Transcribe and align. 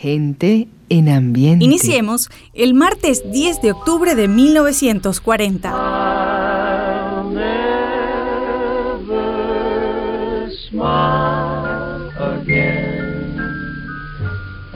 Gente 0.00 0.68
en 0.88 1.08
ambiente. 1.08 1.64
Iniciemos 1.64 2.30
el 2.54 2.74
martes 2.74 3.30
10 3.32 3.62
de 3.62 3.72
octubre 3.72 4.14
de 4.14 4.28
1940. 4.28 5.72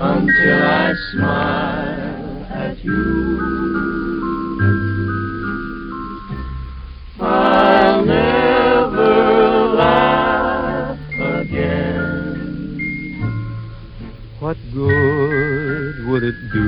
until 0.02 0.62
I 0.64 0.94
smile 1.12 2.46
at 2.50 2.84
you. 2.84 3.31
What 14.52 14.74
good 14.74 16.06
would 16.08 16.22
it 16.24 16.34
do? 16.52 16.66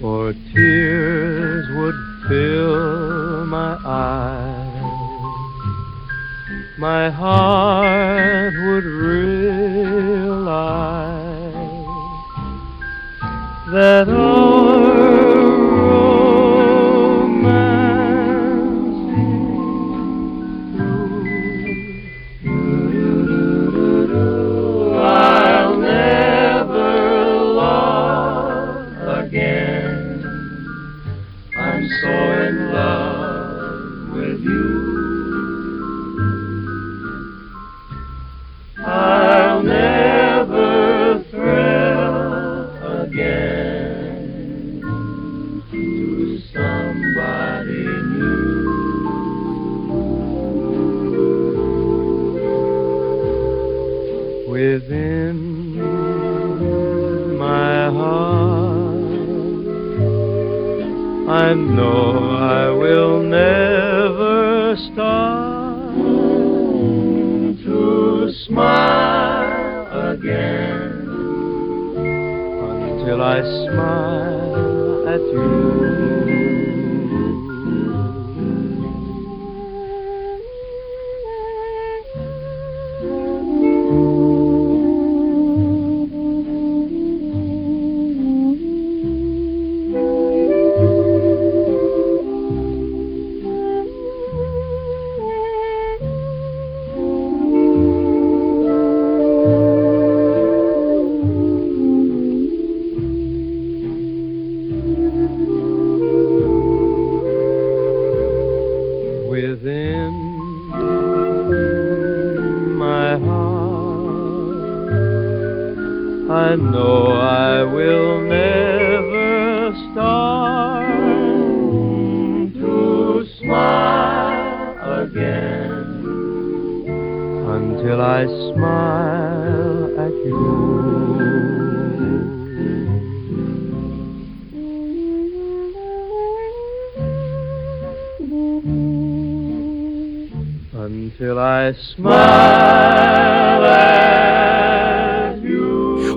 For 0.00 0.32
tears 0.54 1.66
would 1.76 1.98
fill 2.28 3.44
my 3.44 3.76
eyes 3.84 4.66
my 6.78 7.10
heart 7.10 8.54
would 8.54 8.84
realize 8.84 9.92
that 13.70 14.08
our 14.08 14.65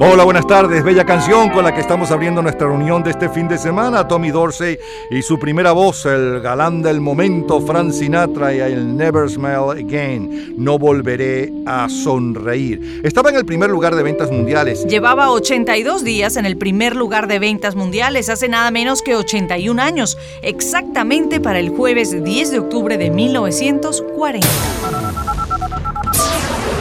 Hola, 0.01 0.23
buenas 0.23 0.47
tardes. 0.47 0.81
Bella 0.81 1.03
canción 1.03 1.49
con 1.49 1.65
la 1.65 1.73
que 1.73 1.81
estamos 1.81 2.09
abriendo 2.11 2.41
nuestra 2.41 2.67
reunión 2.67 3.03
de 3.03 3.11
este 3.11 3.27
fin 3.27 3.49
de 3.49 3.57
semana. 3.57 4.07
Tommy 4.07 4.31
Dorsey 4.31 4.77
y 5.11 5.21
su 5.21 5.37
primera 5.37 5.73
voz, 5.73 6.05
el 6.05 6.39
galán 6.39 6.81
del 6.81 7.01
momento, 7.01 7.59
Frank 7.59 7.91
Sinatra 7.91 8.53
y 8.55 8.59
el 8.59 8.95
Never 8.95 9.29
Smile 9.29 9.71
Again. 9.71 10.55
No 10.57 10.79
volveré 10.79 11.51
a 11.66 11.89
sonreír. 11.89 13.01
Estaba 13.03 13.29
en 13.29 13.35
el 13.35 13.45
primer 13.45 13.69
lugar 13.69 13.93
de 13.95 14.03
ventas 14.03 14.31
mundiales. 14.31 14.85
Llevaba 14.85 15.31
82 15.31 16.05
días 16.05 16.37
en 16.37 16.45
el 16.45 16.57
primer 16.57 16.95
lugar 16.95 17.27
de 17.27 17.39
ventas 17.39 17.75
mundiales 17.75 18.29
hace 18.29 18.47
nada 18.47 18.71
menos 18.71 19.01
que 19.01 19.17
81 19.17 19.81
años, 19.81 20.17
exactamente 20.41 21.41
para 21.41 21.59
el 21.59 21.69
jueves 21.69 22.23
10 22.23 22.51
de 22.51 22.59
octubre 22.59 22.97
de 22.97 23.09
1940. 23.09 24.47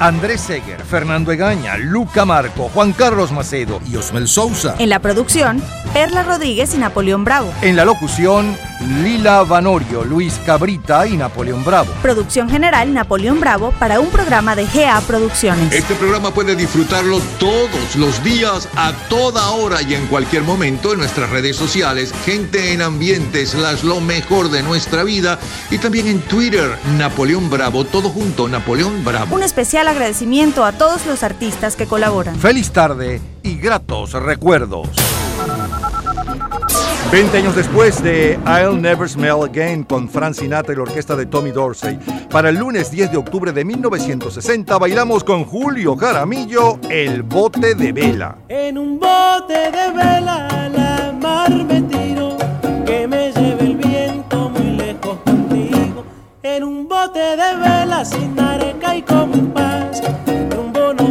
Andrés 0.00 0.40
Seger, 0.42 0.80
Fernando 0.84 1.32
Egaña, 1.32 1.76
Luca 1.76 2.24
Marco, 2.24 2.70
Juan 2.72 2.92
Carlos 2.92 3.32
Macedo 3.32 3.80
y 3.90 3.96
Osmel 3.96 4.28
Sousa. 4.28 4.76
En 4.78 4.90
la 4.90 5.00
producción, 5.00 5.60
Perla 5.92 6.22
Rodríguez 6.22 6.72
y 6.74 6.78
Napoleón 6.78 7.24
Bravo. 7.24 7.52
En 7.62 7.74
la 7.74 7.84
locución, 7.84 8.56
Lila 9.02 9.42
Vanorio, 9.42 10.04
Luis 10.04 10.40
Cabrita 10.46 11.04
y 11.06 11.16
Napoleón 11.16 11.64
Bravo. 11.64 11.92
Producción 12.00 12.48
general 12.48 12.94
Napoleón 12.94 13.40
Bravo 13.40 13.72
para 13.72 13.98
un 13.98 14.08
programa 14.08 14.54
de 14.54 14.66
GA 14.66 15.00
Producciones. 15.00 15.74
Este 15.74 15.96
programa 15.96 16.32
puede 16.32 16.54
disfrutarlo 16.54 17.20
todos 17.40 17.96
los 17.96 18.22
días, 18.22 18.68
a 18.76 18.92
toda 19.08 19.50
hora 19.50 19.82
y 19.82 19.94
en 19.94 20.06
cualquier 20.06 20.44
momento 20.44 20.92
en 20.92 21.00
nuestras 21.00 21.30
redes 21.30 21.56
sociales. 21.56 22.14
Gente 22.24 22.72
en 22.72 22.82
ambientes, 22.82 23.54
las 23.54 23.82
lo 23.82 24.00
mejor 24.00 24.48
de 24.50 24.62
nuestra 24.62 25.02
vida. 25.02 25.40
Y 25.72 25.78
también 25.78 26.06
en 26.06 26.20
Twitter, 26.20 26.70
Napoleón 26.96 27.50
Bravo, 27.50 27.84
todo 27.84 28.10
junto, 28.10 28.48
Napoleón 28.48 29.04
Bravo. 29.04 29.34
Un 29.34 29.42
especial 29.42 29.87
agradecimiento 29.88 30.64
a 30.64 30.72
todos 30.72 31.06
los 31.06 31.22
artistas 31.22 31.74
que 31.76 31.86
colaboran. 31.86 32.36
Feliz 32.36 32.70
tarde 32.70 33.20
y 33.42 33.56
gratos 33.56 34.12
recuerdos. 34.12 34.88
20 37.10 37.38
años 37.38 37.56
después 37.56 38.02
de 38.02 38.38
I'll 38.44 38.80
Never 38.82 39.08
Smell 39.08 39.42
Again 39.42 39.84
con 39.84 40.10
Frank 40.10 40.34
Sinatra 40.34 40.74
y 40.74 40.76
la 40.76 40.82
orquesta 40.82 41.16
de 41.16 41.24
Tommy 41.24 41.52
Dorsey, 41.52 41.98
para 42.30 42.50
el 42.50 42.56
lunes 42.56 42.90
10 42.90 43.12
de 43.12 43.16
octubre 43.16 43.50
de 43.50 43.64
1960 43.64 44.76
bailamos 44.76 45.24
con 45.24 45.44
Julio 45.44 45.96
Jaramillo 45.96 46.78
El 46.90 47.22
Bote 47.22 47.74
de 47.74 47.92
Vela. 47.92 48.36
En 48.48 48.76
un 48.76 49.00
bote 49.00 49.54
de 49.54 49.90
vela 49.90 50.68
la 50.68 51.14
mar 51.18 51.50
me 51.50 51.80
tiro, 51.82 52.36
que 52.84 53.08
me 53.08 53.32
lleve 53.32 53.62
el 53.62 53.76
viento 53.76 54.50
muy 54.50 54.76
lejos 54.76 55.18
contigo. 55.24 56.04
En 56.42 56.62
un 56.62 56.86
bote 56.86 57.20
de 57.20 57.56
vela 57.56 58.04
sin 58.04 58.38
areca 58.38 58.94
y 58.94 59.02
rumbo 59.06 59.60
no 59.60 59.67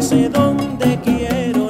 sé 0.08 0.30
dónde 0.30 0.98
quiero 1.04 1.68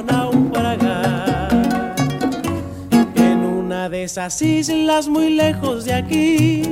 esas 4.08 4.40
islas 4.40 5.06
muy 5.06 5.34
lejos 5.34 5.84
de 5.84 5.92
aquí, 5.92 6.62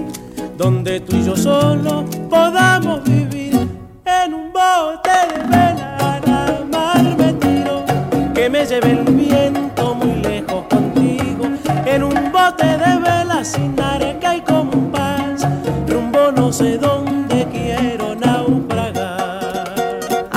donde 0.56 1.00
tú 1.00 1.16
y 1.16 1.24
yo 1.24 1.36
solo 1.36 2.04
podamos 2.30 3.04
vivir. 3.04 3.52
bote 4.54 5.16
de 5.30 5.42
vela 5.50 5.96
a 5.98 6.20
la 6.26 6.64
mar 6.72 7.16
me 7.18 7.32
tiro, 7.34 7.84
que 8.34 8.48
me 8.48 8.64
lleve 8.64 8.92
el 8.92 9.04
viento 9.04 9.94
muy 9.96 10.14
lejos 10.22 10.64
contigo, 10.70 11.44
en 11.84 12.02
un 12.04 12.32
bote 12.32 12.66
de 12.66 12.96
vela 13.04 13.44
sin 13.44 13.78
areca 13.78 14.36
y 14.36 14.40
compás, 14.40 15.46
rumbo 15.86 16.32
no 16.32 16.50
sé 16.50 16.78
dónde 16.78 17.05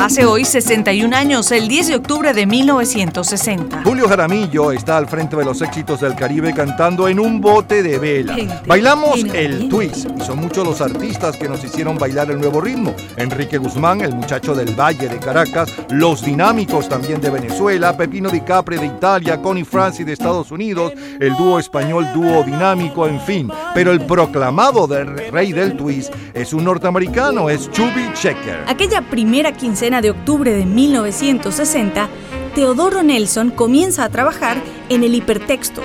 Hace 0.10 0.26
hoy 0.26 0.44
61 0.44 1.16
años, 1.16 1.52
el 1.52 1.68
10 1.68 1.88
de 1.90 1.96
octubre 1.98 2.34
de 2.34 2.48
1960. 2.48 3.84
Julio 3.84 4.10
Jaramillo 4.10 4.72
está 4.72 4.98
al 4.98 5.08
frente 5.08 5.36
de 5.36 5.46
los 5.46 5.62
éxitos 5.62 6.02
del 6.02 6.16
Caribe 6.16 6.52
cantando 6.52 7.08
en 7.08 7.20
un 7.20 7.40
bote 7.40 7.84
de 7.84 8.00
vela. 8.00 8.36
Bailamos 8.66 9.24
el 9.36 9.70
twist 9.70 10.10
y 10.18 10.22
son 10.22 10.40
muchos 10.40 10.66
los 10.66 10.82
artistas 10.82 11.38
que 11.38 11.48
nos 11.48 11.64
hicieron 11.64 12.00
bailar 12.00 12.32
el 12.32 12.40
nuevo 12.40 12.60
ritmo. 12.60 12.96
Enrique 13.18 13.60
Guzmán, 13.60 14.02
el 14.02 14.16
muchacho 14.16 14.56
del 14.56 14.74
Valle 14.74 15.10
de 15.10 15.20
Caracas, 15.20 15.72
Los 15.92 16.26
Dinámicos 16.26 16.90
también 16.90 17.22
de 17.22 17.30
Venezuela, 17.30 17.96
Pepino 17.96 18.32
Di 18.32 18.42
Capri 18.42 18.78
de 18.78 18.88
Italia, 18.88 19.40
Connie 19.40 19.64
Francis 19.64 20.08
de 20.08 20.14
Estados 20.14 20.50
Unidos, 20.50 20.92
el 21.20 21.36
dúo 21.36 21.60
español 21.60 22.08
Dúo 22.16 22.44
Dinámico, 22.44 23.06
en 23.06 23.22
fin. 23.22 23.52
Pero 23.76 23.92
el 23.92 24.02
proclamado 24.02 24.88
rey 24.88 25.52
del 25.54 25.78
twist 25.78 26.12
es 26.34 26.52
un 26.52 26.64
norteamericano, 26.64 27.48
es 27.48 27.70
Chubby 27.70 28.12
Checker. 28.16 28.64
Aquella 28.68 29.04
primera 29.04 29.52
quincena 29.52 29.99
de 30.02 30.12
octubre 30.12 30.54
de 30.54 30.66
1960, 30.66 32.10
Teodoro 32.56 33.04
Nelson 33.04 33.52
comienza 33.52 34.04
a 34.04 34.10
trabajar 34.10 34.62
en 34.90 35.04
el 35.04 35.16
hipertexto 35.16 35.82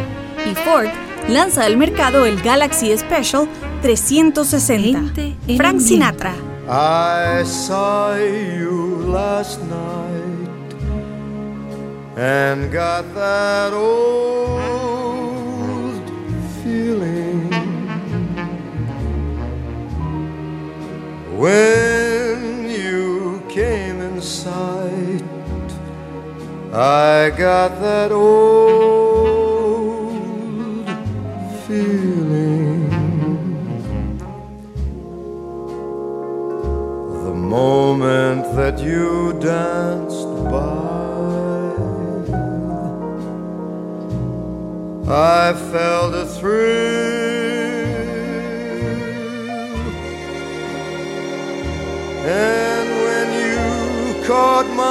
y 0.50 0.54
Ford 0.54 0.88
lanza 1.28 1.64
al 1.64 1.76
mercado 1.76 2.26
el 2.26 2.40
Galaxy 2.40 2.96
Special 2.96 3.48
360. 3.82 5.12
Frank 5.56 5.80
Sinatra. 5.80 6.34
I 6.66 7.44
saw 7.44 8.16
you 8.16 9.04
last 9.06 9.60
night 9.64 10.74
and 12.16 12.72
got 12.72 13.04
that 13.14 13.72
old 13.74 14.94
feeling 16.62 17.50
when 21.36 22.13
sight. 24.44 25.24
I 26.74 27.30
got 27.44 27.70
that 27.80 28.10
old 28.12 29.24
feeling. 31.66 32.90
The 37.24 37.34
moment 37.56 38.44
that 38.58 38.76
you 38.88 39.32
danced 39.40 40.32
by, 40.52 41.64
I 45.40 45.54
felt 45.72 46.12
a 46.24 46.26
thrill. 46.36 47.64
And 52.26 52.83
caught 54.26 54.66
my 54.74 54.82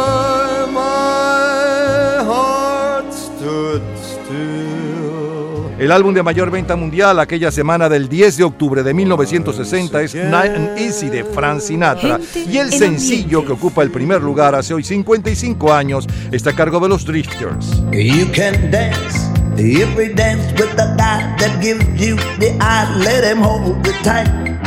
eye, 0.00 0.26
my 0.70 2.24
heart 2.24 3.12
stood 3.12 3.82
still. 3.96 5.70
El 5.78 5.92
álbum 5.92 6.12
de 6.12 6.22
mayor 6.22 6.50
venta 6.50 6.76
mundial 6.76 7.18
aquella 7.20 7.50
semana 7.50 7.88
del 7.88 8.08
10 8.08 8.36
de 8.36 8.44
octubre 8.44 8.82
de 8.82 8.92
1960 8.92 10.02
es 10.02 10.14
Night 10.14 10.54
and 10.54 10.78
Easy 10.78 11.08
de 11.08 11.24
Frank 11.24 11.60
Sinatra 11.60 12.20
y 12.34 12.58
el 12.58 12.70
sencillo 12.70 13.46
que 13.46 13.52
ocupa 13.52 13.82
el 13.82 13.90
primer 13.90 14.20
lugar 14.22 14.54
hace 14.54 14.74
hoy 14.74 14.84
55 14.84 15.72
años 15.72 16.06
está 16.30 16.50
a 16.50 16.54
cargo 16.54 16.80
de 16.80 16.90
los 16.90 17.06
Drifters. 17.06 17.82
You 17.92 18.26
can 18.34 18.70
dance. 18.70 19.30
If 19.56 19.96
we 19.96 20.08
dance 20.14 20.52
with 20.52 20.76
the 20.76 20.94
guy 20.96 21.34
that 21.38 21.60
gives 21.62 21.84
you 21.98 22.16
the 22.38 22.56
eye, 22.60 22.86
let 22.98 23.24
him 23.24 23.42
hold 23.42 23.86
you 23.86 23.92
tight. 24.02 24.59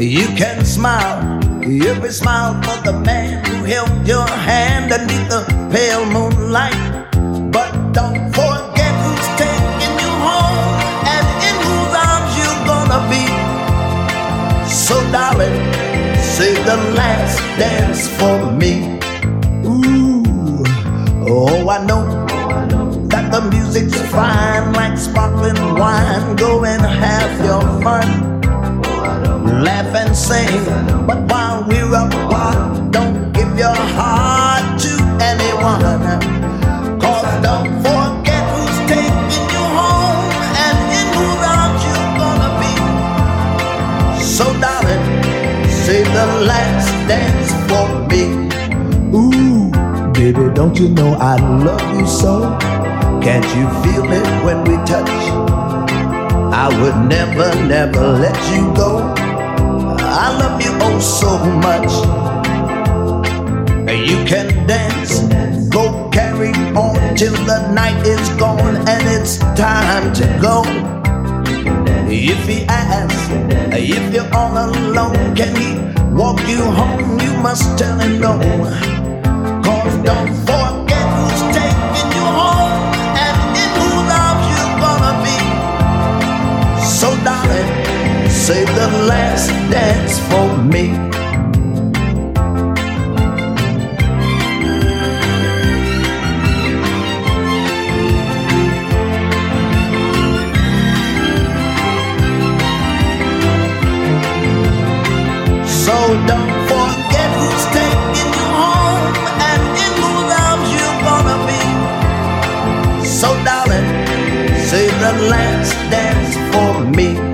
You 0.00 0.28
can 0.28 0.64
smile, 0.64 1.44
you 1.62 1.84
every 1.84 2.08
smile 2.08 2.54
for 2.62 2.80
the 2.90 2.98
man 3.04 3.44
who 3.44 3.64
held 3.64 4.08
your 4.08 4.26
hand 4.26 4.90
underneath 4.90 5.28
the 5.28 5.44
pale 5.70 6.06
moonlight. 6.06 7.12
But 7.52 7.92
don't 7.92 8.32
forget 8.32 8.96
who's 9.04 9.28
taking 9.36 9.94
you 10.00 10.12
home 10.24 10.56
and 11.04 11.26
in 11.44 11.56
whose 11.68 11.92
arms 12.00 12.32
you're 12.40 12.62
gonna 12.64 13.00
be. 13.12 13.28
So, 14.72 14.96
darling, 15.12 15.52
save 16.16 16.64
the 16.64 16.78
last 16.96 17.36
dance 17.60 18.08
for 18.16 18.50
me. 18.52 18.96
Ooh, 19.68 20.64
oh, 21.28 21.68
I 21.68 21.84
know 21.84 22.24
that 23.08 23.30
the 23.30 23.42
music's 23.50 24.00
fine 24.10 24.72
like 24.72 24.96
sparkling 24.96 25.60
wine. 25.74 26.36
Go 26.36 26.64
and 26.64 26.80
have 26.80 27.44
your 27.44 27.60
fun 27.82 28.39
laugh 29.62 29.94
and 29.94 30.16
sing. 30.16 30.64
But 31.06 31.18
while 31.30 31.64
we're 31.68 31.92
apart, 31.92 32.90
don't 32.92 33.32
give 33.32 33.58
your 33.58 33.76
heart 33.96 34.80
to 34.80 34.92
anyone. 35.20 35.82
Cause 37.00 37.28
don't 37.42 37.68
forget 37.84 38.42
who's 38.52 38.78
taking 38.88 39.48
you 39.52 39.64
home 39.76 40.24
and 40.64 40.76
in 40.98 41.06
whose 41.16 41.42
arms 41.56 41.80
you're 41.88 42.10
gonna 42.20 42.50
be. 42.62 42.74
So, 44.22 44.44
darling, 44.60 45.04
save 45.68 46.06
the 46.06 46.26
last 46.50 46.88
dance 47.08 47.50
for 47.68 47.86
me. 48.08 48.22
Ooh, 49.14 49.70
baby, 50.12 50.52
don't 50.54 50.78
you 50.78 50.88
know 50.88 51.14
I 51.14 51.36
love 51.36 51.98
you 51.98 52.06
so? 52.06 52.56
Can't 53.20 53.44
you 53.56 53.66
feel 53.82 54.10
it 54.10 54.44
when 54.44 54.64
we 54.64 54.76
touch? 54.86 55.10
I 56.52 56.68
would 56.80 57.08
never, 57.08 57.54
never 57.66 58.12
let 58.18 58.36
you 58.54 58.72
go. 58.74 59.19
I 60.12 60.36
love 60.36 60.60
you 60.60 60.72
oh 60.82 60.98
so 60.98 61.38
much. 61.38 61.92
You 64.10 64.24
can 64.24 64.66
dance, 64.66 65.20
go 65.68 66.10
carry 66.10 66.50
on 66.74 67.14
till 67.14 67.32
the 67.46 67.70
night 67.72 68.04
is 68.04 68.28
gone 68.30 68.76
and 68.88 69.02
it's 69.06 69.38
time 69.54 70.12
to 70.14 70.26
go. 70.42 70.64
If 72.10 72.44
he 72.48 72.64
asks, 72.66 73.28
if 73.72 74.12
you're 74.12 74.34
all 74.34 74.58
alone, 74.58 75.36
can 75.36 75.54
he 75.54 75.78
walk 76.12 76.40
you 76.48 76.64
home? 76.64 77.20
You 77.20 77.32
must 77.38 77.78
tell 77.78 77.96
him 78.00 78.20
no. 78.20 78.36
Cause 79.62 79.96
don't 80.02 80.34
forget 80.42 81.06
who's 81.14 81.42
taking 81.54 82.10
you 82.18 82.26
home 82.34 82.82
and 83.14 83.36
in 83.62 83.70
whose 83.78 84.10
arms 84.10 84.44
you're 84.50 84.74
gonna 84.82 85.14
be. 85.22 85.38
So, 86.84 87.14
darling, 87.22 87.79
save 88.50 88.74
the 88.74 88.90
last 89.06 89.48
dance 89.70 90.14
for 90.28 90.48
me. 90.72 90.86
So 105.84 105.96
don't 106.30 106.54
forget 106.70 107.30
who's 107.38 107.64
taking 107.76 108.32
you 108.40 108.48
home 108.62 109.14
and 109.50 109.62
in 109.84 109.92
whose 110.02 110.30
arms 110.44 110.68
you're 110.76 111.00
gonna 111.08 111.38
be. 111.50 111.62
So 113.18 113.28
darling, 113.44 113.88
the 115.06 115.14
last 115.34 115.72
dance 115.94 116.34
for 116.52 116.72
me. 116.98 117.29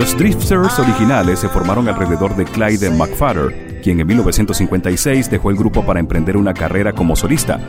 Los 0.00 0.16
Drifters 0.16 0.78
originales 0.78 1.40
se 1.40 1.48
formaron 1.50 1.86
alrededor 1.86 2.34
de 2.34 2.46
Clyde 2.46 2.88
McFadder, 2.88 3.80
quien 3.82 4.00
en 4.00 4.06
1956 4.06 5.30
dejó 5.30 5.50
el 5.50 5.58
grupo 5.58 5.84
para 5.84 6.00
emprender 6.00 6.38
una 6.38 6.54
carrera 6.54 6.94
como 6.94 7.14
solista. 7.14 7.60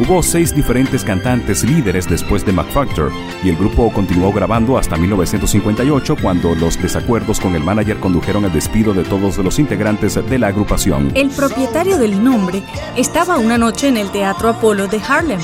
Hubo 0.00 0.22
seis 0.22 0.54
diferentes 0.54 1.04
cantantes 1.04 1.62
líderes 1.62 2.08
después 2.08 2.42
de 2.46 2.52
McFactor 2.52 3.12
y 3.44 3.50
el 3.50 3.56
grupo 3.56 3.92
continuó 3.92 4.32
grabando 4.32 4.78
hasta 4.78 4.96
1958 4.96 6.16
cuando 6.22 6.54
los 6.54 6.80
desacuerdos 6.80 7.38
con 7.38 7.54
el 7.54 7.62
manager 7.62 8.00
condujeron 8.00 8.46
al 8.46 8.52
despido 8.54 8.94
de 8.94 9.04
todos 9.04 9.36
los 9.36 9.58
integrantes 9.58 10.14
de 10.14 10.38
la 10.38 10.46
agrupación. 10.46 11.12
El 11.14 11.28
propietario 11.28 11.98
del 11.98 12.24
nombre 12.24 12.62
estaba 12.96 13.36
una 13.36 13.58
noche 13.58 13.88
en 13.88 13.98
el 13.98 14.10
Teatro 14.10 14.48
Apolo 14.48 14.88
de 14.88 15.02
Harlem 15.06 15.40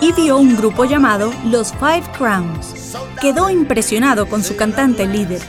y 0.00 0.12
vio 0.12 0.38
un 0.38 0.56
grupo 0.56 0.86
llamado 0.86 1.34
Los 1.44 1.72
Five 1.74 2.04
Crowns. 2.16 2.96
Quedó 3.20 3.50
impresionado 3.50 4.26
con 4.26 4.42
su 4.42 4.56
cantante 4.56 5.06
líder, 5.06 5.40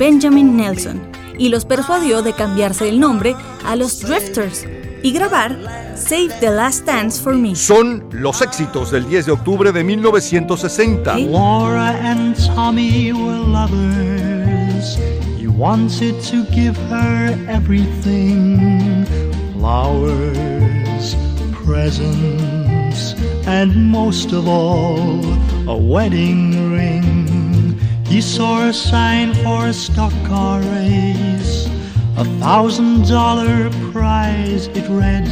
Benjamin 0.00 0.56
Nelson, 0.56 0.98
y 1.36 1.50
los 1.50 1.66
persuadió 1.66 2.22
de 2.22 2.32
cambiarse 2.32 2.88
el 2.88 2.98
nombre 2.98 3.36
a 3.66 3.76
los 3.76 4.00
Drifters 4.00 4.64
y 5.02 5.12
grabar 5.12 5.54
Save 5.94 6.30
the 6.40 6.50
Last 6.50 6.86
Dance 6.86 7.22
for 7.22 7.34
Me. 7.34 7.54
Son 7.54 8.08
los 8.10 8.40
éxitos 8.40 8.90
del 8.90 9.06
10 9.06 9.26
de 9.26 9.32
octubre 9.32 9.72
de 9.72 9.84
1960. 9.84 11.18
Laura 11.18 11.90
and 12.02 12.34
Tommy 12.46 13.12
were 13.12 13.40
lovers. 13.40 14.96
He 15.38 15.46
wanted 15.46 16.14
to 16.30 16.46
give 16.50 16.78
her 16.88 17.36
everything 17.46 19.04
flowers, 19.52 21.14
presents, 21.66 23.14
and 23.46 23.90
most 23.90 24.32
of 24.32 24.48
all, 24.48 25.20
a 25.68 25.76
wedding 25.76 26.72
ring. 26.72 27.09
He 28.20 28.26
saw 28.26 28.68
a 28.68 28.72
sign 28.74 29.32
for 29.36 29.68
a 29.68 29.72
stock 29.72 30.12
car 30.26 30.60
race. 30.60 31.66
A 32.18 32.24
thousand 32.38 33.08
dollar 33.08 33.70
prize, 33.92 34.66
it 34.78 34.86
read. 34.90 35.26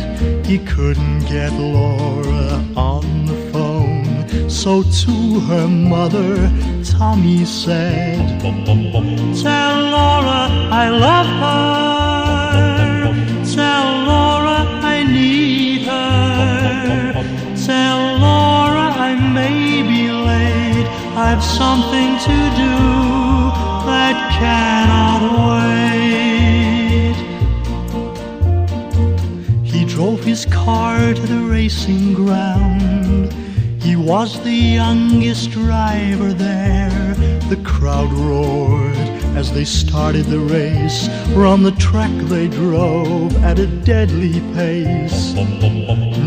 He 0.47 0.57
couldn't 0.61 1.19
get 1.29 1.53
Laura 1.53 2.65
on 2.77 3.27
the 3.27 3.37
phone. 3.53 4.49
So 4.49 4.83
to 5.03 5.41
her 5.49 5.69
mother, 5.69 6.51
Tommy 6.83 7.45
said, 7.45 8.41
Tell 8.41 9.75
Laura 9.95 10.49
I 10.73 10.89
love 10.89 11.29
her. 11.45 13.13
Tell 13.55 13.87
Laura 14.13 14.65
I 14.95 15.05
need 15.05 15.83
her. 15.83 17.13
Tell 17.67 18.08
I've 21.21 21.43
something 21.43 22.17
to 22.17 22.37
do 22.65 22.77
that 23.91 24.17
cannot 24.39 25.21
wait. 25.51 27.17
He 29.65 29.85
drove 29.85 30.23
his 30.23 30.47
car 30.47 31.13
to 31.15 31.21
the 31.21 31.41
racing 31.41 32.15
ground. 32.15 33.33
He 33.83 33.97
was 33.97 34.41
the 34.45 34.53
youngest 34.53 35.51
driver 35.51 36.33
there. 36.33 37.15
The 37.49 37.61
crowd 37.65 38.13
roared 38.13 38.97
as 39.37 39.51
they 39.53 39.65
started 39.65 40.27
the 40.27 40.39
race. 40.39 41.09
From 41.35 41.65
the 41.65 41.73
track 41.73 42.13
they 42.29 42.47
drove 42.47 43.35
at 43.43 43.59
a 43.59 43.67
deadly 43.67 44.41
pace. 44.55 45.35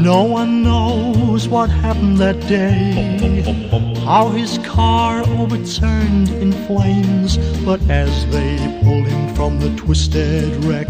No 0.01 0.23
one 0.23 0.63
knows 0.63 1.47
what 1.47 1.69
happened 1.69 2.17
that 2.17 2.41
day. 2.41 3.70
How 4.11 4.27
his 4.27 4.57
car 4.57 5.23
overturned 5.39 6.27
in 6.43 6.51
flames. 6.67 7.37
But 7.63 7.79
as 7.89 8.11
they 8.29 8.57
pulled 8.83 9.07
him 9.07 9.33
from 9.35 9.61
the 9.61 9.73
twisted 9.77 10.65
wreck, 10.65 10.89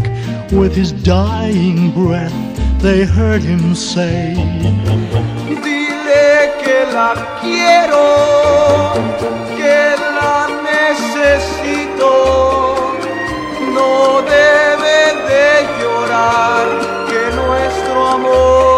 with 0.51 0.75
his 0.75 0.92
dying 0.92 1.92
breath, 1.92 2.34
they 2.82 3.06
heard 3.06 3.44
him 3.44 3.75
say, 3.75 4.34
Dile 4.34 6.51
que 6.63 6.86
la 6.98 7.13
quiero, 7.42 8.08
que 9.56 9.82
la 10.18 10.38
necesito. 10.66 12.13
No 13.78 13.94
debe 14.36 15.00
de 15.30 15.48
llorar, 15.80 16.68
que 17.08 17.22
nuestro 17.36 18.00
amor 18.16 18.71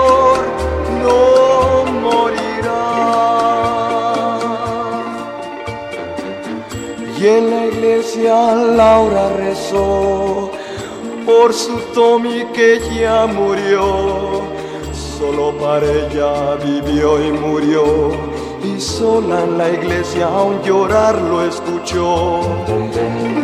en 7.38 7.50
la 7.50 7.66
iglesia 7.66 8.54
Laura 8.54 9.30
rezó 9.38 10.52
por 11.26 11.54
su 11.54 11.78
Tommy 11.94 12.46
que 12.54 12.80
ya 13.00 13.26
murió. 13.26 14.44
Solo 15.18 15.58
para 15.58 15.86
ella 15.86 16.56
vivió 16.56 17.24
y 17.26 17.32
murió. 17.32 17.84
Y 18.64 18.80
sola 18.80 19.44
en 19.44 19.58
la 19.58 19.70
iglesia 19.70 20.28
aún 20.28 20.62
llorar 20.64 21.16
lo 21.22 21.46
escuchó. 21.46 22.42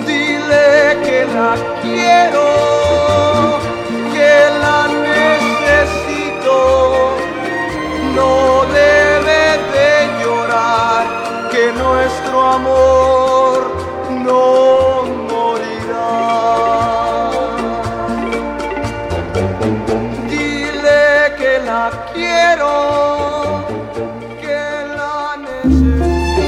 Dile 0.06 0.98
que 1.06 1.26
la 1.34 1.56
quiero, 1.82 2.48
que 4.14 4.34
la 4.64 4.88
necesito. 5.10 6.58
No 8.16 8.64
debe 8.82 9.42
de 9.76 10.24
llorar, 10.24 11.50
que 11.52 11.72
nuestro 11.74 12.42
amor 12.42 13.39
no 14.30 15.06
morirá. 15.30 16.12
Dile 20.30 21.04
que 21.40 21.54
la 21.70 21.86
quiero, 22.14 22.74
que 24.42 24.62
la 24.98 25.16
necesito. 25.46 26.46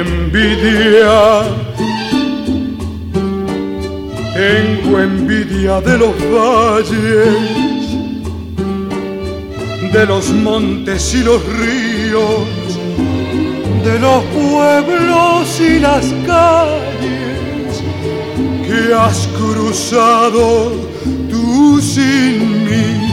Envidia, 0.00 1.18
tengo 4.34 4.92
envidia 5.00 5.74
de 5.80 5.94
los 5.98 6.14
valles, 6.32 7.57
de 9.92 10.06
los 10.06 10.30
montes 10.30 11.14
y 11.14 11.22
los 11.24 11.42
ríos, 11.44 12.46
de 13.84 13.98
los 13.98 14.22
pueblos 14.24 15.60
y 15.60 15.78
las 15.78 16.04
calles 16.26 17.82
que 18.66 18.94
has 18.94 19.26
cruzado 19.38 20.72
tú 21.30 21.80
sin 21.80 22.64
mí. 22.64 23.08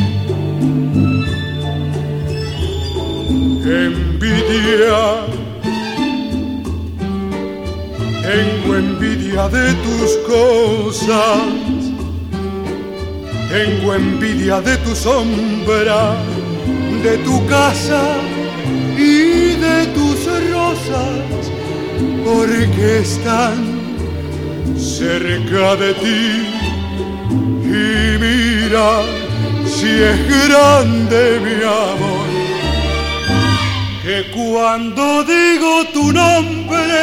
Envidia 3.65 5.25
tengo 8.21 8.75
envidia 8.75 9.47
de 9.49 9.73
tus 9.85 10.17
cosas, 10.27 11.39
tengo 13.49 13.93
envidia 13.93 14.61
de 14.61 14.77
tu 14.77 14.95
sombra, 14.95 16.15
de 17.05 17.17
tu 17.19 17.45
casa 17.45 18.01
y 18.97 19.53
de 19.65 19.85
tus 19.93 20.19
rosas, 20.51 21.41
porque 22.25 22.99
están 23.01 23.57
cerca 24.75 25.75
de 25.75 25.93
ti. 26.03 26.23
Y 27.79 28.17
mira 28.25 28.89
si 29.67 29.91
es 30.11 30.19
grande 30.47 31.21
mi 31.45 31.57
amor, 31.63 32.29
que 34.03 34.17
cuando 34.37 35.23
digo 35.35 35.73
tu 35.93 36.11
nombre, 36.11 37.01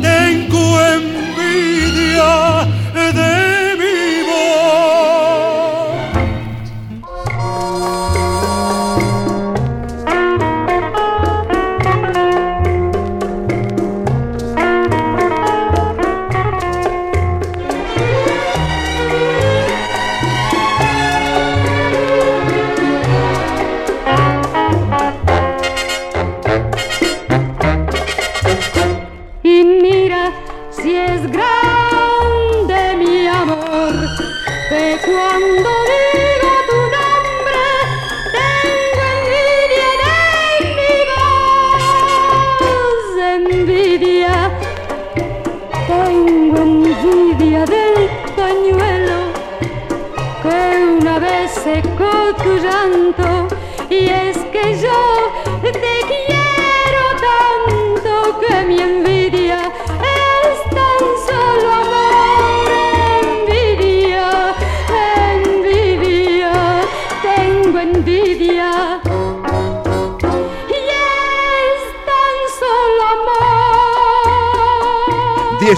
tengo 0.00 0.64
envidia 0.96 2.66
de 2.94 3.49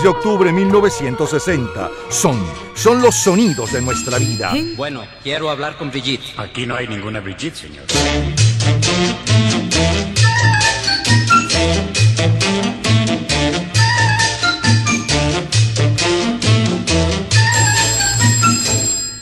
10 0.02 0.04
de 0.04 0.08
octubre 0.08 0.50
de 0.50 0.52
1960. 0.52 1.90
Son, 2.08 2.44
son 2.74 3.00
los 3.00 3.14
sonidos 3.14 3.72
de 3.72 3.80
nuestra 3.80 4.18
vida. 4.18 4.52
Bueno, 4.76 5.04
quiero 5.22 5.48
hablar 5.48 5.76
con 5.76 5.90
Brigitte. 5.90 6.24
Aquí 6.38 6.66
no 6.66 6.74
hay 6.74 6.88
ninguna 6.88 7.20
Brigitte, 7.20 7.54
señor. 7.54 7.84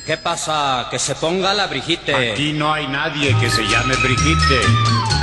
¿Qué 0.07 0.17
pasa? 0.17 0.89
Que 0.91 0.99
se 0.99 1.15
ponga 1.15 1.53
la 1.53 1.67
Brigitte. 1.67 2.33
Aquí 2.33 2.55
no 2.55 2.73
hay 2.73 2.89
nadie 2.89 3.37
que 3.39 3.51
se 3.51 3.65
llame 3.65 3.97
Brigitte. 3.97 5.20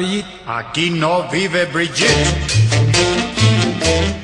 Brigitte. 0.00 0.26
Aquí 0.46 0.90
no 0.90 1.28
vive 1.30 1.66
Brigitte. 1.66 2.08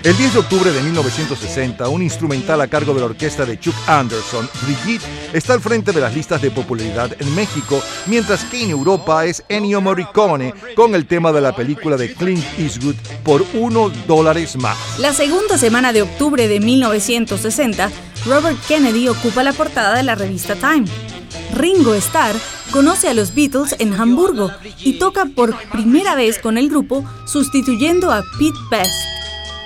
El 0.02 0.16
10 0.16 0.34
de 0.34 0.38
octubre 0.38 0.70
de 0.70 0.80
1960, 0.80 1.88
un 1.88 2.00
instrumental 2.00 2.60
a 2.60 2.68
cargo 2.68 2.94
de 2.94 3.00
la 3.00 3.06
orquesta 3.06 3.44
de 3.44 3.58
Chuck 3.58 3.74
Anderson, 3.88 4.48
Brigitte, 4.62 5.04
está 5.32 5.52
al 5.52 5.60
frente 5.60 5.92
de 5.92 6.00
las 6.00 6.14
listas 6.14 6.40
de 6.40 6.50
popularidad 6.50 7.10
en 7.18 7.34
México, 7.34 7.82
mientras 8.06 8.44
que 8.44 8.62
en 8.62 8.70
Europa 8.70 9.24
es 9.26 9.44
Ennio 9.48 9.80
Morricone 9.80 10.54
con 10.76 10.94
el 10.94 11.06
tema 11.06 11.32
de 11.32 11.40
la 11.40 11.54
película 11.54 11.96
de 11.96 12.14
Clint 12.14 12.44
Eastwood 12.56 12.94
por 13.24 13.44
uno 13.52 13.90
dólares 14.06 14.56
más. 14.56 14.98
La 14.98 15.12
segunda 15.12 15.58
semana 15.58 15.92
de 15.92 16.02
octubre 16.02 16.46
de 16.46 16.60
1960, 16.60 17.90
Robert 18.24 18.58
Kennedy 18.66 19.08
ocupa 19.08 19.42
la 19.42 19.52
portada 19.52 19.94
de 19.94 20.04
la 20.04 20.14
revista 20.14 20.54
Time. 20.54 20.86
Ringo 21.52 21.94
Starr 21.94 22.36
conoce 22.76 23.08
a 23.08 23.14
los 23.14 23.34
Beatles 23.34 23.74
en 23.78 23.94
Hamburgo 23.94 24.50
y 24.84 24.98
toca 24.98 25.24
por 25.24 25.56
primera 25.70 26.14
vez 26.14 26.38
con 26.38 26.58
el 26.58 26.68
grupo 26.68 27.06
sustituyendo 27.24 28.12
a 28.12 28.22
Pete 28.38 28.58
Best. 28.70 28.92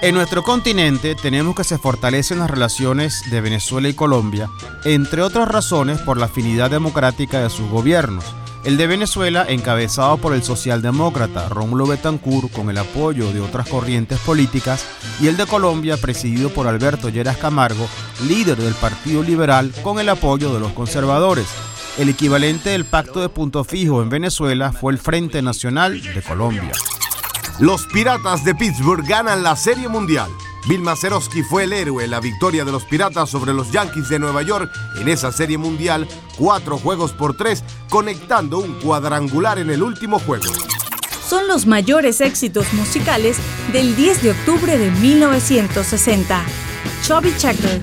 En 0.01 0.15
nuestro 0.15 0.45
continente 0.45 1.17
tenemos 1.17 1.57
que 1.57 1.65
se 1.65 1.77
fortalecen 1.77 2.39
las 2.39 2.49
relaciones 2.49 3.25
de 3.33 3.41
Venezuela 3.41 3.89
y 3.89 3.95
Colombia, 3.95 4.49
entre 4.85 5.23
otras 5.23 5.49
razones 5.49 5.99
por 5.99 6.19
la 6.19 6.27
afinidad 6.27 6.71
democrática 6.71 7.43
de 7.43 7.51
sus 7.51 7.69
gobiernos. 7.69 8.25
El 8.63 8.77
de 8.77 8.87
Venezuela, 8.87 9.45
encabezado 9.49 10.19
por 10.19 10.33
el 10.33 10.45
socialdemócrata 10.45 11.49
Rómulo 11.49 11.89
Betancourt 11.89 12.53
con 12.53 12.71
el 12.71 12.79
apoyo 12.79 13.33
de 13.33 13.41
otras 13.41 13.69
corrientes 13.69 14.21
políticas, 14.21 14.87
y 15.21 15.27
el 15.27 15.37
de 15.37 15.47
Colombia, 15.47 15.97
presidido 15.97 16.51
por 16.51 16.69
Alberto 16.69 17.09
Lleras 17.09 17.39
Camargo, 17.39 17.89
líder 18.29 18.59
del 18.59 18.75
Partido 18.75 19.25
Liberal 19.25 19.73
con 19.83 19.99
el 19.99 20.09
apoyo 20.11 20.55
de 20.55 20.61
los 20.61 20.71
conservadores. 20.75 21.47
El 21.99 22.09
equivalente 22.09 22.71
del 22.71 22.85
pacto 22.85 23.21
de 23.21 23.29
punto 23.29 23.65
fijo 23.65 24.03
en 24.03 24.09
Venezuela 24.09 24.73
fue 24.73 24.93
el 24.93 24.99
Frente 24.99 25.43
Nacional 25.43 26.01
de 26.01 26.23
Colombia. 26.23 26.73
Los 27.59 27.87
Piratas 27.87 28.45
de 28.45 28.55
Pittsburgh 28.55 29.07
ganan 29.07 29.43
la 29.43 29.57
Serie 29.57 29.89
Mundial. 29.89 30.31
Bill 30.69 30.81
Mazeroski 30.81 31.43
fue 31.43 31.65
el 31.65 31.73
héroe 31.73 32.05
en 32.05 32.11
la 32.11 32.21
victoria 32.21 32.65
de 32.65 32.73
los 32.73 32.85
Piratas 32.85 33.29
sobre 33.29 33.53
los 33.53 33.71
Yankees 33.73 34.09
de 34.09 34.19
Nueva 34.19 34.43
York 34.43 34.71
en 34.99 35.09
esa 35.09 35.33
Serie 35.33 35.59
Mundial, 35.59 36.07
cuatro 36.39 36.79
juegos 36.79 37.13
por 37.13 37.37
tres, 37.37 37.65
conectando 37.89 38.59
un 38.59 38.75
cuadrangular 38.81 39.59
en 39.59 39.71
el 39.71 39.83
último 39.83 40.19
juego. 40.19 40.47
Son 41.29 41.49
los 41.49 41.67
mayores 41.67 42.21
éxitos 42.21 42.73
musicales 42.73 43.37
del 43.73 43.95
10 43.95 44.23
de 44.23 44.31
octubre 44.31 44.79
de 44.79 44.91
1960. 44.91 46.43
Chubby 47.03 47.35
Checker. 47.37 47.81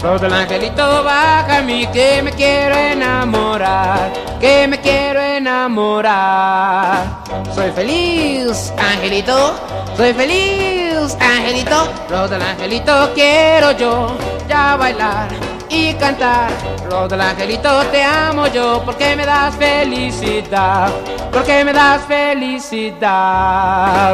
Todo 0.00 0.26
el 0.26 0.32
angelito 0.32 1.04
baja 1.04 1.58
a 1.58 1.62
mí 1.62 1.86
que 1.92 2.22
me 2.22 2.32
quiero 2.32 2.74
enamorar, 2.74 4.10
que 4.40 4.66
me 4.66 4.80
quiero 4.80 5.20
enamorar. 5.20 7.22
Soy 7.54 7.70
feliz, 7.72 8.72
angelito, 8.76 9.54
soy 9.96 10.14
feliz, 10.14 11.16
angelito. 11.20 11.92
rock 12.08 12.30
del 12.30 12.42
angelito 12.42 13.10
quiero 13.14 13.72
yo 13.72 14.16
ya 14.48 14.76
bailar 14.76 15.51
y 15.72 15.94
cantar. 15.94 16.50
Rock 16.90 17.08
del 17.10 17.20
angelito 17.22 17.82
te 17.86 18.02
amo 18.04 18.46
yo 18.48 18.82
porque 18.84 19.16
me 19.16 19.24
das 19.24 19.56
felicidad, 19.56 20.90
porque 21.32 21.64
me 21.64 21.72
das 21.72 22.02
felicidad. 22.04 23.00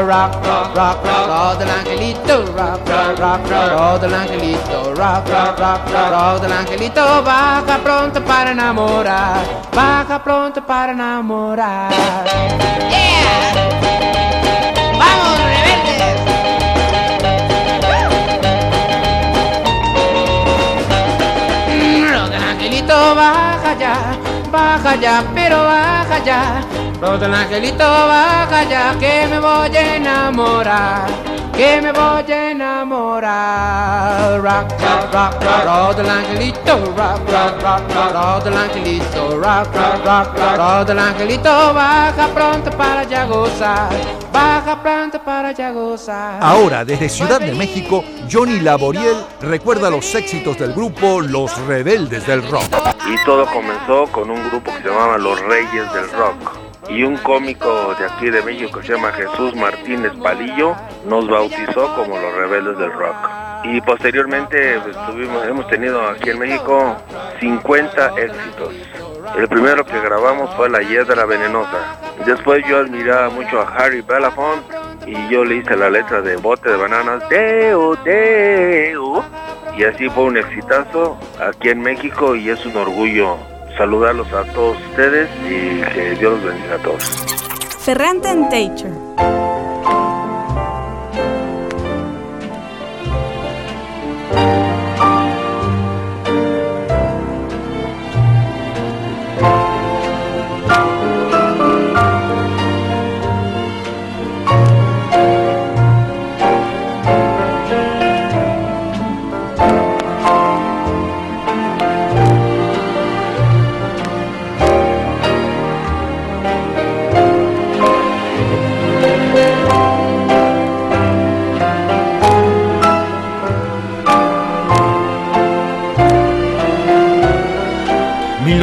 Rock, 0.00 0.34
rock, 0.46 0.76
rock, 0.76 1.04
rock, 1.04 1.26
rock 1.26 1.58
del 1.58 1.70
angelito, 1.70 2.46
rock, 2.56 2.88
rock, 2.88 3.18
rock, 3.18 3.50
rock, 3.50 3.70
rock 3.72 4.00
del 4.00 4.14
angelito, 4.14 4.94
rock, 4.94 5.28
rock, 5.28 5.58
rock, 5.58 5.80
rock, 6.10 6.40
del 6.42 6.52
angelito. 6.52 7.22
Baja 7.24 7.78
pronto 7.82 8.24
para 8.24 8.52
enamorar, 8.52 9.40
baja 9.74 10.22
pronto 10.22 10.62
para 10.64 10.92
enamorar. 10.92 11.92
Baja 23.14 23.74
ya, 23.78 23.94
baja 24.50 24.94
ya, 24.96 25.24
pero 25.34 25.64
baja 25.64 26.18
ya. 26.24 26.40
Rock 27.00 27.20
del 27.20 27.34
angelito, 27.34 27.84
baja 27.84 28.64
ya, 28.64 28.94
que 28.98 29.26
me 29.30 29.38
voy 29.40 29.76
a 29.76 29.96
enamorar, 29.96 31.06
que 31.58 31.82
me 31.82 31.90
voy 31.90 32.32
a 32.32 32.50
enamorar. 32.52 34.40
Rock, 34.40 34.70
rock, 34.80 35.12
rock, 35.12 35.34
rock, 35.42 35.64
rock 35.64 35.96
del 35.96 36.08
angelito, 36.08 36.76
rock, 36.96 37.18
rock, 37.26 37.62
rock, 37.62 37.82
rock, 37.94 38.12
rock 38.12 38.44
del 38.44 38.56
angelito, 38.56 39.36
rock, 39.36 39.74
rock, 39.74 40.04
rock, 40.04 40.38
rock, 40.38 40.56
rock 40.56 40.86
del 40.86 40.98
angelito, 41.00 41.74
baja 41.74 42.28
pronto 42.32 42.70
para 42.70 43.02
ya 43.02 43.24
gozar, 43.26 43.88
baja 44.32 44.80
pronto 44.80 45.20
para 45.24 45.50
ya 45.50 45.72
gozar. 45.72 46.38
Ahora, 46.40 46.84
desde 46.84 47.08
Ciudad 47.08 47.40
de 47.40 47.52
México, 47.52 48.04
Johnny 48.30 48.60
Laboriel 48.60 49.16
recuerda 49.40 49.90
los 49.90 50.14
éxitos 50.14 50.56
del 50.58 50.72
grupo 50.74 51.20
Los 51.20 51.58
Rebeldes 51.66 52.24
del 52.24 52.48
Rock. 52.48 52.68
Y 53.04 53.16
todo 53.24 53.44
comenzó 53.46 54.06
con 54.12 54.30
un 54.30 54.48
grupo 54.48 54.70
que 54.76 54.82
se 54.82 54.88
llamaba 54.90 55.18
Los 55.18 55.40
Reyes 55.40 55.92
del 55.92 56.08
Rock. 56.12 56.67
Y 56.88 57.02
un 57.02 57.16
cómico 57.18 57.94
de 57.98 58.06
aquí 58.06 58.30
de 58.30 58.42
México 58.42 58.80
que 58.80 58.86
se 58.86 58.94
llama 58.94 59.12
Jesús 59.12 59.54
Martínez 59.54 60.12
Palillo 60.22 60.74
nos 61.06 61.28
bautizó 61.28 61.94
como 61.94 62.18
Los 62.18 62.34
Rebeldes 62.34 62.78
del 62.78 62.92
Rock. 62.92 63.16
Y 63.64 63.80
posteriormente 63.82 64.80
pues, 64.80 64.96
tuvimos, 65.06 65.46
hemos 65.46 65.68
tenido 65.68 66.08
aquí 66.08 66.30
en 66.30 66.38
México 66.38 66.96
50 67.40 68.06
éxitos. 68.18 68.74
El 69.36 69.48
primero 69.48 69.84
que 69.84 70.00
grabamos 70.00 70.54
fue 70.56 70.70
La 70.70 70.80
Hiedra 70.80 71.26
Venenosa. 71.26 71.98
Después 72.24 72.64
yo 72.66 72.78
admiraba 72.78 73.28
mucho 73.28 73.60
a 73.60 73.74
Harry 73.76 74.00
Belafonte 74.00 74.74
y 75.06 75.28
yo 75.28 75.44
le 75.44 75.56
hice 75.56 75.76
la 75.76 75.90
letra 75.90 76.22
de 76.22 76.36
Bote 76.36 76.70
de 76.70 76.76
Bananas, 76.76 77.28
Deo, 77.28 77.96
Deo. 77.96 79.24
Y 79.76 79.84
así 79.84 80.08
fue 80.08 80.24
un 80.24 80.38
exitazo 80.38 81.18
aquí 81.40 81.68
en 81.68 81.80
México 81.82 82.34
y 82.34 82.48
es 82.48 82.64
un 82.64 82.76
orgullo 82.76 83.36
saludarlos 83.78 84.30
a 84.32 84.44
todos 84.52 84.76
ustedes 84.90 85.30
y 85.44 85.80
que 85.94 86.16
Dios 86.18 86.32
los 86.32 86.44
bendiga 86.44 86.74
a 86.74 86.78
todos. 86.78 87.04
Ferrante 87.78 88.28
and 88.28 88.50
Teacher. 88.50 88.92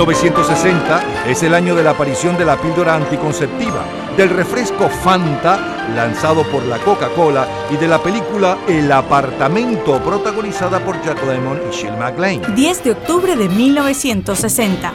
...1960 0.06 1.02
es 1.28 1.42
el 1.42 1.56
año 1.56 1.74
de 1.74 1.82
la 1.82 1.90
aparición 1.90 2.38
de 2.38 2.46
la 2.46 2.62
píldora 2.62 2.94
anticonceptiva, 2.94 3.84
del 4.16 4.30
refresco 4.30 4.88
Fanta, 4.88 5.88
lanzado 5.96 6.44
por 6.44 6.64
la 6.64 6.78
Coca-Cola, 6.78 7.48
y 7.72 7.78
de 7.78 7.88
la 7.88 7.98
película 7.98 8.60
El 8.68 8.92
apartamento, 8.92 10.00
protagonizada 10.04 10.80
por 10.80 11.04
Jack 11.04 11.26
Lemmon 11.26 11.60
y 11.68 11.76
Shirley 11.76 11.98
MacLaine. 11.98 12.54
10 12.54 12.84
de 12.84 12.92
octubre 12.92 13.36
de 13.36 13.50
1960. 13.50 14.94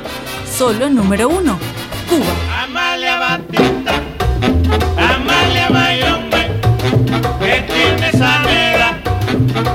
Solo 0.57 0.89
número 0.89 1.29
1. 1.29 1.59
Cuba. 2.09 2.63
Amalia 2.63 3.19
Batista, 3.19 3.95
Amalia 4.97 5.69
Bayombe, 5.71 6.61
que 7.41 7.73
tiene 7.73 8.09
esa 8.11 8.43
negra 8.45 9.01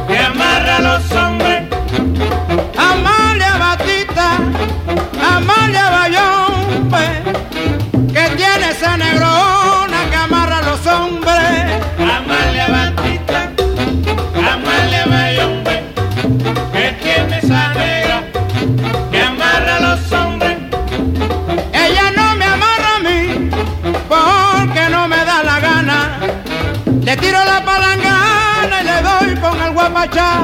que 0.07 0.17
amarra 0.17 0.79
los 0.79 1.11
hombres. 1.11 1.24
Tiene 8.35 8.69
esa 8.69 8.97
negrona 8.97 10.09
que 10.09 10.15
amarra 10.15 10.57
a 10.59 10.61
los 10.61 10.85
hombres. 10.87 11.83
Amalia 11.99 12.67
Batista, 12.67 13.51
Amalia 14.53 15.05
Bayombe, 15.05 15.83
que 16.73 16.91
tiene 17.01 17.37
esa 17.39 17.73
negra 17.73 18.23
que 19.11 19.21
amarra 19.21 19.77
a 19.77 19.79
los 19.79 20.11
hombres. 20.11 20.57
Ella 21.73 22.11
no 22.15 22.35
me 22.35 22.45
amarra 22.45 22.95
a 22.97 22.99
mí 22.99 23.49
porque 24.09 24.89
no 24.89 25.07
me 25.07 25.17
da 25.17 25.43
la 25.43 25.59
gana. 25.59 26.19
Le 27.03 27.17
tiro 27.17 27.39
la 27.45 27.63
palangana 27.63 28.81
y 28.81 28.83
le 28.83 29.01
doy 29.01 29.41
con 29.41 29.61
el 29.61 29.71
guapachá. 29.71 30.41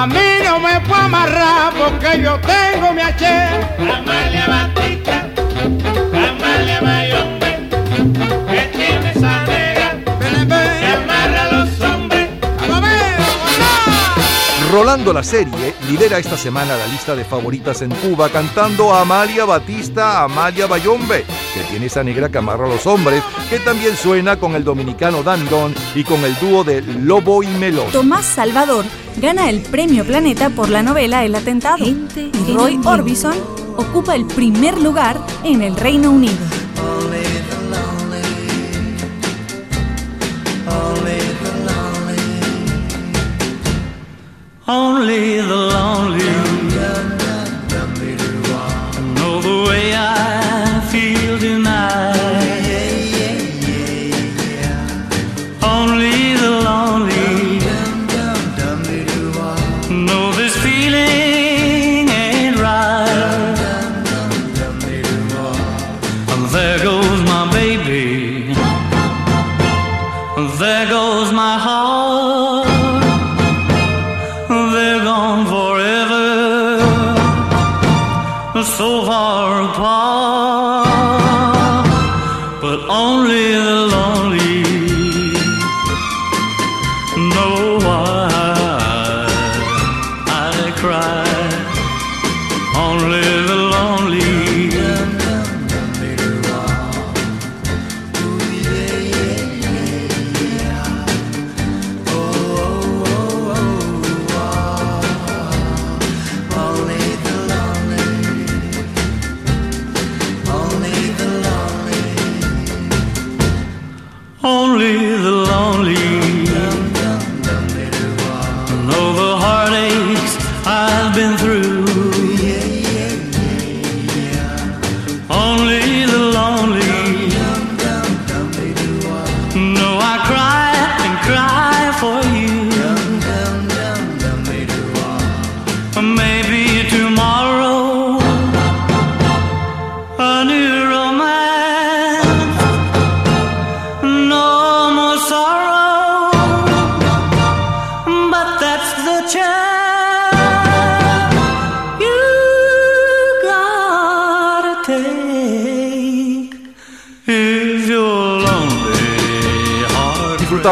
A 0.00 0.06
mí 0.06 0.14
no 0.44 0.60
me 0.60 0.80
puedo 0.82 0.94
amarrar 0.94 1.72
porque 1.74 2.22
yo 2.22 2.38
tengo 2.38 2.92
mi 2.92 3.02
H. 3.02 3.26
Amalia 3.80 4.46
Batista, 4.46 5.26
Amalia 6.14 6.80
Bayombe, 6.80 7.27
Rolando 14.70 15.14
la 15.14 15.22
serie 15.22 15.74
lidera 15.88 16.18
esta 16.18 16.36
semana 16.36 16.76
la 16.76 16.86
lista 16.88 17.16
de 17.16 17.24
favoritas 17.24 17.80
en 17.80 17.90
Cuba 17.90 18.28
cantando 18.28 18.92
a 18.92 19.00
Amalia 19.00 19.46
Batista, 19.46 20.24
Amalia 20.24 20.66
Bayombe, 20.66 21.24
que 21.54 21.60
tiene 21.70 21.86
esa 21.86 22.04
negra 22.04 22.28
que 22.28 22.36
amarra 22.36 22.66
a 22.66 22.68
los 22.68 22.86
hombres, 22.86 23.22
que 23.48 23.60
también 23.60 23.96
suena 23.96 24.38
con 24.38 24.54
el 24.54 24.64
dominicano 24.64 25.22
Danny 25.22 25.48
Don 25.48 25.74
y 25.94 26.04
con 26.04 26.22
el 26.22 26.38
dúo 26.38 26.64
de 26.64 26.82
Lobo 26.82 27.42
y 27.42 27.46
Melón. 27.46 27.90
Tomás 27.92 28.26
Salvador 28.26 28.84
gana 29.16 29.48
el 29.48 29.62
premio 29.62 30.04
Planeta 30.04 30.50
por 30.50 30.68
la 30.68 30.82
novela 30.82 31.24
El 31.24 31.34
Atentado. 31.34 31.78
Y 31.86 32.52
Roy 32.52 32.78
Orbison 32.84 33.36
ocupa 33.78 34.14
el 34.16 34.26
primer 34.26 34.76
lugar 34.76 35.18
en 35.44 35.62
el 35.62 35.76
Reino 35.76 36.10
Unido. 36.10 36.44
Only 44.70 45.40
the 45.40 45.56
lonely. 45.56 46.18
Know 49.14 49.40
the 49.40 49.64
way 49.66 49.94
I 49.94 50.47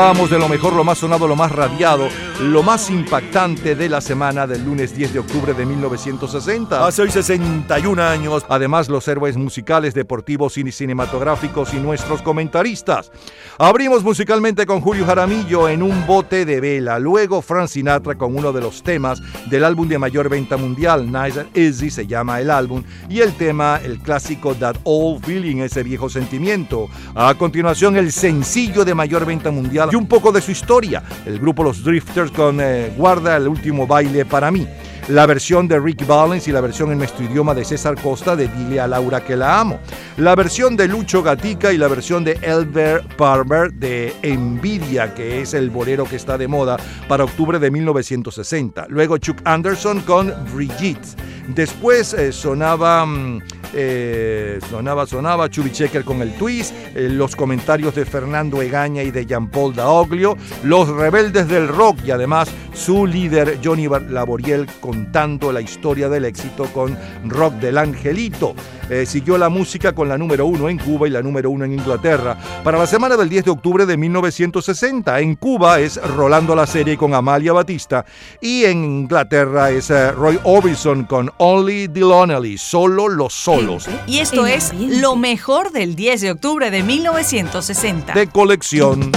Disfrutábamos 0.06 0.30
de 0.30 0.38
lo 0.38 0.48
mejor, 0.48 0.72
lo 0.74 0.84
más 0.84 0.98
sonado, 0.98 1.26
lo 1.26 1.34
más 1.34 1.50
radiado, 1.50 2.06
lo 2.40 2.62
más 2.62 2.90
impactante 2.90 3.74
de 3.74 3.88
la 3.88 4.00
semana 4.00 4.46
del 4.46 4.64
lunes 4.64 4.94
10 4.94 5.14
de 5.14 5.18
octubre 5.18 5.52
de 5.52 5.66
1960. 5.66 6.86
Hace 6.86 7.02
hoy 7.02 7.10
61 7.10 8.00
años. 8.00 8.46
Además, 8.48 8.88
los 8.88 9.08
héroes 9.08 9.36
musicales, 9.36 9.94
deportivos 9.94 10.58
y 10.58 10.70
cinematográficos 10.70 11.74
y 11.74 11.78
nuestros 11.78 12.22
comentaristas. 12.22 13.10
Abrimos 13.58 14.04
musicalmente 14.04 14.64
con 14.64 14.80
Julio 14.80 15.04
Jaramillo 15.06 15.68
en 15.68 15.82
un 15.82 16.06
bote 16.06 16.44
de 16.44 16.60
vela. 16.60 17.00
Luego 17.00 17.42
Frank 17.42 17.66
Sinatra 17.66 18.14
con 18.14 18.36
uno 18.36 18.52
de 18.52 18.60
los 18.60 18.84
temas 18.84 19.20
del 19.50 19.64
álbum 19.64 19.88
de 19.88 19.98
mayor 19.98 20.28
venta 20.28 20.56
mundial, 20.56 21.10
Nice 21.10 21.40
and 21.40 21.56
Easy 21.56 21.90
se 21.90 22.06
llama 22.06 22.40
el 22.40 22.52
álbum, 22.52 22.84
y 23.08 23.22
el 23.22 23.32
tema, 23.32 23.80
el 23.82 23.98
clásico 23.98 24.54
That 24.54 24.76
Old 24.84 25.24
Feeling, 25.24 25.62
ese 25.62 25.82
viejo 25.82 26.08
sentimiento. 26.08 26.88
A 27.16 27.34
continuación, 27.34 27.96
el 27.96 28.12
sencillo 28.12 28.84
de 28.84 28.94
mayor 28.94 29.26
venta 29.26 29.50
mundial 29.50 29.95
y 29.96 29.98
un 29.98 30.06
poco 30.06 30.30
de 30.30 30.40
su 30.40 30.50
historia. 30.50 31.02
El 31.24 31.38
grupo 31.38 31.64
Los 31.64 31.82
Drifters 31.82 32.30
con 32.30 32.60
eh, 32.60 32.92
Guarda 32.96 33.36
el 33.36 33.48
último 33.48 33.86
baile 33.86 34.24
para 34.24 34.50
mí. 34.50 34.66
La 35.08 35.24
versión 35.24 35.68
de 35.68 35.78
Rick 35.78 36.04
Valens 36.04 36.48
y 36.48 36.52
la 36.52 36.60
versión 36.60 36.90
en 36.90 36.98
nuestro 36.98 37.24
idioma 37.24 37.54
de 37.54 37.64
César 37.64 37.94
Costa 37.94 38.34
de 38.34 38.48
Dile 38.48 38.80
a 38.80 38.88
Laura 38.88 39.24
que 39.24 39.36
la 39.36 39.60
amo. 39.60 39.78
La 40.16 40.34
versión 40.34 40.76
de 40.76 40.88
Lucho 40.88 41.22
Gatica 41.22 41.72
y 41.72 41.78
la 41.78 41.86
versión 41.86 42.24
de 42.24 42.32
Elbert 42.42 43.14
Palmer 43.14 43.72
de 43.72 44.12
Envidia, 44.22 45.14
que 45.14 45.42
es 45.42 45.54
el 45.54 45.70
bolero 45.70 46.06
que 46.06 46.16
está 46.16 46.36
de 46.36 46.48
moda 46.48 46.76
para 47.06 47.22
octubre 47.22 47.60
de 47.60 47.70
1960. 47.70 48.86
Luego 48.88 49.18
Chuck 49.18 49.38
Anderson 49.44 50.00
con 50.00 50.34
Brigitte. 50.52 51.16
Después 51.48 52.12
eh, 52.12 52.32
sonaba, 52.32 53.06
mm, 53.06 53.42
eh, 53.72 54.58
sonaba, 54.68 55.06
sonaba 55.06 55.48
Chubby 55.48 55.70
Checker 55.70 56.02
con 56.02 56.20
el 56.20 56.34
twist, 56.34 56.74
eh, 56.94 57.08
los 57.08 57.36
comentarios 57.36 57.94
de 57.94 58.04
Fernando 58.04 58.60
Egaña 58.60 59.04
y 59.04 59.12
de 59.12 59.26
Jean-Paul 59.26 59.76
Daoglio, 59.76 60.36
los 60.64 60.88
rebeldes 60.88 61.46
del 61.46 61.68
rock 61.68 61.98
y 62.04 62.10
además 62.10 62.48
su 62.74 63.06
líder 63.06 63.60
Johnny 63.62 63.86
Laboriel 63.86 64.66
contando 64.96 65.52
la 65.52 65.60
historia 65.60 66.08
del 66.08 66.24
éxito 66.24 66.64
con 66.72 66.96
Rock 67.26 67.54
del 67.54 67.76
Angelito. 67.76 68.54
Eh, 68.88 69.04
siguió 69.04 69.36
la 69.36 69.50
música 69.50 69.92
con 69.92 70.08
la 70.08 70.16
número 70.16 70.46
uno 70.46 70.70
en 70.70 70.78
Cuba 70.78 71.06
y 71.06 71.10
la 71.10 71.20
número 71.20 71.50
uno 71.50 71.66
en 71.66 71.72
Inglaterra. 71.72 72.38
Para 72.64 72.78
la 72.78 72.86
semana 72.86 73.16
del 73.16 73.28
10 73.28 73.44
de 73.44 73.50
octubre 73.50 73.84
de 73.84 73.96
1960, 73.96 75.20
en 75.20 75.34
Cuba 75.34 75.80
es 75.80 75.96
Rolando 75.96 76.54
la 76.54 76.66
serie 76.66 76.96
con 76.96 77.12
Amalia 77.12 77.52
Batista 77.52 78.06
y 78.40 78.64
en 78.64 78.84
Inglaterra 78.84 79.70
es 79.70 79.90
eh, 79.90 80.12
Roy 80.12 80.38
Orbison 80.44 81.04
con 81.04 81.30
Only 81.36 81.88
the 81.88 82.00
Lonely, 82.00 82.56
solo 82.56 83.08
los 83.08 83.34
solos. 83.34 83.88
Y 84.06 84.20
esto 84.20 84.46
es 84.46 84.72
lo 84.74 85.14
mejor 85.16 85.72
del 85.72 85.94
10 85.94 86.20
de 86.22 86.30
octubre 86.30 86.70
de 86.70 86.82
1960. 86.82 88.14
De 88.14 88.28
colección. 88.28 89.12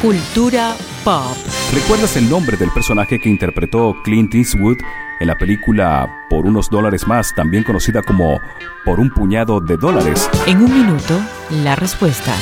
Cultura 0.00 0.76
pop. 1.04 1.36
¿Recuerdas 1.74 2.16
el 2.16 2.28
nombre 2.28 2.56
del 2.56 2.70
personaje 2.70 3.18
que 3.18 3.28
interpretó 3.28 3.96
Clint 4.04 4.34
Eastwood 4.34 4.76
en 5.20 5.26
la 5.26 5.36
película 5.36 6.26
Por 6.28 6.46
unos 6.46 6.70
dólares 6.70 7.06
más, 7.06 7.34
también 7.34 7.64
conocida 7.64 8.02
como 8.02 8.40
Por 8.84 9.00
un 9.00 9.10
puñado 9.10 9.60
de 9.60 9.76
dólares? 9.76 10.30
En 10.46 10.58
un 10.58 10.72
minuto, 10.72 11.20
la 11.50 11.76
respuesta. 11.76 12.34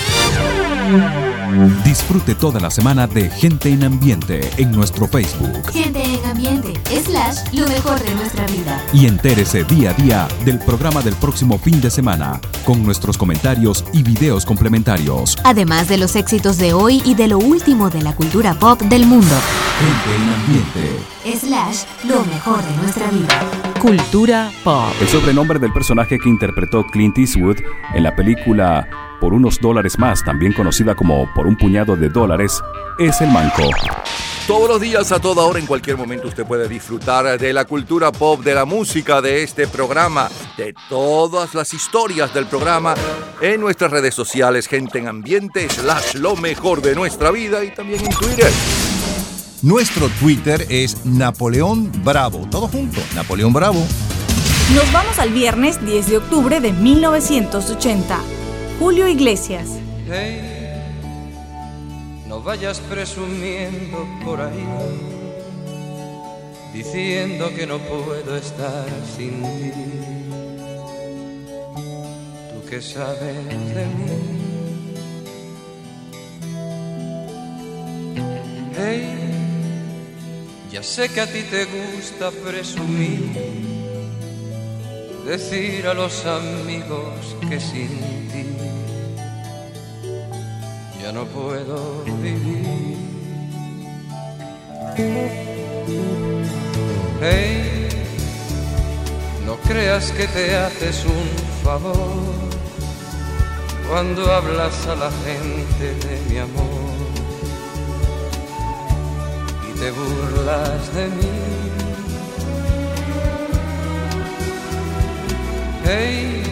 Disfrute 1.84 2.34
toda 2.34 2.58
la 2.60 2.70
semana 2.70 3.06
de 3.06 3.28
Gente 3.28 3.68
en 3.68 3.84
Ambiente 3.84 4.50
en 4.56 4.72
nuestro 4.72 5.06
Facebook 5.06 5.70
Gente 5.72 6.02
en 6.02 6.24
ambiente, 6.24 6.72
slash, 7.02 7.36
lo 7.52 7.66
mejor 7.68 8.00
de 8.02 8.14
nuestra 8.14 8.46
vida. 8.46 8.82
y 8.92 9.06
entérese 9.06 9.64
día 9.64 9.90
a 9.90 9.94
día 9.94 10.28
del 10.44 10.58
programa 10.58 11.02
del 11.02 11.14
próximo 11.14 11.58
fin 11.58 11.80
de 11.80 11.90
semana 11.90 12.40
con 12.64 12.82
nuestros 12.82 13.18
comentarios 13.18 13.84
y 13.92 14.02
videos 14.02 14.46
complementarios. 14.46 15.36
Además 15.44 15.88
de 15.88 15.98
los 15.98 16.16
éxitos 16.16 16.56
de 16.56 16.72
hoy 16.72 17.02
y 17.04 17.14
de 17.14 17.28
lo 17.28 17.38
último 17.38 17.90
de 17.90 18.02
la 18.02 18.14
cultura 18.14 18.54
pop 18.54 18.80
del 18.82 19.06
mundo. 19.06 19.34
Gente 19.78 20.16
en 20.16 20.28
Ambiente. 20.34 21.38
Slash, 21.38 21.84
lo 22.04 22.24
mejor 22.24 22.62
de 22.62 22.76
nuestra 22.76 23.10
vida. 23.10 23.40
Cultura 23.80 24.50
pop. 24.62 24.92
El 25.00 25.08
sobrenombre 25.08 25.58
del 25.58 25.72
personaje 25.72 26.18
que 26.18 26.28
interpretó 26.28 26.86
Clint 26.86 27.18
Eastwood 27.18 27.58
en 27.94 28.02
la 28.02 28.14
película 28.16 28.88
Por 29.24 29.32
unos 29.32 29.58
dólares 29.58 29.98
más, 29.98 30.22
también 30.22 30.52
conocida 30.52 30.94
como 30.94 31.32
Por 31.32 31.46
un 31.46 31.56
puñado 31.56 31.96
de 31.96 32.10
dólares, 32.10 32.60
es 32.98 33.22
el 33.22 33.30
manco. 33.30 33.62
Todos 34.46 34.68
los 34.68 34.78
días, 34.82 35.12
a 35.12 35.18
toda 35.18 35.44
hora, 35.44 35.58
en 35.58 35.64
cualquier 35.64 35.96
momento, 35.96 36.28
usted 36.28 36.44
puede 36.44 36.68
disfrutar 36.68 37.38
de 37.38 37.52
la 37.54 37.64
cultura 37.64 38.12
pop, 38.12 38.44
de 38.44 38.54
la 38.54 38.66
música, 38.66 39.22
de 39.22 39.42
este 39.42 39.66
programa, 39.66 40.28
de 40.58 40.74
todas 40.90 41.54
las 41.54 41.72
historias 41.72 42.34
del 42.34 42.44
programa 42.44 42.94
en 43.40 43.62
nuestras 43.62 43.92
redes 43.92 44.14
sociales, 44.14 44.68
gente 44.68 44.98
en 44.98 45.08
ambiente, 45.08 45.70
slash 45.70 46.16
lo 46.16 46.36
mejor 46.36 46.82
de 46.82 46.94
nuestra 46.94 47.30
vida 47.30 47.64
y 47.64 47.70
también 47.70 48.04
en 48.04 48.10
Twitter. 48.10 48.52
Nuestro 49.62 50.10
Twitter 50.20 50.66
es 50.68 51.06
Napoleón 51.06 51.90
Bravo. 52.04 52.46
Todo 52.50 52.68
junto, 52.68 53.00
Napoleón 53.14 53.54
Bravo. 53.54 53.86
Nos 54.74 54.92
vamos 54.92 55.18
al 55.18 55.30
viernes 55.30 55.82
10 55.82 56.10
de 56.10 56.18
octubre 56.18 56.60
de 56.60 56.74
1980. 56.74 58.43
Julio 58.78 59.08
Iglesias. 59.08 59.68
Hey, 60.06 60.40
no 62.26 62.42
vayas 62.42 62.80
presumiendo 62.80 64.06
por 64.24 64.40
ahí, 64.40 64.66
diciendo 66.72 67.50
que 67.54 67.66
no 67.66 67.78
puedo 67.78 68.36
estar 68.36 68.86
sin 69.16 69.42
ti. 69.42 69.72
Tú 72.52 72.68
que 72.68 72.82
sabes 72.82 73.74
de 73.74 73.86
mí. 73.86 74.44
Hey, 78.76 79.06
ya 80.72 80.82
sé 80.82 81.08
que 81.08 81.20
a 81.20 81.26
ti 81.26 81.42
te 81.42 81.64
gusta 81.64 82.32
presumir, 82.32 83.30
decir 85.24 85.86
a 85.86 85.94
los 85.94 86.26
amigos 86.26 87.36
que 87.48 87.58
sin 87.58 87.88
ti 88.30 88.46
ya 91.02 91.12
no 91.12 91.24
puedo 91.24 92.04
vivir. 92.04 92.96
Hey, 97.20 97.88
no 99.46 99.56
creas 99.68 100.12
que 100.12 100.26
te 100.26 100.56
haces 100.56 101.04
un 101.04 101.28
favor 101.64 102.44
cuando 103.88 104.30
hablas 104.32 104.86
a 104.86 104.94
la 104.94 105.10
gente 105.26 105.94
de 106.06 106.20
mi 106.28 106.38
amor 106.38 106.94
y 109.68 109.78
te 109.78 109.90
burlas 109.90 110.94
de 110.94 111.06
mí. 111.08 111.63
Hey, 115.84 116.42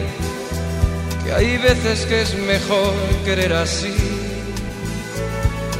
que 1.23 1.33
hay 1.33 1.57
veces 1.57 2.05
que 2.05 2.21
es 2.21 2.35
mejor 2.35 2.93
querer 3.25 3.53
así 3.53 3.93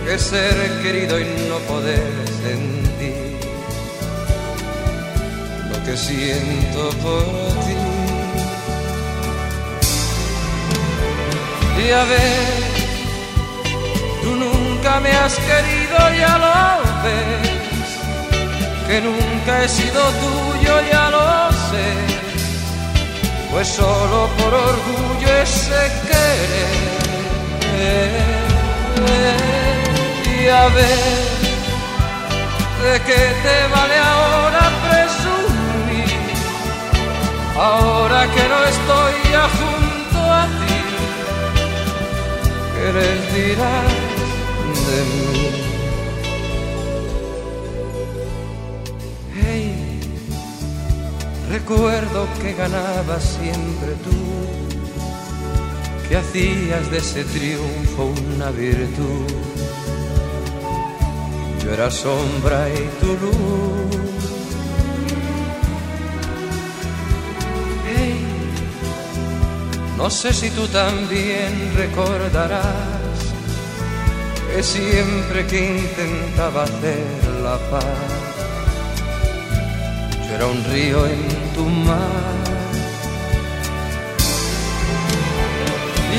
que 0.05 0.19
ser 0.19 0.55
querido 0.81 1.19
y 1.19 1.23
no 1.47 1.57
poder 1.59 2.23
entendí 2.45 3.37
lo 5.71 5.83
que 5.85 5.95
siento 5.95 6.89
por 7.01 7.23
ti. 7.65 7.77
Y 11.85 11.91
a 11.91 12.03
ver, 12.03 12.63
tú 14.23 14.35
nunca 14.35 14.99
me 14.99 15.11
has 15.11 15.35
querido, 15.35 15.97
ya 16.17 16.37
lo 16.37 16.83
ves, 17.03 17.89
que 18.87 19.01
nunca 19.01 19.63
he 19.63 19.69
sido 19.69 20.01
tuyo, 20.23 20.81
ya 20.91 21.09
lo 21.09 21.51
sé, 21.69 22.12
pues 23.53 23.67
solo 23.67 24.29
por 24.37 24.51
orgullo 24.51 25.27
ese 25.43 25.81
querer. 26.07 26.93
Y 30.25 30.47
a 30.47 30.67
ver, 30.69 30.99
¿de 32.83 32.93
qué 33.07 33.21
te 33.43 33.57
vale 33.75 33.97
ahora 33.97 34.63
presumir? 34.85 36.19
Ahora 37.55 38.21
que 38.33 38.43
no 38.49 38.59
estoy 38.73 39.13
ya 39.31 39.45
junto 39.59 40.19
a 40.31 40.45
ti, 40.59 40.79
¿qué 42.75 42.85
les 42.97 43.19
dirás 43.35 43.93
de 44.87 44.99
mí? 45.11 45.72
Recuerdo 51.53 52.27
que 52.41 52.53
ganabas 52.53 53.23
siempre 53.37 53.91
tú, 54.05 54.19
que 56.07 56.17
hacías 56.17 56.89
de 56.89 56.97
ese 56.97 57.23
triunfo 57.25 58.11
una 58.33 58.49
virtud. 58.49 59.27
Yo 61.63 61.71
era 61.71 61.91
sombra 61.91 62.67
y 62.69 62.83
tu 62.99 63.11
luz. 63.23 63.95
Hey, 67.87 68.25
no 69.95 70.09
sé 70.09 70.33
si 70.33 70.49
tú 70.49 70.67
también 70.69 71.51
recordarás 71.75 73.13
que 74.49 74.63
siempre 74.63 75.45
que 75.45 75.59
intentaba 75.77 76.63
hacer 76.63 77.23
la 77.43 77.57
paz, 77.69 78.22
era 80.35 80.47
un 80.47 80.63
río 80.65 81.05
en 81.05 81.53
tu 81.53 81.65
mar. 81.65 82.43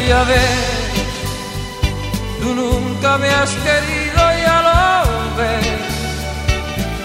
Y 0.00 0.11
a 0.11 0.22
ver, 0.24 0.64
tú 2.40 2.55
nunca 2.55 3.18
me 3.18 3.29
has 3.29 3.50
querido, 3.66 4.20
ya 4.46 4.59
lo 4.68 5.37
ves, 5.38 5.85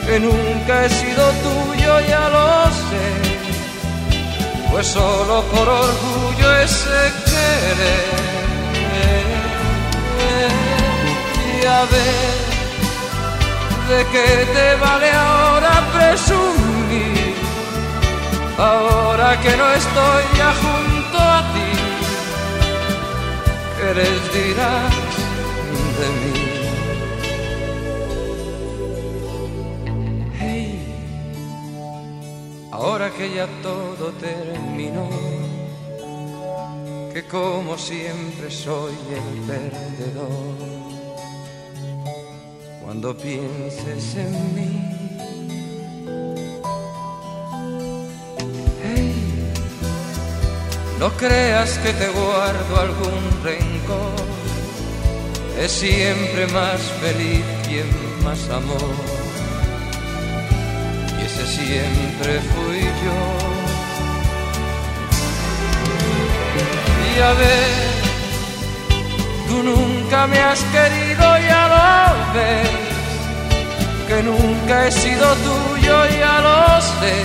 que 0.06 0.20
nunca 0.20 0.86
he 0.86 0.90
sido 0.90 1.24
tuyo, 1.46 2.00
ya 2.08 2.30
lo 2.30 2.66
sé, 2.88 3.08
pues 4.72 4.88
solo 4.88 5.44
por 5.54 5.68
orgullo 5.68 6.58
ese 6.66 7.00
querer. 7.30 8.20
Y 11.62 11.66
a 11.66 11.82
ver, 11.94 12.36
¿de 13.90 14.00
qué 14.12 14.46
te 14.54 14.76
vale 14.76 15.12
ahora 15.12 15.74
presumir? 15.94 16.59
Ahora 18.60 19.40
que 19.40 19.56
no 19.56 19.72
estoy 19.72 20.24
ya 20.38 20.54
junto 20.54 21.18
a 21.18 21.40
ti, 21.54 21.72
¿qué 23.78 23.90
les 24.00 24.34
dirás 24.34 24.94
de 26.00 26.08
mí? 26.20 26.38
Hey, 30.38 30.72
ahora 32.74 33.10
que 33.12 33.34
ya 33.34 33.48
todo 33.64 34.12
terminó, 34.20 35.08
que 37.14 37.24
como 37.28 37.78
siempre 37.78 38.52
soy 38.52 38.98
el 39.20 39.42
perdedor 39.48 40.58
cuando 42.84 43.16
pienses 43.16 44.16
en 44.16 44.54
mí. 44.54 44.99
No 51.00 51.10
creas 51.18 51.78
que 51.80 51.94
te 51.94 52.08
guardo 52.10 52.80
algún 52.80 53.44
rencor, 53.44 54.16
es 55.60 55.72
siempre 55.72 56.48
más 56.48 56.80
feliz 57.02 57.44
quien 57.68 57.88
más 58.24 58.50
amor. 58.50 58.96
Y 61.20 61.26
ese 61.26 61.46
siempre 61.48 62.40
fui 62.52 62.82
yo. 63.04 63.20
Y 67.16 67.22
a 67.22 67.34
ver, 67.34 67.90
Tú 69.50 69.64
nunca 69.64 70.28
me 70.28 70.40
has 70.40 70.62
querido, 70.76 71.26
ya 71.50 71.64
lo 71.74 72.34
ves, 72.36 72.70
que 74.08 74.22
nunca 74.22 74.88
he 74.88 74.92
sido 74.92 75.28
tuyo, 75.48 75.96
ya 76.20 76.40
lo 76.40 76.80
sé, 76.80 77.16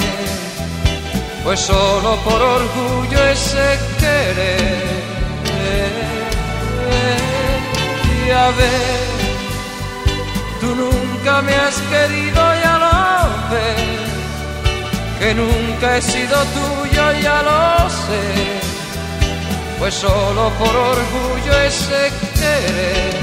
pues 1.45 1.61
solo 1.61 2.17
por 2.25 2.41
orgullo 2.41 3.25
ese 3.29 3.79
querer. 4.01 5.05
Y 8.27 8.31
a 8.31 8.51
ver, 8.61 9.07
tú 10.61 10.75
nunca 10.75 11.43
me 11.43 11.55
has 11.55 11.77
querido, 11.93 12.41
ya 12.65 12.75
lo 12.85 13.55
ves, 13.55 14.11
que 15.19 15.35
nunca 15.35 15.97
he 15.99 16.03
sido 16.03 16.37
tuyo, 16.57 17.13
ya 17.21 17.43
lo 17.43 17.91
sé 17.91 18.65
pues 19.85 19.95
solo 19.95 20.51
por 20.59 20.75
orgullo 20.75 21.61
ese 21.67 22.11
querer. 22.35 23.15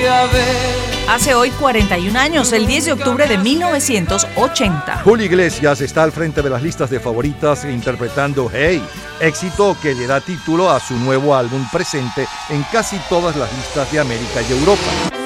Y 0.00 0.06
a 0.06 0.22
ver. 0.32 0.89
Hace 1.10 1.34
hoy 1.34 1.50
41 1.50 2.16
años, 2.16 2.52
el 2.52 2.68
10 2.68 2.84
de 2.84 2.92
octubre 2.92 3.26
de 3.26 3.36
1980. 3.36 4.98
Julio 5.02 5.26
Iglesias 5.26 5.80
está 5.80 6.04
al 6.04 6.12
frente 6.12 6.40
de 6.40 6.48
las 6.48 6.62
listas 6.62 6.88
de 6.88 7.00
favoritas 7.00 7.64
interpretando 7.64 8.48
Hey, 8.48 8.80
éxito 9.18 9.76
que 9.82 9.92
le 9.92 10.06
da 10.06 10.20
título 10.20 10.70
a 10.70 10.78
su 10.78 10.94
nuevo 10.94 11.34
álbum 11.34 11.68
presente 11.72 12.28
en 12.48 12.62
casi 12.70 12.96
todas 13.08 13.34
las 13.34 13.52
listas 13.56 13.90
de 13.90 13.98
América 13.98 14.40
y 14.48 14.52
Europa. 14.52 15.19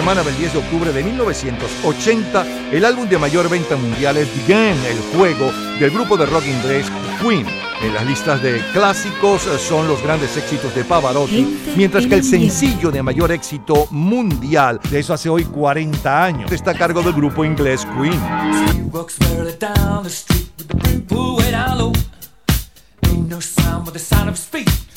Semana 0.00 0.22
del 0.22 0.34
10 0.38 0.54
de 0.54 0.58
octubre 0.60 0.92
de 0.94 1.04
1980, 1.04 2.46
el 2.72 2.86
álbum 2.86 3.06
de 3.06 3.18
mayor 3.18 3.50
venta 3.50 3.76
mundial 3.76 4.16
es 4.16 4.28
Began, 4.34 4.78
el 4.86 4.98
juego 5.14 5.52
del 5.78 5.90
grupo 5.90 6.16
de 6.16 6.24
rock 6.24 6.46
inglés 6.46 6.86
Queen. 7.20 7.46
En 7.82 7.92
las 7.92 8.06
listas 8.06 8.42
de 8.42 8.62
clásicos 8.72 9.42
son 9.42 9.88
los 9.88 10.02
grandes 10.02 10.34
éxitos 10.38 10.74
de 10.74 10.84
Pavarotti, 10.84 11.74
mientras 11.76 12.06
que 12.06 12.14
el 12.14 12.24
sencillo 12.24 12.90
de 12.90 13.02
mayor 13.02 13.30
éxito 13.30 13.88
mundial, 13.90 14.80
de 14.90 15.00
eso 15.00 15.12
hace 15.12 15.28
hoy 15.28 15.44
40 15.44 16.24
años, 16.24 16.50
está 16.50 16.70
a 16.70 16.74
cargo 16.74 17.02
del 17.02 17.12
grupo 17.12 17.44
inglés 17.44 17.86
Queen. 17.94 18.18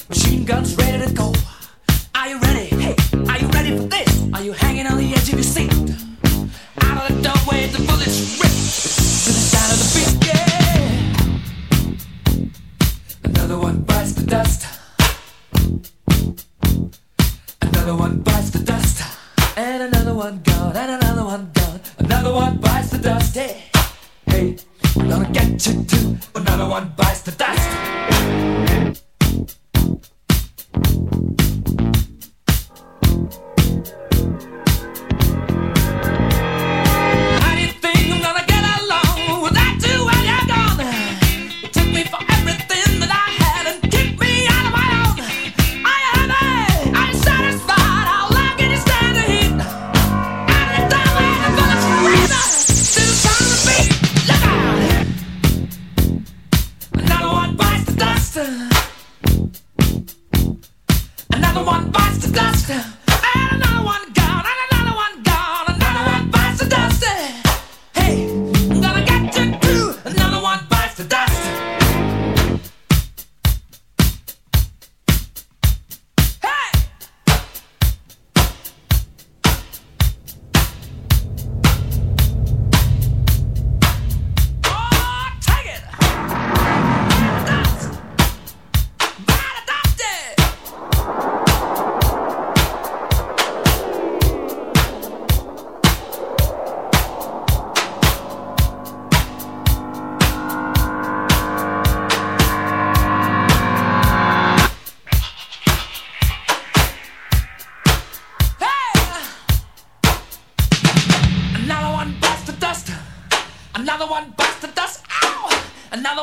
Machine 0.10 0.46
guns 0.46 0.76
ready 0.76 1.06
to 1.06 1.14
go. 1.14 1.34
You 2.34 2.40
ready? 2.40 2.66
Hey, 2.82 2.96
are 3.30 3.38
you 3.38 3.48
ready 3.50 3.78
for 3.78 3.84
this? 3.84 4.34
Are 4.34 4.42
you 4.42 4.54
hanging 4.54 4.88
on 4.88 4.93
one 22.34 22.58
bites 22.58 22.90
the 22.90 22.98
dust. 22.98 23.36
Hey, 23.36 23.64
hey, 24.26 24.58
I'm 24.98 25.10
gonna 25.10 25.30
get 25.32 25.66
you 25.68 25.84
too. 25.84 26.18
Another 26.36 26.68
one 26.68 26.94
bites 26.98 27.22
the 27.22 27.32
dust. 27.32 27.60
Hey, 28.10 28.64
hey. 28.68 28.94
Dust. 62.68 63.03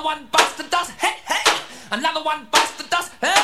Another 0.01 0.17
one 0.17 0.29
bites 0.33 0.57
the 0.57 0.63
dust. 0.63 0.93
Hey, 0.93 1.17
hey! 1.29 1.61
Another 1.91 2.23
one 2.23 2.47
bites 2.51 2.75
the 2.79 2.85
dust. 2.89 3.13
Hey! 3.21 3.40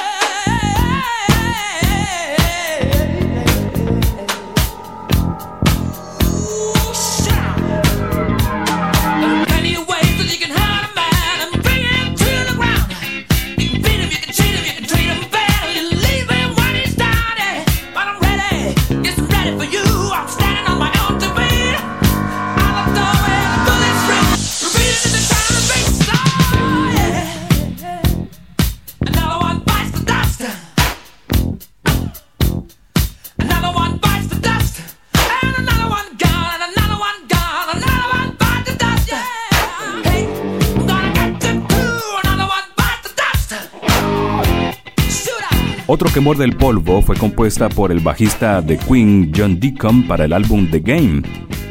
Otro 46.06 46.14
que 46.14 46.20
muerde 46.20 46.44
el 46.44 46.56
polvo 46.56 47.02
fue 47.02 47.16
compuesta 47.16 47.68
por 47.68 47.90
el 47.90 47.98
bajista 47.98 48.62
de 48.62 48.78
Queen 48.78 49.32
John 49.36 49.58
Deacon 49.58 50.06
para 50.06 50.24
el 50.26 50.32
álbum 50.32 50.70
The 50.70 50.78
Game 50.78 51.22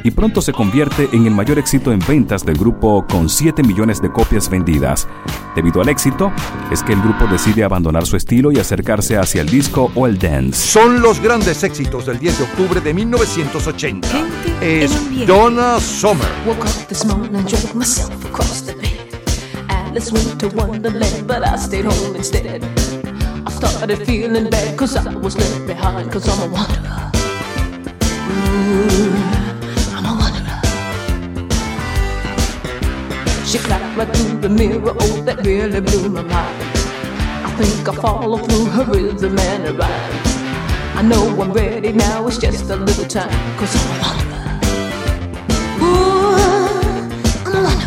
y 0.03 0.11
pronto 0.11 0.41
se 0.41 0.51
convierte 0.51 1.07
en 1.13 1.25
el 1.25 1.33
mayor 1.33 1.57
éxito 1.57 1.93
en 1.93 1.99
ventas 1.99 2.45
del 2.45 2.57
grupo 2.57 3.05
con 3.07 3.29
7 3.29 3.63
millones 3.63 4.01
de 4.01 4.11
copias 4.11 4.49
vendidas. 4.49 5.07
Debido 5.55 5.81
al 5.81 5.87
éxito, 5.87 6.33
es 6.69 6.83
que 6.83 6.91
el 6.91 7.01
grupo 7.01 7.27
decide 7.27 7.63
abandonar 7.63 8.05
su 8.05 8.17
estilo 8.17 8.51
y 8.51 8.59
acercarse 8.59 9.15
hacia 9.15 9.39
el 9.39 9.47
disco 9.47 9.89
o 9.95 10.05
el 10.05 10.19
dance. 10.19 10.59
Son 10.59 11.01
los 11.01 11.21
grandes 11.21 11.63
éxitos 11.63 12.05
del 12.05 12.19
10 12.19 12.37
de 12.37 12.43
octubre 12.43 12.81
de 12.81 12.93
1980. 12.93 14.09
Es 14.59 15.25
Donna 15.25 15.79
Summer. 15.79 16.27
Started 23.55 24.05
feeling 24.05 24.49
bad 24.49 24.77
cause 24.77 24.95
I 24.97 25.15
was 25.15 25.37
left 25.37 25.65
behind 25.65 26.11
cause 26.11 26.27
I'm 26.27 26.49
a 26.49 26.53
wanderer. 26.53 27.11
Ooh, 28.31 29.15
I'm 29.95 30.05
a 30.05 30.13
wanderer. 30.19 30.61
She 33.45 33.57
clapped 33.59 33.97
right 33.97 34.09
through 34.15 34.39
the 34.41 34.49
mirror, 34.49 34.93
oh, 34.99 35.21
that 35.21 35.45
really 35.45 35.79
blew 35.79 36.09
my 36.09 36.21
mind. 36.21 36.61
I 37.47 37.49
think 37.57 37.87
I 37.87 37.93
follow 37.95 38.37
through 38.37 38.65
her 38.65 38.83
rhythm 38.83 39.39
and 39.39 39.63
her 39.67 39.73
rhyme. 39.73 40.21
I 40.97 41.01
know 41.01 41.41
I'm 41.41 41.51
ready 41.53 41.93
now, 41.93 42.27
it's 42.27 42.37
just 42.37 42.69
a 42.69 42.75
little 42.75 43.05
time 43.05 43.57
cause 43.57 43.73
I'm 43.79 43.87
a 43.91 43.97
wanderer. 44.03 44.43
Ooh, 45.81 46.35
I'm 47.45 47.55
a 47.55 47.63
wanderer. 47.63 47.84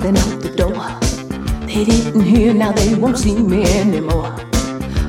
Then 0.00 0.16
out 0.16 0.40
the 0.40 0.50
door. 0.50 0.86
They 1.66 1.84
didn't 1.84 2.22
hear, 2.22 2.54
now 2.54 2.72
they 2.72 2.94
won't 2.94 3.18
see 3.18 3.36
me 3.36 3.64
anymore. 3.78 4.34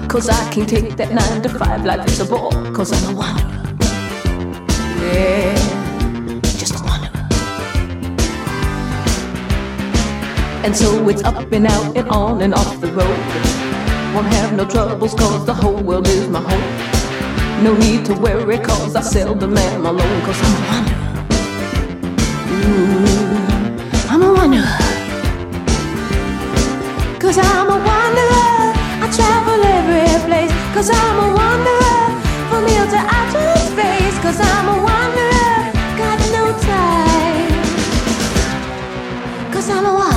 Cause 0.08 0.30
I 0.30 0.52
can't 0.52 0.68
take 0.68 0.98
that 0.98 1.14
nine 1.14 1.42
to 1.44 1.50
five 1.50 1.86
life 1.86 2.02
it's 2.04 2.20
a 2.20 2.26
bore. 2.26 2.52
Cause 2.74 2.92
I'm 2.92 3.16
a 3.16 3.18
wanderer. 3.18 3.64
Yeah, 5.00 5.56
just 6.60 6.76
a 6.76 6.84
wanderer. 6.84 7.28
And 10.66 10.76
so 10.76 11.08
it's 11.08 11.24
up 11.24 11.52
and 11.52 11.66
out 11.66 11.96
and 11.96 12.10
on 12.10 12.42
and 12.42 12.54
off 12.54 12.82
the 12.82 12.92
road. 12.92 13.20
Won't 14.14 14.28
have 14.28 14.54
no 14.54 14.66
troubles 14.66 15.14
cause 15.16 15.46
the 15.46 15.54
whole 15.54 15.82
world 15.82 16.08
is 16.08 16.28
my 16.28 16.42
home. 16.42 17.64
No 17.64 17.78
need 17.78 18.06
to 18.08 18.14
worry 18.14 18.58
cause 18.58 18.96
I 18.96 19.02
seldom 19.02 19.58
am 19.58 19.86
alone 19.86 20.22
cause 20.26 20.40
I'm 20.44 20.56
a 20.56 20.68
wanderer. 20.68 21.02
Ooh, 22.68 23.11
Cause 30.82 30.90
I'm 30.96 31.18
a 31.20 31.36
wanderer. 31.36 32.02
From 32.50 32.66
here 32.66 32.88
to 32.88 32.98
outer 32.98 33.56
space. 33.70 34.18
Cause 34.24 34.40
I'm 34.42 34.68
a 34.68 34.78
wanderer. 34.82 35.72
Got 35.96 36.20
no 36.34 36.44
time. 36.60 37.64
Cause 39.54 39.70
I'm 39.70 39.86
a 39.86 39.94
wanderer. 39.94 40.11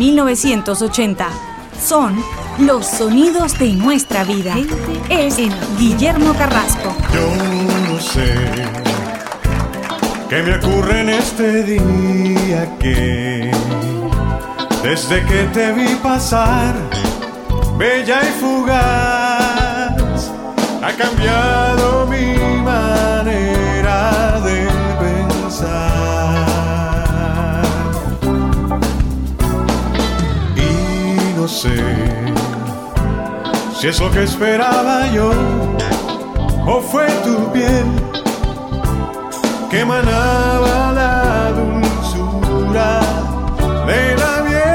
1980. 0.00 1.28
Son 1.78 2.16
los 2.58 2.86
sonidos 2.86 3.58
de 3.58 3.74
nuestra 3.74 4.24
vida. 4.24 4.54
Es 5.10 5.36
Guillermo 5.78 6.32
Carrasco. 6.32 6.96
Yo 7.12 7.26
no 7.86 8.00
sé 8.00 8.34
qué 10.30 10.42
me 10.42 10.56
ocurre 10.56 11.02
en 11.02 11.10
este 11.10 11.64
día 11.64 12.78
que 12.78 13.50
desde 14.82 15.22
que 15.26 15.42
te 15.52 15.72
vi 15.72 15.94
pasar, 15.96 16.74
bella 17.76 18.20
y 18.22 18.40
fugaz, 18.40 20.30
ha 20.82 20.92
cambiado 20.96 22.06
mi 22.06 22.39
si 33.80 33.88
es 33.88 33.98
lo 33.98 34.10
que 34.10 34.24
esperaba 34.24 35.06
yo 35.10 35.30
o 36.66 36.82
fue 36.82 37.06
tu 37.24 37.50
piel 37.50 37.86
que 39.70 39.80
emanaba 39.80 40.92
la 40.92 41.50
dulzura 41.58 43.00
de 43.86 44.16
la 44.22 44.42
miel. 44.48 44.70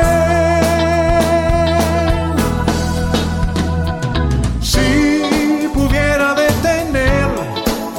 Si 4.59 5.69
pudiera 5.71 6.33
detener 6.33 7.27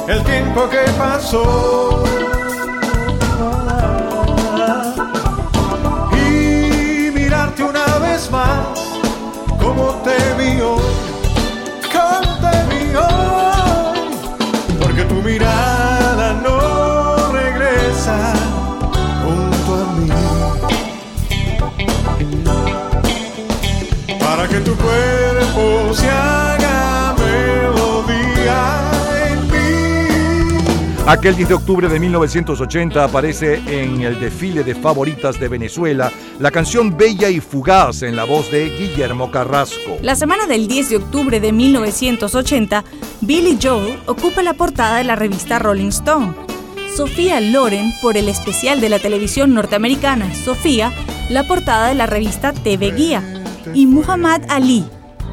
el 0.09 0.21
tiempo 0.25 0.67
que 0.69 0.91
pasó 0.99 1.96
Aquel 31.07 31.37
10 31.37 31.47
de 31.47 31.53
octubre 31.53 31.87
de 31.87 32.01
1980 32.01 33.01
aparece 33.01 33.61
en 33.65 34.01
el 34.01 34.19
desfile 34.19 34.65
de 34.65 34.75
favoritas 34.75 35.39
de 35.39 35.47
Venezuela 35.47 36.11
la 36.37 36.51
canción 36.51 36.97
Bella 36.97 37.29
y 37.29 37.39
Fugaz 37.39 38.01
en 38.01 38.17
la 38.17 38.25
voz 38.25 38.51
de 38.51 38.69
Guillermo 38.69 39.31
Carrasco. 39.31 39.99
La 40.01 40.17
semana 40.17 40.47
del 40.47 40.67
10 40.67 40.89
de 40.89 40.97
octubre 40.97 41.39
de 41.39 41.53
1980, 41.53 42.83
Billy 43.21 43.57
Joel 43.61 43.97
ocupa 44.05 44.43
la 44.43 44.53
portada 44.55 44.97
de 44.97 45.05
la 45.05 45.15
revista 45.15 45.59
Rolling 45.59 45.87
Stone. 45.87 46.35
Sofía 46.93 47.39
Loren 47.39 47.93
por 48.01 48.17
el 48.17 48.27
especial 48.27 48.81
de 48.81 48.89
la 48.89 48.99
televisión 48.99 49.53
norteamericana 49.53 50.35
Sofía, 50.35 50.91
la 51.29 51.47
portada 51.47 51.87
de 51.87 51.95
la 51.95 52.07
revista 52.07 52.51
TV 52.51 52.91
Guía. 52.91 53.23
Y 53.73 53.85
Muhammad 53.85 54.41
Ali, 54.49 54.83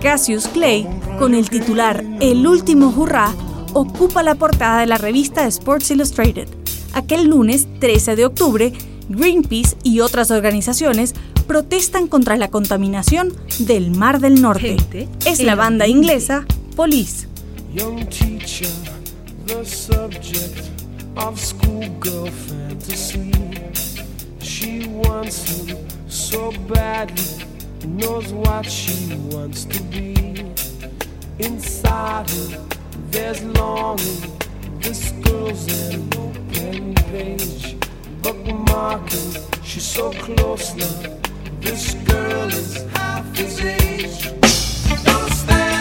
Cassius 0.00 0.46
Clay, 0.46 0.86
con 1.18 1.34
el 1.34 1.50
titular 1.50 2.04
El 2.20 2.46
último 2.46 2.94
hurra, 2.96 3.34
ocupa 3.74 4.22
la 4.22 4.36
portada 4.36 4.80
de 4.80 4.86
la 4.86 4.98
revista 4.98 5.46
Sports 5.46 5.90
Illustrated. 5.90 6.48
Aquel 6.94 7.26
lunes 7.26 7.66
13 7.80 8.16
de 8.16 8.24
octubre, 8.24 8.72
Greenpeace 9.08 9.76
y 9.82 10.00
otras 10.00 10.30
organizaciones 10.30 11.14
protestan 11.46 12.06
contra 12.06 12.36
la 12.36 12.48
contaminación 12.48 13.34
del 13.58 13.90
Mar 13.90 14.20
del 14.20 14.40
Norte. 14.40 14.76
Es 15.26 15.42
la 15.42 15.56
banda 15.56 15.86
inglesa 15.86 16.46
Police. 16.76 17.28
Young 17.74 18.08
teacher, 18.08 18.70
the 19.46 19.64
subject 19.64 20.70
of 21.16 21.38
schoolgirl 21.38 22.30
fantasy. 22.30 23.32
She 24.40 24.86
wants 24.88 25.44
him 25.44 25.76
so 26.08 26.52
badly, 26.68 27.44
knows 27.84 28.32
what 28.32 28.64
she 28.64 29.16
wants 29.32 29.64
to 29.66 29.82
be. 29.90 30.14
Inside 31.38 32.30
her, 32.30 32.60
there's 33.14 33.44
longing. 33.44 34.38
This 34.80 35.12
girl's 35.22 35.64
an 35.92 36.02
open 36.18 36.94
page, 36.94 37.76
bookmarking. 38.22 39.30
She's 39.62 39.86
so 39.86 40.10
close 40.10 40.74
now. 40.74 41.16
This 41.60 41.94
girl 41.94 42.48
is 42.48 42.82
half 42.96 43.24
his 43.36 43.60
age. 43.60 44.20
Don't 45.04 45.32
stand, 45.42 45.73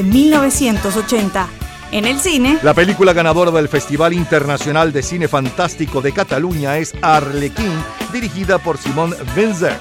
de 0.00 0.02
1980. 0.02 1.48
En 1.92 2.06
el 2.06 2.20
cine, 2.20 2.58
La 2.62 2.72
película 2.72 3.12
ganadora 3.12 3.50
del 3.50 3.68
Festival 3.68 4.12
Internacional 4.14 4.92
de 4.92 5.02
Cine 5.02 5.28
Fantástico 5.28 6.00
de 6.00 6.12
Cataluña 6.12 6.78
es 6.78 6.94
Arlequín, 7.02 7.72
dirigida 8.12 8.58
por 8.58 8.78
Simón 8.78 9.14
Venzer. 9.36 9.76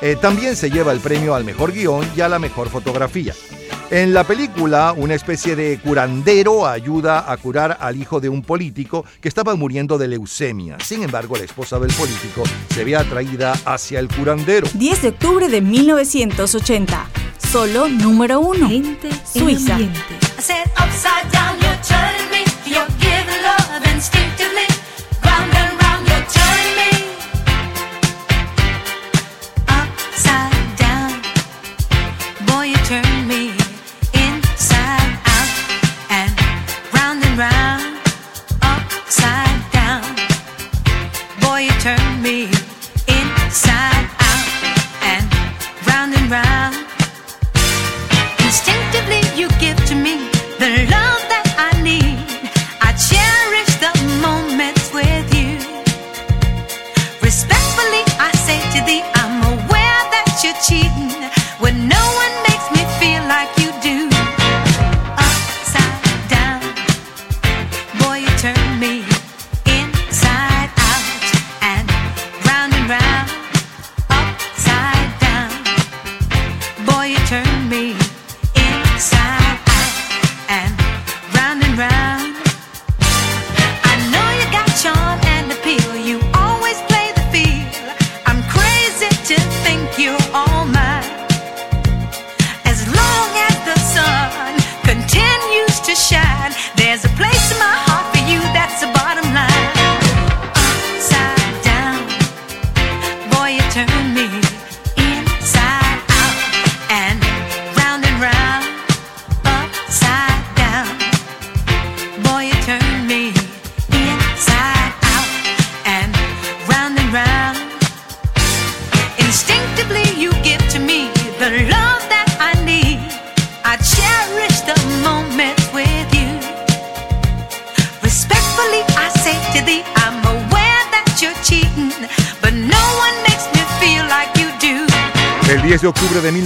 Eh, 0.00 0.16
también 0.20 0.54
se 0.54 0.70
lleva 0.70 0.92
el 0.92 1.00
premio 1.00 1.34
al 1.34 1.44
mejor 1.44 1.72
guion 1.72 2.06
y 2.16 2.20
a 2.20 2.28
la 2.28 2.38
mejor 2.38 2.68
fotografía. 2.68 3.34
En 3.90 4.14
la 4.14 4.24
película, 4.24 4.94
una 4.96 5.14
especie 5.14 5.56
de 5.56 5.78
curandero 5.78 6.66
ayuda 6.66 7.30
a 7.30 7.36
curar 7.36 7.78
al 7.80 7.96
hijo 7.96 8.20
de 8.20 8.28
un 8.28 8.42
político 8.42 9.04
que 9.20 9.28
estaba 9.28 9.56
muriendo 9.56 9.98
de 9.98 10.06
leucemia. 10.06 10.76
Sin 10.84 11.02
embargo, 11.02 11.36
la 11.36 11.44
esposa 11.44 11.80
del 11.80 11.92
político 11.94 12.44
se 12.68 12.84
ve 12.84 12.94
atraída 12.94 13.54
hacia 13.64 13.98
el 13.98 14.08
curandero. 14.08 14.68
10 14.72 15.02
de 15.02 15.08
octubre 15.08 15.48
de 15.48 15.60
1980. 15.60 17.08
Solo 17.54 17.88
número 17.88 18.40
1. 18.40 18.68
Suiza. 19.34 19.76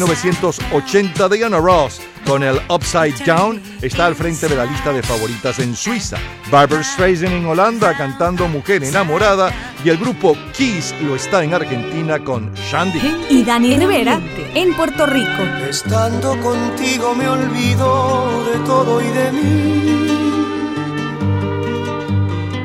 1980, 0.09 1.29
Diana 1.29 1.59
Ross 1.59 2.01
con 2.27 2.43
el 2.43 2.59
Upside 2.71 3.23
Down 3.27 3.61
está 3.83 4.07
al 4.07 4.15
frente 4.15 4.49
de 4.49 4.57
la 4.57 4.65
lista 4.65 4.91
de 4.91 5.03
favoritas 5.03 5.59
en 5.59 5.77
Suiza. 5.77 6.17
Barbara 6.51 6.83
Streisand 6.83 7.35
en 7.35 7.45
Holanda 7.45 7.95
cantando 7.95 8.49
Mujer 8.49 8.83
enamorada 8.85 9.53
y 9.85 9.91
el 9.91 9.99
grupo 9.99 10.35
Kiss 10.55 10.95
lo 11.03 11.15
está 11.15 11.45
en 11.45 11.53
Argentina 11.53 12.25
con 12.25 12.55
Shandy. 12.55 13.27
Y 13.29 13.45
Dani 13.45 13.77
Rivera 13.77 14.19
en 14.55 14.75
Puerto 14.75 15.05
Rico. 15.05 15.43
Estando 15.69 16.41
contigo 16.41 17.15
me 17.15 17.29
olvido 17.29 18.45
de 18.51 18.59
todo 18.61 19.03
y 19.03 19.09
de 19.09 19.33
mí. 19.33 20.19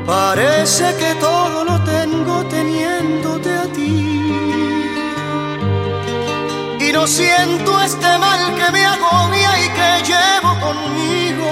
Parece 0.06 0.94
que 0.98 1.14
todo 1.20 1.64
lo 1.64 1.78
tengo 1.84 2.42
teniéndote 2.46 3.63
Siento 7.06 7.80
este 7.82 8.18
mal 8.18 8.54
que 8.54 8.72
me 8.72 8.82
agobia 8.82 9.50
y 9.60 9.68
que 9.68 10.02
llevo 10.10 10.58
conmigo. 10.58 11.50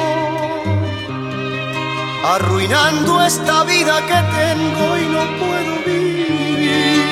Arruinando 2.24 3.22
esta 3.22 3.62
vida 3.64 4.00
que 4.06 4.20
tengo 4.38 4.96
y 4.96 5.04
no 5.14 5.24
puedo 5.38 5.72
vivir. 5.84 7.02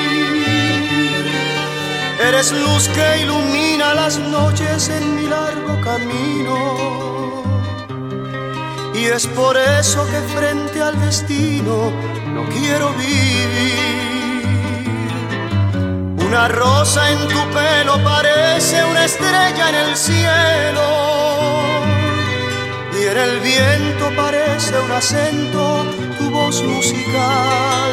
Eres 2.19 2.51
luz 2.51 2.87
que 2.87 3.19
ilumina 3.21 3.93
las 3.93 4.17
noches 4.17 4.89
en 4.89 5.15
mi 5.15 5.27
largo 5.27 5.79
camino. 5.81 7.43
Y 8.95 9.05
es 9.05 9.27
por 9.27 9.55
eso 9.55 10.03
que 10.07 10.19
frente 10.35 10.81
al 10.81 10.99
destino 10.99 11.91
no 12.33 12.43
quiero 12.49 12.91
vivir. 12.93 13.90
Una 16.31 16.47
rosa 16.47 17.11
en 17.11 17.27
tu 17.27 17.41
pelo 17.49 18.01
parece 18.05 18.85
una 18.85 19.03
estrella 19.03 19.67
en 19.67 19.75
el 19.75 19.97
cielo. 19.97 20.87
Y 22.97 23.03
en 23.05 23.17
el 23.17 23.39
viento 23.41 24.09
parece 24.15 24.79
un 24.79 24.91
acento 24.93 25.85
tu 26.17 26.29
voz 26.29 26.63
musical. 26.63 27.91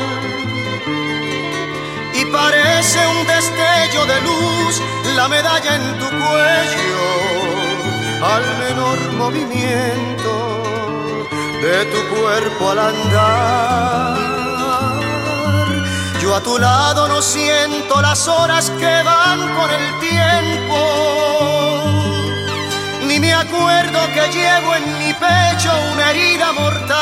Y 2.14 2.24
parece 2.26 2.98
un 3.08 3.26
destello 3.26 4.06
de 4.06 4.20
luz 4.20 4.82
la 5.16 5.26
medalla 5.26 5.74
en 5.74 5.98
tu 5.98 6.06
cuello 6.06 7.06
al 8.22 8.44
menor 8.62 8.98
movimiento 9.14 10.62
de 11.60 11.84
tu 11.86 12.14
cuerpo 12.14 12.70
al 12.70 12.78
andar. 12.78 14.37
Yo 16.28 16.34
a 16.34 16.42
tu 16.42 16.58
lado 16.58 17.08
no 17.08 17.22
siento 17.22 18.02
las 18.02 18.28
horas 18.28 18.68
que 18.78 19.02
van 19.02 19.38
con 19.56 19.70
el 19.70 19.98
tiempo, 19.98 20.76
ni 23.06 23.18
me 23.18 23.32
acuerdo 23.32 23.98
que 24.12 24.28
llevo 24.36 24.74
en 24.74 24.98
mi 24.98 25.14
pecho 25.14 25.72
una 25.94 26.10
herida 26.10 26.52
mortal. 26.52 26.98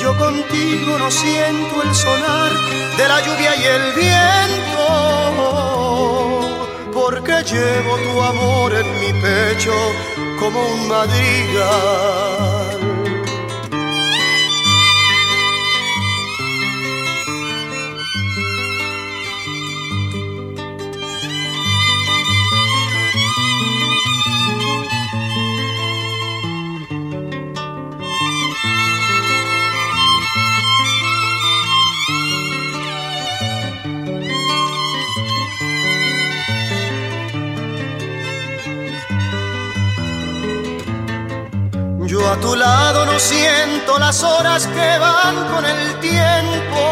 Yo 0.00 0.16
contigo 0.16 0.98
no 1.00 1.10
siento 1.10 1.82
el 1.82 1.92
sonar 1.92 2.52
de 2.96 3.08
la 3.08 3.20
lluvia 3.22 3.56
y 3.56 3.64
el 3.64 3.92
viento, 3.94 4.86
porque 6.92 7.42
llevo 7.42 7.96
tu 8.06 8.22
amor 8.22 8.72
en 8.72 9.00
mi 9.00 9.12
pecho 9.20 9.74
como 10.38 10.64
un 10.64 10.86
madrigal. 10.86 12.19
Siento 43.40 43.98
las 43.98 44.22
horas 44.22 44.66
que 44.66 44.98
van 44.98 45.48
con 45.48 45.64
el 45.64 45.98
tiempo. 46.00 46.82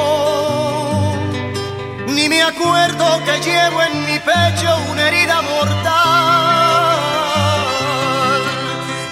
Ni 2.07 2.27
me 2.27 2.43
acuerdo 2.43 3.23
que 3.27 3.39
llevo 3.41 3.83
en 3.83 4.07
mi 4.07 4.19
pecho 4.19 4.71
una 4.91 5.09
herida 5.09 5.43
mortal. 5.43 6.89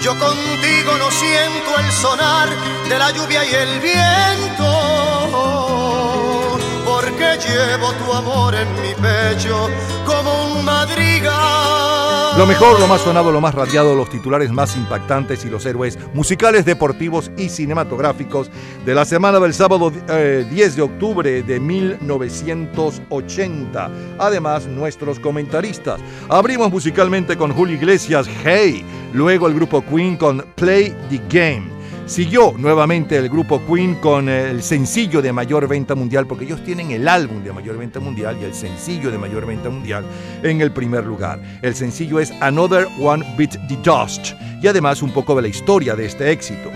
Yo 0.01 0.17
contigo 0.17 0.97
no 0.97 1.11
siento 1.11 1.77
el 1.77 1.91
sonar 1.91 2.49
de 2.89 2.97
la 2.97 3.11
lluvia 3.11 3.45
y 3.45 3.53
el 3.53 3.81
viento. 3.81 4.69
Porque 6.85 7.37
llevo 7.47 7.93
tu 7.99 8.13
amor 8.13 8.55
en 8.55 8.81
mi 8.81 8.95
pecho 8.95 9.69
como 10.07 10.43
un 10.45 10.65
madrigal. 10.65 11.86
Lo 12.35 12.45
mejor, 12.45 12.77
lo 12.79 12.87
más 12.87 13.01
sonado, 13.01 13.31
lo 13.31 13.41
más 13.41 13.53
radiado, 13.55 13.95
los 13.95 14.09
titulares 14.09 14.51
más 14.51 14.75
impactantes 14.75 15.45
y 15.45 15.49
los 15.49 15.65
héroes 15.65 15.97
musicales, 16.13 16.65
deportivos 16.65 17.31
y 17.37 17.47
cinematográficos 17.49 18.51
de 18.85 18.93
la 18.93 19.05
semana 19.05 19.39
del 19.39 19.53
sábado 19.53 19.93
eh, 20.09 20.45
10 20.49 20.75
de 20.75 20.81
octubre 20.81 21.43
de 21.43 21.59
1980. 21.59 23.91
Además, 24.19 24.67
nuestros 24.67 25.19
comentaristas. 25.19 25.99
Abrimos 26.29 26.71
musicalmente 26.71 27.37
con 27.37 27.53
Julio 27.53 27.75
Iglesias, 27.75 28.27
Hey. 28.43 28.83
Luego 29.13 29.47
el 29.47 29.55
grupo 29.55 29.83
Queen 29.83 30.17
con 30.17 30.45
Play 30.55 30.95
the 31.09 31.19
Game. 31.29 31.76
Siguió 32.07 32.53
nuevamente 32.57 33.17
el 33.17 33.27
grupo 33.27 33.61
Queen 33.67 33.95
con 33.95 34.29
el 34.29 34.63
sencillo 34.63 35.21
de 35.21 35.33
mayor 35.33 35.67
venta 35.67 35.93
mundial, 35.93 36.25
porque 36.25 36.45
ellos 36.45 36.63
tienen 36.63 36.91
el 36.91 37.05
álbum 37.05 37.43
de 37.43 37.51
mayor 37.51 37.77
venta 37.77 37.99
mundial 37.99 38.37
y 38.41 38.45
el 38.45 38.53
sencillo 38.53 39.11
de 39.11 39.17
mayor 39.17 39.45
venta 39.45 39.69
mundial 39.69 40.05
en 40.41 40.61
el 40.61 40.71
primer 40.71 41.05
lugar. 41.05 41.37
El 41.61 41.75
sencillo 41.75 42.21
es 42.21 42.31
Another 42.39 42.87
One 43.01 43.25
Beat 43.37 43.57
the 43.67 43.77
Dust 43.83 44.31
y 44.61 44.67
además 44.67 45.01
un 45.01 45.11
poco 45.11 45.35
de 45.35 45.41
la 45.41 45.47
historia 45.49 45.97
de 45.97 46.05
este 46.05 46.31
éxito. 46.31 46.71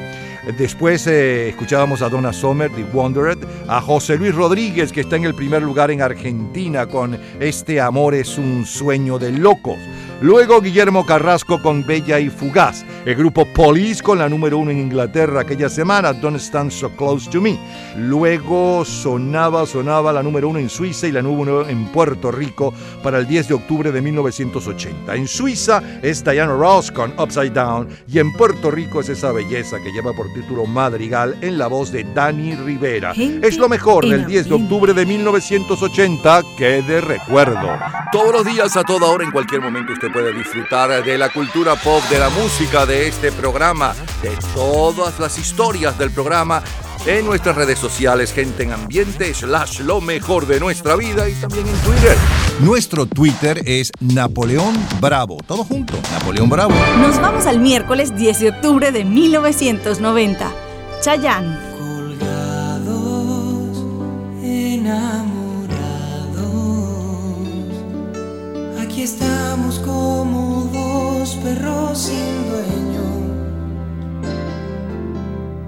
Después 0.58 1.06
eh, 1.08 1.50
escuchábamos 1.50 2.02
a 2.02 2.10
Donna 2.10 2.34
Summer, 2.34 2.70
The 2.72 2.84
Wanderer, 2.92 3.38
a 3.68 3.80
José 3.80 4.18
Luis 4.18 4.34
Rodríguez, 4.34 4.92
que 4.92 5.02
está 5.02 5.16
en 5.16 5.26
el 5.26 5.36
primer 5.36 5.62
lugar 5.62 5.92
en 5.92 6.02
Argentina 6.02 6.88
con 6.88 7.18
Este 7.40 7.80
amor 7.80 8.16
es 8.16 8.38
un 8.38 8.66
sueño 8.66 9.20
de 9.20 9.32
locos. 9.32 9.78
Luego 10.22 10.61
Guillermo 10.61 11.03
Carrasco 11.03 11.59
con 11.63 11.84
Bella 11.84 12.19
y 12.19 12.30
Fugaz. 12.30 12.86
El 13.05 13.15
grupo 13.15 13.43
Police 13.47 14.03
con 14.03 14.19
la 14.19 14.30
número 14.30 14.59
uno 14.59 14.69
en 14.69 14.78
Inglaterra 14.78 15.41
aquella 15.41 15.67
semana, 15.67 16.13
Don't 16.13 16.38
Stand 16.38 16.69
So 16.69 16.91
Close 16.91 17.28
to 17.32 17.41
Me. 17.41 17.57
Luego 17.97 18.86
sonaba, 18.86 19.65
sonaba 19.65 20.13
la 20.13 20.22
número 20.22 20.49
uno 20.49 20.59
en 20.59 20.69
Suiza 20.69 21.07
y 21.07 21.11
la 21.11 21.24
número 21.24 21.61
uno 21.61 21.69
en 21.69 21.88
Puerto 21.88 22.32
Rico 22.32 22.72
para 23.01 23.17
el 23.17 23.26
10 23.26 23.47
de 23.47 23.53
octubre 23.55 23.91
de 23.91 23.99
1980. 23.99 25.15
En 25.15 25.28
Suiza 25.28 25.82
es 26.03 26.24
Diana 26.24 26.53
Ross 26.53 26.91
con 26.91 27.19
Upside 27.19 27.49
Down 27.49 27.88
y 28.07 28.19
en 28.19 28.32
Puerto 28.34 28.69
Rico 28.69 28.99
es 28.99 29.09
esa 29.09 29.32
belleza 29.32 29.78
que 29.80 29.91
lleva 29.91 30.13
por 30.13 30.32
título 30.34 30.67
Madrigal 30.67 31.36
en 31.41 31.57
la 31.57 31.65
voz 31.65 31.91
de 31.91 32.03
Dani 32.03 32.55
Rivera. 32.55 33.13
Es 33.13 33.57
lo 33.57 33.67
mejor 33.67 34.07
del 34.07 34.22
en 34.22 34.28
10 34.28 34.49
de 34.49 34.53
octubre 34.53 34.93
de 34.93 35.03
1980 35.03 36.41
que 36.59 36.84
de 36.84 37.01
recuerdo. 37.01 37.80
Todos 38.11 38.32
los 38.32 38.45
días, 38.45 38.78
a 38.78 38.84
toda 38.84 39.07
hora, 39.07 39.24
en 39.24 39.32
cualquier 39.32 39.61
momento 39.61 39.93
usted 39.93 40.11
puede 40.12 40.34
disfrutar 40.34 41.03
de 41.03 41.18
la 41.18 41.30
cultura 41.30 41.76
pop, 41.76 42.03
de 42.09 42.20
la 42.20 42.30
música, 42.30 42.86
de 42.86 43.07
este 43.07 43.32
programa, 43.32 43.93
de 44.22 44.32
todas 44.53 45.20
las 45.20 45.38
historias 45.38 45.97
del 45.97 46.12
programa 46.12 46.62
en 47.05 47.26
nuestras 47.26 47.55
redes 47.55 47.80
sociales, 47.80 48.34
gente 48.34 48.64
en 48.64 48.74
ambiente, 48.74 49.34
slash 49.34 49.80
lo 49.80 50.01
mejor 50.01 50.45
de 50.45 50.59
nuestra 50.59 50.95
vida 50.95 51.28
y 51.30 51.34
también 51.34 51.68
en 51.68 51.76
Twitter. 51.78 52.18
Nuestro 52.59 53.05
Twitter 53.05 53.62
es 53.66 53.91
Napoleón 53.99 54.76
Bravo. 54.99 55.38
Todo 55.47 55.64
junto, 55.64 55.93
Napoleón 56.12 56.49
Bravo. 56.49 56.74
Nos 56.99 57.20
vamos 57.20 57.45
al 57.45 57.59
miércoles 57.59 58.16
10 58.16 58.39
de 58.39 58.49
octubre 58.49 58.91
de 58.91 59.05
1990. 59.05 60.51
Chayanne. 61.01 61.72
enamorados. 64.43 65.31
Estamos 69.04 69.80
como 69.80 70.70
dos 70.72 71.34
perros 71.38 71.97
sin 71.97 72.52
dueño. 72.52 73.08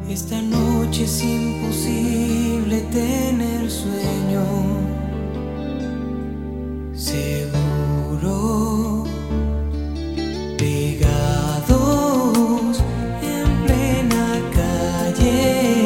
Esta 0.07 0.39
noche 0.39 1.05
es 1.05 1.23
imposible 1.23 2.81
tener 2.91 3.71
sueño. 3.71 4.43
Seguro. 6.93 8.33
Pegados 10.59 11.73
en 13.23 13.47
plena 13.65 14.41
calle. 14.53 15.83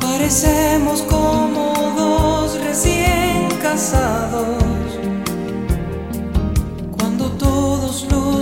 Parecemos 0.00 1.02
como 1.02 1.72
dos 1.96 2.60
recién 2.60 3.48
casados. 3.60 4.63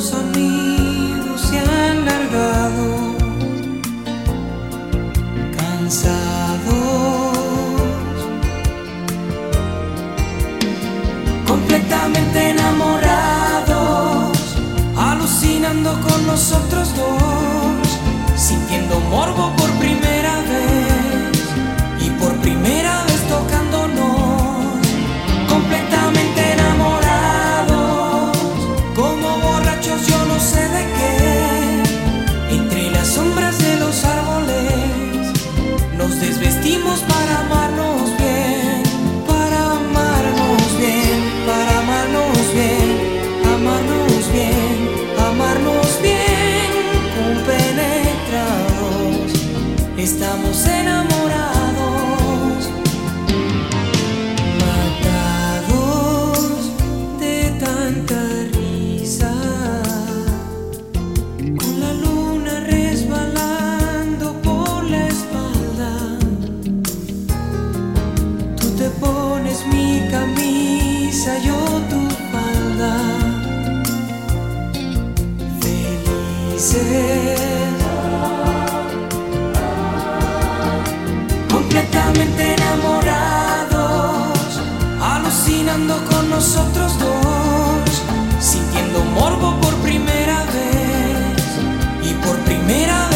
Los 0.02 0.14
amigos 0.14 1.40
se 1.40 1.58
han 1.60 2.04
largado. 2.04 3.14
Cansados. 5.56 7.38
Completamente 11.46 12.50
enamorados. 12.50 14.38
Alucinando 14.96 15.92
con 16.00 16.26
nosotros 16.26 16.92
dos. 16.96 17.88
Sintiendo 18.34 18.98
morbo 19.08 19.52
completamente 81.72 82.52
enamorados, 82.52 84.36
alucinando 85.00 86.04
con 86.04 86.28
nosotros 86.28 86.98
dos, 86.98 88.02
sintiendo 88.38 89.02
morbo 89.14 89.58
por 89.58 89.74
primera 89.76 90.44
vez 90.52 91.42
y 92.02 92.12
por 92.26 92.36
primera 92.40 93.08
vez 93.08 93.11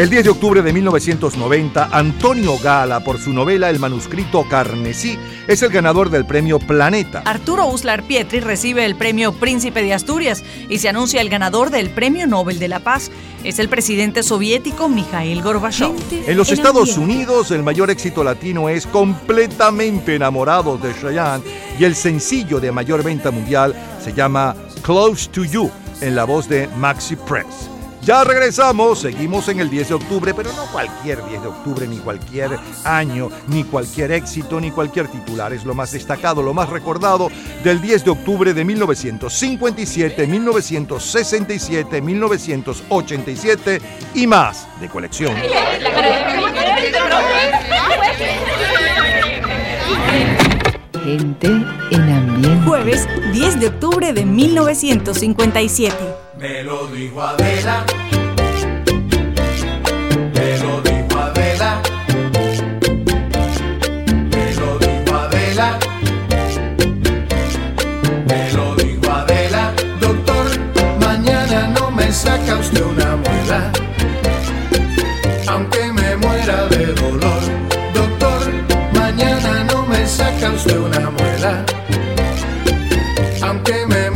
El 0.00 0.08
10 0.08 0.24
de 0.24 0.30
octubre 0.30 0.62
de 0.62 0.72
1990, 0.72 1.90
Antonio 1.92 2.56
Gala, 2.56 3.00
por 3.00 3.18
su 3.18 3.34
novela 3.34 3.68
El 3.68 3.78
manuscrito 3.78 4.46
Carnesí, 4.48 5.18
es 5.46 5.60
el 5.62 5.68
ganador 5.68 6.08
del 6.08 6.24
premio 6.24 6.58
Planeta. 6.58 7.20
Arturo 7.26 7.66
Uslar 7.66 8.02
Pietri 8.04 8.40
recibe 8.40 8.86
el 8.86 8.96
premio 8.96 9.32
Príncipe 9.32 9.82
de 9.82 9.92
Asturias 9.92 10.42
y 10.70 10.78
se 10.78 10.88
anuncia 10.88 11.20
el 11.20 11.28
ganador 11.28 11.68
del 11.68 11.90
Premio 11.90 12.26
Nobel 12.26 12.58
de 12.58 12.68
la 12.68 12.80
Paz. 12.80 13.10
Es 13.44 13.58
el 13.58 13.68
presidente 13.68 14.22
soviético 14.22 14.88
Mikhail 14.88 15.42
Gorbachev. 15.42 15.92
En 16.10 16.36
los 16.38 16.50
Estados 16.50 16.96
Unidos, 16.96 17.50
el 17.50 17.62
mayor 17.62 17.90
éxito 17.90 18.24
latino 18.24 18.70
es 18.70 18.86
Completamente 18.86 20.14
Enamorados 20.14 20.82
de 20.82 20.94
Cheyenne 20.94 21.44
y 21.78 21.84
el 21.84 21.94
sencillo 21.94 22.58
de 22.58 22.72
mayor 22.72 23.04
venta 23.04 23.30
mundial 23.30 23.74
se 24.02 24.14
llama 24.14 24.56
Close 24.80 25.28
to 25.28 25.44
You, 25.44 25.70
en 26.00 26.16
la 26.16 26.24
voz 26.24 26.48
de 26.48 26.68
Maxi 26.78 27.16
Press. 27.16 27.69
Ya 28.02 28.24
regresamos, 28.24 29.00
seguimos 29.00 29.48
en 29.48 29.60
el 29.60 29.68
10 29.68 29.88
de 29.88 29.94
octubre, 29.94 30.32
pero 30.32 30.50
no 30.54 30.64
cualquier 30.72 31.22
10 31.26 31.42
de 31.42 31.48
octubre, 31.48 31.86
ni 31.86 31.98
cualquier 31.98 32.58
año, 32.84 33.28
ni 33.48 33.64
cualquier 33.64 34.12
éxito, 34.12 34.58
ni 34.58 34.70
cualquier 34.70 35.08
titular. 35.08 35.52
Es 35.52 35.64
lo 35.64 35.74
más 35.74 35.92
destacado, 35.92 36.42
lo 36.42 36.54
más 36.54 36.70
recordado 36.70 37.30
del 37.62 37.82
10 37.82 38.04
de 38.04 38.10
octubre 38.10 38.54
de 38.54 38.64
1957, 38.64 40.26
1967, 40.26 42.00
1987 42.00 43.82
y 44.14 44.26
más 44.26 44.66
de 44.80 44.88
colección. 44.88 45.34
Gente 51.04 51.48
en 51.90 52.12
ambiente. 52.12 52.64
Jueves 52.64 53.06
10 53.32 53.60
de 53.60 53.66
octubre 53.66 54.12
de 54.12 54.24
1957. 54.24 56.29
Me 56.40 56.62
lo 56.62 56.86
dijo 56.86 57.20
Adela. 57.22 57.84
Me 60.34 60.58
lo 60.58 60.80
dijo 60.80 61.18
Adela. 61.18 61.82
Me 64.30 64.54
lo 64.54 64.78
dijo 64.78 65.16
Adela. 65.16 65.78
Me 68.26 68.52
lo 68.54 68.74
dijo 68.76 69.10
Adela. 69.12 69.72
Doctor, 70.00 70.46
mañana 70.98 71.68
no 71.78 71.90
me 71.90 72.10
saca 72.10 72.56
usted 72.56 72.84
una 72.84 73.16
muela. 73.16 73.72
Aunque 75.46 75.92
me 75.92 76.16
muera 76.16 76.66
de 76.68 76.86
dolor. 76.86 77.42
Doctor, 77.92 78.40
mañana 78.94 79.64
no 79.64 79.86
me 79.86 80.06
saca 80.06 80.50
usted 80.52 80.78
una 80.78 81.10
muela. 81.10 81.64
Aunque 83.42 83.86
me 83.86 84.09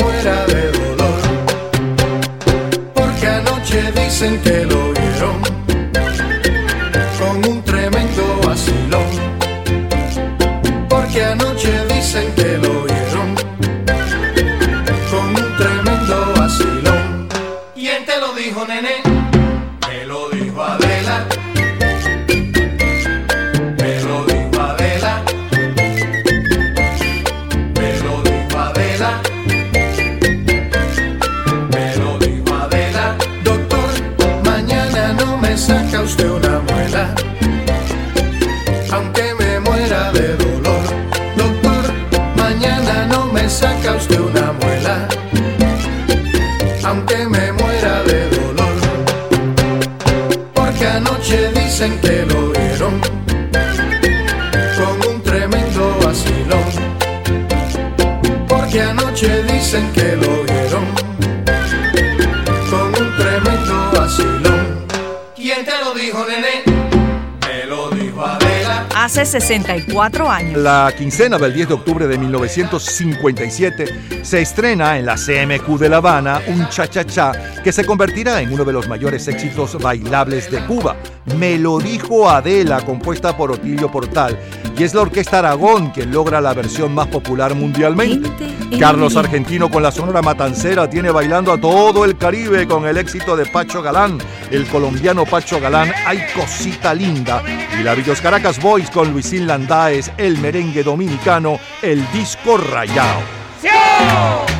64 69.40 70.30
años. 70.30 70.62
La 70.62 70.92
quincena 70.96 71.38
del 71.38 71.52
10 71.52 71.66
de 71.66 71.74
octubre 71.74 72.06
de 72.06 72.18
1957 72.18 74.22
se 74.22 74.40
estrena 74.40 74.96
en 74.96 75.06
la 75.06 75.16
CMQ 75.16 75.76
de 75.76 75.88
La 75.88 75.96
Habana 75.96 76.40
un 76.46 76.68
cha-cha-cha 76.68 77.32
que 77.64 77.72
se 77.72 77.84
convertirá 77.84 78.40
en 78.40 78.52
uno 78.52 78.64
de 78.64 78.72
los 78.72 78.86
mayores 78.86 79.26
éxitos 79.26 79.76
bailables 79.82 80.52
de 80.52 80.64
Cuba. 80.66 80.94
Me 81.36 81.58
lo 81.58 81.80
dijo 81.80 82.30
Adela, 82.30 82.82
compuesta 82.82 83.36
por 83.36 83.50
Otilio 83.50 83.90
Portal, 83.90 84.38
y 84.78 84.84
es 84.84 84.94
la 84.94 85.02
Orquesta 85.02 85.40
Aragón 85.40 85.90
quien 85.90 86.12
logra 86.12 86.40
la 86.40 86.54
versión 86.54 86.94
más 86.94 87.08
popular 87.08 87.56
mundialmente. 87.56 88.30
Carlos 88.78 89.16
Argentino 89.16 89.68
con 89.68 89.82
la 89.82 89.90
Sonora 89.90 90.22
Matancera 90.22 90.88
tiene 90.88 91.10
bailando 91.10 91.52
a 91.52 91.60
todo 91.60 92.04
el 92.04 92.16
Caribe 92.16 92.68
con 92.68 92.86
el 92.86 92.98
éxito 92.98 93.36
de 93.36 93.46
Pacho 93.46 93.82
Galán, 93.82 94.18
el 94.52 94.64
colombiano 94.66 95.24
Pacho 95.24 95.60
Galán, 95.60 95.92
Hay 96.06 96.20
Cosita 96.34 96.94
Linda, 96.94 97.42
y 97.78 97.82
la 97.82 97.94
Villos 97.94 98.20
Caracas 98.20 98.60
Boys 98.60 98.90
con 98.90 99.12
Luisín 99.12 99.46
Landáez, 99.46 100.10
el 100.16 100.38
merengue 100.38 100.82
dominicano, 100.82 101.58
el 101.82 102.04
disco 102.12 102.56
rayado. 102.56 103.20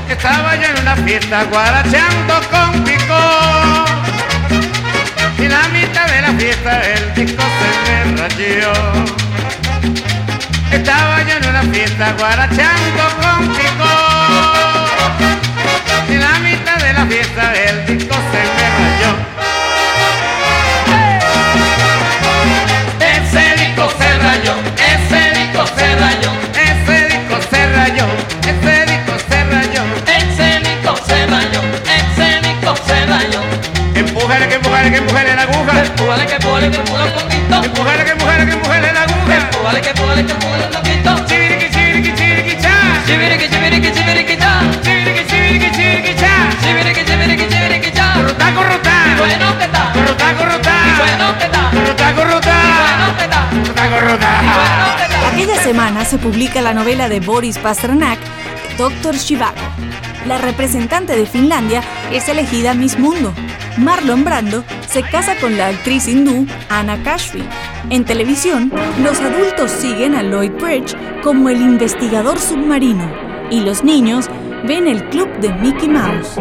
Estaba 0.09 0.57
yo 0.57 0.69
en 0.69 0.81
una 0.81 0.97
fiesta 0.97 1.45
guarachando 1.45 2.35
con 2.51 2.85
pico 2.85 3.19
Y 5.39 5.49
la 5.49 5.69
mitad 5.69 6.07
de 6.07 6.23
la 6.23 6.33
fiesta 6.33 6.81
el 6.81 7.15
disco 7.15 7.43
se 7.43 7.81
me 7.81 8.17
rayó. 8.17 8.73
Estaba 10.71 11.23
yo 11.23 11.37
en 11.37 11.47
una 11.49 11.63
fiesta 11.63 12.15
guarachando 12.19 13.03
con 13.21 13.49
pico 13.55 13.91
Y 16.09 16.17
la 16.17 16.39
mitad 16.41 16.77
de 16.79 16.93
la 16.93 17.07
fiesta 17.07 17.55
el 17.55 17.87
disco 17.87 18.04
empújale 35.87 36.25
la 36.25 36.25
aguja. 36.25 36.25
Empújale 36.25 36.27
que 36.27 36.35
empújale 36.35 36.71
que 36.71 36.79
empújale 36.79 37.05
un 37.05 37.15
poquito. 37.15 37.55
Empújale 37.65 38.05
que 38.05 38.13
empújale 38.13 38.47
que 38.47 38.53
empújale 38.53 38.93
la 38.93 39.03
aguja. 39.03 39.35
Empújale 39.37 39.81
que 39.81 39.91
empújale 39.91 40.27
que 40.27 40.33
empújale 40.33 40.65
un 40.65 40.73
poquito. 40.73 41.11
Chiviriqui 41.27 41.69
chiviriqui 41.71 42.13
chiviriqui 42.15 42.55
cha. 42.63 42.75
Chiviriqui 43.07 43.49
chiviriqui 43.49 43.91
chiviriqui 43.93 44.37
cha. 44.37 44.53
Chiviriqui 44.85 45.25
chiviriqui 45.31 45.71
chiviriqui 45.77 46.15
cha. 46.21 46.33
Chiviriqui 46.63 47.05
chiviriqui 47.05 47.47
chiviriqui 47.49 47.91
cha. 47.93 48.07
Corrutá 48.15 48.47
corrutá. 48.55 48.95
Y 49.07 49.15
bueno 49.19 49.59
que 49.59 49.65
está. 49.65 49.93
Corrutá 49.93 50.35
corrutá. 50.39 50.75
Y 50.87 50.93
bueno 51.01 51.39
que 51.39 51.45
está. 51.45 51.71
Corrutá 51.71 52.15
corrutá. 52.15 52.57
Y 52.65 52.73
bueno 52.83 53.07
que 53.17 53.25
está. 53.25 53.41
Corrutá 53.51 53.85
corrutá. 53.91 54.31
Y 54.43 54.47
bueno 54.47 54.87
que 54.97 55.05
está. 55.05 55.29
Aquella 55.29 55.63
semana 55.63 56.05
se 56.05 56.19
publica 56.19 56.61
la 56.61 56.75
novela 56.75 57.09
de 57.09 57.21
Boris 57.21 57.59
Pasternak, 57.59 58.19
Doctor 58.79 59.17
Shivago. 59.17 59.55
La 60.27 60.39
representante 60.39 61.17
de 61.17 61.27
Finlandia 61.27 61.83
es 62.11 62.29
elegida 62.29 62.73
Miss 62.75 62.99
Mundo. 62.99 63.35
Marlon 63.77 64.25
Brando 64.25 64.65
se 64.95 65.03
casa 65.03 65.35
con 65.41 65.59
la 65.59 65.71
actriz 65.71 66.07
hindú 66.07 66.47
Anna 66.71 67.03
Kashfi. 67.03 67.43
En 67.91 68.05
televisión, 68.05 68.73
los 69.03 69.21
adultos 69.21 69.73
siguen 69.73 70.15
a 70.15 70.23
Lloyd 70.23 70.53
Bridge 70.53 70.95
como 71.21 71.49
el 71.49 71.61
investigador 71.61 72.39
submarino 72.39 73.11
y 73.51 73.63
los 73.63 73.83
niños 73.83 74.31
ven 74.63 74.87
el 74.87 75.03
club 75.09 75.29
de 75.41 75.53
Mickey 75.55 75.89
Mouse. 75.89 76.39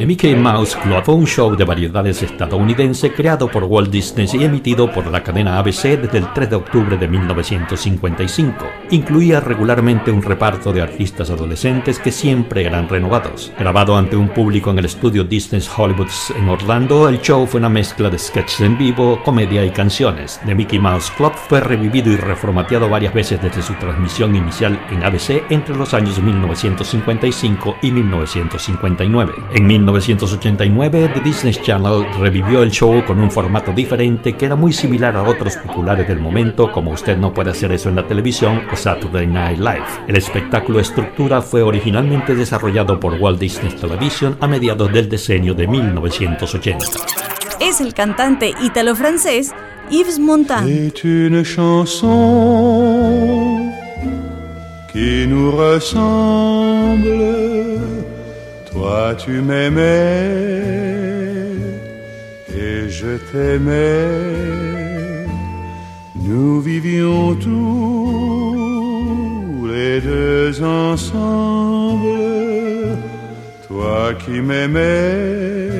The 0.00 0.06
Mickey 0.06 0.34
Mouse 0.34 0.76
Club 0.76 1.02
fue 1.04 1.14
un 1.14 1.26
show 1.26 1.54
de 1.54 1.62
variedades 1.62 2.22
estadounidense 2.22 3.12
creado 3.12 3.50
por 3.50 3.64
Walt 3.64 3.90
Disney 3.90 4.26
y 4.32 4.44
emitido 4.44 4.90
por 4.90 5.06
la 5.06 5.22
cadena 5.22 5.58
ABC 5.58 6.00
desde 6.00 6.16
el 6.16 6.32
3 6.32 6.48
de 6.48 6.56
octubre 6.56 6.96
de 6.96 7.06
1955. 7.06 8.64
Incluía 8.92 9.40
regularmente 9.40 10.10
un 10.10 10.22
reparto 10.22 10.72
de 10.72 10.80
artistas 10.80 11.28
adolescentes 11.28 11.98
que 11.98 12.12
siempre 12.12 12.64
eran 12.64 12.88
renovados. 12.88 13.52
Grabado 13.58 13.94
ante 13.94 14.16
un 14.16 14.30
público 14.30 14.70
en 14.70 14.78
el 14.78 14.86
estudio 14.86 15.22
Disney's 15.22 15.68
Hollywood 15.68 16.08
en 16.34 16.48
Orlando, 16.48 17.06
el 17.06 17.20
show 17.20 17.46
fue 17.46 17.60
una 17.60 17.68
mezcla 17.68 18.08
de 18.08 18.18
sketches 18.18 18.62
en 18.62 18.78
vivo, 18.78 19.20
comedia 19.22 19.66
y 19.66 19.70
canciones. 19.70 20.40
The 20.46 20.54
Mickey 20.54 20.78
Mouse 20.78 21.10
Club 21.10 21.34
fue 21.34 21.60
revivido 21.60 22.10
y 22.10 22.16
reformateado 22.16 22.88
varias 22.88 23.12
veces 23.12 23.42
desde 23.42 23.60
su 23.60 23.74
transmisión 23.74 24.34
inicial 24.34 24.80
en 24.90 25.04
ABC 25.04 25.44
entre 25.50 25.76
los 25.76 25.92
años 25.92 26.18
1955 26.22 27.76
y 27.82 27.92
1959. 27.92 29.34
En 29.52 29.66
1989, 29.90 31.10
The 31.14 31.20
Disney 31.20 31.52
Channel 31.52 32.06
revivió 32.18 32.62
el 32.62 32.70
show 32.70 33.04
con 33.04 33.20
un 33.20 33.30
formato 33.30 33.72
diferente 33.72 34.34
que 34.34 34.46
era 34.46 34.54
muy 34.54 34.72
similar 34.72 35.16
a 35.16 35.24
otros 35.24 35.56
populares 35.56 36.06
del 36.06 36.20
momento, 36.20 36.70
como 36.70 36.92
Usted 36.92 37.16
no 37.16 37.34
puede 37.34 37.50
hacer 37.50 37.72
eso 37.72 37.88
en 37.88 37.96
la 37.96 38.06
televisión 38.06 38.62
o 38.72 38.76
Saturday 38.76 39.26
Night 39.26 39.58
Live. 39.58 39.84
El 40.06 40.16
espectáculo 40.16 40.78
Estructura 40.78 41.42
fue 41.42 41.62
originalmente 41.62 42.36
desarrollado 42.36 43.00
por 43.00 43.14
Walt 43.14 43.40
Disney 43.40 43.72
Television 43.72 44.36
a 44.40 44.46
mediados 44.46 44.92
del 44.92 45.08
decenio 45.08 45.54
de 45.54 45.66
1980. 45.66 46.86
Es 47.60 47.80
el 47.80 47.92
cantante 47.92 48.54
ítalo-francés 48.62 49.52
Yves 49.90 50.20
Montand. 50.20 50.68
Qui 54.92 55.24
nous 55.28 55.52
ressemble. 55.52 56.40
Toi 58.72 59.14
tu 59.16 59.40
m'aimais 59.40 60.30
et 62.56 62.88
je 62.88 63.16
t'aimais. 63.30 64.06
Nous 66.16 66.60
vivions 66.60 67.34
tous 67.34 68.06
les 69.66 70.00
deux 70.00 70.62
ensemble. 70.62 72.08
Toi 73.68 74.14
qui 74.24 74.40
m'aimais 74.40 75.70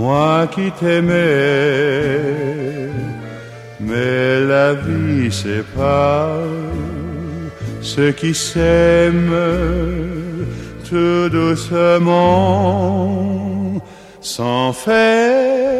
moi 0.00 0.46
qui 0.46 0.70
t'aimais, 0.80 2.20
mais 3.80 4.40
la 4.40 4.72
vie 4.72 5.30
sépare 5.30 6.38
ceux 7.82 8.12
qui 8.12 8.32
s'aiment 8.34 9.34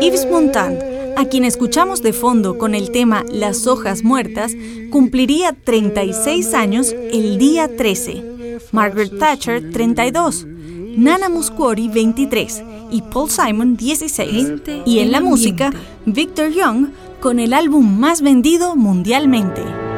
Yves 0.00 0.24
Montand, 0.30 0.78
a 1.16 1.24
quien 1.24 1.42
escuchamos 1.44 2.00
de 2.00 2.12
fondo 2.12 2.58
con 2.58 2.76
el 2.76 2.92
tema 2.92 3.24
Las 3.28 3.66
hojas 3.66 4.04
muertas, 4.04 4.52
cumpliría 4.92 5.52
36 5.52 6.54
años 6.54 6.92
el 6.92 7.38
día 7.38 7.76
13. 7.76 8.58
Margaret 8.70 9.18
Thatcher, 9.18 9.72
32. 9.72 10.46
Nana 10.96 11.28
Muscuri, 11.28 11.88
23. 11.88 12.62
Y 12.92 13.02
Paul 13.02 13.30
Simon, 13.30 13.76
16. 13.76 14.62
Y 14.86 15.00
en 15.00 15.11
la 15.11 15.20
música, 15.20 15.72
Victor 16.06 16.50
Young, 16.52 16.90
con 17.20 17.40
el 17.40 17.52
álbum 17.52 17.98
más 17.98 18.22
vendido 18.22 18.76
mundialmente. 18.76 19.89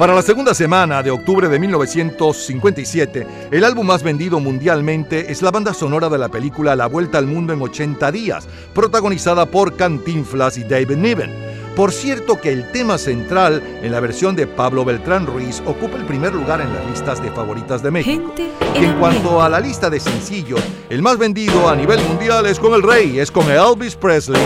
Para 0.00 0.14
la 0.14 0.22
segunda 0.22 0.54
semana 0.54 1.02
de 1.02 1.10
octubre 1.10 1.46
de 1.46 1.58
1957, 1.58 3.26
el 3.50 3.64
álbum 3.64 3.86
más 3.86 4.02
vendido 4.02 4.40
mundialmente 4.40 5.30
es 5.30 5.42
la 5.42 5.50
banda 5.50 5.74
sonora 5.74 6.08
de 6.08 6.16
la 6.16 6.30
película 6.30 6.74
La 6.74 6.86
Vuelta 6.86 7.18
al 7.18 7.26
Mundo 7.26 7.52
en 7.52 7.60
80 7.60 8.10
días, 8.10 8.48
protagonizada 8.72 9.44
por 9.44 9.76
Cantinflas 9.76 10.56
y 10.56 10.64
David 10.64 10.96
Niven. 10.96 11.30
Por 11.76 11.92
cierto 11.92 12.40
que 12.40 12.50
el 12.50 12.72
tema 12.72 12.96
central 12.96 13.62
en 13.82 13.92
la 13.92 14.00
versión 14.00 14.34
de 14.34 14.46
Pablo 14.46 14.86
Beltrán 14.86 15.26
Ruiz 15.26 15.62
ocupa 15.66 15.98
el 15.98 16.06
primer 16.06 16.34
lugar 16.34 16.62
en 16.62 16.72
las 16.72 16.86
listas 16.86 17.22
de 17.22 17.30
favoritas 17.30 17.82
de 17.82 17.90
México. 17.90 18.34
Y 18.74 18.82
en 18.82 18.94
cuanto 18.98 19.42
a 19.42 19.50
la 19.50 19.60
lista 19.60 19.90
de 19.90 20.00
sencillos, 20.00 20.62
el 20.88 21.02
más 21.02 21.18
vendido 21.18 21.68
a 21.68 21.76
nivel 21.76 22.00
mundial 22.04 22.46
es 22.46 22.58
con 22.58 22.72
el 22.72 22.82
rey, 22.82 23.18
es 23.18 23.30
con 23.30 23.50
Elvis 23.50 23.96
Presley. 23.96 24.40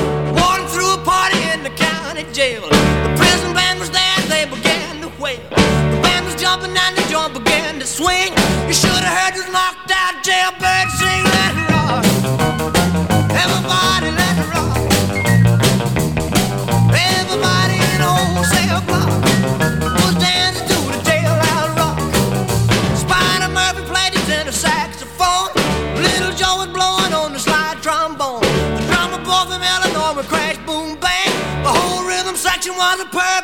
Began. 5.25 5.41
The 5.91 6.01
band 6.03 6.27
was 6.27 6.35
jumping 6.37 6.77
and 6.77 6.97
the 6.97 7.03
joint 7.09 7.33
began 7.33 7.81
to 7.81 7.87
swing. 7.87 8.33
You 8.69 8.75
should 8.75 8.91
have 8.91 9.17
heard 9.19 9.35
this 9.35 9.49
knocked 9.51 9.91
out 9.91 10.23
jailbird 10.23 10.89
sing. 11.01 11.25
Let 11.33 11.53
it 11.57 11.69
rock. 11.73 12.05
Everybody 13.33 14.11
let 14.21 14.35
it 14.43 14.49
rock. 14.53 14.77
Everybody 16.93 17.77
in 17.93 18.01
old 18.05 18.45
cell 18.53 18.81
block 18.85 19.09
was 20.05 20.15
dancing 20.21 20.69
to 20.69 20.79
the 20.93 21.01
jailhouse 21.09 21.73
rock. 21.81 21.97
Spider 22.97 23.49
Murphy 23.49 23.83
played 23.89 24.13
his 24.13 24.27
tenor 24.29 24.53
saxophone. 24.53 25.49
Little 25.97 26.35
Joe 26.37 26.57
was 26.61 26.69
blowing 26.69 27.13
on 27.13 27.33
the 27.33 27.39
slide 27.39 27.81
trombone. 27.81 28.43
The 28.77 28.83
drummer 28.93 29.23
boy 29.25 29.45
from 29.49 29.63
Illinois 29.63 30.17
would 30.17 30.29
crash, 30.29 30.59
boom, 30.67 30.97
bang. 31.01 31.33
The 31.65 31.73
whole 31.73 32.05
rhythm 32.05 32.37
section 32.37 32.77
was 32.77 33.01
a 33.01 33.07
purple 33.07 33.44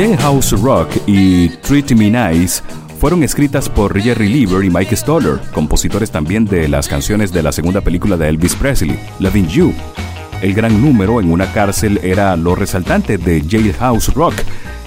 jailhouse 0.00 0.52
Jailhouse 0.52 0.62
Rock 0.62 0.96
y 1.06 1.48
Treat 1.48 1.90
Me 1.90 2.08
Nice 2.10 2.62
fueron 2.98 3.22
escritas 3.22 3.68
por 3.68 4.00
Jerry 4.00 4.28
Lieber 4.28 4.64
y 4.64 4.70
Mike 4.70 4.96
Stoller, 4.96 5.38
compositores 5.52 6.10
también 6.10 6.46
de 6.46 6.68
las 6.68 6.88
canciones 6.88 7.34
de 7.34 7.42
la 7.42 7.52
segunda 7.52 7.82
película 7.82 8.16
de 8.16 8.30
Elvis 8.30 8.54
Presley, 8.54 8.98
Loving 9.18 9.48
You. 9.48 9.74
El 10.40 10.54
gran 10.54 10.80
número 10.80 11.20
en 11.20 11.30
una 11.30 11.52
cárcel 11.52 12.00
era 12.02 12.34
lo 12.36 12.54
resaltante 12.54 13.18
de 13.18 13.44
Jailhouse 13.46 14.14
Rock, 14.14 14.34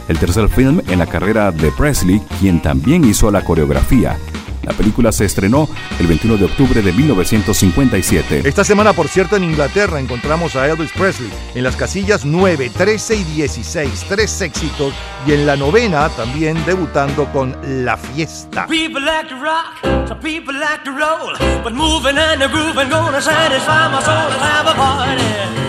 el 0.07 0.17
tercer 0.17 0.49
film 0.49 0.81
en 0.87 0.97
la 0.97 1.05
carrera 1.05 1.51
de 1.51 1.71
Presley, 1.71 2.19
quien 2.39 2.59
también 2.59 3.03
hizo 3.03 3.29
la 3.29 3.43
coreografía. 3.43 4.17
La 4.63 4.73
película 4.73 5.11
se 5.11 5.25
estrenó 5.25 5.67
el 5.99 6.07
21 6.07 6.37
de 6.37 6.45
octubre 6.45 6.81
de 6.81 6.91
1957. 6.93 8.41
Esta 8.45 8.63
semana, 8.63 8.93
por 8.93 9.07
cierto, 9.07 9.35
en 9.35 9.43
Inglaterra 9.43 9.99
encontramos 9.99 10.55
a 10.55 10.67
Elvis 10.67 10.91
Presley 10.91 11.29
en 11.53 11.63
las 11.63 11.75
casillas 11.75 12.25
9, 12.25 12.71
13 12.75 13.15
y 13.15 13.23
16, 13.23 14.05
tres 14.07 14.41
éxitos, 14.41 14.93
y 15.27 15.33
en 15.33 15.45
la 15.45 15.55
novena 15.55 16.09
también 16.09 16.57
debutando 16.65 17.25
con 17.31 17.55
La 17.85 17.97
Fiesta. 17.97 18.67
People 18.67 19.01
like 19.01 19.29
to 19.29 19.35
rock, 19.35 20.07
some 20.07 20.19
people 20.19 20.53
like 20.53 20.83
to 20.83 20.91
roll, 20.91 21.33
but 21.63 21.73
moving 21.73 22.17
and 22.17 22.41
the 22.41 22.47
grooving 22.47 22.89
gonna 22.89 23.21
satisfy 23.21 23.89
my 23.89 24.01
soul. 24.01 24.29
Let's 24.29 24.41
have 24.41 24.67
a 24.67 24.75
party. 24.75 25.23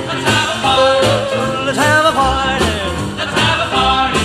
Let's 0.07 0.27
have 0.27 0.51
a 0.51 0.63
party. 0.63 1.07
Let's 1.67 1.79
have 1.79 2.07
a 2.07 2.13
party. 2.13 2.65
Let's 3.17 3.35
have 3.35 3.61
a 3.61 3.69
party. 3.75 4.21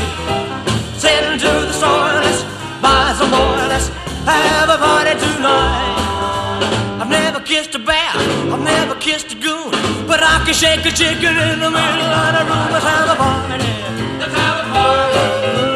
Send 1.00 1.40
to 1.42 1.48
the 1.48 1.74
store, 1.74 2.22
let's 2.22 2.44
buy 2.82 3.16
some 3.18 3.32
more. 3.32 3.68
Let's 3.68 3.99
have 4.32 4.70
a 4.70 4.78
party 4.78 5.14
tonight. 5.20 7.02
I've 7.02 7.10
never 7.10 7.40
kissed 7.40 7.76
a 7.76 7.80
bear, 7.80 8.12
I've 8.54 8.62
never 8.62 8.96
kissed 8.96 9.32
a 9.32 9.36
goon, 9.36 9.72
but 10.08 10.22
I 10.22 10.44
can 10.46 10.54
shake 10.54 10.86
a 10.86 10.92
chicken 10.92 11.38
in 11.38 11.60
the 11.60 11.72
middle 11.72 12.12
of 12.22 12.30
the 12.36 12.44
room. 12.50 12.72
Let's 12.74 12.86
have 12.86 13.10
a 13.10 13.16
party. 13.16 13.72
Let's 14.20 14.34
have 14.34 14.66
a 14.66 14.70
party. 14.74 15.69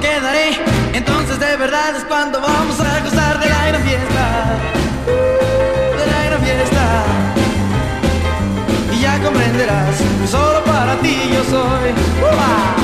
Quedaré. 0.00 0.58
Entonces 0.92 1.38
de 1.38 1.56
verdad 1.56 1.96
es 1.96 2.04
cuando 2.04 2.40
vamos 2.40 2.80
a 2.80 3.00
gozar 3.00 3.38
de 3.38 3.48
la 3.48 3.66
gran 3.66 3.82
fiesta. 3.82 4.58
De 5.98 6.06
la 6.12 6.24
gran 6.24 6.42
fiesta. 6.42 7.04
Y 8.92 9.00
ya 9.00 9.18
comprenderás 9.22 9.96
solo 10.30 10.64
para 10.64 10.96
ti 10.96 11.16
yo 11.32 11.44
soy. 11.44 12.79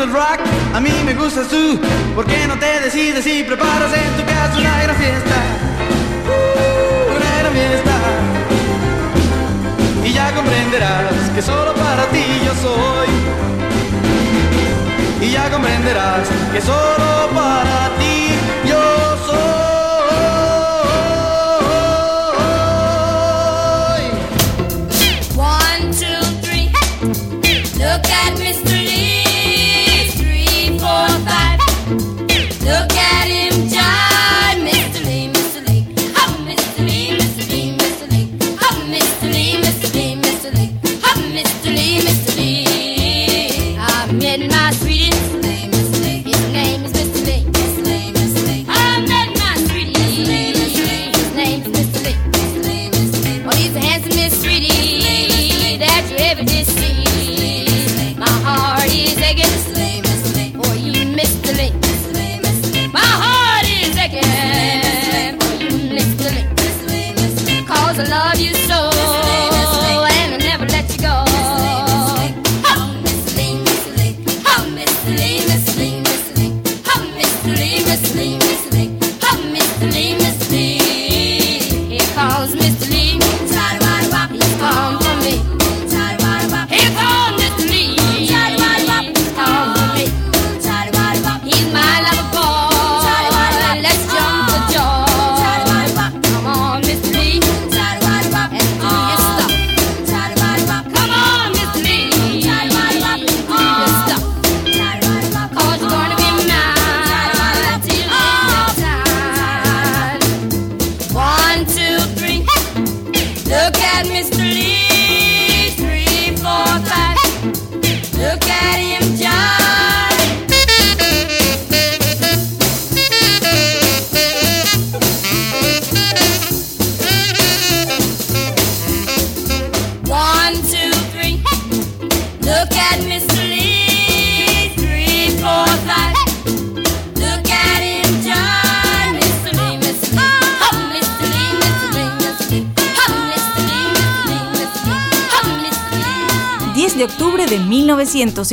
Gusta 0.00 0.04
el 0.04 0.12
rock, 0.12 0.40
a 0.74 0.80
mí 0.80 0.90
me 1.04 1.14
gustas 1.14 1.48
tú. 1.48 1.78
¿Por 2.14 2.24
qué 2.24 2.46
no 2.46 2.58
te 2.58 2.80
decides 2.80 3.26
y 3.26 3.42
preparas 3.42 3.92
en 3.92 4.16
tu 4.16 4.24
casa 4.24 4.58
una 4.58 4.82
gran 4.82 4.96
fiesta? 4.96 5.36
Uh, 6.26 7.16
Una 7.16 7.38
gran 7.40 7.52
fiesta. 7.52 7.92
Y 10.04 10.12
ya 10.12 10.32
comprenderás 10.34 11.12
que 11.34 11.42
solo 11.42 11.74
para 11.74 12.04
ti 12.06 12.24
yo 12.44 12.54
soy. 12.54 13.08
Y 15.20 15.32
ya 15.32 15.50
comprenderás 15.50 16.28
que 16.52 16.60
solo 16.60 17.28
para 17.34 17.90
ti 17.98 18.39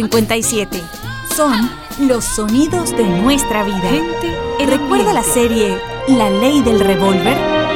1957. 0.03 0.83
Son 1.35 1.69
los 2.07 2.23
sonidos 2.23 2.95
de 2.95 3.03
nuestra 3.03 3.63
vida. 3.63 3.91
¿Recuerda 4.65 5.13
la 5.13 5.23
serie 5.23 5.77
La 6.07 6.29
Ley 6.29 6.61
del 6.61 6.79
Revólver? 6.79 7.66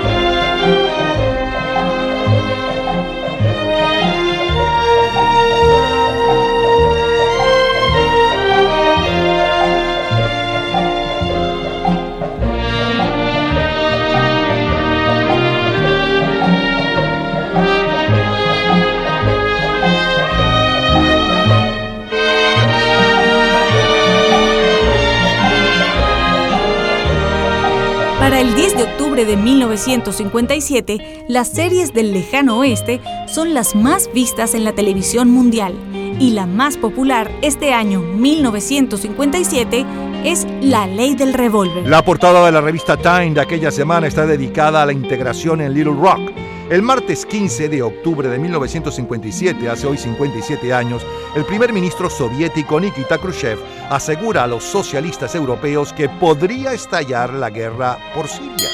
Octubre 29.22 29.26
de 29.26 29.38
1957, 29.38 31.26
las 31.28 31.50
series 31.50 31.94
del 31.94 32.12
lejano 32.12 32.58
oeste 32.60 33.02
son 33.28 33.54
las 33.54 33.76
más 33.76 34.10
vistas 34.14 34.56
en 34.56 34.64
la 34.64 34.74
televisión 34.74 35.30
mundial 35.30 35.76
y 36.20 36.32
la 36.32 36.46
más 36.48 36.78
popular 36.78 37.30
este 37.42 37.74
año 37.74 38.00
1957 38.02 39.86
es 40.24 40.48
La 40.62 40.88
Ley 40.88 41.16
del 41.16 41.34
Revólver. 41.34 41.88
La 41.88 42.04
portada 42.04 42.46
de 42.46 42.52
la 42.52 42.62
revista 42.62 42.98
Time 42.98 43.34
de 43.34 43.42
aquella 43.42 43.70
semana 43.70 44.08
está 44.08 44.26
dedicada 44.26 44.82
a 44.82 44.86
la 44.86 44.94
integración 44.94 45.62
en 45.62 45.74
Little 45.74 45.94
Rock. 45.94 46.32
El 46.70 46.82
martes 46.82 47.26
15 47.26 47.70
de 47.70 47.82
octubre 47.82 48.28
de 48.28 48.40
1957, 48.40 49.70
hace 49.70 49.88
hoy 49.88 49.98
57 49.98 50.74
años, 50.74 51.06
el 51.36 51.46
primer 51.46 51.74
ministro 51.74 52.10
soviético 52.10 52.80
Nikita 52.80 53.18
Khrushchev 53.18 53.60
asegura 53.90 54.46
a 54.46 54.48
los 54.48 54.64
socialistas 54.64 55.36
europeos 55.36 55.92
que 55.94 56.08
podría 56.08 56.74
estallar 56.74 57.34
la 57.34 57.50
guerra 57.50 57.98
por 58.16 58.28
Siria. 58.28 58.70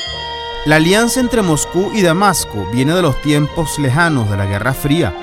La 0.67 0.75
alianza 0.75 1.21
entre 1.21 1.41
Moscú 1.43 1.91
y 1.93 2.01
Damasco 2.01 2.67
viene 2.73 2.93
de 2.93 3.01
los 3.01 3.21
tiempos 3.21 3.79
lejanos 3.79 4.29
de 4.29 4.35
la 4.35 4.45
Guerra 4.45 4.73
Fría. 4.73 5.15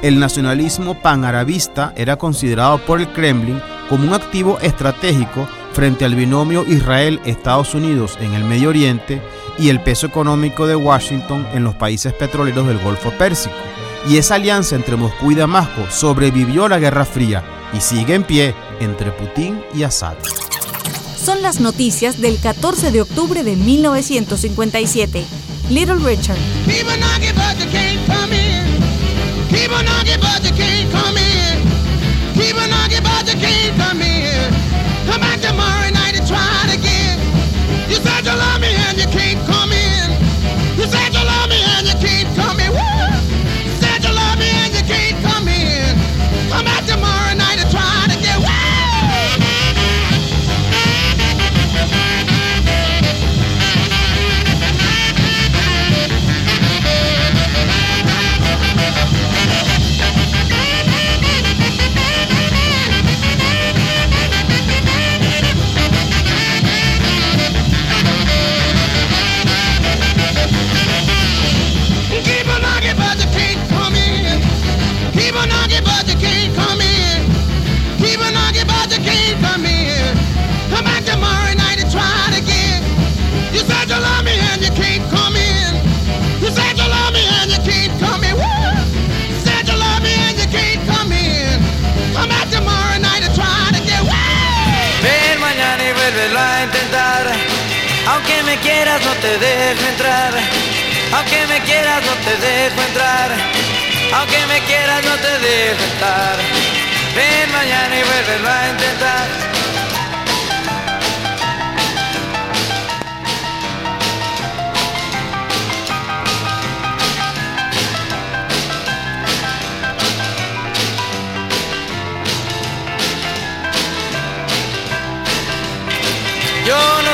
El 0.00 0.20
nacionalismo 0.20 0.94
panarabista 0.94 1.92
era 1.96 2.16
considerado 2.16 2.78
por 2.78 3.00
el 3.00 3.12
Kremlin 3.12 3.60
como 3.88 4.06
un 4.06 4.14
activo 4.14 4.60
estratégico 4.60 5.48
frente 5.72 6.04
al 6.04 6.14
binomio 6.14 6.64
Israel-Estados 6.64 7.74
Unidos 7.74 8.16
en 8.20 8.34
el 8.34 8.44
Medio 8.44 8.68
Oriente 8.68 9.20
y 9.58 9.70
el 9.70 9.80
peso 9.80 10.06
económico 10.06 10.68
de 10.68 10.76
Washington 10.76 11.48
en 11.52 11.64
los 11.64 11.74
países 11.74 12.12
petroleros 12.12 12.68
del 12.68 12.78
Golfo 12.78 13.10
Pérsico. 13.18 13.56
Y 14.08 14.18
esa 14.18 14.36
alianza 14.36 14.76
entre 14.76 14.94
Moscú 14.94 15.32
y 15.32 15.34
Damasco 15.34 15.84
sobrevivió 15.90 16.66
a 16.66 16.68
la 16.68 16.78
Guerra 16.78 17.04
Fría 17.04 17.42
y 17.72 17.80
sigue 17.80 18.14
en 18.14 18.22
pie 18.22 18.54
entre 18.78 19.10
Putin 19.10 19.64
y 19.74 19.82
Assad. 19.82 20.14
Son 21.24 21.40
las 21.40 21.60
noticias 21.60 22.20
del 22.20 22.40
14 22.40 22.90
de 22.90 23.00
octubre 23.00 23.44
de 23.44 23.54
1957. 23.54 25.24
Little 25.70 25.94
Richard. 25.96 26.36
Me 98.52 98.58
quieras 98.60 99.00
no 99.02 99.12
te 99.14 99.38
dejo 99.38 99.86
entrar. 99.88 100.32
Aunque 101.14 101.46
me 101.46 101.58
quieras 101.62 102.02
no 102.04 102.12
te 102.24 102.36
dejo 102.36 102.82
entrar. 102.82 103.30
Aunque 104.12 104.46
me 104.46 104.60
quieras 104.66 105.02
no 105.04 105.14
te 105.16 105.38
dejo 105.38 105.82
entrar. 105.92 106.36
Ven 107.16 107.50
mañana 107.50 107.96
y 107.98 108.02
vuélvelo 108.02 108.50
a 108.50 108.68
intentar. 108.68 109.51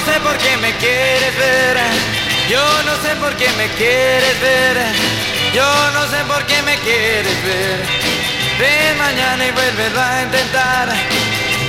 Sé 0.08 0.20
por 0.20 0.36
qué 0.38 0.56
me 0.56 0.72
quieres 0.76 1.34
ver. 1.36 1.76
Yo 2.48 2.64
no 2.86 2.94
sé 3.02 3.14
por 3.16 3.34
qué 3.36 3.48
me 3.60 3.66
quieres 3.78 4.40
ver. 4.40 4.76
Yo 5.54 5.68
no 5.92 6.02
sé 6.12 6.18
por 6.26 6.42
qué 6.46 6.62
me 6.62 6.76
quieres 6.86 7.38
ver. 7.44 7.78
Ven 8.58 8.98
mañana 8.98 9.46
y 9.46 9.50
vuélvelo 9.50 10.00
a 10.00 10.22
intentar. 10.22 10.88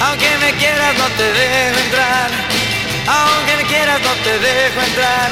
Aunque 0.02 0.30
me 0.44 0.52
quieras 0.53 0.94
no 0.98 1.07
te 1.20 1.28
dejo 1.40 1.80
entrar. 1.86 2.30
Aunque 3.18 3.53
me 3.57 3.64
quieras 3.64 3.99
no 4.02 4.14
te 4.26 4.34
dejo 4.40 4.80
entrar. 4.90 5.32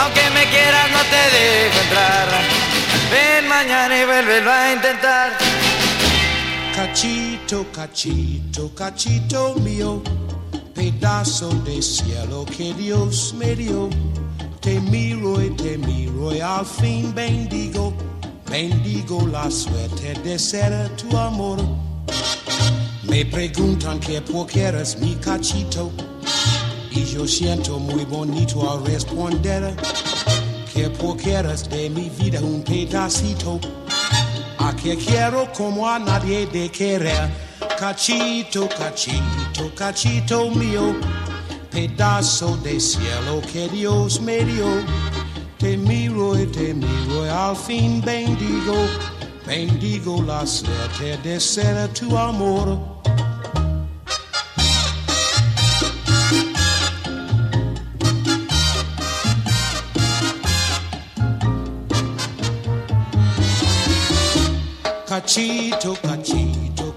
Aunque 0.00 0.30
me 0.30 0.44
quieras 0.54 0.90
no 0.90 1.02
te 1.12 1.22
dejo 1.36 1.78
entrar. 1.84 2.28
Ven 3.12 3.48
mañana 3.48 3.96
y 3.96 4.04
vuélvelo 4.04 4.52
a 4.52 4.72
intentar. 4.72 5.32
Cachito, 6.74 7.66
cachito, 7.72 8.72
cachito 8.74 9.54
mío, 9.56 10.00
pedazo 10.98 11.48
de 11.64 11.80
cielo 11.80 12.44
que 12.44 12.74
Dios 12.74 13.34
me 13.38 13.54
dio. 13.54 13.88
Te 14.60 14.80
miro 14.80 15.40
y 15.40 15.50
te 15.50 15.78
miro 15.78 16.34
y 16.34 16.40
al 16.40 16.66
fin 16.66 17.14
bendigo, 17.14 17.92
bendigo 18.50 19.26
la 19.28 19.50
suerte 19.50 20.14
de 20.24 20.38
ser 20.38 20.96
tu 20.96 21.16
amor. 21.16 21.58
Me 23.04 23.24
preguntan 23.24 24.00
que 24.00 24.20
por 24.20 24.46
qué 24.46 24.62
eres 24.62 24.98
mi 24.98 25.14
cachito 25.16 25.92
y 26.90 27.04
yo 27.04 27.26
siento 27.26 27.78
muy 27.78 28.04
bonito 28.04 28.68
al 28.70 28.84
responder 28.84 29.74
que 30.72 30.90
por 30.90 31.16
qué 31.16 31.34
eres 31.34 31.68
de 31.70 31.88
mi 31.90 32.10
vida 32.10 32.40
un 32.40 32.62
pedacito 32.62 33.60
a 34.58 34.74
que 34.74 34.96
quiero 34.96 35.50
como 35.52 35.88
a 35.88 35.98
nadie 35.98 36.46
de 36.46 36.68
querer. 36.70 37.47
Cachito, 37.78 38.68
cachito, 38.68 39.72
cachito 39.76 40.50
mío, 40.50 40.96
pedazo 41.70 42.56
de 42.56 42.80
cielo 42.80 43.40
que 43.52 43.68
Dios 43.68 44.20
me 44.20 44.44
dio. 44.44 44.66
Te 45.58 45.76
miro 45.76 46.36
y 46.36 46.46
te 46.46 46.74
miro 46.74 47.24
y 47.24 47.28
al 47.28 47.54
fin 47.54 48.02
bendigo, 48.04 48.74
bendigo 49.46 50.20
la 50.22 50.44
suerte 50.44 51.18
de 51.18 51.38
ser 51.38 51.88
tu 51.94 52.18
amor. 52.18 52.98
Cachito, 65.06 65.94
cachito, 66.02 66.47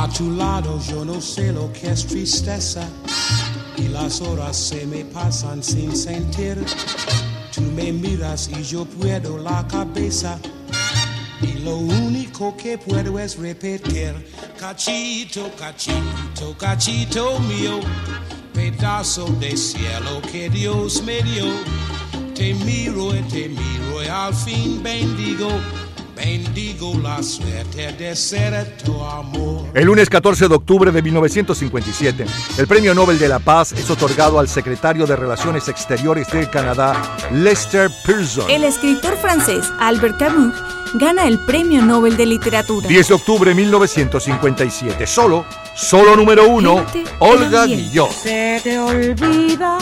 A 0.00 0.08
tu 0.08 0.30
lado 0.30 0.80
yo 0.88 1.04
no 1.04 1.20
sé 1.20 1.52
lo 1.52 1.70
que 1.74 1.90
es 1.90 2.06
tristeza 2.06 2.88
y 3.76 3.88
las 3.88 4.22
horas 4.22 4.56
se 4.56 4.86
me 4.86 5.04
pasan 5.04 5.62
sin 5.62 5.94
sentir. 5.94 6.56
Tú 7.54 7.60
me 7.60 7.92
miras 7.92 8.48
y 8.48 8.62
yo 8.62 8.86
puedo 8.86 9.36
la 9.36 9.68
cabeza. 9.68 10.38
Y 11.42 11.52
lo 11.58 11.76
único 11.76 12.56
que 12.56 12.78
puedo 12.78 13.18
es 13.18 13.36
repetir, 13.36 14.14
cachito, 14.58 15.50
cachito, 15.58 16.56
cachito 16.56 17.38
mío, 17.40 17.80
pedazo 18.54 19.26
de 19.38 19.54
cielo 19.54 20.22
que 20.32 20.48
Dios 20.48 21.02
me 21.02 21.20
dio. 21.22 21.44
Te 22.34 22.54
miro 22.54 23.14
y 23.14 23.20
te 23.24 23.50
miro 23.50 24.02
y 24.02 24.06
al 24.06 24.32
fin 24.32 24.82
bendigo, 24.82 25.50
de. 26.20 26.40
El 29.74 29.86
lunes 29.86 30.10
14 30.10 30.48
de 30.48 30.54
octubre 30.54 30.92
de 30.92 31.02
1957, 31.02 32.26
el 32.58 32.66
Premio 32.66 32.94
Nobel 32.94 33.18
de 33.18 33.28
la 33.28 33.38
Paz 33.38 33.72
es 33.72 33.88
otorgado 33.90 34.38
al 34.38 34.48
secretario 34.48 35.06
de 35.06 35.16
Relaciones 35.16 35.68
Exteriores 35.68 36.30
del 36.30 36.50
Canadá, 36.50 37.00
Lester 37.32 37.90
Pearson. 38.04 38.50
El 38.50 38.64
escritor 38.64 39.16
francés 39.16 39.64
Albert 39.78 40.18
Camus 40.18 40.54
gana 40.94 41.26
el 41.26 41.38
Premio 41.40 41.82
Nobel 41.82 42.16
de 42.16 42.26
Literatura. 42.26 42.88
10 42.88 43.08
de 43.08 43.14
octubre 43.14 43.50
de 43.50 43.54
1957, 43.54 45.06
solo, 45.06 45.44
solo 45.74 46.16
número 46.16 46.48
uno, 46.48 46.84
Gente 46.92 47.10
Olga. 47.20 47.66
Guillot. 47.66 48.10
Se 48.10 48.60
te 48.62 48.78
olvida 48.78 49.78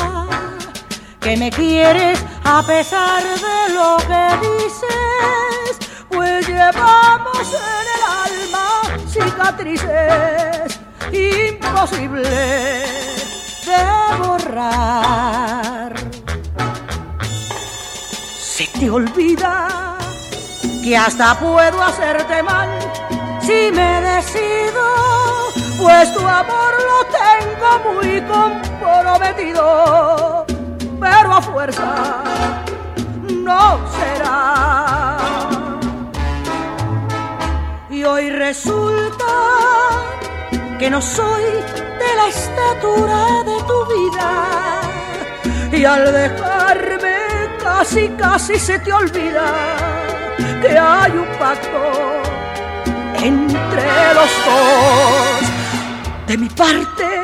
que 1.21 1.37
me 1.37 1.51
quieres 1.51 2.19
a 2.45 2.63
pesar 2.67 3.23
de 3.23 3.75
lo 3.75 3.97
que 3.99 4.65
dices, 4.65 5.88
pues 6.09 6.49
llevamos 6.49 7.55
en 7.55 7.87
el 7.95 8.03
alma 8.25 8.67
cicatrices 9.07 10.81
imposibles 11.13 12.37
de 13.67 13.81
borrar. 14.27 15.93
Se 18.41 18.67
te 18.79 18.89
olvida 18.91 19.97
que 20.83 20.97
hasta 20.97 21.39
puedo 21.39 21.83
hacerte 21.83 22.43
mal 22.43 22.71
si 23.41 23.71
me 23.73 24.01
decido, 24.03 25.53
pues 25.81 26.13
tu 26.13 26.21
amor 26.21 26.75
lo 26.91 27.07
tengo 27.07 27.95
muy 27.95 28.21
comprometido, 28.23 30.45
pero 31.01 31.35
a 31.35 31.41
fuerza 31.41 32.23
no 33.31 33.79
será. 33.99 35.17
Y 37.99 38.05
hoy 38.05 38.31
resulta 38.31 39.27
que 40.79 40.89
no 40.89 41.03
soy 41.03 41.43
de 41.43 42.11
la 42.17 42.29
estatura 42.29 43.43
de 43.45 43.57
tu 43.65 43.79
vida, 43.93 44.81
y 45.73 45.85
al 45.85 46.13
dejarme 46.13 47.17
casi, 47.61 48.09
casi 48.11 48.57
se 48.57 48.79
te 48.79 48.93
olvida 48.93 49.75
que 50.63 50.79
hay 50.79 51.11
un 51.11 51.27
pacto 51.41 52.23
entre 53.21 54.15
los 54.15 54.31
dos. 54.47 55.49
De 56.29 56.37
mi 56.39 56.49
parte, 56.51 57.23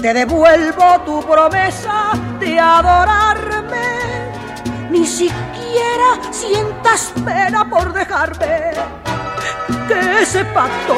te 0.00 0.14
devuelvo 0.14 1.00
tu 1.04 1.20
promesa 1.26 2.12
de 2.38 2.60
adorarme. 2.60 3.88
Ni 4.88 5.04
siquiera 5.04 6.20
sientas 6.30 7.12
pena 7.24 7.68
por 7.68 7.92
dejarme. 7.92 8.70
Que 9.88 10.22
ese 10.22 10.44
pacto 10.46 10.94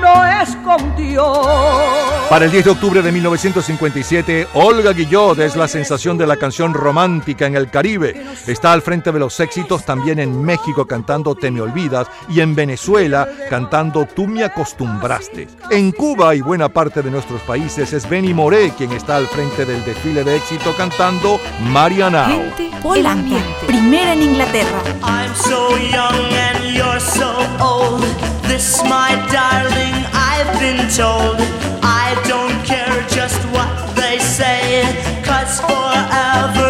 no 0.00 0.24
es 0.42 0.56
con 0.56 0.96
Dios. 0.96 1.38
Para 2.28 2.44
el 2.44 2.50
10 2.50 2.64
de 2.64 2.70
octubre 2.70 3.02
de 3.02 3.12
1957, 3.12 4.48
Olga 4.54 4.92
Guillot 4.92 5.38
es 5.38 5.56
la 5.56 5.68
sensación 5.68 6.18
de 6.18 6.26
la 6.26 6.36
canción 6.36 6.74
romántica 6.74 7.46
en 7.46 7.56
el 7.56 7.70
Caribe. 7.70 8.26
Está 8.46 8.72
al 8.72 8.82
frente 8.82 9.12
de 9.12 9.18
los 9.18 9.38
éxitos 9.40 9.84
también 9.84 10.18
en 10.18 10.42
México 10.42 10.86
cantando 10.86 11.34
Te 11.34 11.50
me 11.50 11.60
olvidas 11.60 12.08
y 12.28 12.40
en 12.40 12.54
Venezuela 12.54 13.28
cantando 13.48 14.06
Tú 14.06 14.26
me 14.26 14.44
acostumbraste. 14.44 15.48
En 15.70 15.92
Cuba 15.92 16.34
y 16.34 16.40
buena 16.40 16.68
parte 16.68 17.02
de 17.02 17.10
nuestros 17.10 17.40
países 17.42 17.92
es 17.92 18.08
Benny 18.08 18.34
Moré 18.34 18.72
quien 18.76 18.92
está 18.92 19.16
al 19.16 19.26
frente 19.26 19.64
del 19.64 19.84
desfile 19.84 20.24
de 20.24 20.36
éxito 20.36 20.74
cantando 20.76 21.40
Marianao. 21.70 22.28
Gente 22.56 22.70
el 22.94 23.06
ambiente. 23.06 23.77
Primera 23.88 24.12
en 24.12 24.20
Inglaterra. 24.20 24.82
I'm 25.02 25.34
so 25.34 25.74
young 25.78 26.20
and 26.46 26.76
you're 26.76 27.00
so 27.00 27.30
old. 27.58 28.02
This, 28.42 28.82
my 28.82 29.16
darling, 29.32 29.96
I've 30.12 30.52
been 30.60 30.86
told. 30.90 31.38
I 31.82 32.14
don't 32.28 32.62
care 32.66 33.00
just 33.08 33.40
what 33.46 33.96
they 33.96 34.18
say, 34.18 34.84
cause 35.24 35.62
forever 35.62 36.67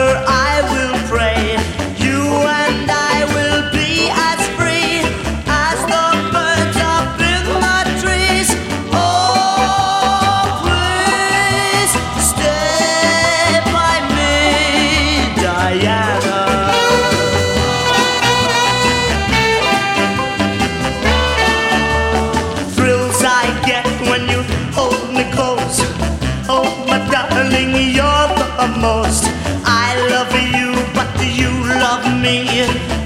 me. 32.28 32.97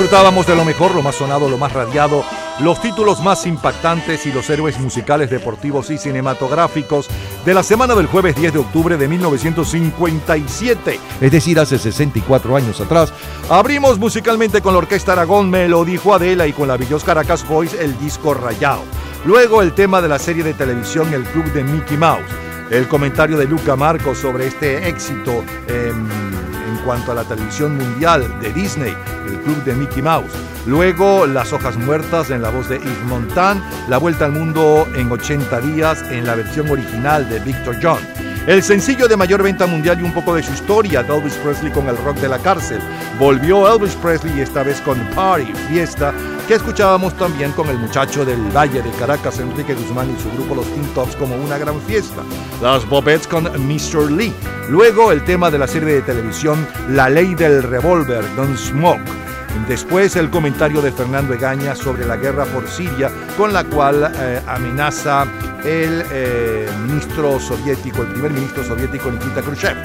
Disfrutábamos 0.00 0.46
de 0.46 0.56
lo 0.56 0.64
mejor, 0.64 0.94
lo 0.94 1.02
más 1.02 1.16
sonado, 1.16 1.46
lo 1.50 1.58
más 1.58 1.74
radiado, 1.74 2.24
los 2.60 2.80
títulos 2.80 3.22
más 3.22 3.44
impactantes 3.44 4.24
y 4.24 4.32
los 4.32 4.48
héroes 4.48 4.80
musicales, 4.80 5.28
deportivos 5.28 5.90
y 5.90 5.98
cinematográficos 5.98 7.06
de 7.44 7.52
la 7.52 7.62
semana 7.62 7.94
del 7.94 8.06
jueves 8.06 8.34
10 8.34 8.54
de 8.54 8.58
octubre 8.60 8.96
de 8.96 9.06
1957, 9.06 10.98
es 11.20 11.30
decir, 11.30 11.60
hace 11.60 11.78
64 11.78 12.56
años 12.56 12.80
atrás. 12.80 13.12
Abrimos 13.50 13.98
musicalmente 13.98 14.62
con 14.62 14.72
la 14.72 14.78
Orquesta 14.78 15.12
Aragón, 15.12 15.50
me 15.50 15.68
lo 15.68 15.84
dijo 15.84 16.14
Adela, 16.14 16.46
y 16.46 16.54
con 16.54 16.68
la 16.68 16.78
Villos 16.78 17.04
Caracas 17.04 17.46
Boys, 17.46 17.74
el 17.74 17.98
disco 17.98 18.32
Rayado. 18.32 18.84
Luego 19.26 19.60
el 19.60 19.74
tema 19.74 20.00
de 20.00 20.08
la 20.08 20.18
serie 20.18 20.42
de 20.42 20.54
televisión 20.54 21.12
El 21.12 21.24
Club 21.24 21.52
de 21.52 21.62
Mickey 21.62 21.98
Mouse. 21.98 22.24
El 22.70 22.88
comentario 22.88 23.36
de 23.36 23.44
Luca 23.44 23.76
Marcos 23.76 24.16
sobre 24.16 24.46
este 24.46 24.88
éxito 24.88 25.44
em, 25.68 26.39
cuanto 26.84 27.12
a 27.12 27.14
la 27.14 27.24
televisión 27.24 27.76
mundial 27.76 28.28
de 28.40 28.52
Disney, 28.52 28.96
el 29.26 29.40
club 29.40 29.62
de 29.64 29.74
Mickey 29.74 30.02
Mouse. 30.02 30.32
Luego 30.66 31.26
Las 31.26 31.52
hojas 31.52 31.76
muertas 31.76 32.30
en 32.30 32.42
la 32.42 32.50
voz 32.50 32.68
de 32.68 32.78
Yves 32.78 33.04
Montand, 33.04 33.62
La 33.88 33.98
vuelta 33.98 34.26
al 34.26 34.32
mundo 34.32 34.86
en 34.94 35.10
80 35.10 35.60
días 35.60 36.02
en 36.10 36.26
la 36.26 36.34
versión 36.34 36.68
original 36.70 37.28
de 37.28 37.38
Victor 37.40 37.76
John. 37.82 38.29
El 38.50 38.64
sencillo 38.64 39.06
de 39.06 39.16
mayor 39.16 39.44
venta 39.44 39.64
mundial 39.64 40.00
y 40.00 40.02
un 40.02 40.12
poco 40.12 40.34
de 40.34 40.42
su 40.42 40.52
historia, 40.52 41.06
Elvis 41.08 41.34
Presley 41.34 41.70
con 41.70 41.86
el 41.86 41.96
rock 41.98 42.16
de 42.16 42.28
la 42.28 42.40
cárcel. 42.40 42.80
Volvió 43.16 43.72
Elvis 43.72 43.94
Presley 43.94 44.40
esta 44.40 44.64
vez 44.64 44.80
con 44.80 44.98
Party, 45.14 45.52
fiesta, 45.68 46.12
que 46.48 46.54
escuchábamos 46.54 47.16
también 47.16 47.52
con 47.52 47.68
el 47.68 47.78
muchacho 47.78 48.24
del 48.24 48.40
Valle 48.50 48.82
de 48.82 48.90
Caracas, 48.98 49.38
Enrique 49.38 49.72
Guzmán 49.74 50.10
y 50.10 50.20
su 50.20 50.28
grupo 50.32 50.56
Los 50.56 50.66
Teen 50.66 50.84
Tops 50.94 51.14
como 51.14 51.36
una 51.36 51.58
gran 51.58 51.80
fiesta. 51.82 52.24
Las 52.60 52.84
Bobettes 52.88 53.28
con 53.28 53.44
Mr. 53.44 54.10
Lee. 54.10 54.34
Luego 54.68 55.12
el 55.12 55.24
tema 55.24 55.48
de 55.48 55.58
la 55.58 55.68
serie 55.68 55.94
de 55.94 56.02
televisión 56.02 56.66
La 56.88 57.08
Ley 57.08 57.36
del 57.36 57.62
Revólver, 57.62 58.24
Don't 58.34 58.56
Smoke. 58.56 59.29
Después 59.68 60.16
el 60.16 60.30
comentario 60.30 60.82
de 60.82 60.90
Fernando 60.90 61.32
Egaña 61.32 61.74
sobre 61.74 62.04
la 62.04 62.16
guerra 62.16 62.44
por 62.46 62.68
Siria, 62.68 63.10
con 63.36 63.52
la 63.52 63.64
cual 63.64 64.12
eh, 64.16 64.40
amenaza 64.46 65.26
el 65.64 66.02
eh, 66.10 66.68
ministro 66.86 67.38
soviético, 67.38 68.02
el 68.02 68.08
primer 68.08 68.32
ministro 68.32 68.64
soviético 68.64 69.10
Nikita 69.10 69.42
Khrushchev. 69.42 69.76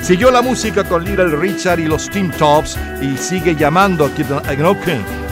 Siguió 0.00 0.30
la 0.30 0.42
música 0.42 0.84
con 0.84 1.04
Little 1.04 1.36
Richard 1.36 1.80
y 1.80 1.86
los 1.86 2.10
Team 2.10 2.30
Tops 2.32 2.76
y 3.00 3.16
sigue 3.16 3.56
llamando 3.56 4.04
a 4.04 4.10
Kid. 4.10 4.26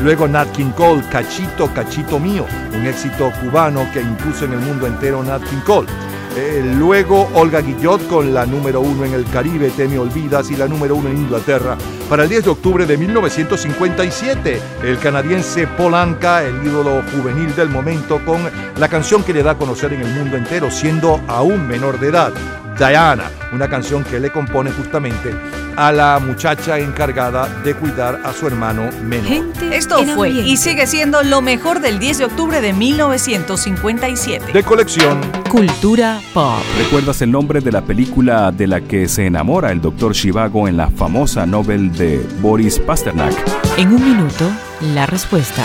Luego 0.02 0.26
Nat 0.26 0.50
King 0.52 0.70
Cole, 0.70 1.02
Cachito, 1.10 1.72
Cachito 1.74 2.18
Mío, 2.18 2.46
un 2.74 2.86
éxito 2.86 3.30
cubano 3.40 3.86
que 3.92 4.00
impuso 4.00 4.46
en 4.46 4.54
el 4.54 4.60
mundo 4.60 4.86
entero 4.86 5.22
Nat 5.22 5.42
King 5.42 5.60
Cole. 5.66 5.88
Eh, 6.34 6.62
luego 6.78 7.28
Olga 7.34 7.60
Guillot 7.60 8.08
con 8.08 8.32
la 8.32 8.46
número 8.46 8.80
uno 8.80 9.04
en 9.04 9.12
el 9.12 9.24
Caribe, 9.26 9.70
Te 9.70 9.86
me 9.86 9.98
olvidas, 9.98 10.50
y 10.50 10.56
la 10.56 10.66
número 10.66 10.96
uno 10.96 11.10
en 11.10 11.18
Inglaterra. 11.18 11.76
Para 12.08 12.22
el 12.22 12.30
10 12.30 12.44
de 12.44 12.50
octubre 12.50 12.86
de 12.86 12.96
1957, 12.96 14.60
el 14.82 14.98
canadiense 14.98 15.66
Polanca, 15.66 16.42
el 16.42 16.64
ídolo 16.64 17.02
juvenil 17.14 17.54
del 17.54 17.68
momento, 17.68 18.24
con 18.24 18.40
la 18.78 18.88
canción 18.88 19.22
que 19.22 19.34
le 19.34 19.42
da 19.42 19.52
a 19.52 19.58
conocer 19.58 19.92
en 19.92 20.00
el 20.00 20.14
mundo 20.14 20.38
entero, 20.38 20.70
siendo 20.70 21.20
aún 21.28 21.68
menor 21.68 22.00
de 22.00 22.08
edad, 22.08 22.32
Diana, 22.78 23.30
una 23.52 23.68
canción 23.68 24.02
que 24.02 24.18
le 24.18 24.30
compone 24.30 24.70
justamente 24.72 25.32
a 25.76 25.92
la 25.92 26.18
muchacha 26.18 26.78
encargada 26.78 27.48
de 27.64 27.74
cuidar 27.74 28.20
a 28.24 28.32
su 28.32 28.46
hermano 28.46 28.90
menor. 29.02 29.52
Esto 29.72 30.04
fue 30.14 30.28
ambiente. 30.28 30.50
y 30.50 30.56
sigue 30.56 30.86
siendo 30.86 31.22
lo 31.22 31.40
mejor 31.42 31.80
del 31.80 31.98
10 31.98 32.18
de 32.18 32.24
octubre 32.24 32.60
de 32.60 32.72
1957. 32.72 34.52
De 34.52 34.62
colección. 34.62 35.20
Cultura 35.50 36.20
pop. 36.32 36.62
¿Recuerdas 36.78 37.22
el 37.22 37.30
nombre 37.30 37.60
de 37.60 37.72
la 37.72 37.82
película 37.82 38.50
de 38.52 38.66
la 38.66 38.80
que 38.80 39.08
se 39.08 39.26
enamora 39.26 39.72
el 39.72 39.80
Dr. 39.80 40.12
Shivago 40.12 40.68
en 40.68 40.76
la 40.76 40.88
famosa 40.90 41.46
novel 41.46 41.92
de 41.92 42.24
Boris 42.40 42.78
Pasternak? 42.78 43.34
En 43.76 43.92
un 43.92 44.04
minuto, 44.04 44.50
la 44.94 45.06
respuesta. 45.06 45.64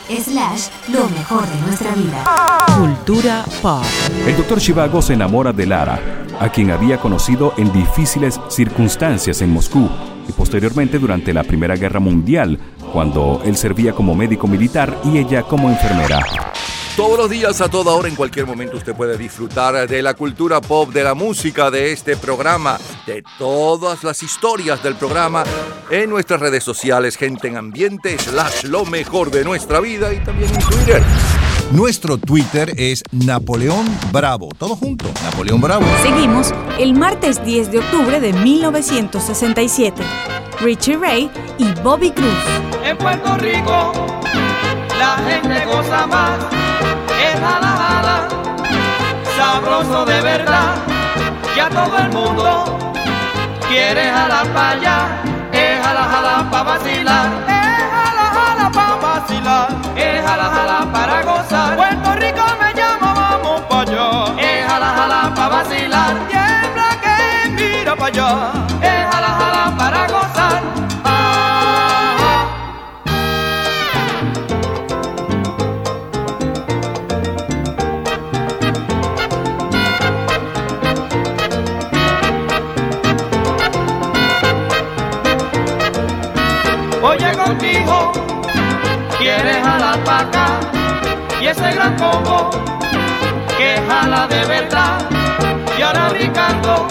Slash, 0.19 0.67
lo 0.89 1.07
mejor 1.09 1.47
de 1.47 1.61
nuestra 1.61 1.91
vida. 1.95 2.23
Cultura 2.77 3.45
pop. 3.61 3.83
El 4.27 4.35
Dr. 4.35 4.59
Shivago 4.59 5.01
se 5.01 5.13
enamora 5.13 5.53
de 5.53 5.65
Lara, 5.65 5.99
a 6.39 6.49
quien 6.49 6.71
había 6.71 6.97
conocido 6.97 7.53
en 7.57 7.71
difíciles 7.71 8.39
circunstancias 8.49 9.41
en 9.41 9.51
Moscú 9.51 9.89
y 10.27 10.31
posteriormente 10.33 10.99
durante 10.99 11.33
la 11.33 11.43
Primera 11.43 11.75
Guerra 11.75 12.01
Mundial, 12.01 12.59
cuando 12.91 13.41
él 13.45 13.55
servía 13.55 13.93
como 13.93 14.13
médico 14.13 14.47
militar 14.47 14.99
y 15.05 15.17
ella 15.17 15.43
como 15.43 15.69
enfermera. 15.69 16.19
Todos 16.97 17.17
los 17.17 17.29
días, 17.29 17.61
a 17.61 17.69
toda 17.69 17.93
hora, 17.93 18.09
en 18.09 18.15
cualquier 18.15 18.45
momento, 18.45 18.75
usted 18.75 18.93
puede 18.93 19.17
disfrutar 19.17 19.87
de 19.87 20.01
la 20.01 20.13
cultura 20.13 20.59
pop, 20.59 20.89
de 20.91 21.03
la 21.03 21.13
música, 21.13 21.71
de 21.71 21.93
este 21.93 22.17
programa, 22.17 22.77
de 23.07 23.23
todas 23.37 24.03
las 24.03 24.21
historias 24.21 24.83
del 24.83 24.95
programa 24.95 25.43
en 25.89 26.09
nuestras 26.09 26.41
redes 26.41 26.65
sociales, 26.65 27.15
gente 27.15 27.47
en 27.47 27.55
ambiente, 27.55 28.17
slash 28.19 28.65
lo 28.65 28.83
mejor 28.85 29.31
de 29.31 29.45
nuestra 29.45 29.79
vida 29.79 30.13
y 30.13 30.21
también 30.21 30.53
en 30.53 30.59
Twitter. 30.59 31.03
Nuestro 31.71 32.17
Twitter 32.17 32.73
es 32.75 33.01
Napoleón 33.11 33.85
Bravo. 34.11 34.49
Todo 34.57 34.75
junto, 34.75 35.05
Napoleón 35.23 35.61
Bravo. 35.61 35.85
Seguimos 36.03 36.51
el 36.77 36.93
martes 36.93 37.43
10 37.45 37.71
de 37.71 37.79
octubre 37.79 38.19
de 38.19 38.33
1967. 38.33 40.03
Richie 40.59 40.97
Ray 40.97 41.31
y 41.57 41.71
Bobby 41.81 42.11
Cruz. 42.11 42.27
En 42.83 42.97
Puerto 42.97 43.37
Rico 43.37 43.93
la 45.01 45.17
gente 45.17 45.65
goza 45.65 46.05
más, 46.05 46.39
es 47.27 47.39
jala 47.39 47.71
jala, 47.81 48.17
sabroso 49.37 50.05
de 50.05 50.21
verdad, 50.21 50.73
ya 51.55 51.69
todo 51.69 51.97
el 51.97 52.09
mundo 52.09 52.79
quiere 53.67 54.03
jalar 54.11 54.47
para 54.47 54.69
allá, 54.69 54.97
es 55.51 55.85
jala 55.85 56.03
jala 56.11 56.35
para 56.51 56.63
vacilar, 56.63 57.27
es 57.47 57.81
jala 57.95 58.25
jala 58.37 58.71
para 58.77 58.95
vacilar, 58.95 59.67
es 59.95 60.25
jala 60.25 60.47
jala 60.55 60.79
para 60.93 61.21
gozar, 61.23 61.75
Puerto 61.75 62.15
Rico 62.15 62.45
me 62.61 62.73
llama, 62.79 63.13
vamos 63.13 63.61
para 63.69 63.81
allá, 63.81 64.41
es 64.49 64.67
jala 64.67 64.89
jala 64.97 65.33
para 65.35 65.49
vacilar, 65.49 66.13
tiembla 66.29 66.89
que 67.03 67.49
mira 67.57 67.95
para 67.95 68.07
allá, 68.07 68.60
ese 91.51 91.71
gran 91.73 91.97
combo 91.97 92.49
que 93.57 93.81
jala 93.87 94.25
de 94.27 94.45
verdad. 94.45 94.99
Y 95.77 95.81
ahora 95.81 96.09
Ricardo 96.09 96.87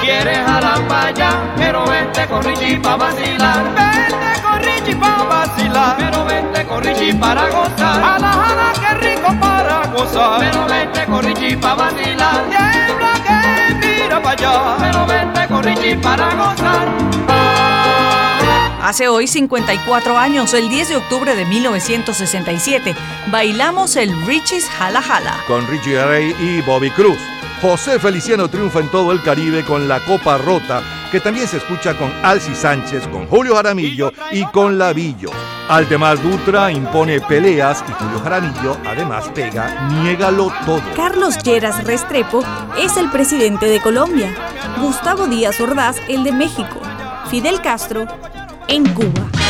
quiere 0.00 0.36
jalar 0.36 0.80
para 0.86 1.08
allá, 1.08 1.30
pero 1.56 1.84
vente 1.86 2.26
con 2.28 2.42
Richie 2.44 2.78
para 2.78 2.96
vacilar. 2.96 3.64
Vente 3.74 4.42
con 4.42 4.62
Richie 4.62 4.96
para 4.96 5.24
vacilar, 5.24 5.96
pero 5.98 6.24
vente 6.24 6.64
con 6.66 6.84
Richie 6.84 7.14
para 7.14 7.48
gozar. 7.48 8.00
Jala, 8.00 8.32
jala, 8.32 8.72
qué 8.80 8.94
rico 9.06 9.34
para 9.40 9.86
gozar, 9.88 10.38
pero 10.38 10.66
vente 10.66 11.04
con 11.06 11.22
Richie 11.24 11.56
para 11.56 11.74
vacilar. 11.74 12.44
Tiembla 12.50 13.12
que 13.26 14.02
mira 14.02 14.22
para 14.22 14.30
allá, 14.30 14.76
pero 14.78 15.06
vente 15.06 15.48
con 15.48 15.62
Richie 15.64 15.96
para 15.96 16.26
gozar. 16.34 17.47
Hace 18.82 19.08
hoy 19.08 19.26
54 19.26 20.16
años, 20.16 20.54
el 20.54 20.68
10 20.68 20.88
de 20.90 20.96
octubre 20.96 21.34
de 21.34 21.44
1967, 21.44 22.94
bailamos 23.26 23.96
el 23.96 24.14
Richie's 24.24 24.68
Jala 24.68 25.02
Jala. 25.02 25.34
Con 25.48 25.66
Richie 25.66 26.00
Ray 26.00 26.34
y 26.38 26.60
Bobby 26.62 26.90
Cruz. 26.90 27.18
José 27.60 27.98
Feliciano 27.98 28.48
triunfa 28.48 28.78
en 28.78 28.88
todo 28.88 29.10
el 29.10 29.20
Caribe 29.20 29.64
con 29.64 29.88
La 29.88 29.98
Copa 29.98 30.38
Rota, 30.38 30.80
que 31.10 31.18
también 31.18 31.48
se 31.48 31.56
escucha 31.56 31.98
con 31.98 32.12
Alci 32.22 32.54
Sánchez, 32.54 33.08
con 33.08 33.26
Julio 33.26 33.56
Jaramillo 33.56 34.12
y 34.30 34.44
con 34.44 34.78
Lavillo. 34.78 35.30
Aldemar 35.68 36.22
Dutra 36.22 36.70
impone 36.70 37.20
peleas 37.20 37.84
y 37.88 37.92
Julio 37.92 38.20
Jaramillo 38.20 38.76
además 38.86 39.28
pega 39.34 39.88
Niégalo 39.90 40.52
Todo. 40.64 40.82
Carlos 40.94 41.36
Lleras 41.42 41.82
Restrepo 41.82 42.44
es 42.78 42.96
el 42.96 43.10
presidente 43.10 43.66
de 43.66 43.80
Colombia. 43.80 44.32
Gustavo 44.80 45.26
Díaz 45.26 45.60
Ordaz 45.60 45.96
el 46.08 46.22
de 46.22 46.30
México. 46.30 46.80
Fidel 47.28 47.60
Castro 47.60 48.06
en 48.68 48.84
Cuba. 48.94 49.47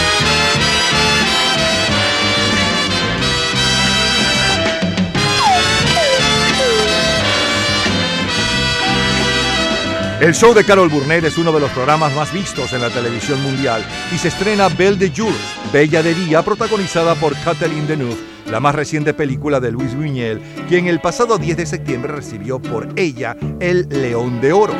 El 10.20 10.34
show 10.34 10.52
de 10.52 10.64
Carol 10.64 10.88
Burnett 10.88 11.22
es 11.22 11.38
uno 11.38 11.52
de 11.52 11.60
los 11.60 11.70
programas 11.70 12.12
más 12.12 12.32
vistos 12.32 12.72
en 12.72 12.80
la 12.80 12.90
televisión 12.90 13.40
mundial 13.40 13.86
y 14.12 14.18
se 14.18 14.28
estrena 14.28 14.68
Belle 14.68 14.96
de 14.96 15.12
Jour, 15.16 15.32
Bella 15.72 16.02
de 16.02 16.12
Día, 16.12 16.42
protagonizada 16.42 17.14
por 17.14 17.38
Kathleen 17.38 17.86
Deneuve, 17.86 18.16
la 18.50 18.58
más 18.58 18.74
reciente 18.74 19.14
película 19.14 19.60
de 19.60 19.70
Luis 19.70 19.94
Buñuel, 19.94 20.42
quien 20.68 20.88
el 20.88 21.00
pasado 21.00 21.38
10 21.38 21.58
de 21.58 21.66
septiembre 21.66 22.12
recibió 22.12 22.60
por 22.60 22.88
ella 22.96 23.36
el 23.60 23.88
León 23.90 24.40
de 24.40 24.52
Oro. 24.52 24.74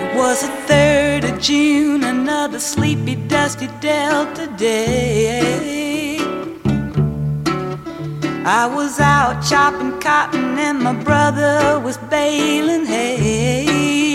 I 8.51 8.67
was 8.67 8.99
out 8.99 9.43
chopping 9.43 9.93
cotton 10.01 10.59
and 10.59 10.83
my 10.83 10.95
brother 11.05 11.79
was 11.85 11.99
baling 12.09 12.87
hay. 12.87 14.08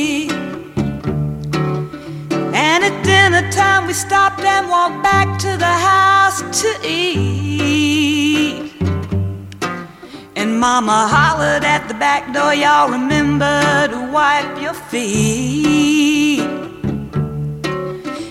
And 2.73 2.83
at 2.83 2.95
dinner 3.05 3.45
time 3.51 3.85
we 3.85 3.93
stopped 3.93 4.39
and 4.39 4.67
walked 4.67 5.03
back 5.03 5.37
to 5.45 5.57
the 5.57 5.75
house 5.91 6.41
to 6.61 6.69
eat. 6.83 8.73
And 10.35 10.59
Mama 10.59 11.07
hollered 11.07 11.63
at 11.63 11.87
the 11.87 11.93
back 11.93 12.33
door, 12.33 12.51
y'all 12.55 12.89
remember 12.89 13.87
to 13.89 14.09
wipe 14.11 14.59
your 14.59 14.73
feet. 14.73 16.41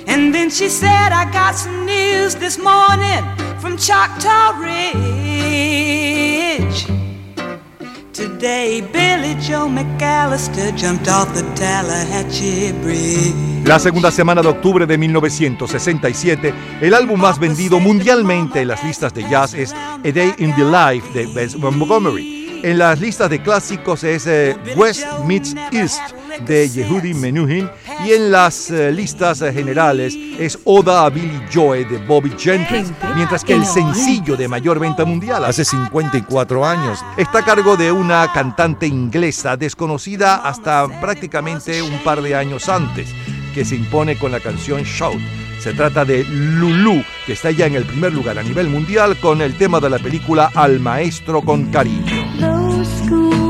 And 0.09 0.35
then 0.35 0.51
she 0.51 0.69
said, 0.69 1.13
I 1.13 1.31
got 1.31 1.55
some 1.55 1.87
news 1.87 2.35
this 2.35 2.59
morning 2.59 3.23
from 3.61 3.77
Choctaw 3.77 4.59
Ridge. 4.59 5.03
La 13.65 13.79
segunda 13.79 14.11
semana 14.11 14.43
de 14.43 14.49
octubre 14.49 14.87
de 14.87 14.99
1967, 14.99 16.55
el 16.81 16.95
álbum 16.95 17.21
más 17.21 17.39
vendido 17.39 17.81
mundialmente 17.81 18.61
en 18.61 18.69
las 18.69 18.83
listas 18.85 19.15
de 19.15 19.29
jazz 19.29 19.55
es 19.55 19.73
A 19.73 19.99
Day 20.03 20.35
in 20.39 20.55
the 20.55 20.65
Life 20.65 21.13
de 21.13 21.27
Bess 21.27 21.57
Montgomery. 21.57 22.42
En 22.63 22.79
las 22.79 23.01
listas 23.01 23.29
de 23.29 23.43
clásicos 23.43 24.05
es 24.05 24.25
eh, 24.29 24.57
West 24.77 25.05
Meets 25.27 25.53
East 25.73 26.01
de 26.47 26.69
Yehudi 26.69 27.13
Menuhin 27.13 27.69
y 28.07 28.13
en 28.13 28.31
las 28.31 28.71
eh, 28.71 28.93
listas 28.93 29.43
eh, 29.43 29.53
generales 29.53 30.15
es 30.39 30.57
Oda 30.63 31.05
a 31.05 31.11
Billy 31.11 31.43
Joe 31.53 31.85
de 31.85 31.99
Bobby 31.99 32.33
Gentry, 32.39 32.85
mientras 33.17 33.43
que 33.45 33.55
el 33.55 33.67
sencillo 33.67 34.37
de 34.37 34.47
mayor 34.47 34.79
venta 34.79 35.05
mundial 35.05 35.45
hace 35.45 35.65
54 35.65 36.65
años 36.65 37.01
está 37.17 37.41
a 37.41 37.45
cargo 37.45 37.77
de 37.77 37.91
una 37.91 38.31
cantante 38.33 38.87
inglesa 38.87 39.57
desconocida 39.57 40.37
hasta 40.37 40.87
prácticamente 41.01 41.83
un 41.83 41.99
par 42.05 42.23
de 42.23 42.37
años 42.37 42.69
antes, 42.69 43.13
que 43.55 43.65
se 43.65 43.75
impone 43.75 44.17
con 44.17 44.31
la 44.31 44.39
canción 44.39 44.85
Shout. 44.85 45.21
Se 45.59 45.75
trata 45.75 46.05
de 46.05 46.25
Lulu, 46.25 47.05
que 47.27 47.33
está 47.33 47.51
ya 47.51 47.67
en 47.67 47.75
el 47.75 47.85
primer 47.85 48.13
lugar 48.13 48.39
a 48.39 48.43
nivel 48.43 48.69
mundial 48.69 49.19
con 49.19 49.43
el 49.43 49.57
tema 49.57 49.81
de 49.81 49.91
la 49.91 49.99
película 49.99 50.51
Al 50.55 50.79
Maestro 50.79 51.43
con 51.43 51.71
Cariño. 51.71 52.22
through. 53.13 53.42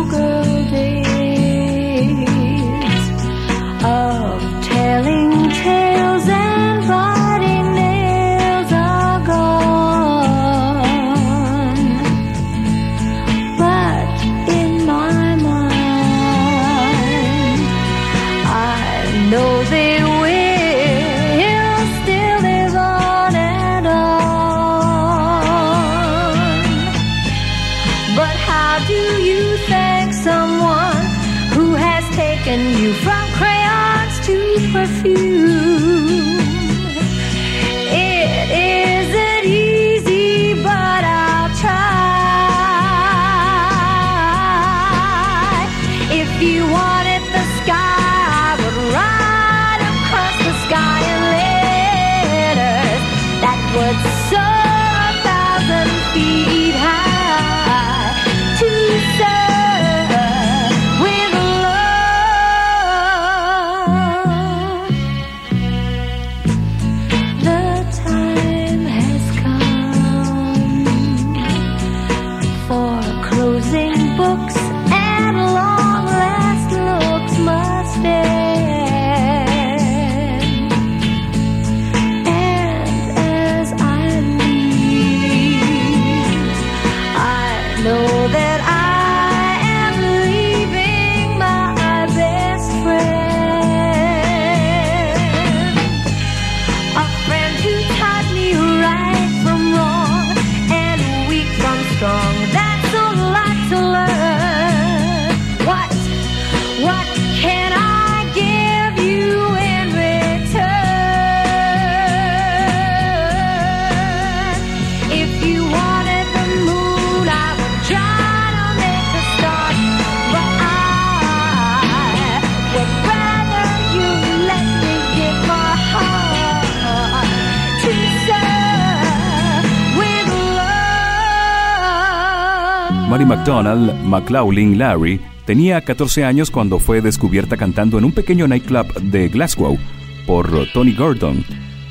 Mary 133.62 133.76
McDonald, 133.76 134.05
McLaughlin 134.05 134.78
Larry, 134.78 135.20
tenía 135.47 135.80
14 135.80 136.24
años 136.24 136.51
cuando 136.51 136.78
fue 136.78 137.01
descubierta 137.01 137.56
cantando 137.56 137.98
en 137.98 138.05
un 138.05 138.12
pequeño 138.12 138.47
nightclub 138.48 138.93
de 139.01 139.28
Glasgow 139.28 139.78
por 140.26 140.66
Tony 140.72 140.93
Gordon. 140.93 141.44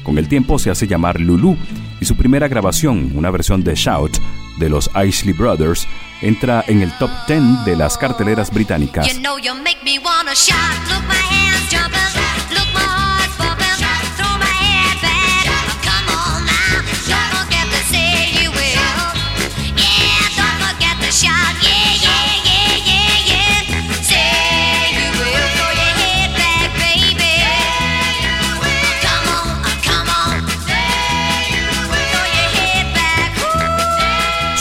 Con 0.03 0.17
el 0.17 0.27
tiempo 0.27 0.59
se 0.59 0.69
hace 0.69 0.87
llamar 0.87 1.19
Lulu 1.19 1.57
y 1.99 2.05
su 2.05 2.15
primera 2.15 2.47
grabación, 2.47 3.11
una 3.15 3.31
versión 3.31 3.63
de 3.63 3.75
Shout 3.75 4.17
de 4.57 4.69
los 4.69 4.89
Isley 5.05 5.33
Brothers, 5.33 5.87
entra 6.21 6.63
en 6.67 6.81
el 6.81 6.91
top 6.97 7.09
10 7.27 7.65
de 7.65 7.75
las 7.75 7.97
carteleras 7.97 8.51
británicas. 8.51 9.07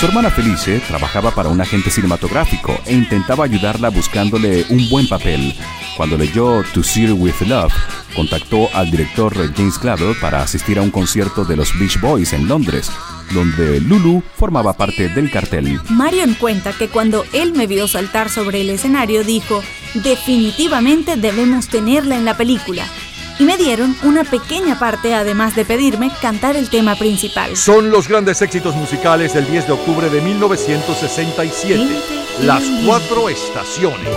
Su 0.01 0.07
hermana 0.07 0.31
Felice 0.31 0.81
trabajaba 0.89 1.31
para 1.31 1.51
un 1.51 1.61
agente 1.61 1.91
cinematográfico 1.91 2.75
e 2.87 2.95
intentaba 2.95 3.45
ayudarla 3.45 3.91
buscándole 3.91 4.65
un 4.71 4.89
buen 4.89 5.07
papel. 5.07 5.55
Cuando 5.95 6.17
leyó 6.17 6.65
To 6.73 6.83
See 6.83 7.13
With 7.13 7.43
Love, 7.43 7.75
contactó 8.17 8.71
al 8.73 8.91
director 8.91 9.35
James 9.55 9.79
Clavel 9.79 10.17
para 10.19 10.41
asistir 10.41 10.79
a 10.79 10.83
un 10.83 10.91
concierto 10.91 11.45
de 11.45 11.55
los 11.55 11.79
Beach 11.79 12.01
Boys 12.01 12.33
en 12.33 12.49
Londres, 12.49 12.91
donde 13.35 13.79
Lulu 13.79 14.23
formaba 14.37 14.73
parte 14.73 15.11
del 15.11 15.31
cartel. 15.31 15.79
Marion 15.91 16.33
cuenta 16.33 16.73
que 16.73 16.89
cuando 16.89 17.27
él 17.35 17.53
me 17.53 17.67
vio 17.67 17.87
saltar 17.87 18.31
sobre 18.31 18.63
el 18.63 18.71
escenario 18.71 19.23
dijo, 19.23 19.63
definitivamente 19.93 21.17
debemos 21.17 21.69
tenerla 21.69 22.17
en 22.17 22.25
la 22.25 22.39
película. 22.39 22.87
Y 23.41 23.45
me 23.47 23.57
dieron 23.57 23.97
una 24.03 24.23
pequeña 24.23 24.79
parte 24.79 25.15
además 25.15 25.57
de 25.57 25.65
pedirme 25.65 26.11
cantar 26.21 26.57
el 26.57 26.69
tema 26.69 26.95
principal. 26.95 27.57
Son 27.57 27.91
los 27.91 28.07
grandes 28.07 28.43
éxitos 28.43 28.77
musicales 28.77 29.33
del 29.33 29.51
10 29.51 29.67
de 29.67 29.73
octubre 29.73 30.11
de 30.11 30.21
1967. 30.21 31.89
Las 32.43 32.63
cuatro 32.85 33.31
estaciones. 33.31 34.11